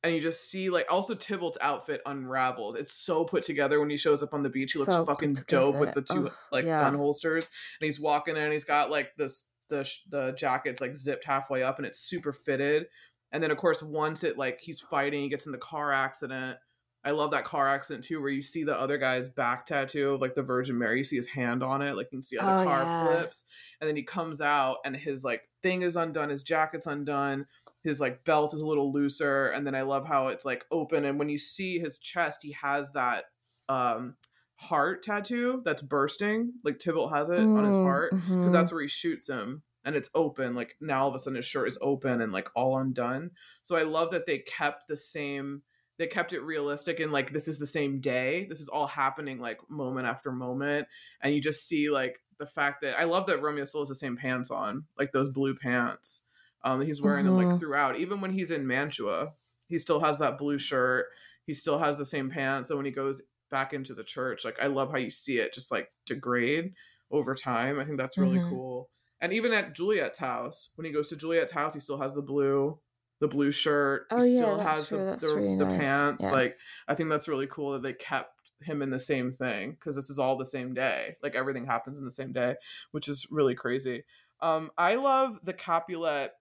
and 0.02 0.14
you 0.14 0.20
just 0.20 0.48
see 0.48 0.70
like 0.70 0.86
also 0.90 1.14
Tybalt's 1.14 1.58
outfit 1.60 2.00
unravels. 2.06 2.76
It's 2.76 2.92
so 2.92 3.24
put 3.24 3.42
together 3.42 3.80
when 3.80 3.90
he 3.90 3.96
shows 3.96 4.22
up 4.22 4.32
on 4.32 4.42
the 4.42 4.48
beach. 4.48 4.72
He 4.72 4.78
looks 4.78 4.92
so 4.92 5.04
fucking 5.04 5.38
dope 5.48 5.76
with 5.76 5.92
the 5.94 6.02
two 6.02 6.26
Ugh, 6.26 6.32
like 6.52 6.64
yeah. 6.64 6.82
gun 6.82 6.94
holsters, 6.94 7.48
and 7.80 7.86
he's 7.86 7.98
walking 7.98 8.36
in 8.36 8.42
and 8.42 8.52
he's 8.52 8.64
got 8.64 8.90
like 8.90 9.10
this 9.16 9.46
the 9.68 9.88
the 10.10 10.32
jacket's 10.32 10.80
like 10.80 10.96
zipped 10.96 11.24
halfway 11.24 11.62
up 11.62 11.78
and 11.78 11.86
it's 11.86 12.00
super 12.00 12.32
fitted. 12.32 12.86
And 13.32 13.42
then 13.42 13.50
of 13.50 13.58
course 13.58 13.82
once 13.82 14.24
it 14.24 14.38
like 14.38 14.60
he's 14.60 14.80
fighting, 14.80 15.22
he 15.22 15.28
gets 15.28 15.46
in 15.46 15.52
the 15.52 15.58
car 15.58 15.92
accident 15.92 16.58
I 17.04 17.12
love 17.12 17.30
that 17.30 17.44
car 17.44 17.68
accident 17.68 18.04
too, 18.04 18.20
where 18.20 18.30
you 18.30 18.42
see 18.42 18.64
the 18.64 18.78
other 18.78 18.98
guy's 18.98 19.28
back 19.28 19.66
tattoo 19.66 20.14
of 20.14 20.20
like 20.20 20.34
the 20.34 20.42
Virgin 20.42 20.78
Mary. 20.78 20.98
You 20.98 21.04
see 21.04 21.16
his 21.16 21.28
hand 21.28 21.62
on 21.62 21.80
it, 21.80 21.96
like 21.96 22.06
you 22.06 22.18
can 22.18 22.22
see 22.22 22.36
how 22.36 22.56
the 22.56 22.62
oh, 22.62 22.64
car 22.64 22.82
yeah. 22.82 23.06
flips, 23.06 23.46
and 23.80 23.88
then 23.88 23.96
he 23.96 24.02
comes 24.02 24.40
out 24.40 24.78
and 24.84 24.96
his 24.96 25.24
like 25.24 25.42
thing 25.62 25.82
is 25.82 25.96
undone, 25.96 26.28
his 26.28 26.42
jacket's 26.42 26.86
undone, 26.86 27.46
his 27.84 28.00
like 28.00 28.24
belt 28.24 28.52
is 28.52 28.60
a 28.60 28.66
little 28.66 28.92
looser, 28.92 29.46
and 29.48 29.66
then 29.66 29.74
I 29.74 29.82
love 29.82 30.06
how 30.06 30.28
it's 30.28 30.44
like 30.44 30.64
open, 30.70 31.04
and 31.04 31.18
when 31.18 31.28
you 31.28 31.38
see 31.38 31.78
his 31.78 31.98
chest, 31.98 32.40
he 32.42 32.52
has 32.60 32.90
that 32.92 33.24
um 33.68 34.16
heart 34.56 35.02
tattoo 35.04 35.62
that's 35.64 35.82
bursting, 35.82 36.52
like 36.64 36.80
Tybalt 36.80 37.14
has 37.14 37.28
it 37.28 37.38
mm, 37.38 37.56
on 37.56 37.64
his 37.64 37.76
mm, 37.76 37.84
heart, 37.84 38.10
because 38.10 38.28
mm-hmm. 38.28 38.48
that's 38.48 38.72
where 38.72 38.82
he 38.82 38.88
shoots 38.88 39.28
him 39.28 39.62
and 39.84 39.96
it's 39.96 40.10
open 40.14 40.54
like 40.54 40.76
now 40.80 41.02
all 41.02 41.08
of 41.08 41.14
a 41.14 41.18
sudden 41.18 41.36
his 41.36 41.46
shirt 41.46 41.68
is 41.68 41.78
open 41.80 42.20
and 42.20 42.32
like 42.32 42.50
all 42.54 42.76
undone 42.78 43.30
so 43.62 43.76
i 43.76 43.82
love 43.82 44.10
that 44.10 44.26
they 44.26 44.38
kept 44.38 44.88
the 44.88 44.96
same 44.96 45.62
they 45.98 46.06
kept 46.06 46.32
it 46.32 46.40
realistic 46.40 47.00
and 47.00 47.12
like 47.12 47.32
this 47.32 47.48
is 47.48 47.58
the 47.58 47.66
same 47.66 48.00
day 48.00 48.46
this 48.48 48.60
is 48.60 48.68
all 48.68 48.86
happening 48.86 49.40
like 49.40 49.58
moment 49.68 50.06
after 50.06 50.32
moment 50.32 50.86
and 51.20 51.34
you 51.34 51.40
just 51.40 51.66
see 51.66 51.90
like 51.90 52.20
the 52.38 52.46
fact 52.46 52.80
that 52.80 52.98
i 52.98 53.04
love 53.04 53.26
that 53.26 53.42
romeo 53.42 53.64
still 53.64 53.80
has 53.80 53.88
the 53.88 53.94
same 53.94 54.16
pants 54.16 54.50
on 54.50 54.84
like 54.96 55.12
those 55.12 55.28
blue 55.28 55.54
pants 55.54 56.22
um 56.64 56.80
he's 56.80 57.02
wearing 57.02 57.26
mm-hmm. 57.26 57.36
them 57.36 57.44
like 57.44 57.46
mm-hmm. 57.48 57.58
throughout 57.58 57.98
even 57.98 58.20
when 58.20 58.32
he's 58.32 58.50
in 58.50 58.66
mantua 58.66 59.32
he 59.68 59.78
still 59.78 60.00
has 60.00 60.18
that 60.18 60.38
blue 60.38 60.58
shirt 60.58 61.06
he 61.46 61.52
still 61.52 61.78
has 61.78 61.98
the 61.98 62.06
same 62.06 62.30
pants 62.30 62.70
and 62.70 62.78
when 62.78 62.86
he 62.86 62.92
goes 62.92 63.22
back 63.50 63.72
into 63.72 63.94
the 63.94 64.04
church 64.04 64.44
like 64.44 64.62
i 64.62 64.66
love 64.66 64.90
how 64.90 64.98
you 64.98 65.10
see 65.10 65.38
it 65.38 65.52
just 65.52 65.70
like 65.70 65.90
degrade 66.06 66.72
over 67.10 67.34
time 67.34 67.78
i 67.78 67.84
think 67.84 67.98
that's 67.98 68.18
really 68.18 68.38
mm-hmm. 68.38 68.50
cool 68.50 68.88
and 69.20 69.32
even 69.32 69.52
at 69.52 69.74
juliet's 69.74 70.18
house 70.18 70.70
when 70.76 70.84
he 70.84 70.92
goes 70.92 71.08
to 71.08 71.16
juliet's 71.16 71.52
house 71.52 71.74
he 71.74 71.80
still 71.80 71.98
has 71.98 72.14
the 72.14 72.22
blue 72.22 72.78
the 73.20 73.28
blue 73.28 73.50
shirt. 73.50 74.06
Oh, 74.10 74.22
he 74.22 74.36
still 74.36 74.56
yeah, 74.56 74.74
has 74.74 74.88
the, 74.88 75.16
the, 75.20 75.34
really 75.34 75.56
the 75.56 75.66
nice. 75.66 75.80
pants. 75.80 76.24
Yeah. 76.24 76.30
Like 76.30 76.56
I 76.86 76.94
think 76.94 77.10
that's 77.10 77.28
really 77.28 77.46
cool 77.46 77.72
that 77.72 77.82
they 77.82 77.92
kept 77.92 78.32
him 78.62 78.82
in 78.82 78.90
the 78.90 78.98
same 78.98 79.32
thing 79.32 79.72
because 79.72 79.96
this 79.96 80.10
is 80.10 80.18
all 80.18 80.36
the 80.36 80.46
same 80.46 80.74
day. 80.74 81.16
Like 81.22 81.34
everything 81.34 81.66
happens 81.66 81.98
in 81.98 82.04
the 82.04 82.10
same 82.10 82.32
day, 82.32 82.56
which 82.90 83.08
is 83.08 83.26
really 83.30 83.54
crazy. 83.54 84.04
Um, 84.40 84.70
I 84.78 84.94
love 84.94 85.38
the 85.42 85.52
Capulet 85.52 86.32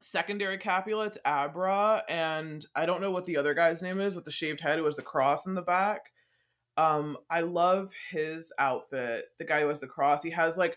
secondary 0.00 0.58
Capulets, 0.58 1.18
Abra, 1.24 2.02
and 2.08 2.64
I 2.74 2.86
don't 2.86 3.02
know 3.02 3.10
what 3.10 3.26
the 3.26 3.36
other 3.36 3.52
guy's 3.52 3.82
name 3.82 4.00
is 4.00 4.16
with 4.16 4.24
the 4.24 4.30
shaved 4.30 4.60
head 4.60 4.78
who 4.78 4.84
has 4.86 4.96
the 4.96 5.02
cross 5.02 5.46
in 5.46 5.54
the 5.54 5.62
back. 5.62 6.12
Um, 6.76 7.18
I 7.28 7.40
love 7.40 7.92
his 8.10 8.52
outfit. 8.58 9.26
The 9.38 9.44
guy 9.44 9.60
who 9.60 9.68
has 9.68 9.80
the 9.80 9.86
cross, 9.86 10.22
he 10.22 10.30
has 10.30 10.56
like 10.56 10.76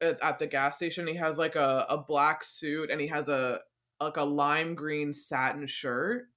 at 0.00 0.38
the 0.38 0.46
gas 0.46 0.76
station, 0.76 1.06
he 1.06 1.16
has 1.16 1.38
like 1.38 1.56
a, 1.56 1.86
a 1.88 1.98
black 1.98 2.42
suit 2.42 2.90
and 2.90 3.00
he 3.00 3.06
has 3.08 3.28
a 3.28 3.60
like 4.04 4.16
a 4.16 4.24
lime 4.24 4.74
green 4.74 5.12
satin 5.12 5.66
shirt 5.66 6.28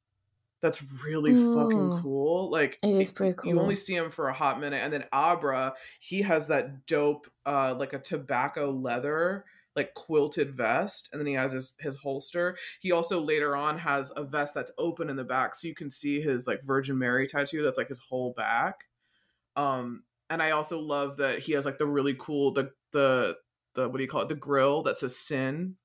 that's 0.65 1.03
really 1.05 1.33
mm. 1.33 1.53
fucking 1.53 2.01
cool. 2.01 2.49
Like 2.49 2.79
it 2.81 2.89
is 2.89 3.11
pretty 3.11 3.35
cool. 3.35 3.51
You 3.51 3.59
only 3.59 3.75
see 3.75 3.95
him 3.95 4.09
for 4.09 4.29
a 4.29 4.33
hot 4.33 4.59
minute, 4.59 4.81
and 4.83 4.91
then 4.91 5.05
Abra, 5.13 5.73
he 5.99 6.23
has 6.23 6.47
that 6.47 6.87
dope, 6.87 7.27
uh, 7.45 7.75
like 7.77 7.93
a 7.93 7.99
tobacco 7.99 8.71
leather, 8.71 9.45
like 9.75 9.93
quilted 9.93 10.55
vest, 10.55 11.09
and 11.11 11.21
then 11.21 11.27
he 11.27 11.33
has 11.33 11.51
his 11.51 11.73
his 11.79 11.97
holster. 11.97 12.57
He 12.79 12.91
also 12.91 13.21
later 13.21 13.55
on 13.55 13.77
has 13.77 14.11
a 14.15 14.23
vest 14.23 14.55
that's 14.55 14.71
open 14.77 15.09
in 15.09 15.17
the 15.17 15.23
back, 15.23 15.53
so 15.53 15.67
you 15.67 15.75
can 15.75 15.89
see 15.89 16.19
his 16.19 16.47
like 16.47 16.63
Virgin 16.63 16.97
Mary 16.97 17.27
tattoo. 17.27 17.63
That's 17.63 17.77
like 17.77 17.89
his 17.89 17.99
whole 17.99 18.33
back. 18.35 18.85
Um, 19.55 20.03
and 20.31 20.41
I 20.41 20.51
also 20.51 20.79
love 20.79 21.17
that 21.17 21.39
he 21.39 21.53
has 21.53 21.65
like 21.65 21.77
the 21.77 21.85
really 21.85 22.15
cool 22.17 22.51
the 22.51 22.71
the 22.91 23.35
the 23.75 23.87
what 23.87 23.97
do 23.97 24.03
you 24.03 24.09
call 24.09 24.21
it 24.21 24.29
the 24.29 24.35
grill 24.35 24.81
that 24.83 24.97
says 24.97 25.15
sin 25.15 25.75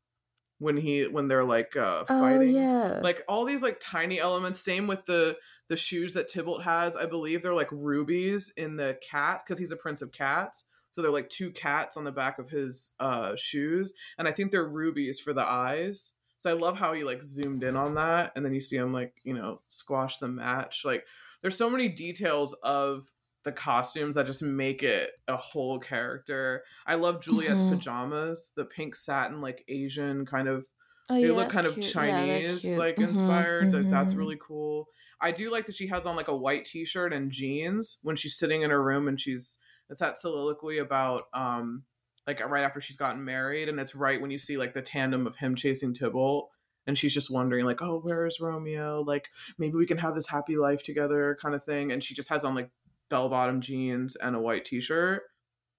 when 0.61 0.77
he 0.77 1.07
when 1.09 1.27
they're 1.27 1.45
like 1.45 1.75
uh 1.75 2.05
oh, 2.09 2.21
fighting. 2.21 2.55
Oh, 2.55 2.61
yeah. 2.61 3.01
Like 3.03 3.23
all 3.27 3.45
these 3.45 3.63
like 3.63 3.81
tiny 3.81 4.21
elements. 4.21 4.61
Same 4.61 4.87
with 4.87 5.05
the 5.07 5.37
the 5.69 5.77
shoes 5.77 6.13
that 6.13 6.31
Tybalt 6.33 6.63
has. 6.63 6.97
I 6.97 7.07
believe 7.07 7.43
they're 7.43 7.55
like 7.55 7.73
rubies 7.73 8.53
in 8.57 8.77
the 8.77 8.97
cat 9.11 9.43
because 9.45 9.59
he's 9.59 9.73
a 9.73 9.77
prince 9.77 10.03
of 10.03 10.13
cats. 10.13 10.67
So 10.91 11.03
they're 11.03 11.11
like 11.11 11.31
two 11.31 11.51
cats 11.51 11.97
on 11.97 12.05
the 12.05 12.13
back 12.13 12.39
of 12.39 12.51
his 12.51 12.93
uh 13.01 13.35
shoes, 13.37 13.93
and 14.19 14.29
I 14.29 14.33
think 14.33 14.53
they're 14.53 14.69
rubies 14.69 15.19
for 15.19 15.33
the 15.33 15.45
eyes. 15.45 16.13
So 16.39 16.51
I 16.51 16.55
love 16.55 16.79
how 16.79 16.93
he 16.93 17.05
like 17.05 17.23
zoomed 17.23 17.63
in 17.65 17.77
on 17.77 17.95
that, 17.95 18.33
and 18.37 18.45
then 18.45 18.53
you 18.53 18.61
see 18.61 18.77
him 18.77 18.93
like 18.93 19.15
you 19.25 19.35
know 19.35 19.61
squash 19.69 20.19
the 20.19 20.29
match. 20.29 20.83
Like 20.85 21.05
there's 21.41 21.57
so 21.57 21.71
many 21.71 21.89
details 21.89 22.53
of 22.63 23.09
the 23.45 23.53
costumes 23.53 24.17
that 24.17 24.27
just 24.27 24.43
make 24.43 24.83
it 24.83 25.11
a 25.29 25.37
whole 25.37 25.79
character. 25.79 26.63
I 26.87 26.97
love 26.97 27.23
Juliet's 27.23 27.63
mm-hmm. 27.63 27.75
pajamas, 27.75 28.53
the 28.57 28.65
pink 28.65 28.95
satin, 28.95 29.41
like 29.41 29.65
Asian 29.69 30.27
kind 30.27 30.49
of. 30.49 30.65
Oh, 31.09 31.15
they 31.15 31.29
yeah, 31.29 31.33
look 31.33 31.51
kind 31.51 31.67
of 31.67 31.75
cute. 31.75 31.87
Chinese, 31.87 32.65
yeah, 32.65 32.77
like 32.77 32.97
mm-hmm, 32.97 33.09
inspired. 33.09 33.73
Mm-hmm. 33.73 33.91
That's 33.91 34.15
really 34.15 34.39
cool. 34.41 34.87
I 35.21 35.33
do 35.33 35.51
like 35.51 35.67
that 35.67 35.75
she 35.75 35.89
has 35.89 36.07
on 36.07 36.17
like 36.17 36.29
a 36.29 36.37
white 36.37 36.65
t-shirt 36.65 37.13
and 37.13 37.31
jeans 37.31 37.99
when 38.03 38.17
she's 38.17 38.39
sitting 38.39 38.63
in 38.63 38.71
her 38.71 38.83
room 38.83 39.07
and 39.07 39.21
she's 39.21 39.59
it's 39.89 40.01
that 40.01 40.19
soliloquy 40.19 40.79
about 40.79 41.25
um 41.35 41.83
like 42.27 42.41
right 42.49 42.65
after 42.65 42.81
she's 42.81 42.97
gotten 42.97 43.25
married 43.25 43.69
and 43.69 43.79
it's 43.79 43.95
right 43.95 44.21
when 44.21 44.31
you 44.31 44.39
see 44.39 44.57
like 44.57 44.73
the 44.73 44.83
tandem 44.83 45.27
of 45.27 45.37
him 45.37 45.55
chasing 45.55 45.93
Tybalt 45.93 46.49
and 46.87 46.97
she's 46.97 47.13
just 47.13 47.31
wondering 47.31 47.67
like 47.67 47.83
oh 47.83 48.01
where 48.01 48.27
is 48.27 48.41
Romeo 48.41 49.03
like 49.03 49.29
maybe 49.59 49.75
we 49.75 49.87
can 49.87 49.99
have 49.99 50.15
this 50.15 50.29
happy 50.29 50.57
life 50.57 50.83
together 50.83 51.37
kind 51.43 51.55
of 51.55 51.65
thing 51.65 51.93
and 51.93 52.03
she 52.03 52.15
just 52.15 52.31
has 52.31 52.45
on 52.45 52.55
like 52.55 52.71
bell 53.11 53.29
bottom 53.29 53.61
jeans 53.61 54.17
and 54.17 54.35
a 54.35 54.41
white 54.41 54.65
t 54.65 54.81
shirt. 54.81 55.25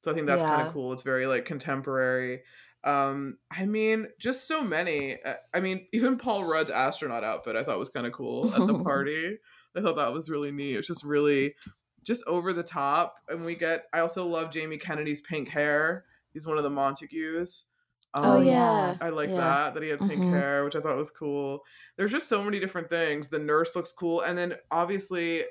So 0.03 0.11
I 0.11 0.13
think 0.13 0.27
that's 0.27 0.43
yeah. 0.43 0.49
kind 0.49 0.67
of 0.67 0.73
cool. 0.73 0.93
It's 0.93 1.03
very 1.03 1.27
like 1.27 1.45
contemporary. 1.45 2.41
Um, 2.84 3.38
I 3.51 3.65
mean, 3.65 4.07
just 4.19 4.47
so 4.47 4.63
many. 4.63 5.21
Uh, 5.23 5.36
I 5.53 5.59
mean, 5.59 5.88
even 5.93 6.17
Paul 6.17 6.45
Rudd's 6.45 6.71
astronaut 6.71 7.23
outfit 7.23 7.55
I 7.55 7.63
thought 7.63 7.79
was 7.79 7.89
kind 7.89 8.07
of 8.07 8.13
cool 8.13 8.53
at 8.53 8.65
the 8.67 8.79
party. 8.84 9.38
I 9.75 9.82
thought 9.82 9.97
that 9.97 10.13
was 10.13 10.29
really 10.29 10.51
neat. 10.51 10.75
It's 10.75 10.88
just 10.88 11.03
really 11.03 11.55
just 12.03 12.23
over 12.27 12.53
the 12.53 12.63
top. 12.63 13.15
And 13.29 13.45
we 13.45 13.55
get 13.55 13.86
I 13.93 13.99
also 13.99 14.27
love 14.27 14.51
Jamie 14.51 14.77
Kennedy's 14.77 15.21
pink 15.21 15.49
hair. 15.49 16.05
He's 16.34 16.47
one 16.47 16.57
of 16.57 16.63
the 16.63 16.69
Montagues. 16.69 17.65
Oh, 18.13 18.23
um, 18.23 18.29
oh 18.29 18.41
yeah, 18.41 18.95
I 18.99 19.09
like 19.09 19.29
yeah. 19.29 19.36
that 19.36 19.73
that 19.75 19.84
he 19.84 19.89
had 19.89 19.99
pink 19.99 20.13
mm-hmm. 20.13 20.34
hair, 20.34 20.65
which 20.65 20.75
I 20.75 20.82
thought 20.82 20.97
was 20.97 21.11
cool. 21.11 21.61
There's 21.95 22.11
just 22.11 22.27
so 22.27 22.43
many 22.43 22.59
different 22.59 22.89
things. 22.89 23.29
The 23.29 23.39
nurse 23.39 23.75
looks 23.75 23.93
cool, 23.93 24.21
and 24.21 24.38
then 24.38 24.55
obviously 24.69 25.45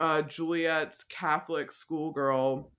uh, 0.00 0.22
Juliet's 0.22 1.04
Catholic 1.04 1.72
schoolgirl 1.72 2.70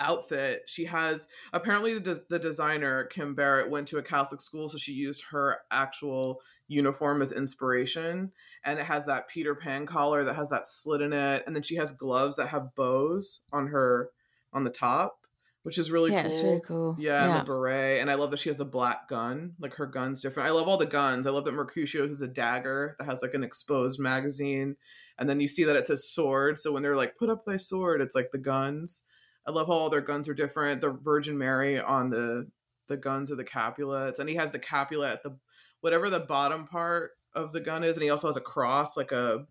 outfit. 0.00 0.62
She 0.66 0.84
has 0.84 1.26
apparently 1.52 1.94
the, 1.94 2.00
de- 2.14 2.20
the 2.30 2.38
designer 2.38 3.08
Kym 3.12 3.34
Barrett 3.34 3.70
went 3.70 3.88
to 3.88 3.98
a 3.98 4.02
Catholic 4.02 4.40
school, 4.40 4.68
so 4.68 4.78
she 4.78 4.92
used 4.92 5.24
her 5.30 5.58
actual 5.70 6.40
uniform 6.68 7.20
as 7.22 7.32
inspiration. 7.32 8.30
And 8.64 8.78
it 8.78 8.84
has 8.86 9.06
that 9.06 9.28
Peter 9.28 9.54
Pan 9.54 9.86
collar 9.86 10.24
that 10.24 10.36
has 10.36 10.50
that 10.50 10.66
slit 10.66 11.00
in 11.00 11.12
it, 11.12 11.42
and 11.46 11.54
then 11.54 11.62
she 11.62 11.76
has 11.76 11.92
gloves 11.92 12.36
that 12.36 12.48
have 12.48 12.74
bows 12.76 13.40
on 13.52 13.68
her 13.68 14.10
on 14.52 14.64
the 14.64 14.70
top, 14.70 15.18
which 15.62 15.78
is 15.78 15.90
really 15.90 16.12
yeah, 16.12 16.22
cool. 16.22 16.30
it's 16.30 16.42
really 16.42 16.60
cool. 16.66 16.96
Yeah, 16.98 17.24
Yeah. 17.24 17.30
and 17.38 17.40
the 17.40 17.44
beret, 17.52 18.00
and 18.00 18.10
I 18.10 18.14
love 18.14 18.30
that 18.30 18.38
she 18.38 18.48
has 18.48 18.56
the 18.56 18.64
black 18.64 19.08
gun. 19.08 19.54
Like 19.58 19.74
her 19.74 19.86
gun's 19.86 20.20
different. 20.20 20.48
I 20.48 20.52
love 20.52 20.68
all 20.68 20.76
the 20.76 20.86
guns. 20.86 21.26
I 21.26 21.30
love 21.30 21.44
that 21.44 21.54
Mercutio's 21.54 22.10
is 22.10 22.22
a 22.22 22.28
dagger 22.28 22.94
that 22.98 23.04
has 23.06 23.20
like 23.22 23.34
an 23.34 23.44
exposed 23.44 23.98
magazine, 24.00 24.76
and 25.18 25.28
then 25.28 25.40
you 25.40 25.48
see 25.48 25.64
that 25.64 25.76
it 25.76 25.86
says 25.86 26.10
sword. 26.10 26.58
So 26.58 26.72
when 26.72 26.82
they're 26.82 26.96
like, 26.96 27.16
"Put 27.16 27.30
up 27.30 27.44
thy 27.44 27.56
sword," 27.56 28.00
it's 28.00 28.14
like 28.14 28.30
the 28.30 28.38
guns. 28.38 29.02
I 29.46 29.50
love 29.50 29.66
how 29.66 29.72
all 29.74 29.90
their 29.90 30.00
guns 30.00 30.28
are 30.28 30.34
different. 30.34 30.80
The 30.80 30.90
Virgin 30.90 31.38
Mary 31.38 31.80
on 31.80 32.10
the 32.10 32.48
the 32.88 32.96
guns 32.96 33.30
of 33.30 33.36
the 33.36 33.44
Capulets, 33.44 34.18
and 34.18 34.28
he 34.28 34.36
has 34.36 34.50
the 34.50 34.58
Capulet 34.58 35.12
at 35.12 35.22
the 35.22 35.36
whatever 35.80 36.10
the 36.10 36.20
bottom 36.20 36.66
part 36.66 37.12
of 37.34 37.52
the 37.52 37.60
gun 37.60 37.84
is, 37.84 37.96
and 37.96 38.02
he 38.02 38.10
also 38.10 38.28
has 38.28 38.36
a 38.36 38.42
cross, 38.42 38.96
like 38.96 39.12
a 39.12 39.46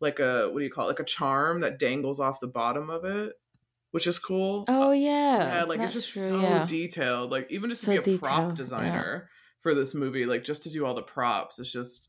like 0.00 0.18
a 0.18 0.48
what 0.50 0.58
do 0.58 0.64
you 0.64 0.70
call 0.70 0.86
it, 0.86 0.88
like 0.88 1.00
a 1.00 1.04
charm 1.04 1.60
that 1.60 1.78
dangles 1.78 2.20
off 2.20 2.40
the 2.40 2.48
bottom 2.48 2.90
of 2.90 3.04
it, 3.04 3.34
which 3.92 4.06
is 4.06 4.18
cool. 4.18 4.64
Oh 4.68 4.88
uh, 4.88 4.92
yeah. 4.92 5.58
Yeah, 5.58 5.64
like 5.64 5.78
that's 5.78 5.96
it's 5.96 6.06
just 6.06 6.28
true, 6.28 6.40
so 6.40 6.40
yeah. 6.40 6.66
detailed. 6.66 7.30
Like 7.30 7.46
even 7.50 7.70
just 7.70 7.82
So 7.82 7.94
to 7.94 8.02
be 8.02 8.16
a 8.16 8.18
prop 8.18 8.36
detailed, 8.36 8.50
yeah. 8.50 8.56
designer 8.56 9.30
for 9.60 9.74
this 9.74 9.94
movie, 9.94 10.26
like 10.26 10.44
just 10.44 10.64
to 10.64 10.70
do 10.70 10.84
all 10.84 10.94
the 10.94 11.02
props, 11.02 11.58
it's 11.58 11.72
just 11.72 12.08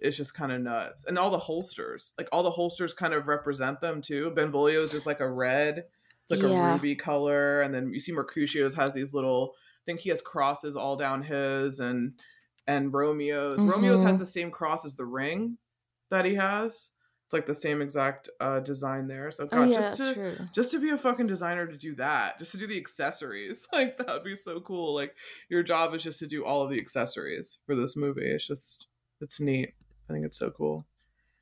it's 0.00 0.16
just 0.16 0.34
kind 0.34 0.52
of 0.52 0.60
nuts. 0.60 1.04
And 1.04 1.18
all 1.18 1.30
the 1.30 1.38
holsters, 1.38 2.12
like 2.18 2.28
all 2.32 2.42
the 2.42 2.50
holsters 2.50 2.92
kind 2.94 3.14
of 3.14 3.26
represent 3.28 3.80
them 3.80 4.00
too. 4.02 4.30
Benvolio's 4.36 4.94
is 4.94 5.06
like 5.06 5.20
a 5.20 5.28
red, 5.30 5.84
it's 6.22 6.30
like 6.30 6.40
a 6.50 6.72
ruby 6.72 6.94
color, 6.96 7.62
and 7.62 7.74
then 7.74 7.92
you 7.92 8.00
see 8.00 8.12
Mercutio's 8.12 8.74
has 8.74 8.94
these 8.94 9.14
little. 9.14 9.54
I 9.56 9.84
think 9.86 10.00
he 10.00 10.08
has 10.10 10.22
crosses 10.22 10.76
all 10.76 10.96
down 10.96 11.22
his, 11.22 11.80
and 11.80 12.14
and 12.66 12.92
Romeo's. 12.92 13.60
Romeo's 13.62 14.02
has 14.02 14.16
Mhm. 14.16 14.20
the 14.20 14.26
same 14.26 14.50
cross 14.50 14.84
as 14.86 14.96
the 14.96 15.04
ring 15.04 15.58
that 16.10 16.24
he 16.24 16.34
has. 16.36 16.92
It's 17.26 17.32
like 17.34 17.46
the 17.46 17.54
same 17.54 17.80
exact 17.82 18.28
uh, 18.40 18.60
design 18.60 19.06
there. 19.06 19.30
So 19.30 19.46
God, 19.46 19.58
Oh 19.58 19.64
yeah, 19.64 19.74
just 19.76 19.96
to 19.96 20.14
true. 20.14 20.36
just 20.54 20.70
to 20.72 20.78
be 20.78 20.90
a 20.90 20.98
fucking 20.98 21.26
designer 21.26 21.66
to 21.66 21.76
do 21.76 21.94
that, 21.96 22.38
just 22.38 22.52
to 22.52 22.58
do 22.58 22.66
the 22.66 22.76
accessories, 22.78 23.66
like 23.72 23.96
that 23.98 24.08
would 24.08 24.24
be 24.24 24.34
so 24.36 24.60
cool. 24.60 24.94
Like 24.94 25.14
your 25.50 25.62
job 25.62 25.94
is 25.94 26.02
just 26.02 26.18
to 26.20 26.26
do 26.26 26.44
all 26.44 26.62
of 26.62 26.70
the 26.70 26.78
accessories 26.80 27.58
for 27.66 27.74
this 27.76 27.96
movie. 27.96 28.30
It's 28.30 28.46
just 28.46 28.88
it's 29.20 29.40
neat. 29.40 29.74
I 30.08 30.12
think 30.12 30.24
it's 30.26 30.38
so 30.38 30.50
cool. 30.50 30.86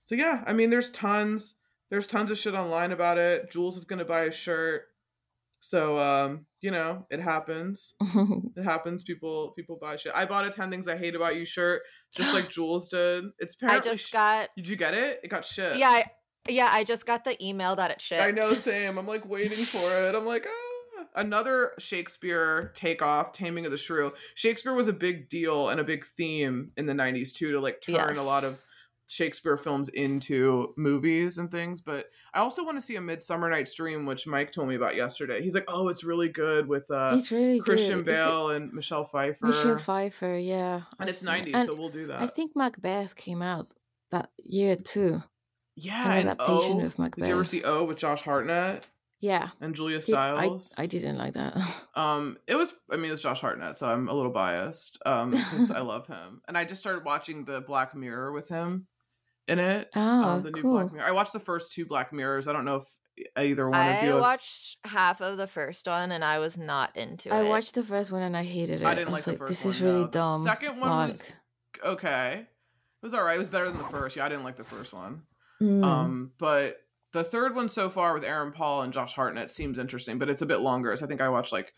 So 0.04 0.14
yeah, 0.14 0.42
I 0.46 0.52
mean, 0.52 0.70
there's 0.70 0.90
tons, 0.90 1.56
there's 1.90 2.06
tons 2.06 2.30
of 2.30 2.38
shit 2.38 2.54
online 2.54 2.92
about 2.92 3.18
it. 3.18 3.50
Jules 3.50 3.76
is 3.76 3.84
gonna 3.84 4.04
buy 4.04 4.22
a 4.24 4.32
shirt, 4.32 4.84
so 5.60 5.98
um, 5.98 6.46
you 6.60 6.70
know, 6.70 7.06
it 7.10 7.20
happens. 7.20 7.94
It 8.54 8.64
happens. 8.64 9.02
People 9.02 9.52
people 9.56 9.78
buy 9.80 9.96
shit. 9.96 10.12
I 10.14 10.26
bought 10.26 10.44
a 10.44 10.50
ten 10.50 10.70
things 10.70 10.86
I 10.86 10.96
hate 10.96 11.14
about 11.14 11.36
you 11.36 11.46
shirt, 11.46 11.82
just 12.14 12.34
like 12.34 12.50
Jules 12.54 12.88
did. 12.88 13.24
It's 13.38 13.56
I 13.62 13.80
just 13.80 14.12
got 14.12 14.50
Did 14.56 14.68
you 14.68 14.76
get 14.76 14.92
it? 14.92 15.20
It 15.24 15.28
got 15.28 15.46
shit. 15.46 15.78
yeah, 15.78 15.88
I, 15.88 16.04
yeah, 16.48 16.68
I 16.70 16.84
just 16.84 17.06
got 17.06 17.24
the 17.24 17.42
email 17.42 17.76
that 17.76 17.90
it 17.90 18.00
shipped. 18.00 18.22
I 18.22 18.30
know, 18.30 18.52
same. 18.52 18.98
I'm 18.98 19.06
like 19.06 19.26
waiting 19.26 19.64
for 19.64 19.90
it. 19.90 20.14
I'm 20.14 20.26
like, 20.26 20.46
ah. 20.46 20.50
Another 21.14 21.72
Shakespeare 21.78 22.70
takeoff, 22.74 23.32
Taming 23.32 23.64
of 23.66 23.70
the 23.70 23.76
Shrew. 23.76 24.12
Shakespeare 24.34 24.72
was 24.74 24.88
a 24.88 24.92
big 24.92 25.28
deal 25.28 25.68
and 25.68 25.78
a 25.80 25.84
big 25.84 26.04
theme 26.16 26.70
in 26.76 26.86
the 26.86 26.94
90s 26.94 27.32
too, 27.32 27.52
to 27.52 27.60
like 27.60 27.80
turn 27.80 28.16
a 28.16 28.22
lot 28.22 28.44
of 28.44 28.58
Shakespeare 29.08 29.58
films 29.58 29.90
into 29.90 30.72
movies 30.78 31.36
and 31.36 31.50
things. 31.50 31.82
But 31.82 32.06
I 32.32 32.38
also 32.38 32.64
want 32.64 32.78
to 32.78 32.80
see 32.80 32.96
a 32.96 33.00
Midsummer 33.02 33.50
Night's 33.50 33.74
Dream, 33.74 34.06
which 34.06 34.26
Mike 34.26 34.52
told 34.52 34.68
me 34.68 34.74
about 34.74 34.96
yesterday. 34.96 35.42
He's 35.42 35.54
like, 35.54 35.66
oh, 35.68 35.88
it's 35.88 36.02
really 36.02 36.30
good 36.30 36.66
with 36.66 36.90
uh, 36.90 37.14
it's 37.18 37.30
really 37.30 37.60
Christian 37.60 38.02
good. 38.04 38.14
Is 38.14 38.18
it- 38.20 38.24
Bale 38.24 38.50
and 38.50 38.72
Michelle 38.72 39.04
Pfeiffer. 39.04 39.46
Michelle 39.46 39.76
Pfeiffer, 39.78 40.34
yeah. 40.36 40.76
and 40.76 40.84
I've 40.98 41.08
it's 41.10 41.18
seen 41.18 41.34
it. 41.34 41.46
90s, 41.48 41.54
And 41.54 41.68
so 41.68 41.74
we'll 41.76 41.90
do 41.90 42.06
that. 42.06 42.22
I 42.22 42.26
think 42.26 42.52
Macbeth 42.56 43.14
came 43.16 43.42
out 43.42 43.68
that 44.12 44.30
year 44.42 44.76
too. 44.76 45.22
yeah, 45.76 46.10
an 46.10 46.18
and 46.18 46.28
adaptation 46.30 46.80
O. 46.80 46.84
of 46.86 46.96
Did 46.96 47.12
you 47.18 47.24
ever 47.24 47.36
Macbeth. 47.36 47.46
see 47.48 47.64
O 47.64 47.84
with 47.84 47.98
Josh 47.98 48.22
Hartnett 48.22 48.84
Yeah. 49.22 49.48
and 49.60 49.74
Julia 49.74 50.00
Did- 50.00 50.14
I, 50.14 50.34
Stiles? 50.42 50.74
I 50.78 50.86
didn't 50.86 51.16
like 51.16 51.34
that. 51.34 51.56
Um, 51.94 52.38
it 52.46 52.54
was. 52.56 52.72
I 52.90 52.96
mean, 52.96 53.12
it's 53.12 53.20
Josh 53.20 53.40
Hartnett, 53.42 53.76
so 53.76 53.86
I'm 53.86 54.08
a 54.08 54.14
little 54.14 54.32
biased. 54.32 54.98
Um, 55.04 55.30
because 55.30 55.70
I 55.70 55.80
love 55.80 56.06
him, 56.06 56.40
and 56.48 56.56
I 56.56 56.64
just 56.64 56.80
started 56.80 57.04
watching 57.04 57.44
the 57.44 57.60
Black 57.60 57.94
Mirror 57.94 58.32
with 58.32 58.48
him 58.48 58.86
in 59.46 59.58
it. 59.58 59.90
Oh, 59.94 60.00
um, 60.00 60.42
the 60.42 60.50
new 60.52 60.62
Black 60.62 60.86
cool. 60.88 60.94
Mirror. 60.96 61.06
I 61.06 61.12
watched 61.12 61.34
the 61.34 61.38
first 61.38 61.72
two 61.72 61.84
Black 61.84 62.10
Mirrors. 62.12 62.48
I 62.48 62.52
don't 62.54 62.64
know 62.64 62.76
if 62.76 62.84
either 63.36 63.68
one 63.68 63.78
of 63.78 63.86
I 63.86 64.04
you. 64.06 64.12
have 64.12 64.20
watched 64.20 64.78
half 64.84 65.20
of 65.20 65.36
the 65.36 65.46
first 65.46 65.86
one 65.86 66.12
and 66.12 66.24
I 66.24 66.38
was 66.38 66.56
not 66.56 66.96
into 66.96 67.32
I 67.32 67.40
it. 67.42 67.44
I 67.44 67.48
watched 67.50 67.74
the 67.74 67.84
first 67.84 68.10
one 68.10 68.22
and 68.22 68.34
I 68.34 68.42
hated 68.42 68.80
it. 68.80 68.86
I 68.86 68.94
didn't 68.94 69.08
like 69.08 69.16
was 69.16 69.24
the 69.26 69.30
like, 69.32 69.38
first 69.40 69.48
this 69.50 69.64
one. 69.66 69.74
is 69.74 69.82
really 69.82 69.98
no. 69.98 70.04
The 70.04 70.10
dumb. 70.10 70.44
second 70.44 70.80
one 70.80 70.90
like, 70.90 71.08
was 71.08 71.28
okay. 71.84 72.32
It 72.40 72.46
was 73.04 73.12
all 73.14 73.22
right. 73.22 73.34
It 73.36 73.38
was 73.38 73.50
better 73.50 73.68
than 73.68 73.78
the 73.78 73.84
first. 73.84 74.16
Yeah, 74.16 74.24
I 74.24 74.28
didn't 74.30 74.44
like 74.44 74.56
the 74.56 74.64
first 74.64 74.94
one. 74.94 75.22
mm. 75.60 75.84
Um, 75.84 76.32
but 76.38 76.78
the 77.12 77.24
third 77.24 77.54
one 77.54 77.68
so 77.68 77.88
far 77.88 78.14
with 78.14 78.24
Aaron 78.24 78.52
Paul 78.52 78.82
and 78.82 78.92
Josh 78.92 79.12
Hartnett 79.12 79.50
seems 79.50 79.78
interesting, 79.78 80.18
but 80.18 80.28
it's 80.28 80.42
a 80.42 80.46
bit 80.46 80.60
longer. 80.60 80.96
So 80.96 81.04
I 81.04 81.08
think 81.08 81.20
I 81.20 81.28
watched 81.28 81.52
like 81.52 81.74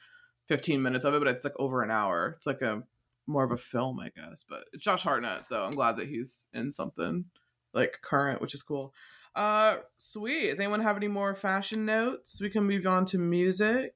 15 0.49 0.81
minutes 0.81 1.05
of 1.05 1.15
it, 1.15 1.19
but 1.19 1.29
it's 1.29 1.45
like 1.45 1.59
over 1.59 1.83
an 1.83 1.91
hour. 1.91 2.35
It's 2.37 2.47
like 2.47 2.63
a 2.63 2.83
more 3.27 3.45
of 3.45 3.51
a 3.53 3.57
film, 3.57 3.99
I 4.01 4.11
guess. 4.15 4.45
But 4.49 4.65
it's 4.73 4.85
Josh 4.85 5.03
Hartnett, 5.03 5.47
so 5.47 5.65
I'm 5.65 5.73
glad 5.73 5.97
that 5.97 6.09
he's 6.09 6.47
in 6.53 6.71
something 6.71 7.25
like 7.73 7.99
current, 8.03 8.41
which 8.41 8.55
is 8.55 8.63
cool. 8.63 8.95
Uh, 9.35 9.79
sweet. 9.97 10.51
Does 10.51 10.61
anyone 10.61 10.81
have 10.81 10.97
any 10.97 11.09
more 11.09 11.35
fashion 11.35 11.85
notes? 11.85 12.41
We 12.41 12.51
can 12.51 12.65
move 12.65 12.87
on 12.87 13.05
to 13.07 13.19
music. 13.19 13.95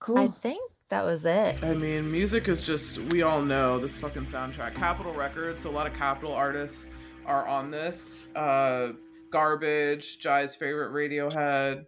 cool. 0.00 0.18
I 0.18 0.28
think 0.28 0.60
that 0.90 1.04
was 1.04 1.24
it. 1.24 1.64
I 1.64 1.72
mean, 1.74 2.10
music 2.12 2.48
is 2.48 2.66
just 2.66 2.98
we 3.04 3.22
all 3.22 3.40
know 3.40 3.78
this 3.78 3.98
fucking 3.98 4.24
soundtrack. 4.24 4.74
Capitol 4.74 5.14
Records, 5.14 5.62
so 5.62 5.70
a 5.70 5.72
lot 5.72 5.86
of 5.86 5.94
Capitol 5.94 6.34
artists 6.34 6.90
are 7.24 7.46
on 7.48 7.70
this. 7.70 8.32
Uh 8.36 8.92
Garbage, 9.36 10.18
Jai's 10.22 10.54
favorite 10.56 10.92
Radiohead. 10.92 11.84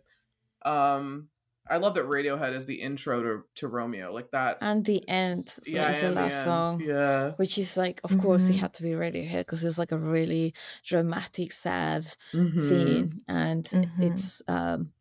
Um 0.65 1.29
I 1.71 1.77
love 1.77 1.95
that 1.95 2.05
Radiohead 2.07 2.55
is 2.55 2.65
the 2.67 2.81
intro 2.81 3.23
to, 3.23 3.43
to 3.57 3.69
Romeo. 3.69 4.13
Like 4.13 4.31
that 4.33 4.59
and 4.61 4.85
the 4.85 5.07
end 5.09 5.59
Yeah, 5.67 5.91
is 5.91 6.01
the 6.01 6.07
and 6.09 6.17
the 6.17 6.23
last 6.23 6.43
song. 6.43 6.83
Yeah. 6.87 7.33
Which 7.37 7.59
is 7.59 7.77
like, 7.77 8.01
of 8.05 8.17
course, 8.17 8.49
it 8.49 8.55
Mhm. 8.55 8.59
had 8.59 8.75
to 8.75 8.83
be 8.83 8.91
Radiohead 8.91 9.41
because 9.41 9.63
it's 9.65 9.79
like 9.79 9.93
a 9.93 9.99
really 9.99 10.55
dramatic, 10.85 11.53
sad 11.53 12.05
Mhm. 12.33 12.59
scene, 12.59 13.23
and 13.29 13.65
Mhm. 13.73 13.89
it's 14.01 14.43
um, 14.49 14.93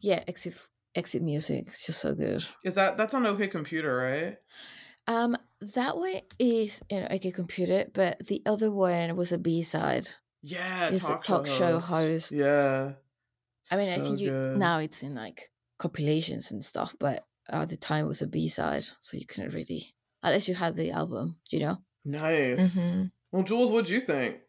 yeah, 0.00 0.22
exit 0.28 0.58
exit 0.94 1.22
music. 1.22 1.68
It's 1.68 1.86
just 1.86 2.00
so 2.00 2.14
good. 2.14 2.44
Is 2.64 2.74
that 2.76 2.96
that's 2.96 3.14
on 3.14 3.26
OK 3.26 3.48
Computer, 3.48 3.96
right? 3.96 4.38
Um, 5.06 5.36
that 5.60 5.96
one 5.96 6.20
is 6.38 6.82
you 6.90 7.00
know 7.00 7.08
OK 7.10 7.30
Computer, 7.32 7.86
but 7.92 8.26
the 8.26 8.42
other 8.46 8.70
one 8.70 9.16
was 9.16 9.32
a 9.32 9.38
B 9.38 9.62
side. 9.62 10.08
Yeah, 10.46 10.90
He's 10.90 11.02
a 11.02 11.06
talk, 11.06 11.24
talk 11.24 11.46
show 11.46 11.78
host. 11.78 12.30
Yeah. 12.32 12.92
I 13.72 13.76
mean, 13.76 13.88
I 13.88 13.98
think 13.98 14.20
you 14.20 14.28
good. 14.30 14.58
now 14.58 14.78
it's 14.78 15.02
in 15.02 15.14
like 15.14 15.50
compilations 15.78 16.50
and 16.50 16.62
stuff, 16.62 16.94
but 17.00 17.26
at 17.48 17.70
the 17.70 17.78
time 17.78 18.04
it 18.04 18.08
was 18.08 18.20
a 18.20 18.26
B 18.26 18.48
side, 18.50 18.84
so 19.00 19.16
you 19.16 19.24
couldn't 19.24 19.54
really 19.54 19.94
unless 20.22 20.46
you 20.46 20.54
had 20.54 20.74
the 20.74 20.90
album, 20.90 21.36
you 21.50 21.60
know. 21.60 21.78
Nice. 22.04 22.76
Mhm. 22.76 23.10
Well, 23.32 23.42
Jules, 23.42 23.70
what'd 23.70 23.88
you 23.88 24.00
think? 24.00 24.40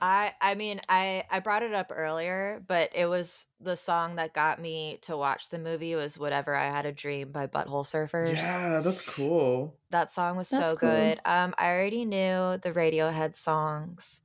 I 0.00 0.32
I 0.40 0.54
mean 0.54 0.80
I 0.88 1.24
I 1.30 1.40
brought 1.40 1.62
it 1.62 1.74
up 1.74 1.92
earlier, 1.94 2.62
but 2.66 2.90
it 2.94 3.06
was 3.06 3.46
the 3.60 3.76
song 3.76 4.16
that 4.16 4.32
got 4.32 4.60
me 4.60 4.98
to 5.02 5.16
watch 5.16 5.50
the 5.50 5.58
movie 5.58 5.94
was 5.94 6.16
"Whatever 6.16 6.54
I 6.54 6.66
Had 6.70 6.86
a 6.86 6.92
Dream" 6.92 7.32
by 7.32 7.46
Butthole 7.48 7.84
Surfers. 7.84 8.36
Yeah, 8.36 8.80
that's 8.80 9.02
cool. 9.02 9.76
That 9.90 10.10
song 10.10 10.36
was 10.36 10.48
That's 10.48 10.70
so 10.70 10.76
cool. 10.76 10.88
good. 10.88 11.20
Um, 11.24 11.54
I 11.58 11.70
already 11.70 12.04
knew 12.04 12.56
the 12.62 12.72
Radiohead 12.72 13.34
songs, 13.34 14.22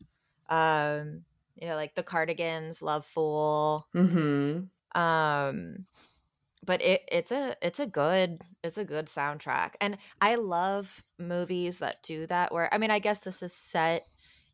um, 0.49 1.23
you 1.55 1.67
know, 1.67 1.75
like 1.75 1.95
the 1.95 2.03
Cardigans, 2.03 2.81
"Love 2.81 3.05
Fool." 3.05 3.87
Mm-hmm. 3.95 4.99
Um, 4.99 5.85
but 6.65 6.81
it 6.81 7.03
it's 7.11 7.31
a 7.31 7.55
it's 7.61 7.79
a 7.79 7.87
good 7.87 8.41
it's 8.63 8.77
a 8.77 8.85
good 8.85 9.07
soundtrack, 9.07 9.71
and 9.81 9.97
I 10.21 10.35
love 10.35 11.03
movies 11.19 11.79
that 11.79 12.03
do 12.03 12.27
that. 12.27 12.53
Where 12.53 12.73
I 12.73 12.77
mean, 12.77 12.91
I 12.91 12.99
guess 12.99 13.19
this 13.21 13.43
is 13.43 13.53
set 13.53 14.07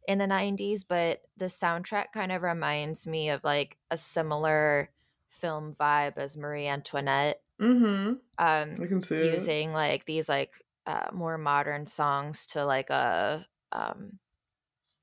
in 0.08 0.18
the 0.18 0.26
90s 0.26 0.84
but 0.84 1.22
the 1.38 1.46
soundtrack 1.46 2.06
kind 2.12 2.32
of 2.32 2.42
reminds 2.42 3.06
me 3.06 3.30
of 3.30 3.44
like 3.44 3.78
a 3.92 3.96
similar 3.98 4.90
film 5.30 5.76
vibe 5.80 6.18
as 6.18 6.36
marie 6.36 6.66
antoinette 6.68 7.40
Mm-hmm. 7.60 8.14
I 8.40 8.64
um 8.64 8.76
can 8.76 9.00
see 9.02 9.18
it. 9.18 9.32
using 9.34 9.72
like 9.72 10.06
these 10.06 10.28
like 10.28 10.54
uh, 10.88 11.10
more 11.14 11.38
modern 11.38 11.86
songs 11.86 12.48
to 12.48 12.66
like 12.66 12.90
a 12.90 13.46
um 13.72 14.18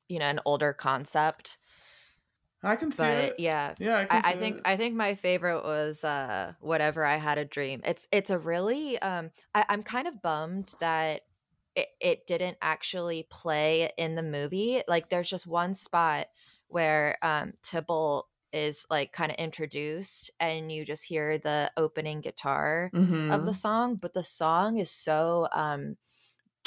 you 0.09 0.19
know 0.19 0.27
an 0.27 0.41
older 0.47 0.73
concept 0.73 1.59
I 2.63 2.77
can 2.77 2.91
see 2.93 3.07
but 3.07 3.33
it. 3.33 3.39
yeah 3.39 3.75
Yeah, 3.79 3.97
I 3.99 4.05
can 4.07 4.21
I, 4.25 4.33
I 4.33 4.37
think 4.37 4.61
it. 4.61 4.65
I 4.65 4.77
think 4.77 4.95
my 4.95 5.15
favorite 5.15 5.63
was 5.65 6.05
uh 6.05 6.55
whatever 6.61 7.05
I 7.05 7.17
had 7.17 7.39
a 7.39 7.45
dream. 7.45 7.81
It's 7.85 8.07
it's 8.13 8.31
a 8.31 8.39
really 8.39 8.99
um 9.01 9.31
I, 9.55 9.65
I'm 9.69 9.83
kind 9.83 10.09
of 10.09 10.23
bummed 10.23 10.75
that 10.81 11.23
it, 11.75 11.89
it 12.01 12.27
didn't 12.27 12.59
actually 12.63 13.27
play 13.31 13.93
in 13.99 14.15
the 14.15 14.23
movie. 14.23 14.83
Like 14.89 15.09
there's 15.09 15.31
just 15.31 15.47
one 15.47 15.75
spot 15.75 16.29
where 16.69 17.19
um 17.23 17.55
Tybalt 17.63 18.29
is 18.53 18.87
like 18.91 19.13
kind 19.13 19.31
of 19.31 19.37
introduced 19.37 20.31
and 20.41 20.73
you 20.73 20.85
just 20.85 21.05
hear 21.05 21.39
the 21.39 21.71
opening 21.77 22.21
guitar 22.23 22.93
Mhm. 22.93 23.29
of 23.29 23.45
the 23.45 23.53
song, 23.55 23.97
but 23.97 24.15
the 24.15 24.23
song 24.23 24.79
is 24.79 24.91
so 24.91 25.49
um 25.53 25.97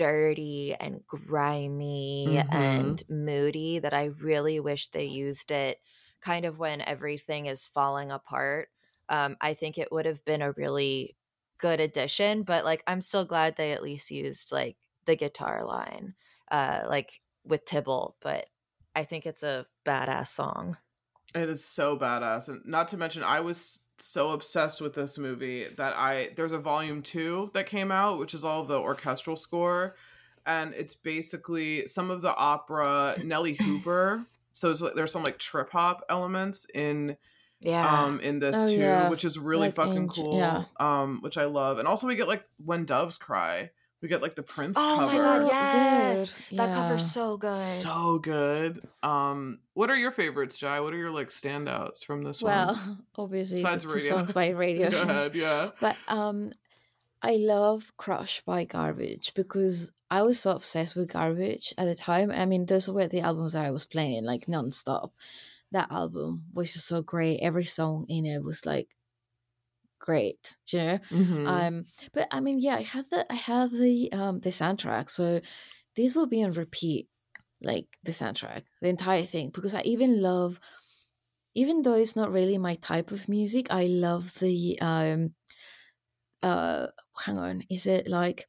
dirty 0.02 0.76
and 0.80 1.06
grimy 1.08 2.42
Mhm. 2.50 2.50
and 2.50 3.04
moody 3.10 3.80
that 3.80 3.94
I 3.94 4.06
really 4.06 4.60
wish 4.60 4.88
they 4.90 5.06
used 5.06 5.52
it 5.52 5.80
kind 6.22 6.46
of 6.46 6.60
when 6.60 6.82
everything 6.82 7.46
is 7.48 7.68
falling 7.68 8.12
apart 8.12 8.70
um, 9.10 9.36
I 9.42 9.54
think 9.54 9.78
it 9.78 9.92
would 9.92 10.06
have 10.06 10.24
been 10.24 10.42
a 10.42 10.54
really 10.54 11.18
good 11.58 11.82
addition. 11.82 12.44
But 12.44 12.64
like, 12.64 12.82
I'm 12.88 13.02
still 13.02 13.26
glad 13.26 13.56
they 13.58 13.74
at 13.74 13.84
least 13.84 14.10
used 14.10 14.54
like 14.54 14.78
the 15.06 15.18
guitar 15.18 15.66
line, 15.66 16.16
uh, 16.50 16.84
like 16.88 17.22
with 17.44 17.66
Tybalt. 17.66 18.16
But 18.22 18.48
I 18.96 19.04
think 19.04 19.26
it's 19.26 19.44
a 19.44 19.68
badass 19.86 20.28
song. 20.28 20.78
It 21.34 21.50
is 21.50 21.64
so 21.64 21.98
badass, 21.98 22.50
and 22.50 22.66
not 22.66 22.90
to 22.90 22.98
mention, 22.98 23.24
I 23.24 23.40
was 23.40 23.81
so 24.02 24.32
obsessed 24.32 24.82
with 24.82 24.94
this 24.94 25.18
movie 25.18 25.66
that 25.78 25.96
I 25.96 26.30
there's 26.36 26.52
a 26.52 26.58
volume 26.58 27.02
two 27.02 27.52
that 27.54 27.66
came 27.68 27.92
out, 27.92 28.20
which 28.20 28.34
is 28.34 28.44
all 28.44 28.64
the 28.64 28.80
orchestral 28.80 29.36
score, 29.36 29.96
and 30.46 30.74
it's 30.74 30.94
basically 30.94 31.86
some 31.88 32.12
of 32.12 32.22
the 32.22 32.36
opera 32.36 33.16
Nellee 33.20 33.60
Hooper. 33.60 34.26
So 34.54 34.74
there's, 34.74 34.94
there's 34.96 35.12
some 35.12 35.24
like 35.24 35.38
trip 35.38 35.72
hop 35.72 36.04
elements 36.10 36.66
in 36.74 37.18
yeah 37.62 38.04
um 38.04 38.20
in 38.22 38.40
this 38.40 38.56
oh, 38.58 38.68
too 38.68 38.76
yeah. 38.76 39.10
which 39.10 39.24
is 39.24 39.38
really 39.38 39.68
like 39.68 39.76
fucking 39.76 39.96
Angel, 39.96 40.24
cool 40.24 40.38
yeah. 40.38 40.64
um 40.80 41.20
which 41.22 41.38
i 41.38 41.46
love 41.46 41.78
and 41.78 41.88
also 41.88 42.08
we 42.08 42.16
get 42.16 42.28
like 42.28 42.44
when 42.66 42.86
doves 42.86 43.18
cry 43.18 43.70
we 44.02 44.08
got 44.08 44.22
like 44.22 44.36
the 44.36 44.44
Prince 44.44 44.76
oh 44.80 44.98
cover. 45.00 45.18
my 45.18 45.38
god, 45.40 45.48
yes. 45.52 46.34
Yeah. 46.50 46.66
That 46.66 46.76
cover's 46.76 47.12
so 47.12 47.38
good. 47.38 47.56
So 47.56 48.20
good. 48.20 48.82
Um 49.04 49.60
what 49.74 49.90
are 49.90 49.96
your 49.96 50.12
favorites, 50.12 50.58
Jai? 50.58 50.80
What 50.80 50.94
are 50.94 50.98
your 50.98 51.12
like 51.12 51.30
standouts 51.30 52.04
from 52.04 52.24
this 52.24 52.42
well, 52.42 52.68
one? 52.68 52.76
Well, 52.76 52.98
obviously 53.26 53.58
Besides 53.58 53.84
the 53.84 53.94
two 53.94 54.00
songs 54.02 54.32
by 54.32 54.50
radio. 54.66 54.90
Go 54.90 55.02
ahead, 55.04 55.36
yeah. 55.36 55.72
but 55.80 55.98
um 56.08 56.54
I 57.22 57.36
love 57.36 57.92
Crush 57.98 58.42
by 58.42 58.66
Garbage 58.66 59.34
because 59.36 59.92
I 60.10 60.24
was 60.24 60.40
so 60.40 60.52
obsessed 60.52 60.96
with 60.96 61.14
Garbage 61.14 61.72
at 61.78 61.86
the 61.86 61.94
time. 61.94 62.32
I 62.32 62.48
mean, 62.48 62.66
those 62.66 62.90
were 62.90 63.08
the 63.08 63.22
albums 63.22 63.54
that 63.54 63.64
I 63.64 63.70
was 63.70 63.86
playing 63.86 64.26
like 64.26 64.48
nonstop. 64.48 65.12
That 65.72 65.92
album 65.92 66.46
was 66.54 66.74
just 66.74 66.88
so 66.88 67.04
great. 67.04 67.40
Every 67.42 67.64
song 67.64 68.08
in 68.10 68.26
it 68.26 68.44
was 68.44 68.66
like 68.66 68.90
great 70.02 70.58
you 70.68 70.80
know 70.80 71.00
mm-hmm. 71.12 71.48
um 71.48 71.86
but 72.12 72.28
i 72.32 72.40
mean 72.40 72.60
yeah 72.60 72.76
i 72.76 72.82
have 72.82 73.08
the 73.12 73.32
i 73.32 73.36
have 73.36 73.72
the 73.72 74.12
um 74.12 74.40
the 74.40 74.50
soundtrack 74.50 75.10
so 75.10 75.40
these 75.96 76.16
will 76.16 76.26
be 76.26 76.44
on 76.44 76.52
repeat 76.54 77.08
like 77.62 77.86
the 78.04 78.12
soundtrack 78.12 78.64
the 78.82 78.90
entire 78.90 79.24
thing 79.24 79.52
because 79.54 79.76
i 79.76 79.82
even 79.82 80.20
love 80.22 80.60
even 81.54 81.84
though 81.84 81.94
it's 81.94 82.16
not 82.16 82.32
really 82.32 82.58
my 82.58 82.76
type 82.76 83.12
of 83.12 83.30
music 83.30 83.68
i 83.70 83.86
love 83.86 84.34
the 84.40 84.80
um 84.82 85.34
uh 86.42 86.88
hang 87.24 87.38
on 87.38 87.64
is 87.70 87.86
it 87.86 88.08
like 88.08 88.48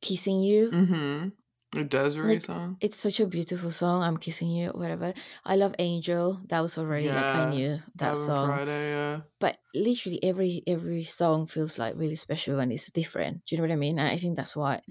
kissing 0.00 0.40
you 0.40 0.70
mm-hmm. 0.70 1.28
A 1.74 1.84
Des'ree 1.84 2.34
like, 2.34 2.42
song. 2.42 2.76
It's 2.80 3.00
such 3.00 3.18
a 3.20 3.26
beautiful 3.26 3.70
song. 3.70 4.02
I'm 4.02 4.18
kissing 4.18 4.50
you, 4.50 4.68
whatever. 4.70 5.14
I 5.44 5.56
love 5.56 5.74
Angel. 5.78 6.38
That 6.48 6.60
was 6.60 6.76
already 6.76 7.06
yeah, 7.06 7.22
like 7.22 7.34
I 7.34 7.50
knew 7.50 7.78
that 7.96 8.18
song. 8.18 8.48
Friday, 8.48 8.90
yeah. 8.90 9.20
But 9.40 9.56
literally 9.74 10.22
every 10.22 10.62
every 10.66 11.02
song 11.02 11.46
feels 11.46 11.78
like 11.78 11.94
really 11.96 12.16
special 12.16 12.60
and 12.60 12.70
it's 12.72 12.90
different. 12.90 13.46
Do 13.46 13.54
you 13.54 13.62
know 13.62 13.68
what 13.68 13.72
I 13.72 13.76
mean? 13.76 13.98
And 13.98 14.08
I 14.08 14.18
think 14.18 14.36
that's 14.36 14.54
why 14.54 14.82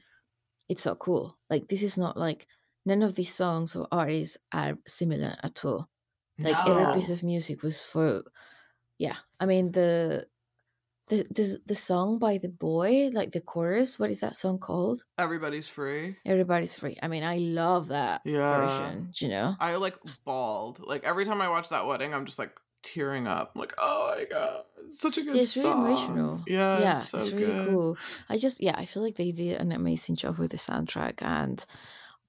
it's 0.70 0.82
so 0.82 0.96
cool. 0.96 1.38
Like 1.52 1.68
this 1.68 1.84
is 1.84 2.00
not 2.00 2.18
like 2.18 2.48
none 2.84 3.04
of 3.04 3.14
these 3.14 3.34
songs 3.34 3.76
or 3.76 3.88
artists 3.92 4.38
are 4.52 4.78
similar 4.88 5.36
at 5.44 5.64
all. 5.64 5.88
Like 6.40 6.66
no. 6.66 6.80
every 6.80 7.00
piece 7.00 7.12
of 7.12 7.22
music 7.22 7.62
was 7.62 7.84
for 7.84 8.24
yeah. 8.98 9.18
I 9.40 9.46
mean 9.46 9.72
the 9.72 10.26
the 11.12 11.28
the 11.30 11.62
the 11.66 11.76
song 11.76 12.20
by 12.20 12.38
the 12.38 12.48
boy, 12.48 13.10
like 13.12 13.34
the 13.34 13.42
chorus. 13.42 14.00
What 14.00 14.10
is 14.10 14.22
that 14.22 14.36
song 14.36 14.60
called? 14.60 15.04
Everybody's 15.18 15.68
free. 15.68 16.16
Everybody's 16.26 16.74
free. 16.74 16.98
I 17.04 17.10
mean, 17.10 17.24
I 17.24 17.38
love 17.38 17.90
that 17.90 18.22
yeah. 18.24 18.58
version. 18.58 19.10
you 19.16 19.28
know? 19.28 19.56
I 19.60 19.76
like 19.76 19.98
bawled. 20.24 20.80
Like 20.80 21.04
every 21.04 21.26
time 21.26 21.42
I 21.42 21.50
watch 21.50 21.68
that 21.70 21.86
wedding, 21.86 22.14
I'm 22.14 22.26
just 22.26 22.40
like 22.40 22.52
tearing 22.82 23.28
up. 23.28 23.52
I'm 23.54 23.60
like, 23.60 23.74
oh 23.78 24.16
my 24.18 24.24
god, 24.24 24.64
such 24.92 25.18
a 25.18 25.24
good. 25.24 25.36
Yeah, 25.36 25.42
it's 25.42 25.52
song. 25.52 25.84
really 25.84 25.94
emotional. 25.94 26.44
Yeah, 26.48 26.80
yeah, 26.80 26.92
it's, 26.94 27.10
so 27.10 27.18
it's 27.18 27.32
really 27.32 27.58
good. 27.58 27.68
cool. 27.68 27.98
I 28.30 28.38
just 28.38 28.64
yeah, 28.64 28.76
I 28.78 28.86
feel 28.86 29.04
like 29.04 29.18
they 29.18 29.34
did 29.34 29.60
an 29.60 29.74
amazing 29.74 30.16
job 30.16 30.38
with 30.38 30.52
the 30.52 30.58
soundtrack 30.58 31.22
and. 31.22 31.64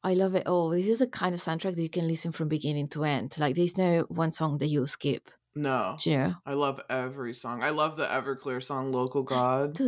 I 0.04 0.14
love 0.14 0.34
it 0.34 0.48
all. 0.48 0.70
This 0.70 0.88
is 0.88 1.00
a 1.00 1.06
kind 1.06 1.32
of 1.32 1.40
soundtrack 1.40 1.76
that 1.76 1.80
you 1.80 1.88
can 1.88 2.08
listen 2.08 2.32
from 2.32 2.48
beginning 2.48 2.88
to 2.88 3.04
end. 3.04 3.38
Like 3.38 3.54
there's 3.54 3.78
no 3.78 4.00
one 4.08 4.32
song 4.32 4.58
that 4.58 4.66
you'll 4.66 4.88
skip. 4.88 5.30
No. 5.54 5.96
Yeah. 6.04 6.34
I 6.46 6.54
love 6.54 6.80
every 6.88 7.34
song. 7.34 7.62
I 7.62 7.70
love 7.70 7.96
the 7.96 8.06
Everclear 8.06 8.62
song 8.62 8.92
Local 8.92 9.22
God. 9.22 9.78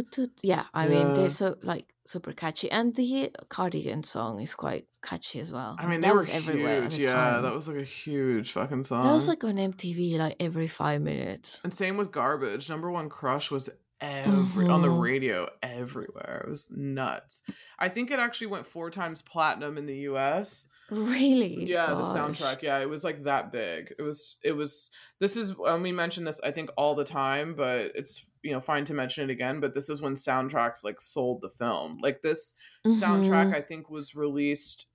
Yeah, 0.43 0.65
I 0.75 0.87
yeah. 0.87 0.91
mean 0.91 1.15
they're 1.15 1.31
so 1.31 1.57
like 1.63 1.87
super 2.07 2.33
catchy 2.33 2.71
and 2.71 2.95
the 2.95 3.31
Cardigan 3.49 4.03
song 4.03 4.41
is 4.41 4.55
quite 4.55 4.87
catchy 5.03 5.41
as 5.41 5.51
well. 5.53 5.77
I 5.79 5.87
mean 5.87 6.03
that 6.03 6.15
was 6.15 6.29
everywhere. 6.29 6.87
yeah, 6.91 7.15
time. 7.15 7.43
that 7.43 7.55
was 7.55 7.69
like 7.69 7.79
a 7.79 7.85
huge 7.85 8.53
fucking 8.53 8.85
song. 8.85 9.05
That 9.05 9.13
was 9.13 9.27
like 9.29 9.43
on 9.45 9.57
MTV 9.57 10.19
like 10.19 10.37
every 10.41 10.69
5 10.69 11.01
minutes. 11.01 11.61
And 11.65 11.73
same 11.73 11.97
with 11.97 12.13
Garbage. 12.13 12.69
Number 12.69 12.91
1 12.91 13.09
Crush 13.09 13.51
was 13.51 13.71
every 14.01 14.65
mm-hmm. 14.65 14.73
on 14.73 14.83
the 14.83 14.89
mm-hmm. 14.89 15.01
radio 15.01 15.49
everywhere. 15.63 16.43
It 16.47 16.51
was 16.51 16.71
nuts. 16.71 17.43
I 17.79 17.89
think 17.89 18.11
it 18.11 18.19
actually 18.19 18.49
went 18.49 18.67
4 18.67 18.91
times 18.91 19.23
platinum 19.23 19.79
in 19.79 19.87
the 19.87 19.97
US 20.11 20.67
Really? 20.91 21.65
Yeah, 21.65 21.87
Gosh. 21.87 22.13
the 22.13 22.19
soundtrack. 22.19 22.63
Yeah, 22.63 22.79
it 22.79 22.89
was 22.89 23.05
like 23.05 23.25
that 23.25 23.51
big. 23.51 23.95
It 23.99 24.03
was. 24.03 24.39
It 24.45 24.53
was. 24.53 24.91
This 25.19 25.37
is. 25.37 25.55
Um, 25.67 25.83
we 25.83 25.93
mention 25.93 26.25
this, 26.25 26.41
I 26.45 26.51
think, 26.51 26.71
all 26.77 26.95
the 26.95 27.05
time, 27.05 27.55
but 27.55 27.93
it's 27.95 28.27
you 28.43 28.53
know 28.53 28.61
fine 28.61 28.85
to 28.87 28.95
mention 28.95 29.29
it 29.29 29.33
again. 29.33 29.61
But 29.61 29.73
this 29.73 29.89
is 29.89 30.03
when 30.03 30.15
soundtracks 30.15 30.85
like 30.85 31.01
sold 31.01 31.41
the 31.41 31.49
film. 31.49 32.01
Like 32.03 32.21
this 32.21 32.55
mm-hmm. 32.87 33.03
soundtrack, 33.03 33.55
I 33.55 33.63
think, 33.63 33.89
was 33.89 34.15
released 34.15 34.87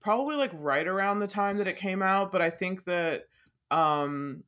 probably 0.00 0.36
like 0.36 0.52
right 0.54 0.86
around 0.86 1.18
the 1.18 1.26
time 1.26 1.58
that 1.58 1.68
it 1.68 1.76
came 1.76 2.02
out. 2.02 2.30
But 2.30 2.42
I 2.42 2.50
think 2.50 2.84
that 2.84 3.24
um 3.72 4.44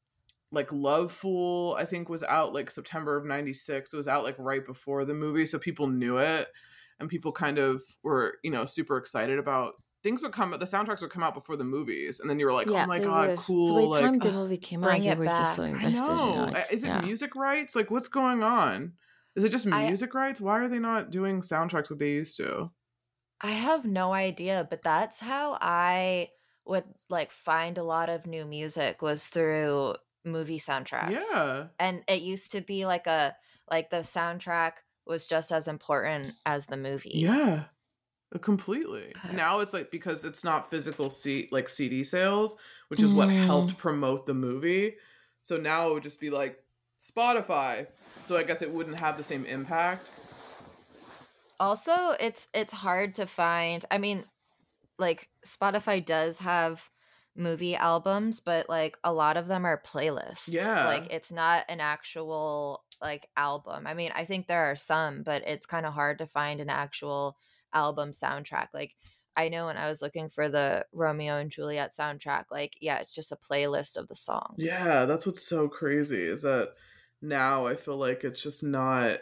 like 0.54 0.72
Love 0.72 1.12
Fool, 1.12 1.76
I 1.78 1.84
think 1.84 2.08
was 2.08 2.22
out 2.22 2.54
like 2.54 2.70
September 2.70 3.16
of 3.16 3.24
'96. 3.24 3.92
It 3.92 3.96
was 3.96 4.08
out 4.08 4.24
like 4.24 4.36
right 4.38 4.64
before 4.64 5.04
the 5.04 5.14
movie, 5.14 5.46
so 5.46 5.58
people 5.58 5.86
knew 5.86 6.18
it, 6.18 6.48
and 7.00 7.08
people 7.08 7.32
kind 7.32 7.58
of 7.58 7.82
were 8.02 8.38
you 8.42 8.50
know 8.50 8.64
super 8.64 8.96
excited 8.96 9.38
about 9.38 9.74
things 10.04 10.22
would 10.22 10.32
come 10.32 10.50
the 10.50 10.58
soundtracks 10.58 11.00
would 11.00 11.10
come 11.10 11.22
out 11.22 11.34
before 11.34 11.56
the 11.56 11.64
movies 11.64 12.20
and 12.20 12.28
then 12.28 12.38
you 12.38 12.46
were 12.46 12.52
like 12.52 12.68
oh 12.68 12.72
yeah, 12.72 12.84
oh 12.84 12.86
my 12.86 12.98
god 12.98 13.30
would. 13.30 13.38
cool 13.38 13.68
so 13.68 13.74
by 13.74 13.80
the 13.80 13.86
like, 13.86 14.02
time 14.02 14.18
the 14.18 14.30
movie 14.30 14.58
came 14.58 14.84
out 14.84 15.02
you 15.02 15.14
were 15.16 15.24
back. 15.24 15.40
just 15.40 15.56
so 15.56 15.64
invested 15.64 16.02
I 16.02 16.06
know. 16.06 16.44
Like, 16.52 16.66
is 16.70 16.84
it 16.84 16.88
yeah. 16.88 17.00
music 17.00 17.34
rights 17.34 17.74
like 17.74 17.90
what's 17.90 18.08
going 18.08 18.42
on 18.42 18.92
is 19.34 19.42
it 19.42 19.50
just 19.50 19.66
music 19.66 20.14
I, 20.14 20.18
rights 20.18 20.40
why 20.40 20.60
are 20.60 20.68
they 20.68 20.78
not 20.78 21.10
doing 21.10 21.40
soundtracks 21.40 21.90
what 21.90 21.98
they 21.98 22.10
used 22.10 22.36
to 22.36 22.70
i 23.40 23.50
have 23.50 23.86
no 23.86 24.12
idea 24.12 24.66
but 24.68 24.82
that's 24.82 25.20
how 25.20 25.56
i 25.60 26.28
would 26.66 26.84
like 27.08 27.32
find 27.32 27.78
a 27.78 27.84
lot 27.84 28.10
of 28.10 28.26
new 28.26 28.44
music 28.44 29.00
was 29.00 29.26
through 29.28 29.94
movie 30.24 30.58
soundtracks. 30.58 31.22
Yeah. 31.32 31.66
And 31.78 32.02
it 32.08 32.22
used 32.22 32.52
to 32.52 32.60
be 32.60 32.86
like 32.86 33.06
a 33.06 33.36
like 33.70 33.90
the 33.90 33.98
soundtrack 33.98 34.72
was 35.06 35.26
just 35.26 35.52
as 35.52 35.68
important 35.68 36.34
as 36.46 36.66
the 36.66 36.76
movie. 36.76 37.12
Yeah 37.14 37.64
completely. 38.40 39.12
Now 39.32 39.60
it's 39.60 39.72
like 39.72 39.90
because 39.90 40.24
it's 40.24 40.42
not 40.42 40.70
physical 40.70 41.10
c 41.10 41.48
like 41.52 41.68
cd 41.68 42.04
sales 42.04 42.56
which 42.88 43.02
is 43.02 43.12
mm. 43.12 43.16
what 43.16 43.28
helped 43.28 43.78
promote 43.78 44.26
the 44.26 44.34
movie. 44.34 44.94
So 45.42 45.56
now 45.56 45.88
it 45.88 45.94
would 45.94 46.02
just 46.02 46.20
be 46.20 46.30
like 46.30 46.62
spotify. 46.98 47.86
So 48.22 48.36
i 48.36 48.42
guess 48.42 48.62
it 48.62 48.70
wouldn't 48.70 48.98
have 48.98 49.16
the 49.16 49.22
same 49.22 49.44
impact. 49.46 50.10
Also 51.60 52.14
it's 52.20 52.48
it's 52.52 52.72
hard 52.72 53.14
to 53.16 53.26
find 53.26 53.84
i 53.90 53.98
mean 53.98 54.24
like 54.98 55.28
spotify 55.46 56.04
does 56.04 56.40
have 56.40 56.90
movie 57.36 57.74
albums 57.74 58.38
but 58.38 58.68
like 58.68 58.96
a 59.02 59.12
lot 59.12 59.36
of 59.36 59.48
them 59.48 59.64
are 59.64 59.82
playlists 59.84 60.52
yeah 60.52 60.86
like 60.86 61.12
it's 61.12 61.32
not 61.32 61.64
an 61.68 61.80
actual 61.80 62.84
like 63.02 63.28
album 63.36 63.86
i 63.86 63.94
mean 63.94 64.12
i 64.14 64.24
think 64.24 64.46
there 64.46 64.66
are 64.66 64.76
some 64.76 65.22
but 65.24 65.42
it's 65.46 65.66
kind 65.66 65.84
of 65.84 65.92
hard 65.92 66.18
to 66.18 66.26
find 66.26 66.60
an 66.60 66.70
actual 66.70 67.36
album 67.74 68.12
soundtrack. 68.12 68.68
Like 68.72 68.94
I 69.36 69.48
know 69.48 69.66
when 69.66 69.76
I 69.76 69.90
was 69.90 70.00
looking 70.00 70.30
for 70.30 70.48
the 70.48 70.86
Romeo 70.92 71.36
and 71.36 71.50
Juliet 71.50 71.92
soundtrack, 71.98 72.44
like 72.50 72.74
yeah, 72.80 72.98
it's 72.98 73.14
just 73.14 73.32
a 73.32 73.36
playlist 73.36 73.96
of 73.96 74.08
the 74.08 74.14
songs. 74.14 74.56
Yeah, 74.56 75.04
that's 75.04 75.26
what's 75.26 75.42
so 75.42 75.68
crazy 75.68 76.22
is 76.22 76.42
that 76.42 76.70
now 77.20 77.66
I 77.66 77.74
feel 77.74 77.96
like 77.96 78.24
it's 78.24 78.42
just 78.42 78.62
not 78.62 79.18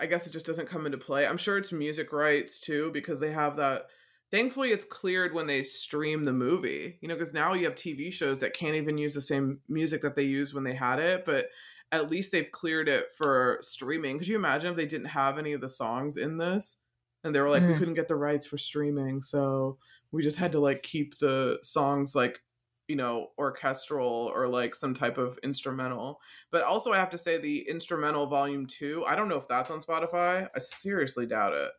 I 0.00 0.06
guess 0.06 0.26
it 0.26 0.32
just 0.32 0.46
doesn't 0.46 0.68
come 0.68 0.86
into 0.86 0.98
play. 0.98 1.26
I'm 1.26 1.36
sure 1.36 1.58
it's 1.58 1.72
music 1.72 2.12
rights 2.12 2.58
too 2.58 2.90
because 2.92 3.20
they 3.20 3.32
have 3.32 3.56
that 3.56 3.86
thankfully 4.30 4.70
it's 4.70 4.84
cleared 4.84 5.34
when 5.34 5.46
they 5.46 5.62
stream 5.62 6.24
the 6.24 6.32
movie 6.32 6.98
you 7.00 7.08
know 7.08 7.14
because 7.14 7.34
now 7.34 7.52
you 7.54 7.64
have 7.64 7.74
tv 7.74 8.12
shows 8.12 8.38
that 8.40 8.54
can't 8.54 8.74
even 8.74 8.98
use 8.98 9.14
the 9.14 9.20
same 9.20 9.60
music 9.68 10.02
that 10.02 10.16
they 10.16 10.22
used 10.22 10.54
when 10.54 10.64
they 10.64 10.74
had 10.74 10.98
it 10.98 11.24
but 11.24 11.46
at 11.92 12.10
least 12.10 12.32
they've 12.32 12.50
cleared 12.50 12.88
it 12.88 13.12
for 13.16 13.58
streaming. 13.62 14.18
Could 14.18 14.28
you 14.28 14.36
imagine 14.36 14.70
if 14.70 14.76
they 14.76 14.86
didn't 14.86 15.08
have 15.08 15.38
any 15.38 15.52
of 15.52 15.60
the 15.60 15.68
songs 15.68 16.16
in 16.16 16.38
this? 16.38 16.78
And 17.24 17.34
they 17.34 17.40
were 17.40 17.50
like 17.50 17.62
mm. 17.62 17.68
we 17.68 17.78
couldn't 17.78 17.94
get 17.94 18.08
the 18.08 18.16
rights 18.16 18.46
for 18.46 18.56
streaming 18.56 19.20
so 19.20 19.78
we 20.12 20.22
just 20.22 20.38
had 20.38 20.52
to 20.52 20.60
like 20.60 20.82
keep 20.82 21.18
the 21.18 21.58
songs 21.62 22.14
like 22.14 22.38
you 22.86 22.94
know 22.94 23.28
orchestral 23.36 24.30
or 24.32 24.46
like 24.46 24.76
some 24.76 24.94
type 24.94 25.18
of 25.18 25.36
instrumental. 25.42 26.20
But 26.52 26.62
also 26.62 26.92
i 26.92 26.98
have 26.98 27.10
to 27.10 27.18
say 27.18 27.38
the 27.38 27.68
instrumental 27.68 28.26
volume 28.26 28.66
2 28.66 29.04
i 29.08 29.16
don't 29.16 29.28
know 29.28 29.38
if 29.38 29.48
that's 29.48 29.72
on 29.72 29.80
spotify 29.80 30.48
i 30.54 30.58
seriously 30.60 31.26
doubt 31.26 31.52
it 31.52 31.70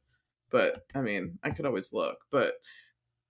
but 0.51 0.85
i 0.95 1.01
mean 1.01 1.37
i 1.43 1.49
could 1.49 1.65
always 1.65 1.93
look 1.93 2.17
but 2.31 2.53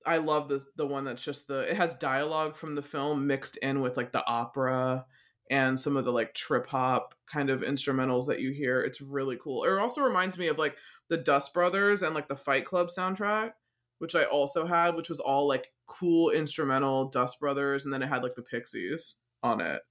i 0.05 0.17
love 0.17 0.47
the 0.47 0.63
the 0.75 0.85
one 0.85 1.05
that's 1.05 1.23
just 1.23 1.47
the 1.47 1.59
it 1.69 1.75
has 1.75 1.95
dialogue 1.95 2.55
from 2.55 2.75
the 2.75 2.81
film 2.81 3.27
mixed 3.27 3.57
in 3.57 3.81
with 3.81 3.97
like 3.97 4.11
the 4.11 4.25
opera 4.25 5.05
and 5.49 5.79
some 5.79 5.97
of 5.97 6.05
the 6.05 6.11
like 6.11 6.33
trip 6.33 6.67
hop 6.67 7.15
kind 7.25 7.49
of 7.49 7.61
instrumentals 7.61 8.27
that 8.27 8.39
you 8.39 8.51
hear. 8.51 8.81
It's 8.81 9.01
really 9.01 9.37
cool. 9.41 9.63
It 9.63 9.77
also 9.77 10.01
reminds 10.01 10.37
me 10.37 10.47
of 10.47 10.57
like 10.57 10.75
the 11.09 11.17
Dust 11.17 11.53
Brothers 11.53 12.01
and 12.01 12.13
like 12.13 12.27
the 12.27 12.35
Fight 12.35 12.65
Club 12.65 12.87
soundtrack, 12.87 13.51
which 13.99 14.15
I 14.15 14.23
also 14.23 14.65
had, 14.65 14.95
which 14.95 15.09
was 15.09 15.19
all 15.19 15.47
like 15.47 15.71
cool 15.87 16.31
instrumental 16.31 17.09
Dust 17.09 17.39
Brothers, 17.39 17.85
and 17.85 17.93
then 17.93 18.03
it 18.03 18.09
had 18.09 18.23
like 18.23 18.35
the 18.35 18.41
Pixies 18.41 19.15
on 19.41 19.61
it, 19.61 19.81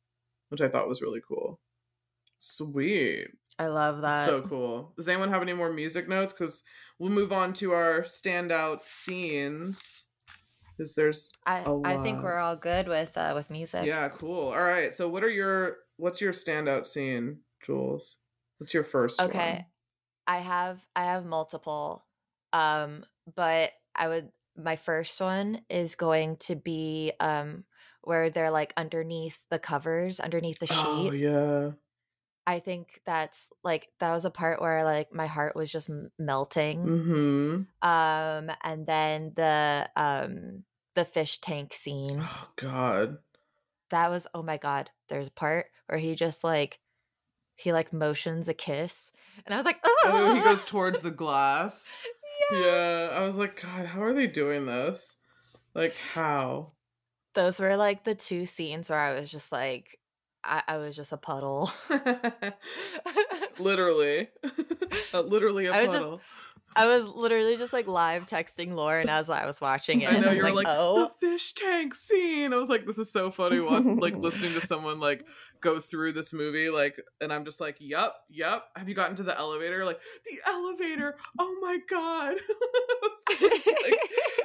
which 0.48 0.60
I 0.60 0.68
thought 0.68 0.88
was 0.88 1.02
really 1.02 1.20
cool. 1.26 1.60
Sweet. 2.38 3.28
I 3.58 3.66
love 3.68 4.02
that. 4.02 4.26
So 4.26 4.42
cool. 4.42 4.92
Does 4.96 5.08
anyone 5.08 5.30
have 5.30 5.42
any 5.42 5.54
more 5.54 5.72
music 5.72 6.08
notes? 6.08 6.32
Because 6.32 6.62
we'll 6.98 7.10
move 7.10 7.32
on 7.32 7.52
to 7.54 7.72
our 7.72 8.02
standout 8.02 8.86
scenes. 8.86 10.06
Because 10.76 10.94
there's 10.94 11.32
I 11.46 11.64
I 11.84 12.02
think 12.02 12.22
we're 12.22 12.36
all 12.36 12.56
good 12.56 12.86
with 12.86 13.16
uh 13.16 13.32
with 13.34 13.50
music. 13.50 13.86
Yeah, 13.86 14.08
cool. 14.08 14.48
All 14.48 14.62
right. 14.62 14.92
So 14.92 15.08
what 15.08 15.24
are 15.24 15.30
your 15.30 15.78
what's 15.96 16.20
your 16.20 16.32
standout 16.32 16.84
scene, 16.84 17.38
Jules? 17.64 18.18
What's 18.58 18.74
your 18.74 18.84
first 18.84 19.20
Okay. 19.20 19.52
One? 19.52 19.64
I 20.26 20.38
have 20.38 20.86
I 20.94 21.04
have 21.04 21.24
multiple. 21.24 22.04
Um, 22.52 23.04
but 23.34 23.72
I 23.94 24.08
would 24.08 24.30
my 24.54 24.76
first 24.76 25.20
one 25.20 25.62
is 25.70 25.94
going 25.94 26.36
to 26.36 26.56
be 26.56 27.12
um 27.20 27.64
where 28.02 28.30
they're 28.30 28.50
like 28.50 28.74
underneath 28.76 29.46
the 29.50 29.58
covers, 29.58 30.20
underneath 30.20 30.58
the 30.58 30.68
oh, 30.70 30.74
sheet. 30.74 31.08
Oh 31.08 31.12
yeah. 31.12 31.70
I 32.46 32.60
think 32.60 33.00
that's 33.04 33.50
like 33.64 33.88
that 33.98 34.12
was 34.12 34.24
a 34.24 34.30
part 34.30 34.60
where 34.60 34.84
like 34.84 35.12
my 35.12 35.26
heart 35.26 35.56
was 35.56 35.70
just 35.70 35.90
melting. 36.18 36.84
Mm-hmm. 36.84 37.88
Um, 37.88 38.56
and 38.62 38.86
then 38.86 39.32
the 39.34 39.88
um 39.96 40.62
the 40.94 41.04
fish 41.04 41.38
tank 41.38 41.74
scene. 41.74 42.20
Oh 42.22 42.48
God, 42.56 43.18
that 43.90 44.10
was 44.10 44.28
oh 44.32 44.42
my 44.42 44.58
God. 44.58 44.90
There's 45.08 45.28
a 45.28 45.32
part 45.32 45.66
where 45.86 45.98
he 45.98 46.14
just 46.14 46.44
like 46.44 46.78
he 47.56 47.72
like 47.72 47.92
motions 47.92 48.48
a 48.48 48.54
kiss, 48.54 49.12
and 49.44 49.52
I 49.52 49.56
was 49.56 49.66
like, 49.66 49.80
oh, 49.84 49.96
oh 50.04 50.34
he 50.34 50.40
goes 50.40 50.64
towards 50.64 51.02
the 51.02 51.10
glass. 51.10 51.90
yes. 52.52 52.62
Yeah, 52.64 53.18
I 53.18 53.26
was 53.26 53.38
like, 53.38 53.60
God, 53.60 53.86
how 53.86 54.02
are 54.02 54.14
they 54.14 54.28
doing 54.28 54.66
this? 54.66 55.16
Like 55.74 55.96
how? 56.14 56.72
Those 57.34 57.60
were 57.60 57.76
like 57.76 58.04
the 58.04 58.14
two 58.14 58.46
scenes 58.46 58.88
where 58.88 59.00
I 59.00 59.18
was 59.18 59.30
just 59.30 59.50
like, 59.50 59.98
I, 60.46 60.62
I 60.66 60.76
was 60.78 60.96
just 60.96 61.12
a 61.12 61.16
puddle. 61.16 61.70
literally. 63.58 64.28
literally 65.12 65.66
a 65.66 65.72
I 65.72 65.86
puddle. 65.86 66.16
Just, 66.16 66.22
I 66.76 66.86
was 66.86 67.06
literally 67.08 67.56
just 67.56 67.72
like 67.72 67.88
live 67.88 68.26
texting 68.26 68.74
Lauren 68.74 69.08
as 69.08 69.30
I 69.30 69.46
was 69.46 69.60
watching 69.60 70.02
it. 70.02 70.12
I 70.12 70.18
know 70.18 70.30
you're 70.30 70.44
like, 70.44 70.66
like, 70.66 70.66
oh, 70.68 71.10
the 71.20 71.26
fish 71.26 71.54
tank 71.54 71.94
scene. 71.94 72.52
I 72.52 72.56
was 72.56 72.68
like, 72.68 72.84
this 72.84 72.98
is 72.98 73.10
so 73.10 73.30
funny. 73.30 73.58
like 73.58 74.14
listening 74.16 74.52
to 74.54 74.60
someone 74.60 75.00
like 75.00 75.24
go 75.60 75.80
through 75.80 76.12
this 76.12 76.32
movie 76.32 76.70
like 76.70 77.00
and 77.20 77.32
i'm 77.32 77.44
just 77.44 77.60
like 77.60 77.76
yep 77.80 78.14
yep 78.28 78.64
have 78.76 78.88
you 78.88 78.94
gotten 78.94 79.16
to 79.16 79.22
the 79.22 79.36
elevator? 79.38 79.84
Like 79.84 80.00
the 80.24 80.50
elevator! 80.50 81.16
Oh 81.38 81.56
my 81.60 81.78
god! 81.88 82.36
So 83.28 83.46
like, 83.46 83.98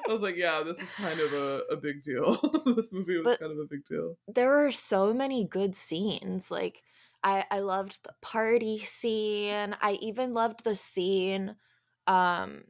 i 0.08 0.12
was 0.12 0.22
like 0.22 0.38
yeah 0.38 0.64
this 0.66 0.82
is 0.82 0.90
kind 0.92 1.20
of 1.20 1.34
a, 1.34 1.62
a 1.72 1.76
big 1.76 2.02
deal. 2.02 2.38
This 2.76 2.94
movie 2.94 3.18
was 3.18 3.26
but 3.26 3.40
kind 3.40 3.52
of 3.52 3.58
a 3.60 3.66
big 3.70 3.84
deal. 3.84 4.18
there 4.34 4.50
were 4.50 4.72
so 4.72 5.14
many 5.14 5.46
good 5.46 5.76
scenes 5.76 6.50
like 6.50 6.84
i 7.24 7.46
i 7.52 7.60
loved 7.60 8.00
the 8.04 8.14
party 8.22 8.80
scene 8.80 9.76
i 9.82 9.94
even 10.02 10.34
loved 10.34 10.64
the 10.64 10.76
scene 10.76 11.56
um 12.08 12.64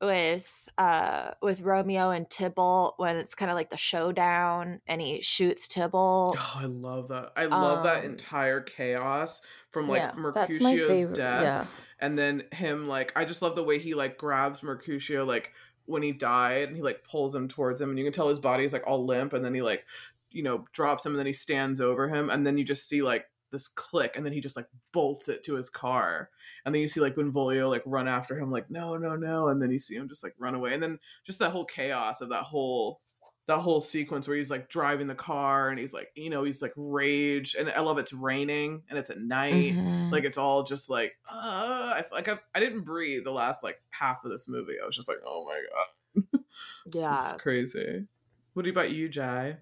with 0.00 0.68
uh 0.76 1.30
with 1.40 1.62
Romeo 1.62 2.10
and 2.10 2.28
Tybalt 2.28 2.94
when 2.98 3.16
it's 3.16 3.34
kind 3.34 3.50
of 3.50 3.54
like 3.54 3.70
the 3.70 3.76
showdown 3.76 4.80
and 4.86 5.00
he 5.00 5.20
shoots 5.20 5.68
Tybalt. 5.68 6.36
Oh, 6.38 6.52
I 6.56 6.66
love 6.66 7.08
that. 7.08 7.32
I 7.36 7.46
love 7.46 7.78
um, 7.78 7.84
that 7.84 8.04
entire 8.04 8.60
chaos 8.60 9.40
from 9.70 9.88
like 9.88 10.00
yeah, 10.00 10.12
Mercutio's 10.16 11.06
death. 11.06 11.42
Yeah. 11.42 11.66
And 11.98 12.18
then 12.18 12.44
him 12.52 12.88
like 12.88 13.12
I 13.16 13.24
just 13.24 13.40
love 13.42 13.56
the 13.56 13.64
way 13.64 13.78
he 13.78 13.94
like 13.94 14.18
grabs 14.18 14.62
Mercutio 14.62 15.24
like 15.24 15.52
when 15.86 16.02
he 16.02 16.12
died 16.12 16.68
and 16.68 16.76
he 16.76 16.82
like 16.82 17.04
pulls 17.04 17.34
him 17.34 17.48
towards 17.48 17.80
him 17.80 17.90
and 17.90 17.98
you 17.98 18.04
can 18.04 18.12
tell 18.12 18.28
his 18.28 18.40
body's 18.40 18.72
like 18.72 18.86
all 18.86 19.06
limp 19.06 19.32
and 19.32 19.44
then 19.44 19.54
he 19.54 19.62
like 19.62 19.84
you 20.30 20.42
know 20.42 20.64
drops 20.72 21.06
him 21.06 21.12
and 21.12 21.18
then 21.18 21.26
he 21.26 21.32
stands 21.32 21.80
over 21.80 22.08
him 22.08 22.28
and 22.28 22.46
then 22.46 22.58
you 22.58 22.64
just 22.64 22.88
see 22.88 23.02
like 23.02 23.24
this 23.52 23.68
click 23.68 24.14
and 24.16 24.26
then 24.26 24.32
he 24.32 24.40
just 24.40 24.56
like 24.56 24.66
bolts 24.92 25.28
it 25.28 25.42
to 25.44 25.54
his 25.54 25.70
car 25.70 26.28
and 26.66 26.74
then 26.74 26.82
you 26.82 26.88
see 26.88 27.00
like 27.00 27.14
Benvolio 27.14 27.70
like 27.70 27.84
run 27.86 28.08
after 28.08 28.36
him 28.36 28.50
like 28.50 28.68
no 28.68 28.96
no 28.96 29.14
no 29.14 29.48
and 29.48 29.62
then 29.62 29.70
you 29.70 29.78
see 29.78 29.94
him 29.94 30.08
just 30.08 30.24
like 30.24 30.34
run 30.36 30.56
away. 30.56 30.74
And 30.74 30.82
then 30.82 30.98
just 31.24 31.38
that 31.38 31.52
whole 31.52 31.64
chaos 31.64 32.20
of 32.20 32.30
that 32.30 32.42
whole 32.42 33.00
that 33.46 33.58
whole 33.58 33.80
sequence 33.80 34.26
where 34.26 34.36
he's 34.36 34.50
like 34.50 34.68
driving 34.68 35.06
the 35.06 35.14
car 35.14 35.68
and 35.68 35.78
he's 35.78 35.94
like 35.94 36.08
you 36.16 36.28
know 36.28 36.42
he's 36.42 36.60
like 36.60 36.72
rage 36.74 37.54
and 37.56 37.70
i 37.70 37.80
love 37.80 37.96
it's 37.96 38.12
raining 38.12 38.82
and 38.90 38.98
it's 38.98 39.08
at 39.08 39.20
night. 39.20 39.74
Mm-hmm. 39.76 40.10
like 40.10 40.24
it's 40.24 40.36
all 40.36 40.64
just 40.64 40.90
like 40.90 41.12
uh, 41.30 41.94
I, 41.98 42.04
like 42.10 42.28
I, 42.28 42.36
I 42.52 42.58
didn't 42.58 42.82
breathe 42.82 43.22
the 43.22 43.30
last 43.30 43.62
like 43.62 43.80
half 43.90 44.24
of 44.24 44.32
this 44.32 44.48
movie. 44.48 44.74
I 44.82 44.84
was 44.84 44.96
just 44.96 45.08
like 45.08 45.18
oh 45.24 45.46
my 45.46 45.62
god. 45.72 46.40
Yeah. 46.92 47.30
it's 47.30 47.42
crazy. 47.42 48.06
What 48.54 48.66
about 48.66 48.90
you 48.90 49.08
jai? 49.08 49.58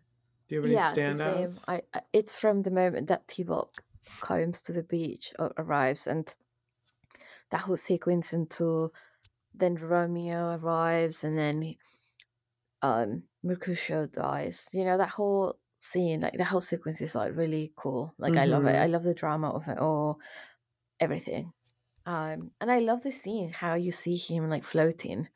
Do 0.48 0.54
you 0.54 0.60
have 0.60 0.70
any 0.70 0.74
yeah, 0.74 0.92
standouts? 0.92 1.64
I, 1.66 1.82
I, 1.92 2.02
it's 2.12 2.34
from 2.34 2.62
the 2.62 2.70
moment 2.70 3.08
that 3.08 3.26
Tybalt 3.28 3.78
comes 4.20 4.62
to 4.62 4.72
the 4.72 4.82
beach 4.82 5.32
or 5.38 5.52
arrives 5.58 6.06
and 6.06 6.32
that 7.50 7.62
whole 7.62 7.76
sequence 7.76 8.32
until 8.32 8.92
then 9.54 9.76
Romeo 9.76 10.58
arrives 10.58 11.24
and 11.24 11.38
then 11.38 11.76
um 12.82 13.22
Mercutio 13.42 14.06
dies. 14.06 14.70
You 14.72 14.84
know, 14.84 14.98
that 14.98 15.10
whole 15.10 15.58
scene, 15.80 16.20
like 16.20 16.34
the 16.34 16.44
whole 16.44 16.60
sequence 16.60 17.00
is 17.00 17.14
like 17.14 17.36
really 17.36 17.72
cool. 17.76 18.14
Like 18.18 18.32
mm-hmm. 18.32 18.40
I 18.40 18.46
love 18.46 18.64
it. 18.66 18.70
I 18.70 18.72
mm-hmm. 18.84 18.92
love 18.92 19.02
the 19.04 19.14
drama 19.14 19.50
of 19.50 19.68
it 19.68 19.78
all, 19.78 20.18
everything. 20.98 21.52
Um 22.06 22.50
and 22.60 22.70
I 22.70 22.80
love 22.80 23.02
the 23.02 23.12
scene, 23.12 23.52
how 23.52 23.74
you 23.74 23.92
see 23.92 24.16
him 24.16 24.48
like 24.48 24.64
floating 24.64 25.28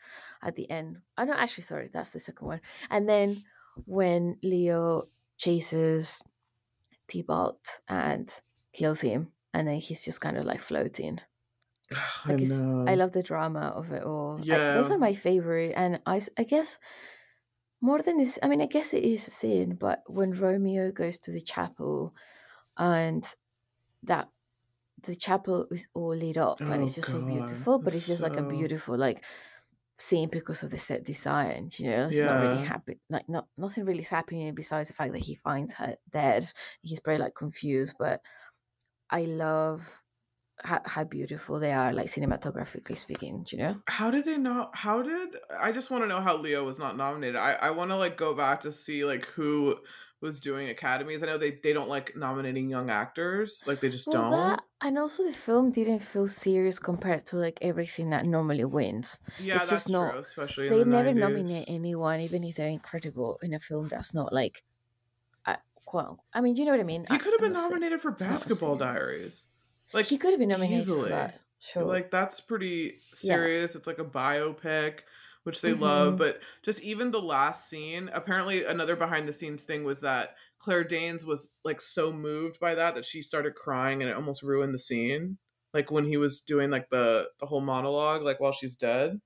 at 0.42 0.56
the 0.56 0.70
end. 0.70 0.98
Oh 1.16 1.24
no, 1.24 1.34
actually 1.34 1.64
sorry, 1.64 1.90
that's 1.92 2.10
the 2.10 2.20
second 2.20 2.46
one. 2.46 2.60
And 2.90 3.08
then 3.08 3.42
when 3.86 4.38
Leo 4.42 5.04
chases 5.36 6.22
Tybalt 7.06 7.80
and 7.88 8.32
kills 8.72 9.00
him 9.00 9.32
and 9.54 9.66
then 9.68 9.76
he's 9.76 10.04
just 10.04 10.20
kind 10.20 10.36
of 10.36 10.44
like 10.44 10.60
floating 10.60 11.20
I, 12.26 12.32
I, 12.32 12.94
love 12.94 13.12
the 13.12 13.22
drama 13.22 13.72
of 13.74 13.92
it 13.92 14.04
all. 14.04 14.40
Yeah, 14.42 14.56
I, 14.56 14.74
those 14.74 14.90
are 14.90 14.98
my 14.98 15.14
favorite, 15.14 15.72
and 15.76 16.00
I, 16.06 16.20
I 16.36 16.44
guess 16.44 16.78
more 17.80 18.00
than 18.02 18.18
this. 18.18 18.38
I 18.42 18.48
mean, 18.48 18.60
I 18.60 18.66
guess 18.66 18.92
it 18.92 19.04
is 19.04 19.26
a 19.26 19.30
scene, 19.30 19.74
but 19.74 20.02
when 20.06 20.32
Romeo 20.32 20.90
goes 20.90 21.18
to 21.20 21.32
the 21.32 21.40
chapel, 21.40 22.14
and 22.76 23.26
that 24.02 24.28
the 25.02 25.14
chapel 25.14 25.66
is 25.70 25.88
all 25.94 26.14
lit 26.14 26.36
up, 26.36 26.58
oh, 26.60 26.70
and 26.70 26.84
it's 26.84 26.96
just 26.96 27.12
God. 27.12 27.20
so 27.20 27.26
beautiful. 27.26 27.78
But 27.78 27.94
it's, 27.94 28.06
just 28.06 28.20
so... 28.20 28.26
like 28.26 28.36
a 28.36 28.42
beautiful 28.42 28.96
like 28.96 29.24
scene 29.96 30.28
because 30.28 30.62
of 30.62 30.70
the 30.70 30.78
set 30.78 31.04
design. 31.04 31.70
You 31.76 31.90
know, 31.90 32.06
it's 32.06 32.16
yeah. 32.16 32.24
not 32.24 32.40
really 32.42 32.64
happy. 32.64 32.98
Like 33.08 33.28
not 33.28 33.46
nothing 33.56 33.84
really 33.84 34.00
is 34.00 34.08
happening 34.08 34.54
besides 34.54 34.88
the 34.88 34.94
fact 34.94 35.12
that 35.12 35.22
he 35.22 35.36
finds 35.36 35.72
her 35.74 35.96
dead. 36.12 36.50
He's 36.82 37.00
very 37.04 37.18
like 37.18 37.34
confused, 37.34 37.96
but 37.98 38.20
I 39.10 39.22
love 39.22 40.02
how, 40.64 40.80
how 40.84 41.04
beautiful 41.04 41.58
they 41.60 41.72
are, 41.72 41.92
like 41.92 42.08
cinematographically 42.08 42.96
speaking. 42.96 43.44
Do 43.44 43.56
you 43.56 43.62
know? 43.62 43.76
How 43.86 44.10
did 44.10 44.24
they 44.24 44.38
not? 44.38 44.70
How 44.74 45.02
did 45.02 45.36
I 45.58 45.72
just 45.72 45.90
want 45.90 46.04
to 46.04 46.08
know 46.08 46.20
how 46.20 46.36
Leo 46.36 46.64
was 46.64 46.78
not 46.78 46.96
nominated? 46.96 47.36
I 47.36 47.52
I 47.52 47.70
want 47.70 47.90
to 47.90 47.96
like 47.96 48.16
go 48.16 48.34
back 48.34 48.62
to 48.62 48.72
see 48.72 49.04
like 49.04 49.24
who 49.26 49.78
was 50.20 50.40
doing 50.40 50.68
academies. 50.68 51.22
I 51.22 51.26
know 51.26 51.38
they 51.38 51.58
they 51.62 51.72
don't 51.72 51.88
like 51.88 52.16
nominating 52.16 52.68
young 52.68 52.90
actors, 52.90 53.62
like 53.66 53.80
they 53.80 53.88
just 53.88 54.06
well, 54.08 54.30
don't. 54.30 54.32
That, 54.32 54.60
and 54.80 54.98
also 54.98 55.24
the 55.24 55.32
film 55.32 55.70
didn't 55.70 56.00
feel 56.00 56.28
serious 56.28 56.78
compared 56.78 57.26
to 57.26 57.36
like 57.36 57.58
everything 57.62 58.10
that 58.10 58.26
normally 58.26 58.64
wins. 58.64 59.20
Yeah, 59.38 59.56
it's 59.56 59.70
that's 59.70 59.84
just 59.84 59.90
not, 59.90 60.10
true. 60.10 60.20
Especially 60.20 60.68
they 60.68 60.78
the 60.78 60.84
never 60.84 61.10
90s. 61.10 61.16
nominate 61.16 61.64
anyone, 61.68 62.20
even 62.20 62.44
if 62.44 62.56
they're 62.56 62.68
incredible 62.68 63.38
in 63.42 63.54
a 63.54 63.60
film 63.60 63.88
that's 63.88 64.14
not 64.14 64.32
like. 64.32 64.64
Uh, 65.46 65.56
well, 65.92 66.24
I 66.34 66.40
mean, 66.40 66.56
you 66.56 66.64
know 66.64 66.72
what 66.72 66.80
I 66.80 66.84
mean. 66.84 67.06
He 67.08 67.18
could 67.18 67.32
have 67.32 67.40
been 67.40 67.52
nominated 67.52 68.00
for 68.00 68.10
Basketball 68.10 68.76
Diaries. 68.76 69.48
Like 69.92 70.06
he 70.06 70.18
could 70.18 70.30
have 70.30 70.38
been 70.38 70.48
nominated 70.50 70.78
easily. 70.78 71.04
for 71.04 71.08
that. 71.10 71.40
Sure. 71.60 71.84
Like 71.84 72.10
that's 72.10 72.40
pretty 72.40 72.94
serious. 73.12 73.74
Yeah. 73.74 73.78
It's 73.78 73.86
like 73.86 73.98
a 73.98 74.04
biopic, 74.04 75.00
which 75.42 75.60
they 75.60 75.72
mm-hmm. 75.72 75.82
love. 75.82 76.18
But 76.18 76.40
just 76.62 76.82
even 76.82 77.10
the 77.10 77.20
last 77.20 77.68
scene, 77.68 78.10
apparently 78.12 78.64
another 78.64 78.96
behind 78.96 79.28
the 79.28 79.32
scenes 79.32 79.64
thing 79.64 79.84
was 79.84 80.00
that 80.00 80.36
Claire 80.58 80.84
Danes 80.84 81.24
was 81.24 81.48
like 81.64 81.80
so 81.80 82.12
moved 82.12 82.60
by 82.60 82.74
that 82.74 82.94
that 82.94 83.04
she 83.04 83.22
started 83.22 83.54
crying 83.54 84.02
and 84.02 84.10
it 84.10 84.16
almost 84.16 84.42
ruined 84.42 84.74
the 84.74 84.78
scene. 84.78 85.38
Like 85.74 85.90
when 85.90 86.04
he 86.04 86.16
was 86.16 86.40
doing 86.40 86.70
like 86.70 86.90
the 86.90 87.26
the 87.40 87.46
whole 87.46 87.60
monologue, 87.60 88.22
like 88.22 88.40
while 88.40 88.52
she's 88.52 88.76
dead, 88.76 89.20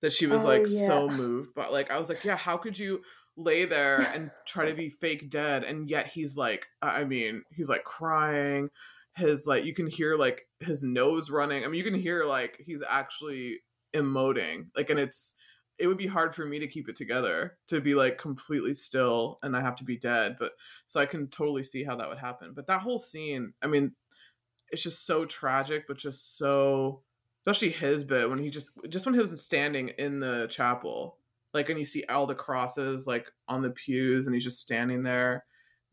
that 0.00 0.12
she 0.12 0.26
was 0.26 0.44
oh, 0.44 0.48
like 0.48 0.66
yeah. 0.68 0.86
so 0.86 1.08
moved. 1.08 1.50
But 1.54 1.72
like 1.72 1.90
I 1.90 1.98
was 1.98 2.08
like, 2.08 2.24
yeah, 2.24 2.36
how 2.36 2.56
could 2.56 2.78
you 2.78 3.02
lay 3.36 3.66
there 3.66 4.00
and 4.00 4.30
try 4.46 4.66
to 4.66 4.74
be 4.74 4.88
fake 4.88 5.28
dead 5.28 5.62
and 5.62 5.90
yet 5.90 6.10
he's 6.10 6.38
like, 6.38 6.66
I 6.80 7.04
mean, 7.04 7.42
he's 7.52 7.68
like 7.68 7.84
crying 7.84 8.70
his 9.16 9.46
like 9.46 9.64
you 9.64 9.72
can 9.72 9.86
hear 9.86 10.16
like 10.16 10.46
his 10.60 10.82
nose 10.82 11.30
running. 11.30 11.64
I 11.64 11.68
mean, 11.68 11.78
you 11.78 11.90
can 11.90 11.98
hear 11.98 12.24
like 12.24 12.60
he's 12.64 12.82
actually 12.86 13.60
emoting. 13.94 14.66
Like, 14.76 14.90
and 14.90 15.00
it's 15.00 15.34
it 15.78 15.86
would 15.86 15.98
be 15.98 16.06
hard 16.06 16.34
for 16.34 16.44
me 16.46 16.58
to 16.58 16.66
keep 16.66 16.88
it 16.88 16.96
together 16.96 17.58
to 17.68 17.80
be 17.80 17.94
like 17.94 18.18
completely 18.18 18.72
still 18.72 19.38
and 19.42 19.54
I 19.56 19.60
have 19.60 19.76
to 19.76 19.84
be 19.84 19.98
dead. 19.98 20.36
But 20.38 20.52
so 20.86 21.00
I 21.00 21.06
can 21.06 21.28
totally 21.28 21.62
see 21.62 21.84
how 21.84 21.96
that 21.96 22.08
would 22.08 22.18
happen. 22.18 22.52
But 22.54 22.66
that 22.66 22.80
whole 22.80 22.98
scene, 22.98 23.52
I 23.62 23.66
mean, 23.66 23.92
it's 24.70 24.82
just 24.82 25.06
so 25.06 25.24
tragic, 25.24 25.86
but 25.86 25.98
just 25.98 26.36
so 26.36 27.02
especially 27.46 27.70
his 27.70 28.04
bit 28.04 28.28
when 28.28 28.38
he 28.38 28.50
just 28.50 28.70
just 28.88 29.06
when 29.06 29.14
he 29.14 29.20
was 29.20 29.42
standing 29.42 29.88
in 29.90 30.20
the 30.20 30.46
chapel, 30.50 31.18
like 31.54 31.70
and 31.70 31.78
you 31.78 31.84
see 31.84 32.04
all 32.04 32.26
the 32.26 32.34
crosses 32.34 33.06
like 33.06 33.30
on 33.48 33.62
the 33.62 33.70
pews 33.70 34.26
and 34.26 34.34
he's 34.34 34.44
just 34.44 34.60
standing 34.60 35.02
there 35.02 35.44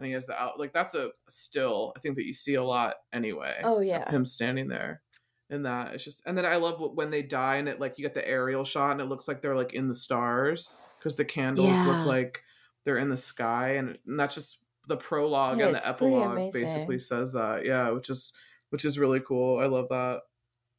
and 0.04 0.10
he 0.10 0.14
has 0.14 0.26
the 0.26 0.40
out 0.40 0.60
like 0.60 0.74
that's 0.74 0.96
a 0.96 1.12
still 1.30 1.94
I 1.96 2.00
think 2.00 2.16
that 2.18 2.26
you 2.26 2.34
see 2.34 2.56
a 2.56 2.64
lot 2.64 2.96
anyway. 3.14 3.62
Oh 3.64 3.80
yeah. 3.80 4.10
Him 4.12 4.26
standing 4.26 4.68
there 4.68 5.02
in 5.50 5.64
that. 5.64 5.94
It's 5.94 6.04
just 6.04 6.22
and 6.26 6.38
then 6.38 6.46
I 6.46 6.58
love 6.58 6.82
when 6.94 7.10
they 7.10 7.22
die 7.22 7.56
and 7.56 7.70
it 7.70 7.80
like 7.80 7.98
you 7.98 8.04
get 8.04 8.14
the 8.14 8.28
aerial 8.28 8.66
shot 8.66 8.92
and 8.92 9.02
it 9.02 9.06
looks 9.06 9.28
like 9.28 9.42
they're 9.42 9.56
like 9.56 9.74
in 9.74 9.88
the 9.88 9.96
stars 9.96 10.76
because 11.00 11.16
the 11.16 11.26
candles 11.26 11.68
yeah. 11.68 11.88
look 11.88 12.06
like 12.06 12.44
they're 12.84 12.98
in 12.98 13.10
the 13.10 13.18
sky 13.18 13.76
and, 13.76 13.98
and 14.06 14.20
that's 14.20 14.36
just 14.36 14.60
the 14.88 14.98
prologue 14.98 15.60
yeah, 15.60 15.68
and 15.68 15.76
the 15.76 15.88
epilogue 15.88 16.52
basically 16.52 17.00
says 17.00 17.32
that. 17.32 17.66
Yeah, 17.66 17.92
which 17.92 18.10
is 18.10 18.34
which 18.70 18.84
is 18.84 19.00
really 19.00 19.22
cool. 19.22 19.60
I 19.60 19.68
love 19.68 19.88
that. 19.90 20.22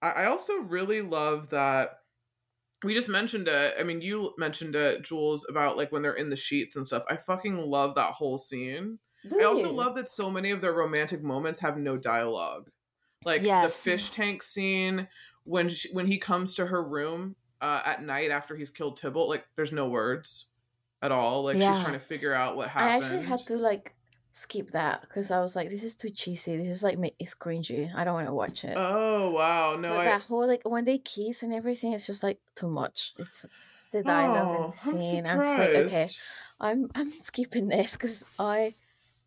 I, 0.03 0.11
I 0.11 0.25
also 0.27 0.59
really 0.59 1.01
love 1.01 1.49
that 1.51 2.01
we 2.85 2.95
just 2.95 3.09
mentioned 3.09 3.49
it. 3.49 3.75
I 3.79 3.83
mean, 3.83 4.03
you 4.03 4.33
mentioned 4.37 4.77
it, 4.77 5.03
Jules, 5.03 5.47
about 5.49 5.77
like 5.77 5.91
when 5.91 6.03
they're 6.03 6.13
in 6.13 6.31
the 6.31 6.37
sheets 6.37 6.77
and 6.77 6.87
stuff. 6.87 7.05
I 7.09 7.17
fucking 7.17 7.57
love 7.57 7.95
that 7.95 8.13
whole 8.13 8.39
scene. 8.39 8.99
I 9.33 9.45
also 9.45 9.73
love 9.73 9.95
that 9.97 10.09
so 10.09 10.31
many 10.31 10.51
of 10.51 10.61
their 10.61 10.73
romantic 10.73 11.23
moments 11.23 11.61
have 11.61 11.79
no 11.79 11.97
dialogue. 11.97 12.71
Like 13.25 13.43
yes. 13.43 13.83
the 13.83 13.91
fish 13.91 14.11
tank 14.11 14.43
scene 14.43 15.09
when 15.45 15.69
she, 15.69 15.89
when 15.93 16.07
he 16.07 16.19
comes 16.19 16.55
to 16.57 16.67
her 16.67 16.83
room 16.83 17.37
uh, 17.61 17.81
at 17.85 18.03
night 18.03 18.31
after 18.31 18.55
he's 18.57 18.71
killed 18.71 18.97
Tybalt, 18.97 19.29
like 19.29 19.45
there's 19.57 19.73
no 19.73 19.89
words 19.89 20.47
at 21.03 21.13
all. 21.13 21.45
Like 21.45 21.57
yeah. 21.57 21.73
she's 21.73 21.83
trying 21.83 21.95
to 21.95 21.99
figure 21.99 22.35
out 22.35 22.57
what 22.57 22.69
happened. 22.69 23.05
I 23.05 23.07
actually 23.07 23.27
had 23.27 23.47
to 23.47 23.57
like 23.57 23.95
skip 24.33 24.73
that 24.73 25.03
because 25.03 25.31
I 25.31 25.41
was 25.41 25.57
like, 25.57 25.71
this 25.71 25.85
is 25.85 25.95
too 25.95 26.11
cheesy. 26.11 26.57
This 26.57 26.69
is 26.69 26.83
like 26.83 26.99
it's 27.19 27.35
cringy. 27.35 27.95
I 27.95 28.05
don't 28.05 28.15
want 28.15 28.27
to 28.27 28.35
watch 28.35 28.65
it. 28.65 28.75
Oh 28.77 29.31
wow, 29.31 29.77
no! 29.77 29.97
I... 29.97 30.05
that 30.05 30.23
whole 30.23 30.47
like 30.47 30.69
when 30.69 30.85
they 30.85 30.99
kiss 30.99 31.43
and 31.43 31.55
everything, 31.55 31.93
it's 31.93 32.07
just 32.07 32.23
like 32.23 32.39
too 32.55 32.69
much. 32.69 33.15
It's 33.19 33.47
the 33.93 34.03
dialogue 34.03 34.57
oh, 34.59 34.91
and 34.91 35.01
the 35.01 35.01
scene. 35.01 35.27
I'm, 35.27 35.39
I'm 35.39 35.45
just 35.45 35.59
like, 35.59 35.69
okay, 35.71 36.07
I'm 36.61 36.91
I'm 36.95 37.13
skipping 37.21 37.69
this 37.69 37.93
because 37.93 38.25
I 38.39 38.75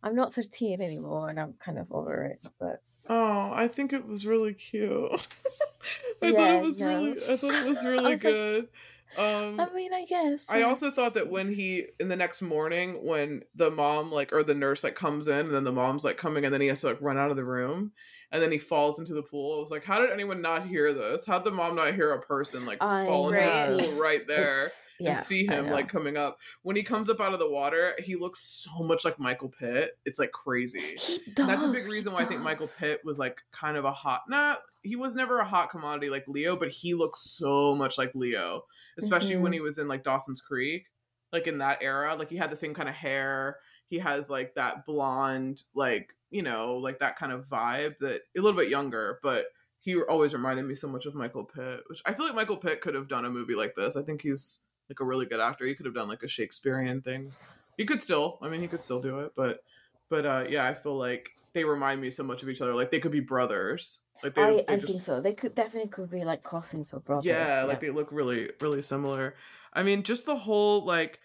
I'm 0.02 0.14
not 0.14 0.32
13 0.32 0.80
anymore 0.80 1.28
and 1.28 1.40
I'm 1.40 1.54
kind 1.54 1.78
of 1.78 1.90
over 1.90 2.24
it. 2.24 2.46
But 2.60 2.82
oh, 3.08 3.52
I 3.52 3.68
think 3.68 3.92
it 3.92 4.06
was 4.06 4.26
really 4.26 4.54
cute. 4.54 5.10
I 6.22 6.26
yeah, 6.26 6.32
thought 6.32 6.50
it 6.50 6.62
was 6.62 6.80
no. 6.80 6.88
really 6.88 7.12
I 7.28 7.36
thought 7.36 7.54
it 7.54 7.68
was 7.68 7.84
really 7.84 8.16
good. 8.16 8.62
Like, 8.62 8.72
um, 9.16 9.58
I 9.58 9.72
mean, 9.74 9.92
I 9.92 10.04
guess. 10.04 10.50
I 10.50 10.62
also 10.62 10.90
thought 10.90 11.14
that 11.14 11.30
when 11.30 11.52
he 11.52 11.86
in 11.98 12.08
the 12.08 12.16
next 12.16 12.42
morning, 12.42 13.04
when 13.04 13.42
the 13.54 13.70
mom 13.70 14.12
like 14.12 14.32
or 14.32 14.42
the 14.42 14.54
nurse 14.54 14.84
like 14.84 14.94
comes 14.94 15.28
in, 15.28 15.46
and 15.46 15.54
then 15.54 15.64
the 15.64 15.72
mom's 15.72 16.04
like 16.04 16.18
coming, 16.18 16.44
and 16.44 16.52
then 16.52 16.60
he 16.60 16.68
has 16.68 16.82
to 16.82 16.88
like 16.88 17.00
run 17.00 17.16
out 17.16 17.30
of 17.30 17.36
the 17.36 17.44
room, 17.44 17.92
and 18.30 18.42
then 18.42 18.52
he 18.52 18.58
falls 18.58 18.98
into 18.98 19.14
the 19.14 19.22
pool. 19.22 19.56
I 19.56 19.60
was 19.60 19.70
like, 19.70 19.84
how 19.84 20.00
did 20.00 20.10
anyone 20.10 20.42
not 20.42 20.66
hear 20.66 20.92
this? 20.92 21.24
How'd 21.24 21.44
the 21.44 21.50
mom 21.50 21.74
not 21.76 21.94
hear 21.94 22.12
a 22.12 22.20
person 22.20 22.66
like 22.66 22.82
I 22.82 23.06
fall 23.06 23.32
into 23.32 23.40
this 23.40 23.86
pool 23.86 23.98
right 23.98 24.26
there 24.26 24.68
yeah, 25.00 25.10
and 25.10 25.18
see 25.18 25.46
him 25.46 25.70
like 25.70 25.88
coming 25.88 26.16
up? 26.16 26.38
When 26.62 26.76
he 26.76 26.82
comes 26.82 27.08
up 27.08 27.20
out 27.20 27.32
of 27.32 27.38
the 27.38 27.50
water, 27.50 27.94
he 27.98 28.16
looks 28.16 28.40
so 28.40 28.82
much 28.84 29.04
like 29.04 29.18
Michael 29.18 29.48
Pitt. 29.48 29.96
It's 30.04 30.18
like 30.18 30.32
crazy. 30.32 30.96
Does, 31.34 31.46
that's 31.46 31.62
a 31.62 31.68
big 31.68 31.86
reason 31.86 32.12
why 32.12 32.20
does. 32.20 32.26
I 32.26 32.28
think 32.28 32.42
Michael 32.42 32.68
Pitt 32.78 33.00
was 33.04 33.18
like 33.18 33.38
kind 33.50 33.76
of 33.76 33.84
a 33.84 33.92
hot 33.92 34.22
not 34.28 34.58
he 34.82 34.96
was 34.96 35.16
never 35.16 35.40
a 35.40 35.44
hot 35.44 35.70
commodity 35.70 36.10
like 36.10 36.24
Leo, 36.28 36.56
but 36.56 36.68
he 36.68 36.94
looks 36.94 37.20
so 37.20 37.74
much 37.74 37.98
like 37.98 38.14
Leo, 38.14 38.64
especially 38.98 39.34
mm-hmm. 39.34 39.42
when 39.42 39.52
he 39.52 39.60
was 39.60 39.78
in 39.78 39.88
like 39.88 40.04
Dawson's 40.04 40.40
Creek, 40.40 40.86
like 41.32 41.46
in 41.46 41.58
that 41.58 41.78
era. 41.82 42.14
Like 42.14 42.30
he 42.30 42.36
had 42.36 42.50
the 42.50 42.56
same 42.56 42.74
kind 42.74 42.88
of 42.88 42.94
hair. 42.94 43.56
He 43.88 43.98
has 43.98 44.30
like 44.30 44.54
that 44.54 44.86
blonde, 44.86 45.64
like 45.74 46.14
you 46.30 46.42
know, 46.42 46.76
like 46.76 47.00
that 47.00 47.16
kind 47.16 47.32
of 47.32 47.48
vibe 47.48 47.98
that 47.98 48.22
a 48.36 48.40
little 48.40 48.58
bit 48.58 48.68
younger, 48.68 49.18
but 49.22 49.46
he 49.80 49.96
always 49.96 50.32
reminded 50.32 50.64
me 50.64 50.74
so 50.74 50.88
much 50.88 51.06
of 51.06 51.14
Michael 51.14 51.44
Pitt, 51.44 51.80
which 51.88 52.02
I 52.04 52.12
feel 52.12 52.26
like 52.26 52.34
Michael 52.34 52.56
Pitt 52.56 52.80
could 52.80 52.94
have 52.94 53.08
done 53.08 53.24
a 53.24 53.30
movie 53.30 53.54
like 53.54 53.74
this. 53.74 53.96
I 53.96 54.02
think 54.02 54.22
he's 54.22 54.60
like 54.88 55.00
a 55.00 55.04
really 55.04 55.26
good 55.26 55.40
actor. 55.40 55.64
He 55.64 55.74
could 55.74 55.86
have 55.86 55.94
done 55.94 56.08
like 56.08 56.22
a 56.22 56.28
Shakespearean 56.28 57.00
thing. 57.00 57.32
He 57.76 57.84
could 57.84 58.02
still, 58.02 58.38
I 58.42 58.48
mean, 58.48 58.60
he 58.60 58.68
could 58.68 58.82
still 58.82 59.00
do 59.00 59.20
it, 59.20 59.32
but, 59.36 59.62
but 60.10 60.26
uh, 60.26 60.44
yeah, 60.48 60.66
I 60.66 60.74
feel 60.74 60.98
like 60.98 61.30
they 61.52 61.64
remind 61.64 62.00
me 62.00 62.10
so 62.10 62.24
much 62.24 62.42
of 62.42 62.48
each 62.48 62.60
other. 62.60 62.74
Like 62.74 62.90
they 62.90 62.98
could 62.98 63.12
be 63.12 63.20
brothers. 63.20 64.00
Like 64.22 64.34
they, 64.34 64.42
I, 64.42 64.50
they 64.50 64.64
I 64.68 64.76
just... 64.76 64.86
think 64.86 65.00
so. 65.00 65.20
They 65.20 65.32
could 65.32 65.54
definitely 65.54 65.90
could 65.90 66.10
be 66.10 66.24
like 66.24 66.42
cousins 66.42 66.92
or 66.92 67.00
brothers. 67.00 67.26
Yeah, 67.26 67.60
yeah, 67.60 67.62
like 67.64 67.80
they 67.80 67.90
look 67.90 68.08
really, 68.10 68.50
really 68.60 68.82
similar. 68.82 69.34
I 69.72 69.82
mean, 69.82 70.02
just 70.02 70.26
the 70.26 70.36
whole 70.36 70.84
like. 70.84 71.20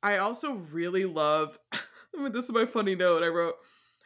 I 0.00 0.18
also 0.18 0.52
really 0.52 1.04
love. 1.04 1.58
I 1.72 2.22
mean, 2.22 2.32
this 2.32 2.44
is 2.44 2.52
my 2.52 2.66
funny 2.66 2.94
note. 2.94 3.22
I 3.24 3.28
wrote 3.28 3.54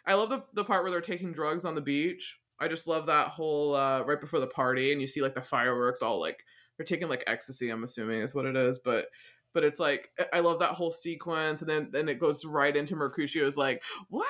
I 0.06 0.14
love 0.14 0.30
the 0.30 0.44
the 0.52 0.64
part 0.64 0.82
where 0.82 0.90
they're 0.90 1.00
taking 1.00 1.32
drugs 1.32 1.64
on 1.64 1.74
the 1.74 1.80
beach. 1.80 2.38
I 2.58 2.68
just 2.68 2.86
love 2.86 3.06
that 3.06 3.28
whole 3.28 3.74
uh, 3.74 4.02
right 4.02 4.20
before 4.20 4.40
the 4.40 4.46
party, 4.46 4.92
and 4.92 5.00
you 5.00 5.06
see 5.06 5.22
like 5.22 5.34
the 5.34 5.42
fireworks 5.42 6.02
all 6.02 6.20
like 6.20 6.44
they're 6.76 6.84
taking 6.84 7.08
like 7.08 7.24
ecstasy. 7.26 7.70
I'm 7.70 7.84
assuming 7.84 8.20
is 8.20 8.34
what 8.34 8.46
it 8.46 8.56
is, 8.56 8.78
but 8.78 9.06
but 9.52 9.64
it's 9.64 9.80
like 9.80 10.10
I 10.32 10.40
love 10.40 10.60
that 10.60 10.70
whole 10.70 10.90
sequence, 10.90 11.60
and 11.60 11.70
then 11.70 11.88
then 11.92 12.08
it 12.08 12.18
goes 12.18 12.44
right 12.44 12.76
into 12.76 12.96
Mercutio's 12.96 13.56
like 13.56 13.82
wow, 14.10 14.22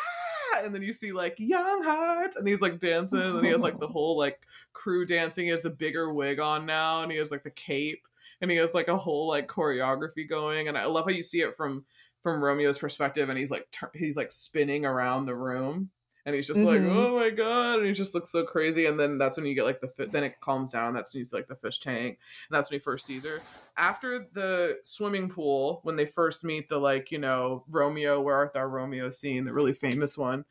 and 0.63 0.75
then 0.75 0.83
you 0.83 0.93
see 0.93 1.13
like 1.13 1.35
young 1.39 1.83
hearts, 1.83 2.37
and 2.37 2.47
he's 2.47 2.63
like 2.63 2.79
dancing, 2.79 3.21
and 3.21 3.37
then 3.37 3.45
he 3.45 3.51
has 3.51 3.63
like 3.63 3.79
the 3.79 3.87
whole 3.89 4.19
like 4.19 4.47
crew 4.73 5.07
dancing. 5.07 5.45
He 5.45 5.51
has 5.51 5.63
the 5.63 5.71
bigger 5.71 6.13
wig 6.13 6.41
on 6.41 6.67
now, 6.67 7.03
and 7.03 7.13
he 7.13 7.19
has 7.19 7.31
like 7.31 7.45
the 7.45 7.51
cape, 7.51 8.07
and 8.41 8.51
he 8.51 8.57
has 8.59 8.75
like 8.75 8.89
a 8.89 8.99
whole 8.99 9.29
like 9.29 9.49
choreography 9.49 10.29
going, 10.29 10.69
and 10.69 10.77
I 10.77 10.87
love 10.87 11.05
how 11.05 11.13
you 11.13 11.23
see 11.23 11.41
it 11.41 11.57
from 11.57 11.85
from 12.23 12.43
Romeo's 12.43 12.79
perspective, 12.79 13.29
and 13.29 13.39
he's 13.39 13.51
like 13.51 13.69
tur- 13.71 13.91
he's 13.95 14.17
like 14.17 14.31
spinning 14.31 14.85
around 14.85 15.27
the 15.27 15.35
room, 15.35 15.91
and 16.25 16.35
he's 16.35 16.47
just 16.47 16.61
mm-hmm. 16.61 16.87
like, 16.87 16.97
oh 16.97 17.17
my 17.19 17.31
god, 17.31 17.79
and 17.79 17.87
he 17.87 17.93
just 17.93 18.15
looks 18.15 18.31
so 18.31 18.45
crazy. 18.45 18.87
And 18.87 18.99
then 18.99 19.19
that's 19.19 19.37
when 19.37 19.47
you 19.47 19.55
get 19.55 19.65
like 19.65 19.81
the 19.81 19.89
fi- 19.89 20.07
then 20.07 20.25
it 20.25 20.41
calms 20.41 20.71
down. 20.71 20.95
That's 20.95 21.13
when 21.13 21.21
you 21.21 21.25
see 21.25 21.37
like 21.37 21.49
the 21.49 21.57
fish 21.57 21.81
tank, 21.81 22.19
and 22.49 22.57
that's 22.57 22.71
when 22.71 22.79
he 22.79 22.83
first 22.83 23.07
sees 23.07 23.25
her. 23.25 23.41
After 23.77 24.27
the 24.33 24.79
swimming 24.85 25.29
pool, 25.29 25.81
when 25.83 25.97
they 25.97 26.07
first 26.07 26.45
meet 26.45 26.69
the 26.69 26.79
like 26.79 27.11
you 27.11 27.19
know 27.19 27.65
Romeo, 27.69 28.21
where 28.21 28.37
art 28.37 28.55
thou 28.55 28.65
Romeo 28.65 29.11
scene, 29.11 29.45
the 29.45 29.53
really 29.53 29.75
famous 29.75 30.17
one 30.17 30.45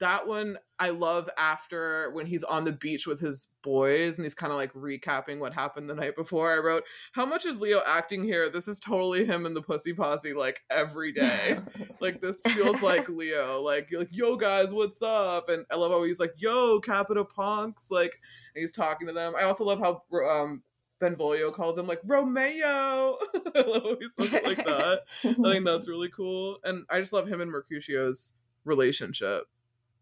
that 0.00 0.28
one 0.28 0.58
I 0.78 0.90
love 0.90 1.28
after 1.36 2.10
when 2.12 2.26
he's 2.26 2.44
on 2.44 2.64
the 2.64 2.72
beach 2.72 3.06
with 3.06 3.20
his 3.20 3.48
boys 3.62 4.18
and 4.18 4.24
he's 4.24 4.34
kind 4.34 4.52
of 4.52 4.56
like 4.56 4.72
recapping 4.74 5.38
what 5.38 5.54
happened 5.54 5.88
the 5.88 5.94
night 5.94 6.14
before. 6.14 6.52
I 6.52 6.58
wrote, 6.58 6.84
How 7.12 7.26
much 7.26 7.46
is 7.46 7.58
Leo 7.58 7.82
acting 7.86 8.22
here? 8.22 8.48
This 8.48 8.68
is 8.68 8.78
totally 8.78 9.24
him 9.24 9.46
and 9.46 9.56
the 9.56 9.62
pussy 9.62 9.92
posse 9.92 10.34
like 10.34 10.62
every 10.70 11.12
day. 11.14 11.58
like 12.00 12.20
this 12.20 12.42
feels 12.42 12.82
like 12.82 13.08
Leo. 13.08 13.60
Like 13.62 13.88
like, 13.92 14.10
yo 14.12 14.36
guys, 14.36 14.72
what's 14.72 15.02
up? 15.02 15.48
And 15.48 15.64
I 15.70 15.76
love 15.76 15.90
how 15.90 16.02
he's 16.04 16.20
like, 16.20 16.34
yo, 16.36 16.80
Capita 16.80 17.24
Punks, 17.24 17.90
like 17.90 18.12
he's 18.54 18.72
talking 18.72 19.08
to 19.08 19.12
them. 19.12 19.34
I 19.36 19.44
also 19.44 19.64
love 19.64 19.80
how 19.80 20.02
um 20.28 20.62
Benvolio 21.00 21.50
calls 21.50 21.78
him 21.78 21.86
like 21.86 22.00
Romeo. 22.04 23.18
I 23.54 23.60
love 23.66 23.82
how 23.82 23.96
he 24.00 24.08
says 24.08 24.32
it 24.32 24.44
like 24.44 24.64
that. 24.64 25.02
I 25.24 25.34
think 25.34 25.64
that's 25.64 25.88
really 25.88 26.10
cool. 26.10 26.58
And 26.64 26.84
I 26.90 27.00
just 27.00 27.12
love 27.12 27.28
him 27.28 27.40
and 27.40 27.50
Mercutio's 27.50 28.34
relationship 28.64 29.44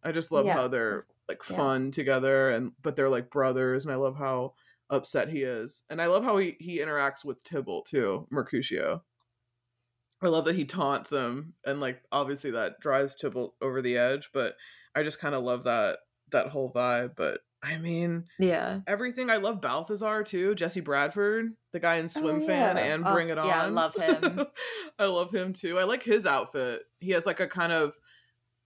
I 0.06 0.12
just 0.12 0.30
love 0.30 0.46
yeah. 0.46 0.54
how 0.54 0.68
they're 0.68 1.04
like 1.28 1.42
fun 1.42 1.90
together 1.90 2.50
and 2.50 2.70
but 2.80 2.94
they're 2.94 3.08
like 3.08 3.28
brothers 3.28 3.84
and 3.84 3.92
I 3.92 3.96
love 3.96 4.16
how 4.16 4.54
upset 4.88 5.28
he 5.28 5.42
is. 5.42 5.82
And 5.90 6.00
I 6.00 6.06
love 6.06 6.22
how 6.22 6.38
he 6.38 6.56
he 6.60 6.78
interacts 6.78 7.24
with 7.24 7.42
Tybalt 7.42 7.86
too, 7.86 8.28
Mercutio. 8.30 9.02
I 10.22 10.28
love 10.28 10.44
that 10.44 10.54
he 10.54 10.64
taunts 10.64 11.10
him 11.10 11.54
and 11.64 11.80
like 11.80 12.02
obviously 12.12 12.52
that 12.52 12.80
drives 12.80 13.16
Tybalt 13.16 13.54
over 13.60 13.82
the 13.82 13.96
edge, 13.96 14.30
but 14.32 14.54
I 14.94 15.02
just 15.02 15.20
kind 15.20 15.34
of 15.34 15.42
love 15.42 15.64
that 15.64 15.98
that 16.30 16.48
whole 16.48 16.72
vibe, 16.72 17.16
but 17.16 17.40
I 17.62 17.78
mean, 17.78 18.26
yeah, 18.38 18.80
everything. 18.86 19.28
I 19.28 19.38
love 19.38 19.60
Balthazar 19.60 20.22
too. 20.22 20.54
Jesse 20.54 20.80
Bradford, 20.80 21.52
the 21.72 21.80
guy 21.80 21.96
in 21.96 22.04
oh, 22.04 22.08
Swim 22.08 22.40
oh, 22.42 22.46
Fan 22.46 22.78
and 22.78 23.04
oh, 23.04 23.12
Bring 23.12 23.30
It 23.30 23.38
On. 23.38 23.46
Yeah, 23.46 23.62
I 23.62 23.66
love 23.66 23.96
him. 23.96 24.46
I 25.00 25.06
love 25.06 25.34
him 25.34 25.52
too. 25.52 25.78
I 25.78 25.84
like 25.84 26.04
his 26.04 26.26
outfit. 26.26 26.82
He 27.00 27.10
has 27.10 27.26
like 27.26 27.40
a 27.40 27.48
kind 27.48 27.72
of 27.72 27.96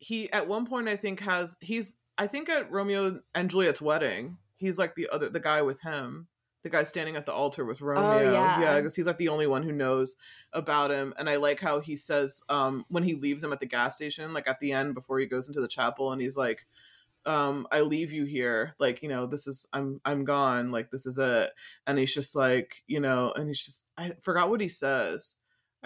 he 0.01 0.31
at 0.33 0.49
one 0.49 0.67
point 0.67 0.89
I 0.89 0.97
think 0.97 1.21
has 1.21 1.57
he's 1.61 1.97
I 2.19 2.27
think 2.27 2.49
at 2.49 2.71
Romeo 2.73 3.21
and 3.35 3.49
Juliet's 3.49 3.81
wedding 3.81 4.39
he's 4.57 4.79
like 4.79 4.97
the 4.97 5.09
other 5.13 5.29
the 5.29 5.41
guy 5.41 5.63
with 5.63 5.81
him 5.81 6.27
the 6.63 6.69
guy 6.69 6.83
standing 6.83 7.17
at 7.17 7.27
the 7.27 7.33
altar 7.33 7.65
with 7.65 7.81
oh, 7.83 7.87
Romeo. 7.87 8.31
Oh, 8.31 8.33
yeah, 8.33 8.61
yeah, 8.61 8.77
because 8.77 8.95
he's 8.95 9.07
like 9.07 9.19
the 9.19 9.29
only 9.29 9.47
one 9.47 9.63
who 9.63 9.73
knows 9.73 10.17
about 10.53 10.91
him. 10.91 11.15
And 11.19 11.29
I 11.29 11.37
like 11.37 11.61
how 11.61 11.81
he 11.81 11.97
says 11.97 12.43
um, 12.49 12.85
when 12.89 13.03
he 13.03 13.15
leaves 13.15 13.43
him 13.43 13.53
at 13.53 13.61
the 13.61 13.67
gas 13.67 13.97
station, 13.97 14.35
like 14.35 14.47
at 14.47 14.61
the 14.61 14.73
end 14.73 14.95
before 14.95 15.19
he 15.19 15.27
goes 15.27 15.49
into 15.49 15.61
the 15.61 15.69
chapel, 15.69 16.13
and 16.13 16.21
he's 16.21 16.37
like, 16.37 16.67
um, 17.25 17.67
"I 17.73 17.81
leave 17.81 18.13
you 18.13 18.25
here, 18.25 18.75
like 18.79 19.03
you 19.03 19.09
know, 19.09 19.27
this 19.27 19.47
is 19.47 19.67
I'm 19.73 20.01
I'm 20.05 20.25
gone, 20.25 20.71
like 20.71 20.91
this 20.91 21.07
is 21.07 21.19
it." 21.19 21.51
And 21.87 21.99
he's 21.99 22.15
just 22.15 22.35
like, 22.35 22.83
you 22.87 23.01
know, 23.01 23.33
and 23.35 23.49
he's 23.49 23.65
just 23.65 23.91
I 23.97 24.13
forgot 24.21 24.51
what 24.51 24.61
he 24.61 24.69
says. 24.69 25.37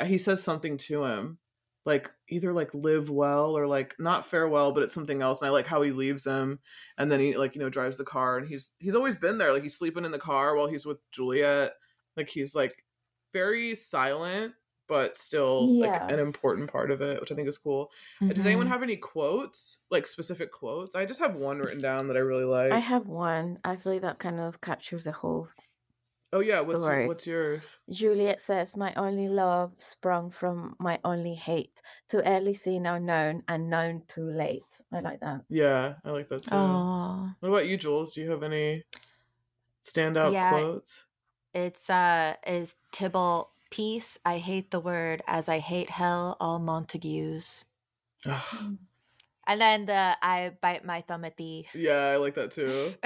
He 0.04 0.18
says 0.18 0.42
something 0.42 0.76
to 0.78 1.04
him, 1.04 1.38
like 1.84 2.10
either 2.34 2.52
like 2.52 2.72
live 2.74 3.08
well 3.08 3.56
or 3.56 3.66
like 3.66 3.94
not 3.98 4.26
farewell 4.26 4.72
but 4.72 4.82
it's 4.82 4.92
something 4.92 5.22
else 5.22 5.40
and 5.40 5.48
i 5.48 5.52
like 5.52 5.66
how 5.66 5.82
he 5.82 5.92
leaves 5.92 6.24
him 6.24 6.58
and 6.98 7.10
then 7.10 7.20
he 7.20 7.36
like 7.36 7.54
you 7.54 7.60
know 7.60 7.68
drives 7.68 7.96
the 7.98 8.04
car 8.04 8.38
and 8.38 8.48
he's 8.48 8.72
he's 8.78 8.94
always 8.94 9.16
been 9.16 9.38
there 9.38 9.52
like 9.52 9.62
he's 9.62 9.76
sleeping 9.76 10.04
in 10.04 10.10
the 10.12 10.18
car 10.18 10.56
while 10.56 10.66
he's 10.66 10.84
with 10.84 10.98
juliet 11.12 11.72
like 12.16 12.28
he's 12.28 12.54
like 12.54 12.84
very 13.32 13.74
silent 13.74 14.52
but 14.86 15.16
still 15.16 15.66
yeah. 15.70 15.86
like 15.86 16.12
an 16.12 16.18
important 16.18 16.70
part 16.70 16.90
of 16.90 17.00
it, 17.00 17.20
which 17.20 17.32
I 17.32 17.34
think 17.34 17.48
is 17.48 17.58
cool. 17.58 17.90
Mm-hmm. 18.20 18.34
Does 18.34 18.44
anyone 18.44 18.66
mm-hmm. 18.66 18.72
have 18.72 18.82
any 18.82 18.96
quotes, 18.96 19.78
like 19.90 20.06
specific 20.06 20.52
quotes? 20.52 20.94
I 20.94 21.06
just 21.06 21.20
have 21.20 21.36
one 21.36 21.58
written 21.58 21.80
down 21.80 22.08
that 22.08 22.16
I 22.16 22.20
really 22.20 22.44
like. 22.44 22.72
I 22.72 22.80
have 22.80 23.06
one. 23.06 23.58
I 23.64 23.76
feel 23.76 23.92
like 23.92 24.02
that 24.02 24.18
kind 24.18 24.40
of 24.40 24.60
captures 24.60 25.04
the 25.04 25.12
whole. 25.12 25.48
Oh 26.34 26.40
yeah, 26.40 26.60
story. 26.62 27.06
what's 27.06 27.08
what's 27.08 27.26
yours? 27.28 27.78
Juliet 27.88 28.40
says, 28.40 28.76
"My 28.76 28.92
only 28.94 29.28
love 29.28 29.72
sprung 29.78 30.30
from 30.30 30.74
my 30.80 30.98
only 31.04 31.34
hate. 31.34 31.80
Too 32.10 32.22
early 32.26 32.54
seen, 32.54 32.86
unknown, 32.86 33.44
and 33.46 33.70
known 33.70 34.02
too 34.08 34.28
late." 34.28 34.66
I 34.92 34.98
like 34.98 35.20
that. 35.20 35.42
Yeah, 35.48 35.94
I 36.04 36.10
like 36.10 36.28
that 36.30 36.42
too. 36.42 36.56
Aww. 36.56 37.36
What 37.38 37.48
about 37.48 37.68
you, 37.68 37.76
Jules? 37.76 38.10
Do 38.10 38.20
you 38.20 38.30
have 38.32 38.42
any 38.42 38.82
standout 39.84 40.32
yeah, 40.32 40.50
quotes? 40.50 41.04
It's 41.54 41.88
uh, 41.88 42.34
is 42.44 42.74
Tybalt 42.90 43.50
Peace, 43.70 44.18
I 44.24 44.38
hate 44.38 44.70
the 44.70 44.80
word 44.80 45.22
as 45.26 45.48
I 45.48 45.58
hate 45.58 45.90
hell, 45.90 46.36
all 46.40 46.58
Montagues. 46.58 47.64
And 49.46 49.60
then 49.60 49.86
the 49.86 50.16
I 50.22 50.52
bite 50.60 50.84
my 50.84 51.02
thumb 51.02 51.24
at 51.24 51.36
the. 51.36 51.66
Yeah, 51.74 52.14
I 52.14 52.16
like 52.16 52.34
that 52.34 52.50
too. 52.50 52.94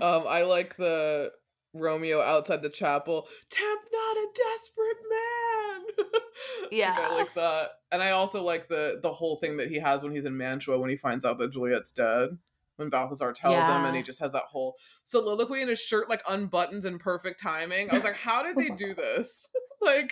um, 0.00 0.24
I 0.28 0.42
like 0.42 0.76
the 0.76 1.32
Romeo 1.74 2.20
outside 2.20 2.62
the 2.62 2.68
chapel. 2.68 3.28
Tempt 3.48 3.84
not 3.92 4.16
a 4.16 4.28
desperate 4.34 4.96
man. 5.10 6.20
yeah, 6.70 6.96
I 6.98 7.14
like 7.14 7.34
that, 7.34 7.70
and 7.90 8.02
I 8.02 8.10
also 8.10 8.42
like 8.42 8.68
the 8.68 8.98
the 9.02 9.12
whole 9.12 9.36
thing 9.36 9.56
that 9.58 9.68
he 9.68 9.78
has 9.78 10.02
when 10.02 10.14
he's 10.14 10.24
in 10.24 10.36
Mantua 10.36 10.78
when 10.78 10.90
he 10.90 10.96
finds 10.96 11.24
out 11.24 11.38
that 11.38 11.52
Juliet's 11.52 11.92
dead 11.92 12.38
when 12.76 12.90
Balthazar 12.90 13.32
tells 13.32 13.54
yeah. 13.54 13.78
him 13.78 13.86
and 13.86 13.96
he 13.96 14.02
just 14.02 14.20
has 14.20 14.32
that 14.32 14.44
whole 14.44 14.76
soliloquy 15.04 15.62
in 15.62 15.68
his 15.68 15.80
shirt 15.80 16.08
like 16.08 16.24
unbuttons 16.24 16.84
in 16.84 16.98
perfect 16.98 17.40
timing. 17.40 17.90
I 17.90 17.94
was 17.94 18.04
like, 18.04 18.16
how 18.16 18.42
did 18.42 18.56
they 18.56 18.74
do 18.74 18.94
this? 18.96 19.48
like, 19.80 20.10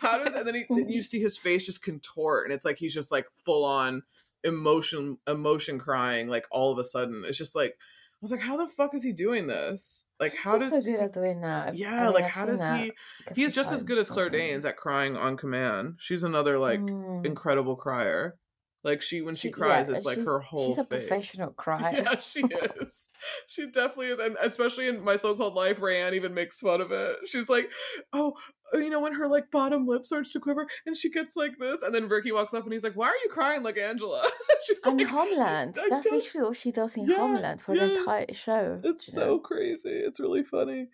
how 0.00 0.22
does 0.22 0.34
and 0.34 0.46
then 0.46 0.54
he 0.54 0.64
then 0.68 0.88
you 0.88 1.02
see 1.02 1.20
his 1.20 1.38
face 1.38 1.66
just 1.66 1.82
contort 1.82 2.46
and 2.46 2.54
it's 2.54 2.64
like 2.64 2.78
he's 2.78 2.94
just 2.94 3.12
like 3.12 3.26
full 3.44 3.64
on 3.64 4.02
emotion 4.42 5.18
emotion 5.26 5.78
crying 5.78 6.28
like 6.28 6.46
all 6.50 6.72
of 6.72 6.78
a 6.78 6.84
sudden. 6.84 7.24
It's 7.26 7.38
just 7.38 7.56
like 7.56 7.76
was 8.20 8.30
like, 8.30 8.40
how 8.40 8.56
the 8.56 8.66
fuck 8.66 8.94
is 8.94 9.02
he 9.02 9.12
doing 9.12 9.46
this? 9.46 10.04
Like, 10.18 10.34
how 10.36 10.58
he's 10.58 10.70
does 10.70 10.84
so 10.84 10.92
good 10.92 11.00
at 11.00 11.14
doing 11.14 11.40
that? 11.40 11.74
Yeah, 11.74 12.02
I 12.02 12.04
mean, 12.04 12.12
like 12.12 12.24
I've 12.24 12.30
how 12.30 12.46
does 12.46 12.62
he? 12.62 12.92
He's 13.34 13.52
just 13.52 13.72
as 13.72 13.82
good 13.82 13.98
as 13.98 14.10
Claire 14.10 14.30
Danes 14.30 14.64
at 14.64 14.76
crying 14.76 15.16
on 15.16 15.36
command. 15.36 15.94
She's 15.98 16.22
another 16.22 16.58
like 16.58 16.80
mm. 16.80 17.24
incredible 17.24 17.76
crier. 17.76 18.36
Like 18.82 19.02
she 19.02 19.20
when 19.20 19.34
she, 19.34 19.48
she 19.48 19.52
cries, 19.52 19.88
yeah, 19.88 19.96
it's 19.96 20.06
like 20.06 20.18
her 20.18 20.40
whole. 20.40 20.68
She's 20.68 20.78
a 20.78 20.84
face. 20.84 21.06
professional 21.06 21.52
crier. 21.56 22.02
Yeah, 22.02 22.18
she 22.18 22.40
is. 22.40 23.08
she 23.46 23.66
definitely 23.66 24.06
is, 24.06 24.18
and 24.18 24.36
especially 24.40 24.88
in 24.88 25.04
my 25.04 25.16
so-called 25.16 25.54
life, 25.54 25.80
Rayanne 25.80 26.14
even 26.14 26.32
makes 26.32 26.60
fun 26.60 26.80
of 26.80 26.90
it. 26.90 27.16
She's 27.26 27.50
like, 27.50 27.70
"Oh, 28.14 28.34
uh, 28.74 28.78
you 28.78 28.88
know, 28.88 29.00
when 29.00 29.14
her 29.14 29.28
like 29.28 29.50
bottom 29.50 29.86
lip 29.86 30.06
starts 30.06 30.32
to 30.32 30.40
quiver, 30.40 30.66
and 30.86 30.96
she 30.96 31.10
gets 31.10 31.36
like 31.36 31.58
this, 31.58 31.82
and 31.82 31.94
then 31.94 32.08
Ricky 32.08 32.32
walks 32.32 32.54
up 32.54 32.64
and 32.64 32.72
he's 32.72 32.84
like, 32.84 32.96
"Why 32.96 33.08
are 33.08 33.22
you 33.22 33.28
crying 33.30 33.62
like 33.62 33.78
Angela?" 33.78 34.26
She's 34.66 34.82
and 34.84 34.98
like, 34.98 35.08
Homeland. 35.08 35.76
That's 35.88 36.06
literally 36.06 36.46
all 36.46 36.52
she 36.52 36.70
does 36.70 36.96
in 36.96 37.04
yeah, 37.04 37.16
Homeland 37.16 37.60
for 37.60 37.74
yeah. 37.74 37.86
the 37.86 37.98
entire 37.98 38.32
show. 38.32 38.80
It's 38.84 39.12
so 39.12 39.20
know? 39.20 39.38
crazy. 39.38 39.90
It's 39.90 40.20
really 40.20 40.42
funny. 40.42 40.88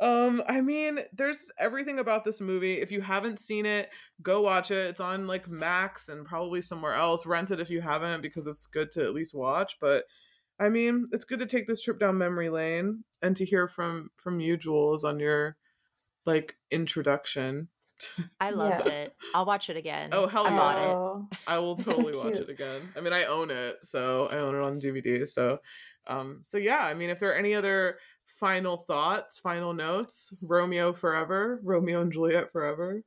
Um, 0.00 0.42
I 0.48 0.62
mean, 0.62 1.00
there's 1.12 1.50
everything 1.58 1.98
about 1.98 2.24
this 2.24 2.40
movie. 2.40 2.80
If 2.80 2.90
you 2.90 3.02
haven't 3.02 3.38
seen 3.38 3.66
it, 3.66 3.90
go 4.22 4.40
watch 4.40 4.70
it. 4.70 4.88
It's 4.88 5.00
on 5.00 5.26
like 5.26 5.46
Max 5.46 6.08
and 6.08 6.24
probably 6.24 6.62
somewhere 6.62 6.94
else. 6.94 7.26
Rent 7.26 7.50
it 7.50 7.60
if 7.60 7.68
you 7.68 7.82
haven't 7.82 8.22
because 8.22 8.46
it's 8.46 8.66
good 8.66 8.90
to 8.92 9.04
at 9.04 9.12
least 9.12 9.34
watch. 9.34 9.76
But 9.78 10.04
I 10.58 10.70
mean, 10.70 11.06
it's 11.12 11.24
good 11.24 11.38
to 11.40 11.46
take 11.46 11.66
this 11.66 11.82
trip 11.82 12.00
down 12.00 12.16
memory 12.16 12.48
lane 12.48 13.04
and 13.20 13.36
to 13.36 13.44
hear 13.44 13.68
from 13.68 14.10
from 14.16 14.40
you, 14.40 14.56
Jules, 14.56 15.04
on 15.04 15.20
your 15.20 15.56
like 16.24 16.56
introduction. 16.70 17.68
I 18.40 18.50
loved 18.50 18.86
yeah. 18.86 18.92
it. 18.92 19.16
I'll 19.34 19.44
watch 19.44 19.68
it 19.68 19.76
again. 19.76 20.10
Oh 20.12 20.26
hell 20.26 20.44
yeah! 20.44 20.54
I 20.54 20.56
bought 20.56 20.78
it. 21.30 21.38
I 21.46 21.58
will 21.58 21.76
totally 21.76 22.14
so 22.14 22.24
watch 22.24 22.36
it 22.36 22.48
again. 22.48 22.88
I 22.96 23.00
mean, 23.00 23.12
I 23.12 23.24
own 23.24 23.50
it, 23.50 23.76
so 23.82 24.28
I 24.30 24.36
own 24.36 24.54
it 24.54 24.62
on 24.62 24.80
DVD. 24.80 25.28
So, 25.28 25.58
um, 26.06 26.40
so 26.42 26.56
yeah. 26.56 26.78
I 26.78 26.94
mean, 26.94 27.10
if 27.10 27.18
there 27.18 27.30
are 27.30 27.36
any 27.36 27.54
other 27.54 27.98
final 28.38 28.76
thoughts, 28.76 29.38
final 29.38 29.72
notes. 29.72 30.32
Romeo 30.40 30.92
forever, 30.92 31.60
Romeo 31.62 32.00
and 32.00 32.12
Juliet 32.12 32.52
forever. 32.52 33.02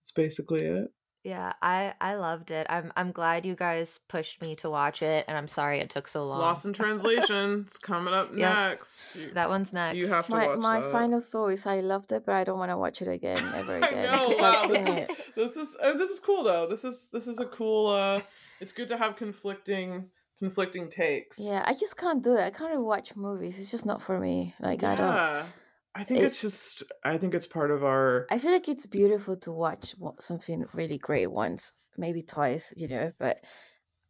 That's 0.00 0.12
basically 0.12 0.64
it. 0.64 0.92
Yeah, 1.24 1.52
I 1.60 1.94
I 2.00 2.14
loved 2.14 2.50
it. 2.52 2.66
I'm 2.70 2.92
I'm 2.96 3.10
glad 3.10 3.44
you 3.44 3.54
guys 3.54 3.98
pushed 4.08 4.40
me 4.40 4.54
to 4.56 4.70
watch 4.70 5.02
it, 5.02 5.24
and 5.28 5.36
I'm 5.36 5.48
sorry 5.48 5.78
it 5.80 5.90
took 5.90 6.06
so 6.06 6.24
long. 6.24 6.38
Lost 6.38 6.64
in 6.64 6.72
Translation. 6.72 7.64
it's 7.66 7.76
coming 7.76 8.14
up 8.14 8.30
yep. 8.34 8.54
next. 8.54 9.16
You, 9.16 9.32
that 9.34 9.48
one's 9.48 9.72
next. 9.72 9.96
You 9.96 10.06
have 10.08 10.26
to 10.26 10.32
my, 10.32 10.46
watch 10.46 10.58
My 10.58 10.80
that. 10.80 10.92
final 10.92 11.20
thought 11.20 11.48
is 11.48 11.66
I 11.66 11.80
loved 11.80 12.12
it, 12.12 12.24
but 12.24 12.34
I 12.34 12.44
don't 12.44 12.58
want 12.58 12.70
to 12.70 12.78
watch 12.78 13.02
it 13.02 13.08
again 13.08 13.44
ever 13.54 13.78
again. 13.78 14.08
I 14.08 14.16
know. 14.16 14.28
Wow. 14.38 14.66
This 14.68 14.88
is, 14.88 15.16
this 15.34 15.56
is 15.56 15.76
uh, 15.82 15.94
this 15.94 16.10
is 16.10 16.20
cool 16.20 16.44
though. 16.44 16.66
This 16.66 16.84
is 16.84 17.10
this 17.12 17.26
is 17.26 17.40
a 17.40 17.46
cool. 17.46 17.88
uh 17.88 18.20
It's 18.60 18.72
good 18.72 18.88
to 18.88 18.96
have 18.96 19.16
conflicting 19.16 20.10
conflicting 20.38 20.88
takes. 20.88 21.38
Yeah, 21.38 21.62
I 21.64 21.74
just 21.74 21.96
can't 21.96 22.22
do 22.22 22.34
it. 22.34 22.40
I 22.40 22.50
can't 22.50 22.80
watch 22.82 23.16
movies. 23.16 23.58
It's 23.58 23.70
just 23.70 23.86
not 23.86 24.02
for 24.02 24.18
me. 24.18 24.54
Like 24.60 24.82
yeah. 24.82 24.92
I 24.92 24.94
don't. 24.94 25.46
I 25.94 26.04
think 26.04 26.20
it, 26.20 26.24
it's 26.24 26.40
just. 26.40 26.82
I 27.04 27.18
think 27.18 27.34
it's 27.34 27.46
part 27.46 27.70
of 27.70 27.84
our. 27.84 28.26
I 28.30 28.38
feel 28.38 28.52
like 28.52 28.68
it's 28.68 28.86
beautiful 28.86 29.36
to 29.38 29.52
watch 29.52 29.94
something 30.20 30.64
really 30.72 30.98
great 30.98 31.30
once, 31.30 31.72
maybe 31.96 32.22
twice, 32.22 32.72
you 32.76 32.88
know. 32.88 33.12
But 33.18 33.38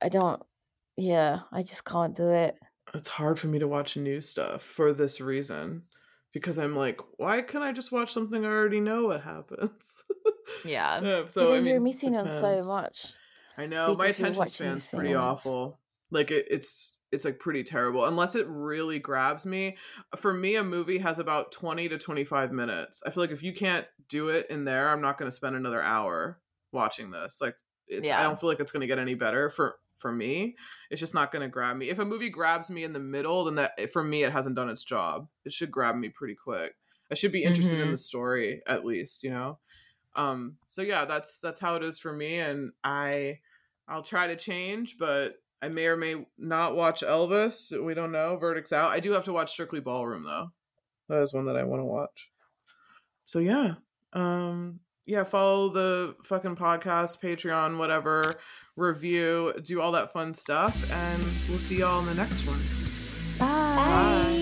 I 0.03 0.09
don't. 0.09 0.43
Yeah, 0.97 1.41
I 1.53 1.63
just 1.63 1.85
can't 1.85 2.17
do 2.17 2.29
it. 2.29 2.57
It's 2.95 3.09
hard 3.09 3.39
for 3.39 3.47
me 3.49 3.59
to 3.59 3.69
watch 3.69 3.97
new 3.97 4.21
stuff 4.21 4.63
for 4.63 4.93
this 4.93 5.21
reason, 5.21 5.83
because 6.33 6.59
I'm 6.59 6.75
like, 6.75 7.01
why 7.19 7.43
can't 7.43 7.63
I 7.63 7.73
just 7.73 7.93
watch 7.93 8.13
something 8.13 8.45
I 8.45 8.49
already 8.49 8.81
know 8.81 9.05
what 9.05 9.23
happens? 9.23 10.03
Yeah. 10.65 11.01
yeah 11.03 11.27
so 11.27 11.53
I 11.53 11.57
mean, 11.57 11.67
you're 11.67 11.81
missing 11.81 12.17
on 12.17 12.27
so 12.27 12.61
much. 12.67 13.13
I 13.59 13.67
know 13.67 13.95
my 13.95 14.07
attention 14.07 14.49
span's 14.49 14.91
pretty 14.91 15.15
awful. 15.15 15.79
Like 16.11 16.31
it, 16.31 16.47
it's 16.51 16.99
it's 17.11 17.25
like 17.25 17.39
pretty 17.39 17.63
terrible 17.63 18.05
unless 18.05 18.35
it 18.35 18.47
really 18.49 18.99
grabs 18.99 19.47
me. 19.47 19.77
For 20.17 20.33
me, 20.33 20.57
a 20.57 20.65
movie 20.65 20.99
has 20.99 21.19
about 21.19 21.53
twenty 21.53 21.89
to 21.89 21.99
twenty 21.99 22.25
five 22.25 22.53
minutes. 22.53 23.03
I 23.07 23.11
feel 23.11 23.23
like 23.23 23.31
if 23.31 23.43
you 23.43 23.53
can't 23.53 23.87
do 24.09 24.29
it 24.29 24.47
in 24.51 24.65
there, 24.65 24.89
I'm 24.89 25.01
not 25.01 25.19
going 25.19 25.31
to 25.31 25.35
spend 25.35 25.57
another 25.57 25.83
hour 25.83 26.39
watching 26.73 27.11
this. 27.11 27.41
Like 27.41 27.57
yeah. 27.89 28.21
I 28.21 28.23
don't 28.23 28.41
feel 28.41 28.49
like 28.49 28.61
it's 28.61 28.73
going 28.73 28.83
to 28.83 28.87
get 28.87 28.99
any 28.99 29.15
better 29.15 29.51
for 29.51 29.77
for 29.99 30.13
me. 30.13 30.57
It's 30.91 31.01
just 31.01 31.15
not 31.15 31.33
going 31.33 31.43
to 31.43 31.49
grab 31.49 31.77
me. 31.77 31.91
If 31.91 31.99
a 31.99 32.05
movie 32.05 32.31
grabs 32.31 32.71
me 32.71 32.85
in 32.85 32.93
the 32.93 33.01
middle, 33.01 33.45
then 33.45 33.57
that 33.57 33.91
for 33.91 34.03
me 34.03 34.23
it 34.23 34.33
hasn't 34.33 34.57
done 34.57 34.69
its 34.69 34.85
job. 34.85 35.29
It 35.45 35.53
should 35.53 35.71
grab 35.71 35.97
me 35.97 36.09
pretty 36.09 36.37
quick. 36.37 36.75
I 37.11 37.15
should 37.15 37.33
be 37.33 37.43
interested 37.43 37.75
mm-hmm. 37.75 37.85
in 37.85 37.91
the 37.93 37.97
story 37.97 38.63
at 38.67 38.85
least, 38.85 39.25
you 39.25 39.31
know. 39.31 39.59
Um 40.15 40.57
so 40.67 40.83
yeah, 40.83 41.05
that's 41.05 41.41
that's 41.41 41.61
how 41.61 41.77
it 41.77 41.83
is 41.83 41.99
for 41.99 42.13
me 42.13 42.39
and 42.39 42.73
I 42.85 43.41
I'll 43.89 44.03
try 44.03 44.27
to 44.27 44.37
change, 44.37 44.97
but 44.99 45.37
I 45.61 45.69
may 45.69 45.87
or 45.87 45.97
may 45.97 46.27
not 46.39 46.77
watch 46.77 47.03
Elvis. 47.03 47.73
We 47.83 47.95
don't 47.95 48.13
know. 48.13 48.37
Verdict's 48.37 48.73
out. 48.73 48.91
I 48.91 49.01
do 49.01 49.13
have 49.13 49.25
to 49.25 49.33
watch 49.33 49.51
Strictly 49.51 49.81
Ballroom 49.81 50.25
though. 50.25 50.53
That 51.09 51.23
is 51.23 51.33
one 51.33 51.47
that 51.47 51.57
I 51.57 51.65
want 51.65 51.81
to 51.81 51.85
watch. 51.85 52.31
So 53.25 53.39
yeah. 53.39 53.75
Um 54.13 54.81
yeah, 55.07 55.25
follow 55.25 55.71
the 55.71 56.17
fucking 56.23 56.57
podcast, 56.57 57.23
Patreon, 57.23 57.79
whatever, 57.79 58.37
review, 58.77 59.55
do 59.63 59.81
all 59.81 59.93
that 59.93 60.13
fun 60.13 60.35
stuff, 60.35 60.91
and 60.93 61.25
we'll 61.49 61.59
see 61.59 61.79
y'all 61.79 62.01
in 62.01 62.07
the 62.07 62.15
next 62.15 62.47
one. 62.47 62.61
Bye. 63.39 63.47
Bye. 63.47 64.38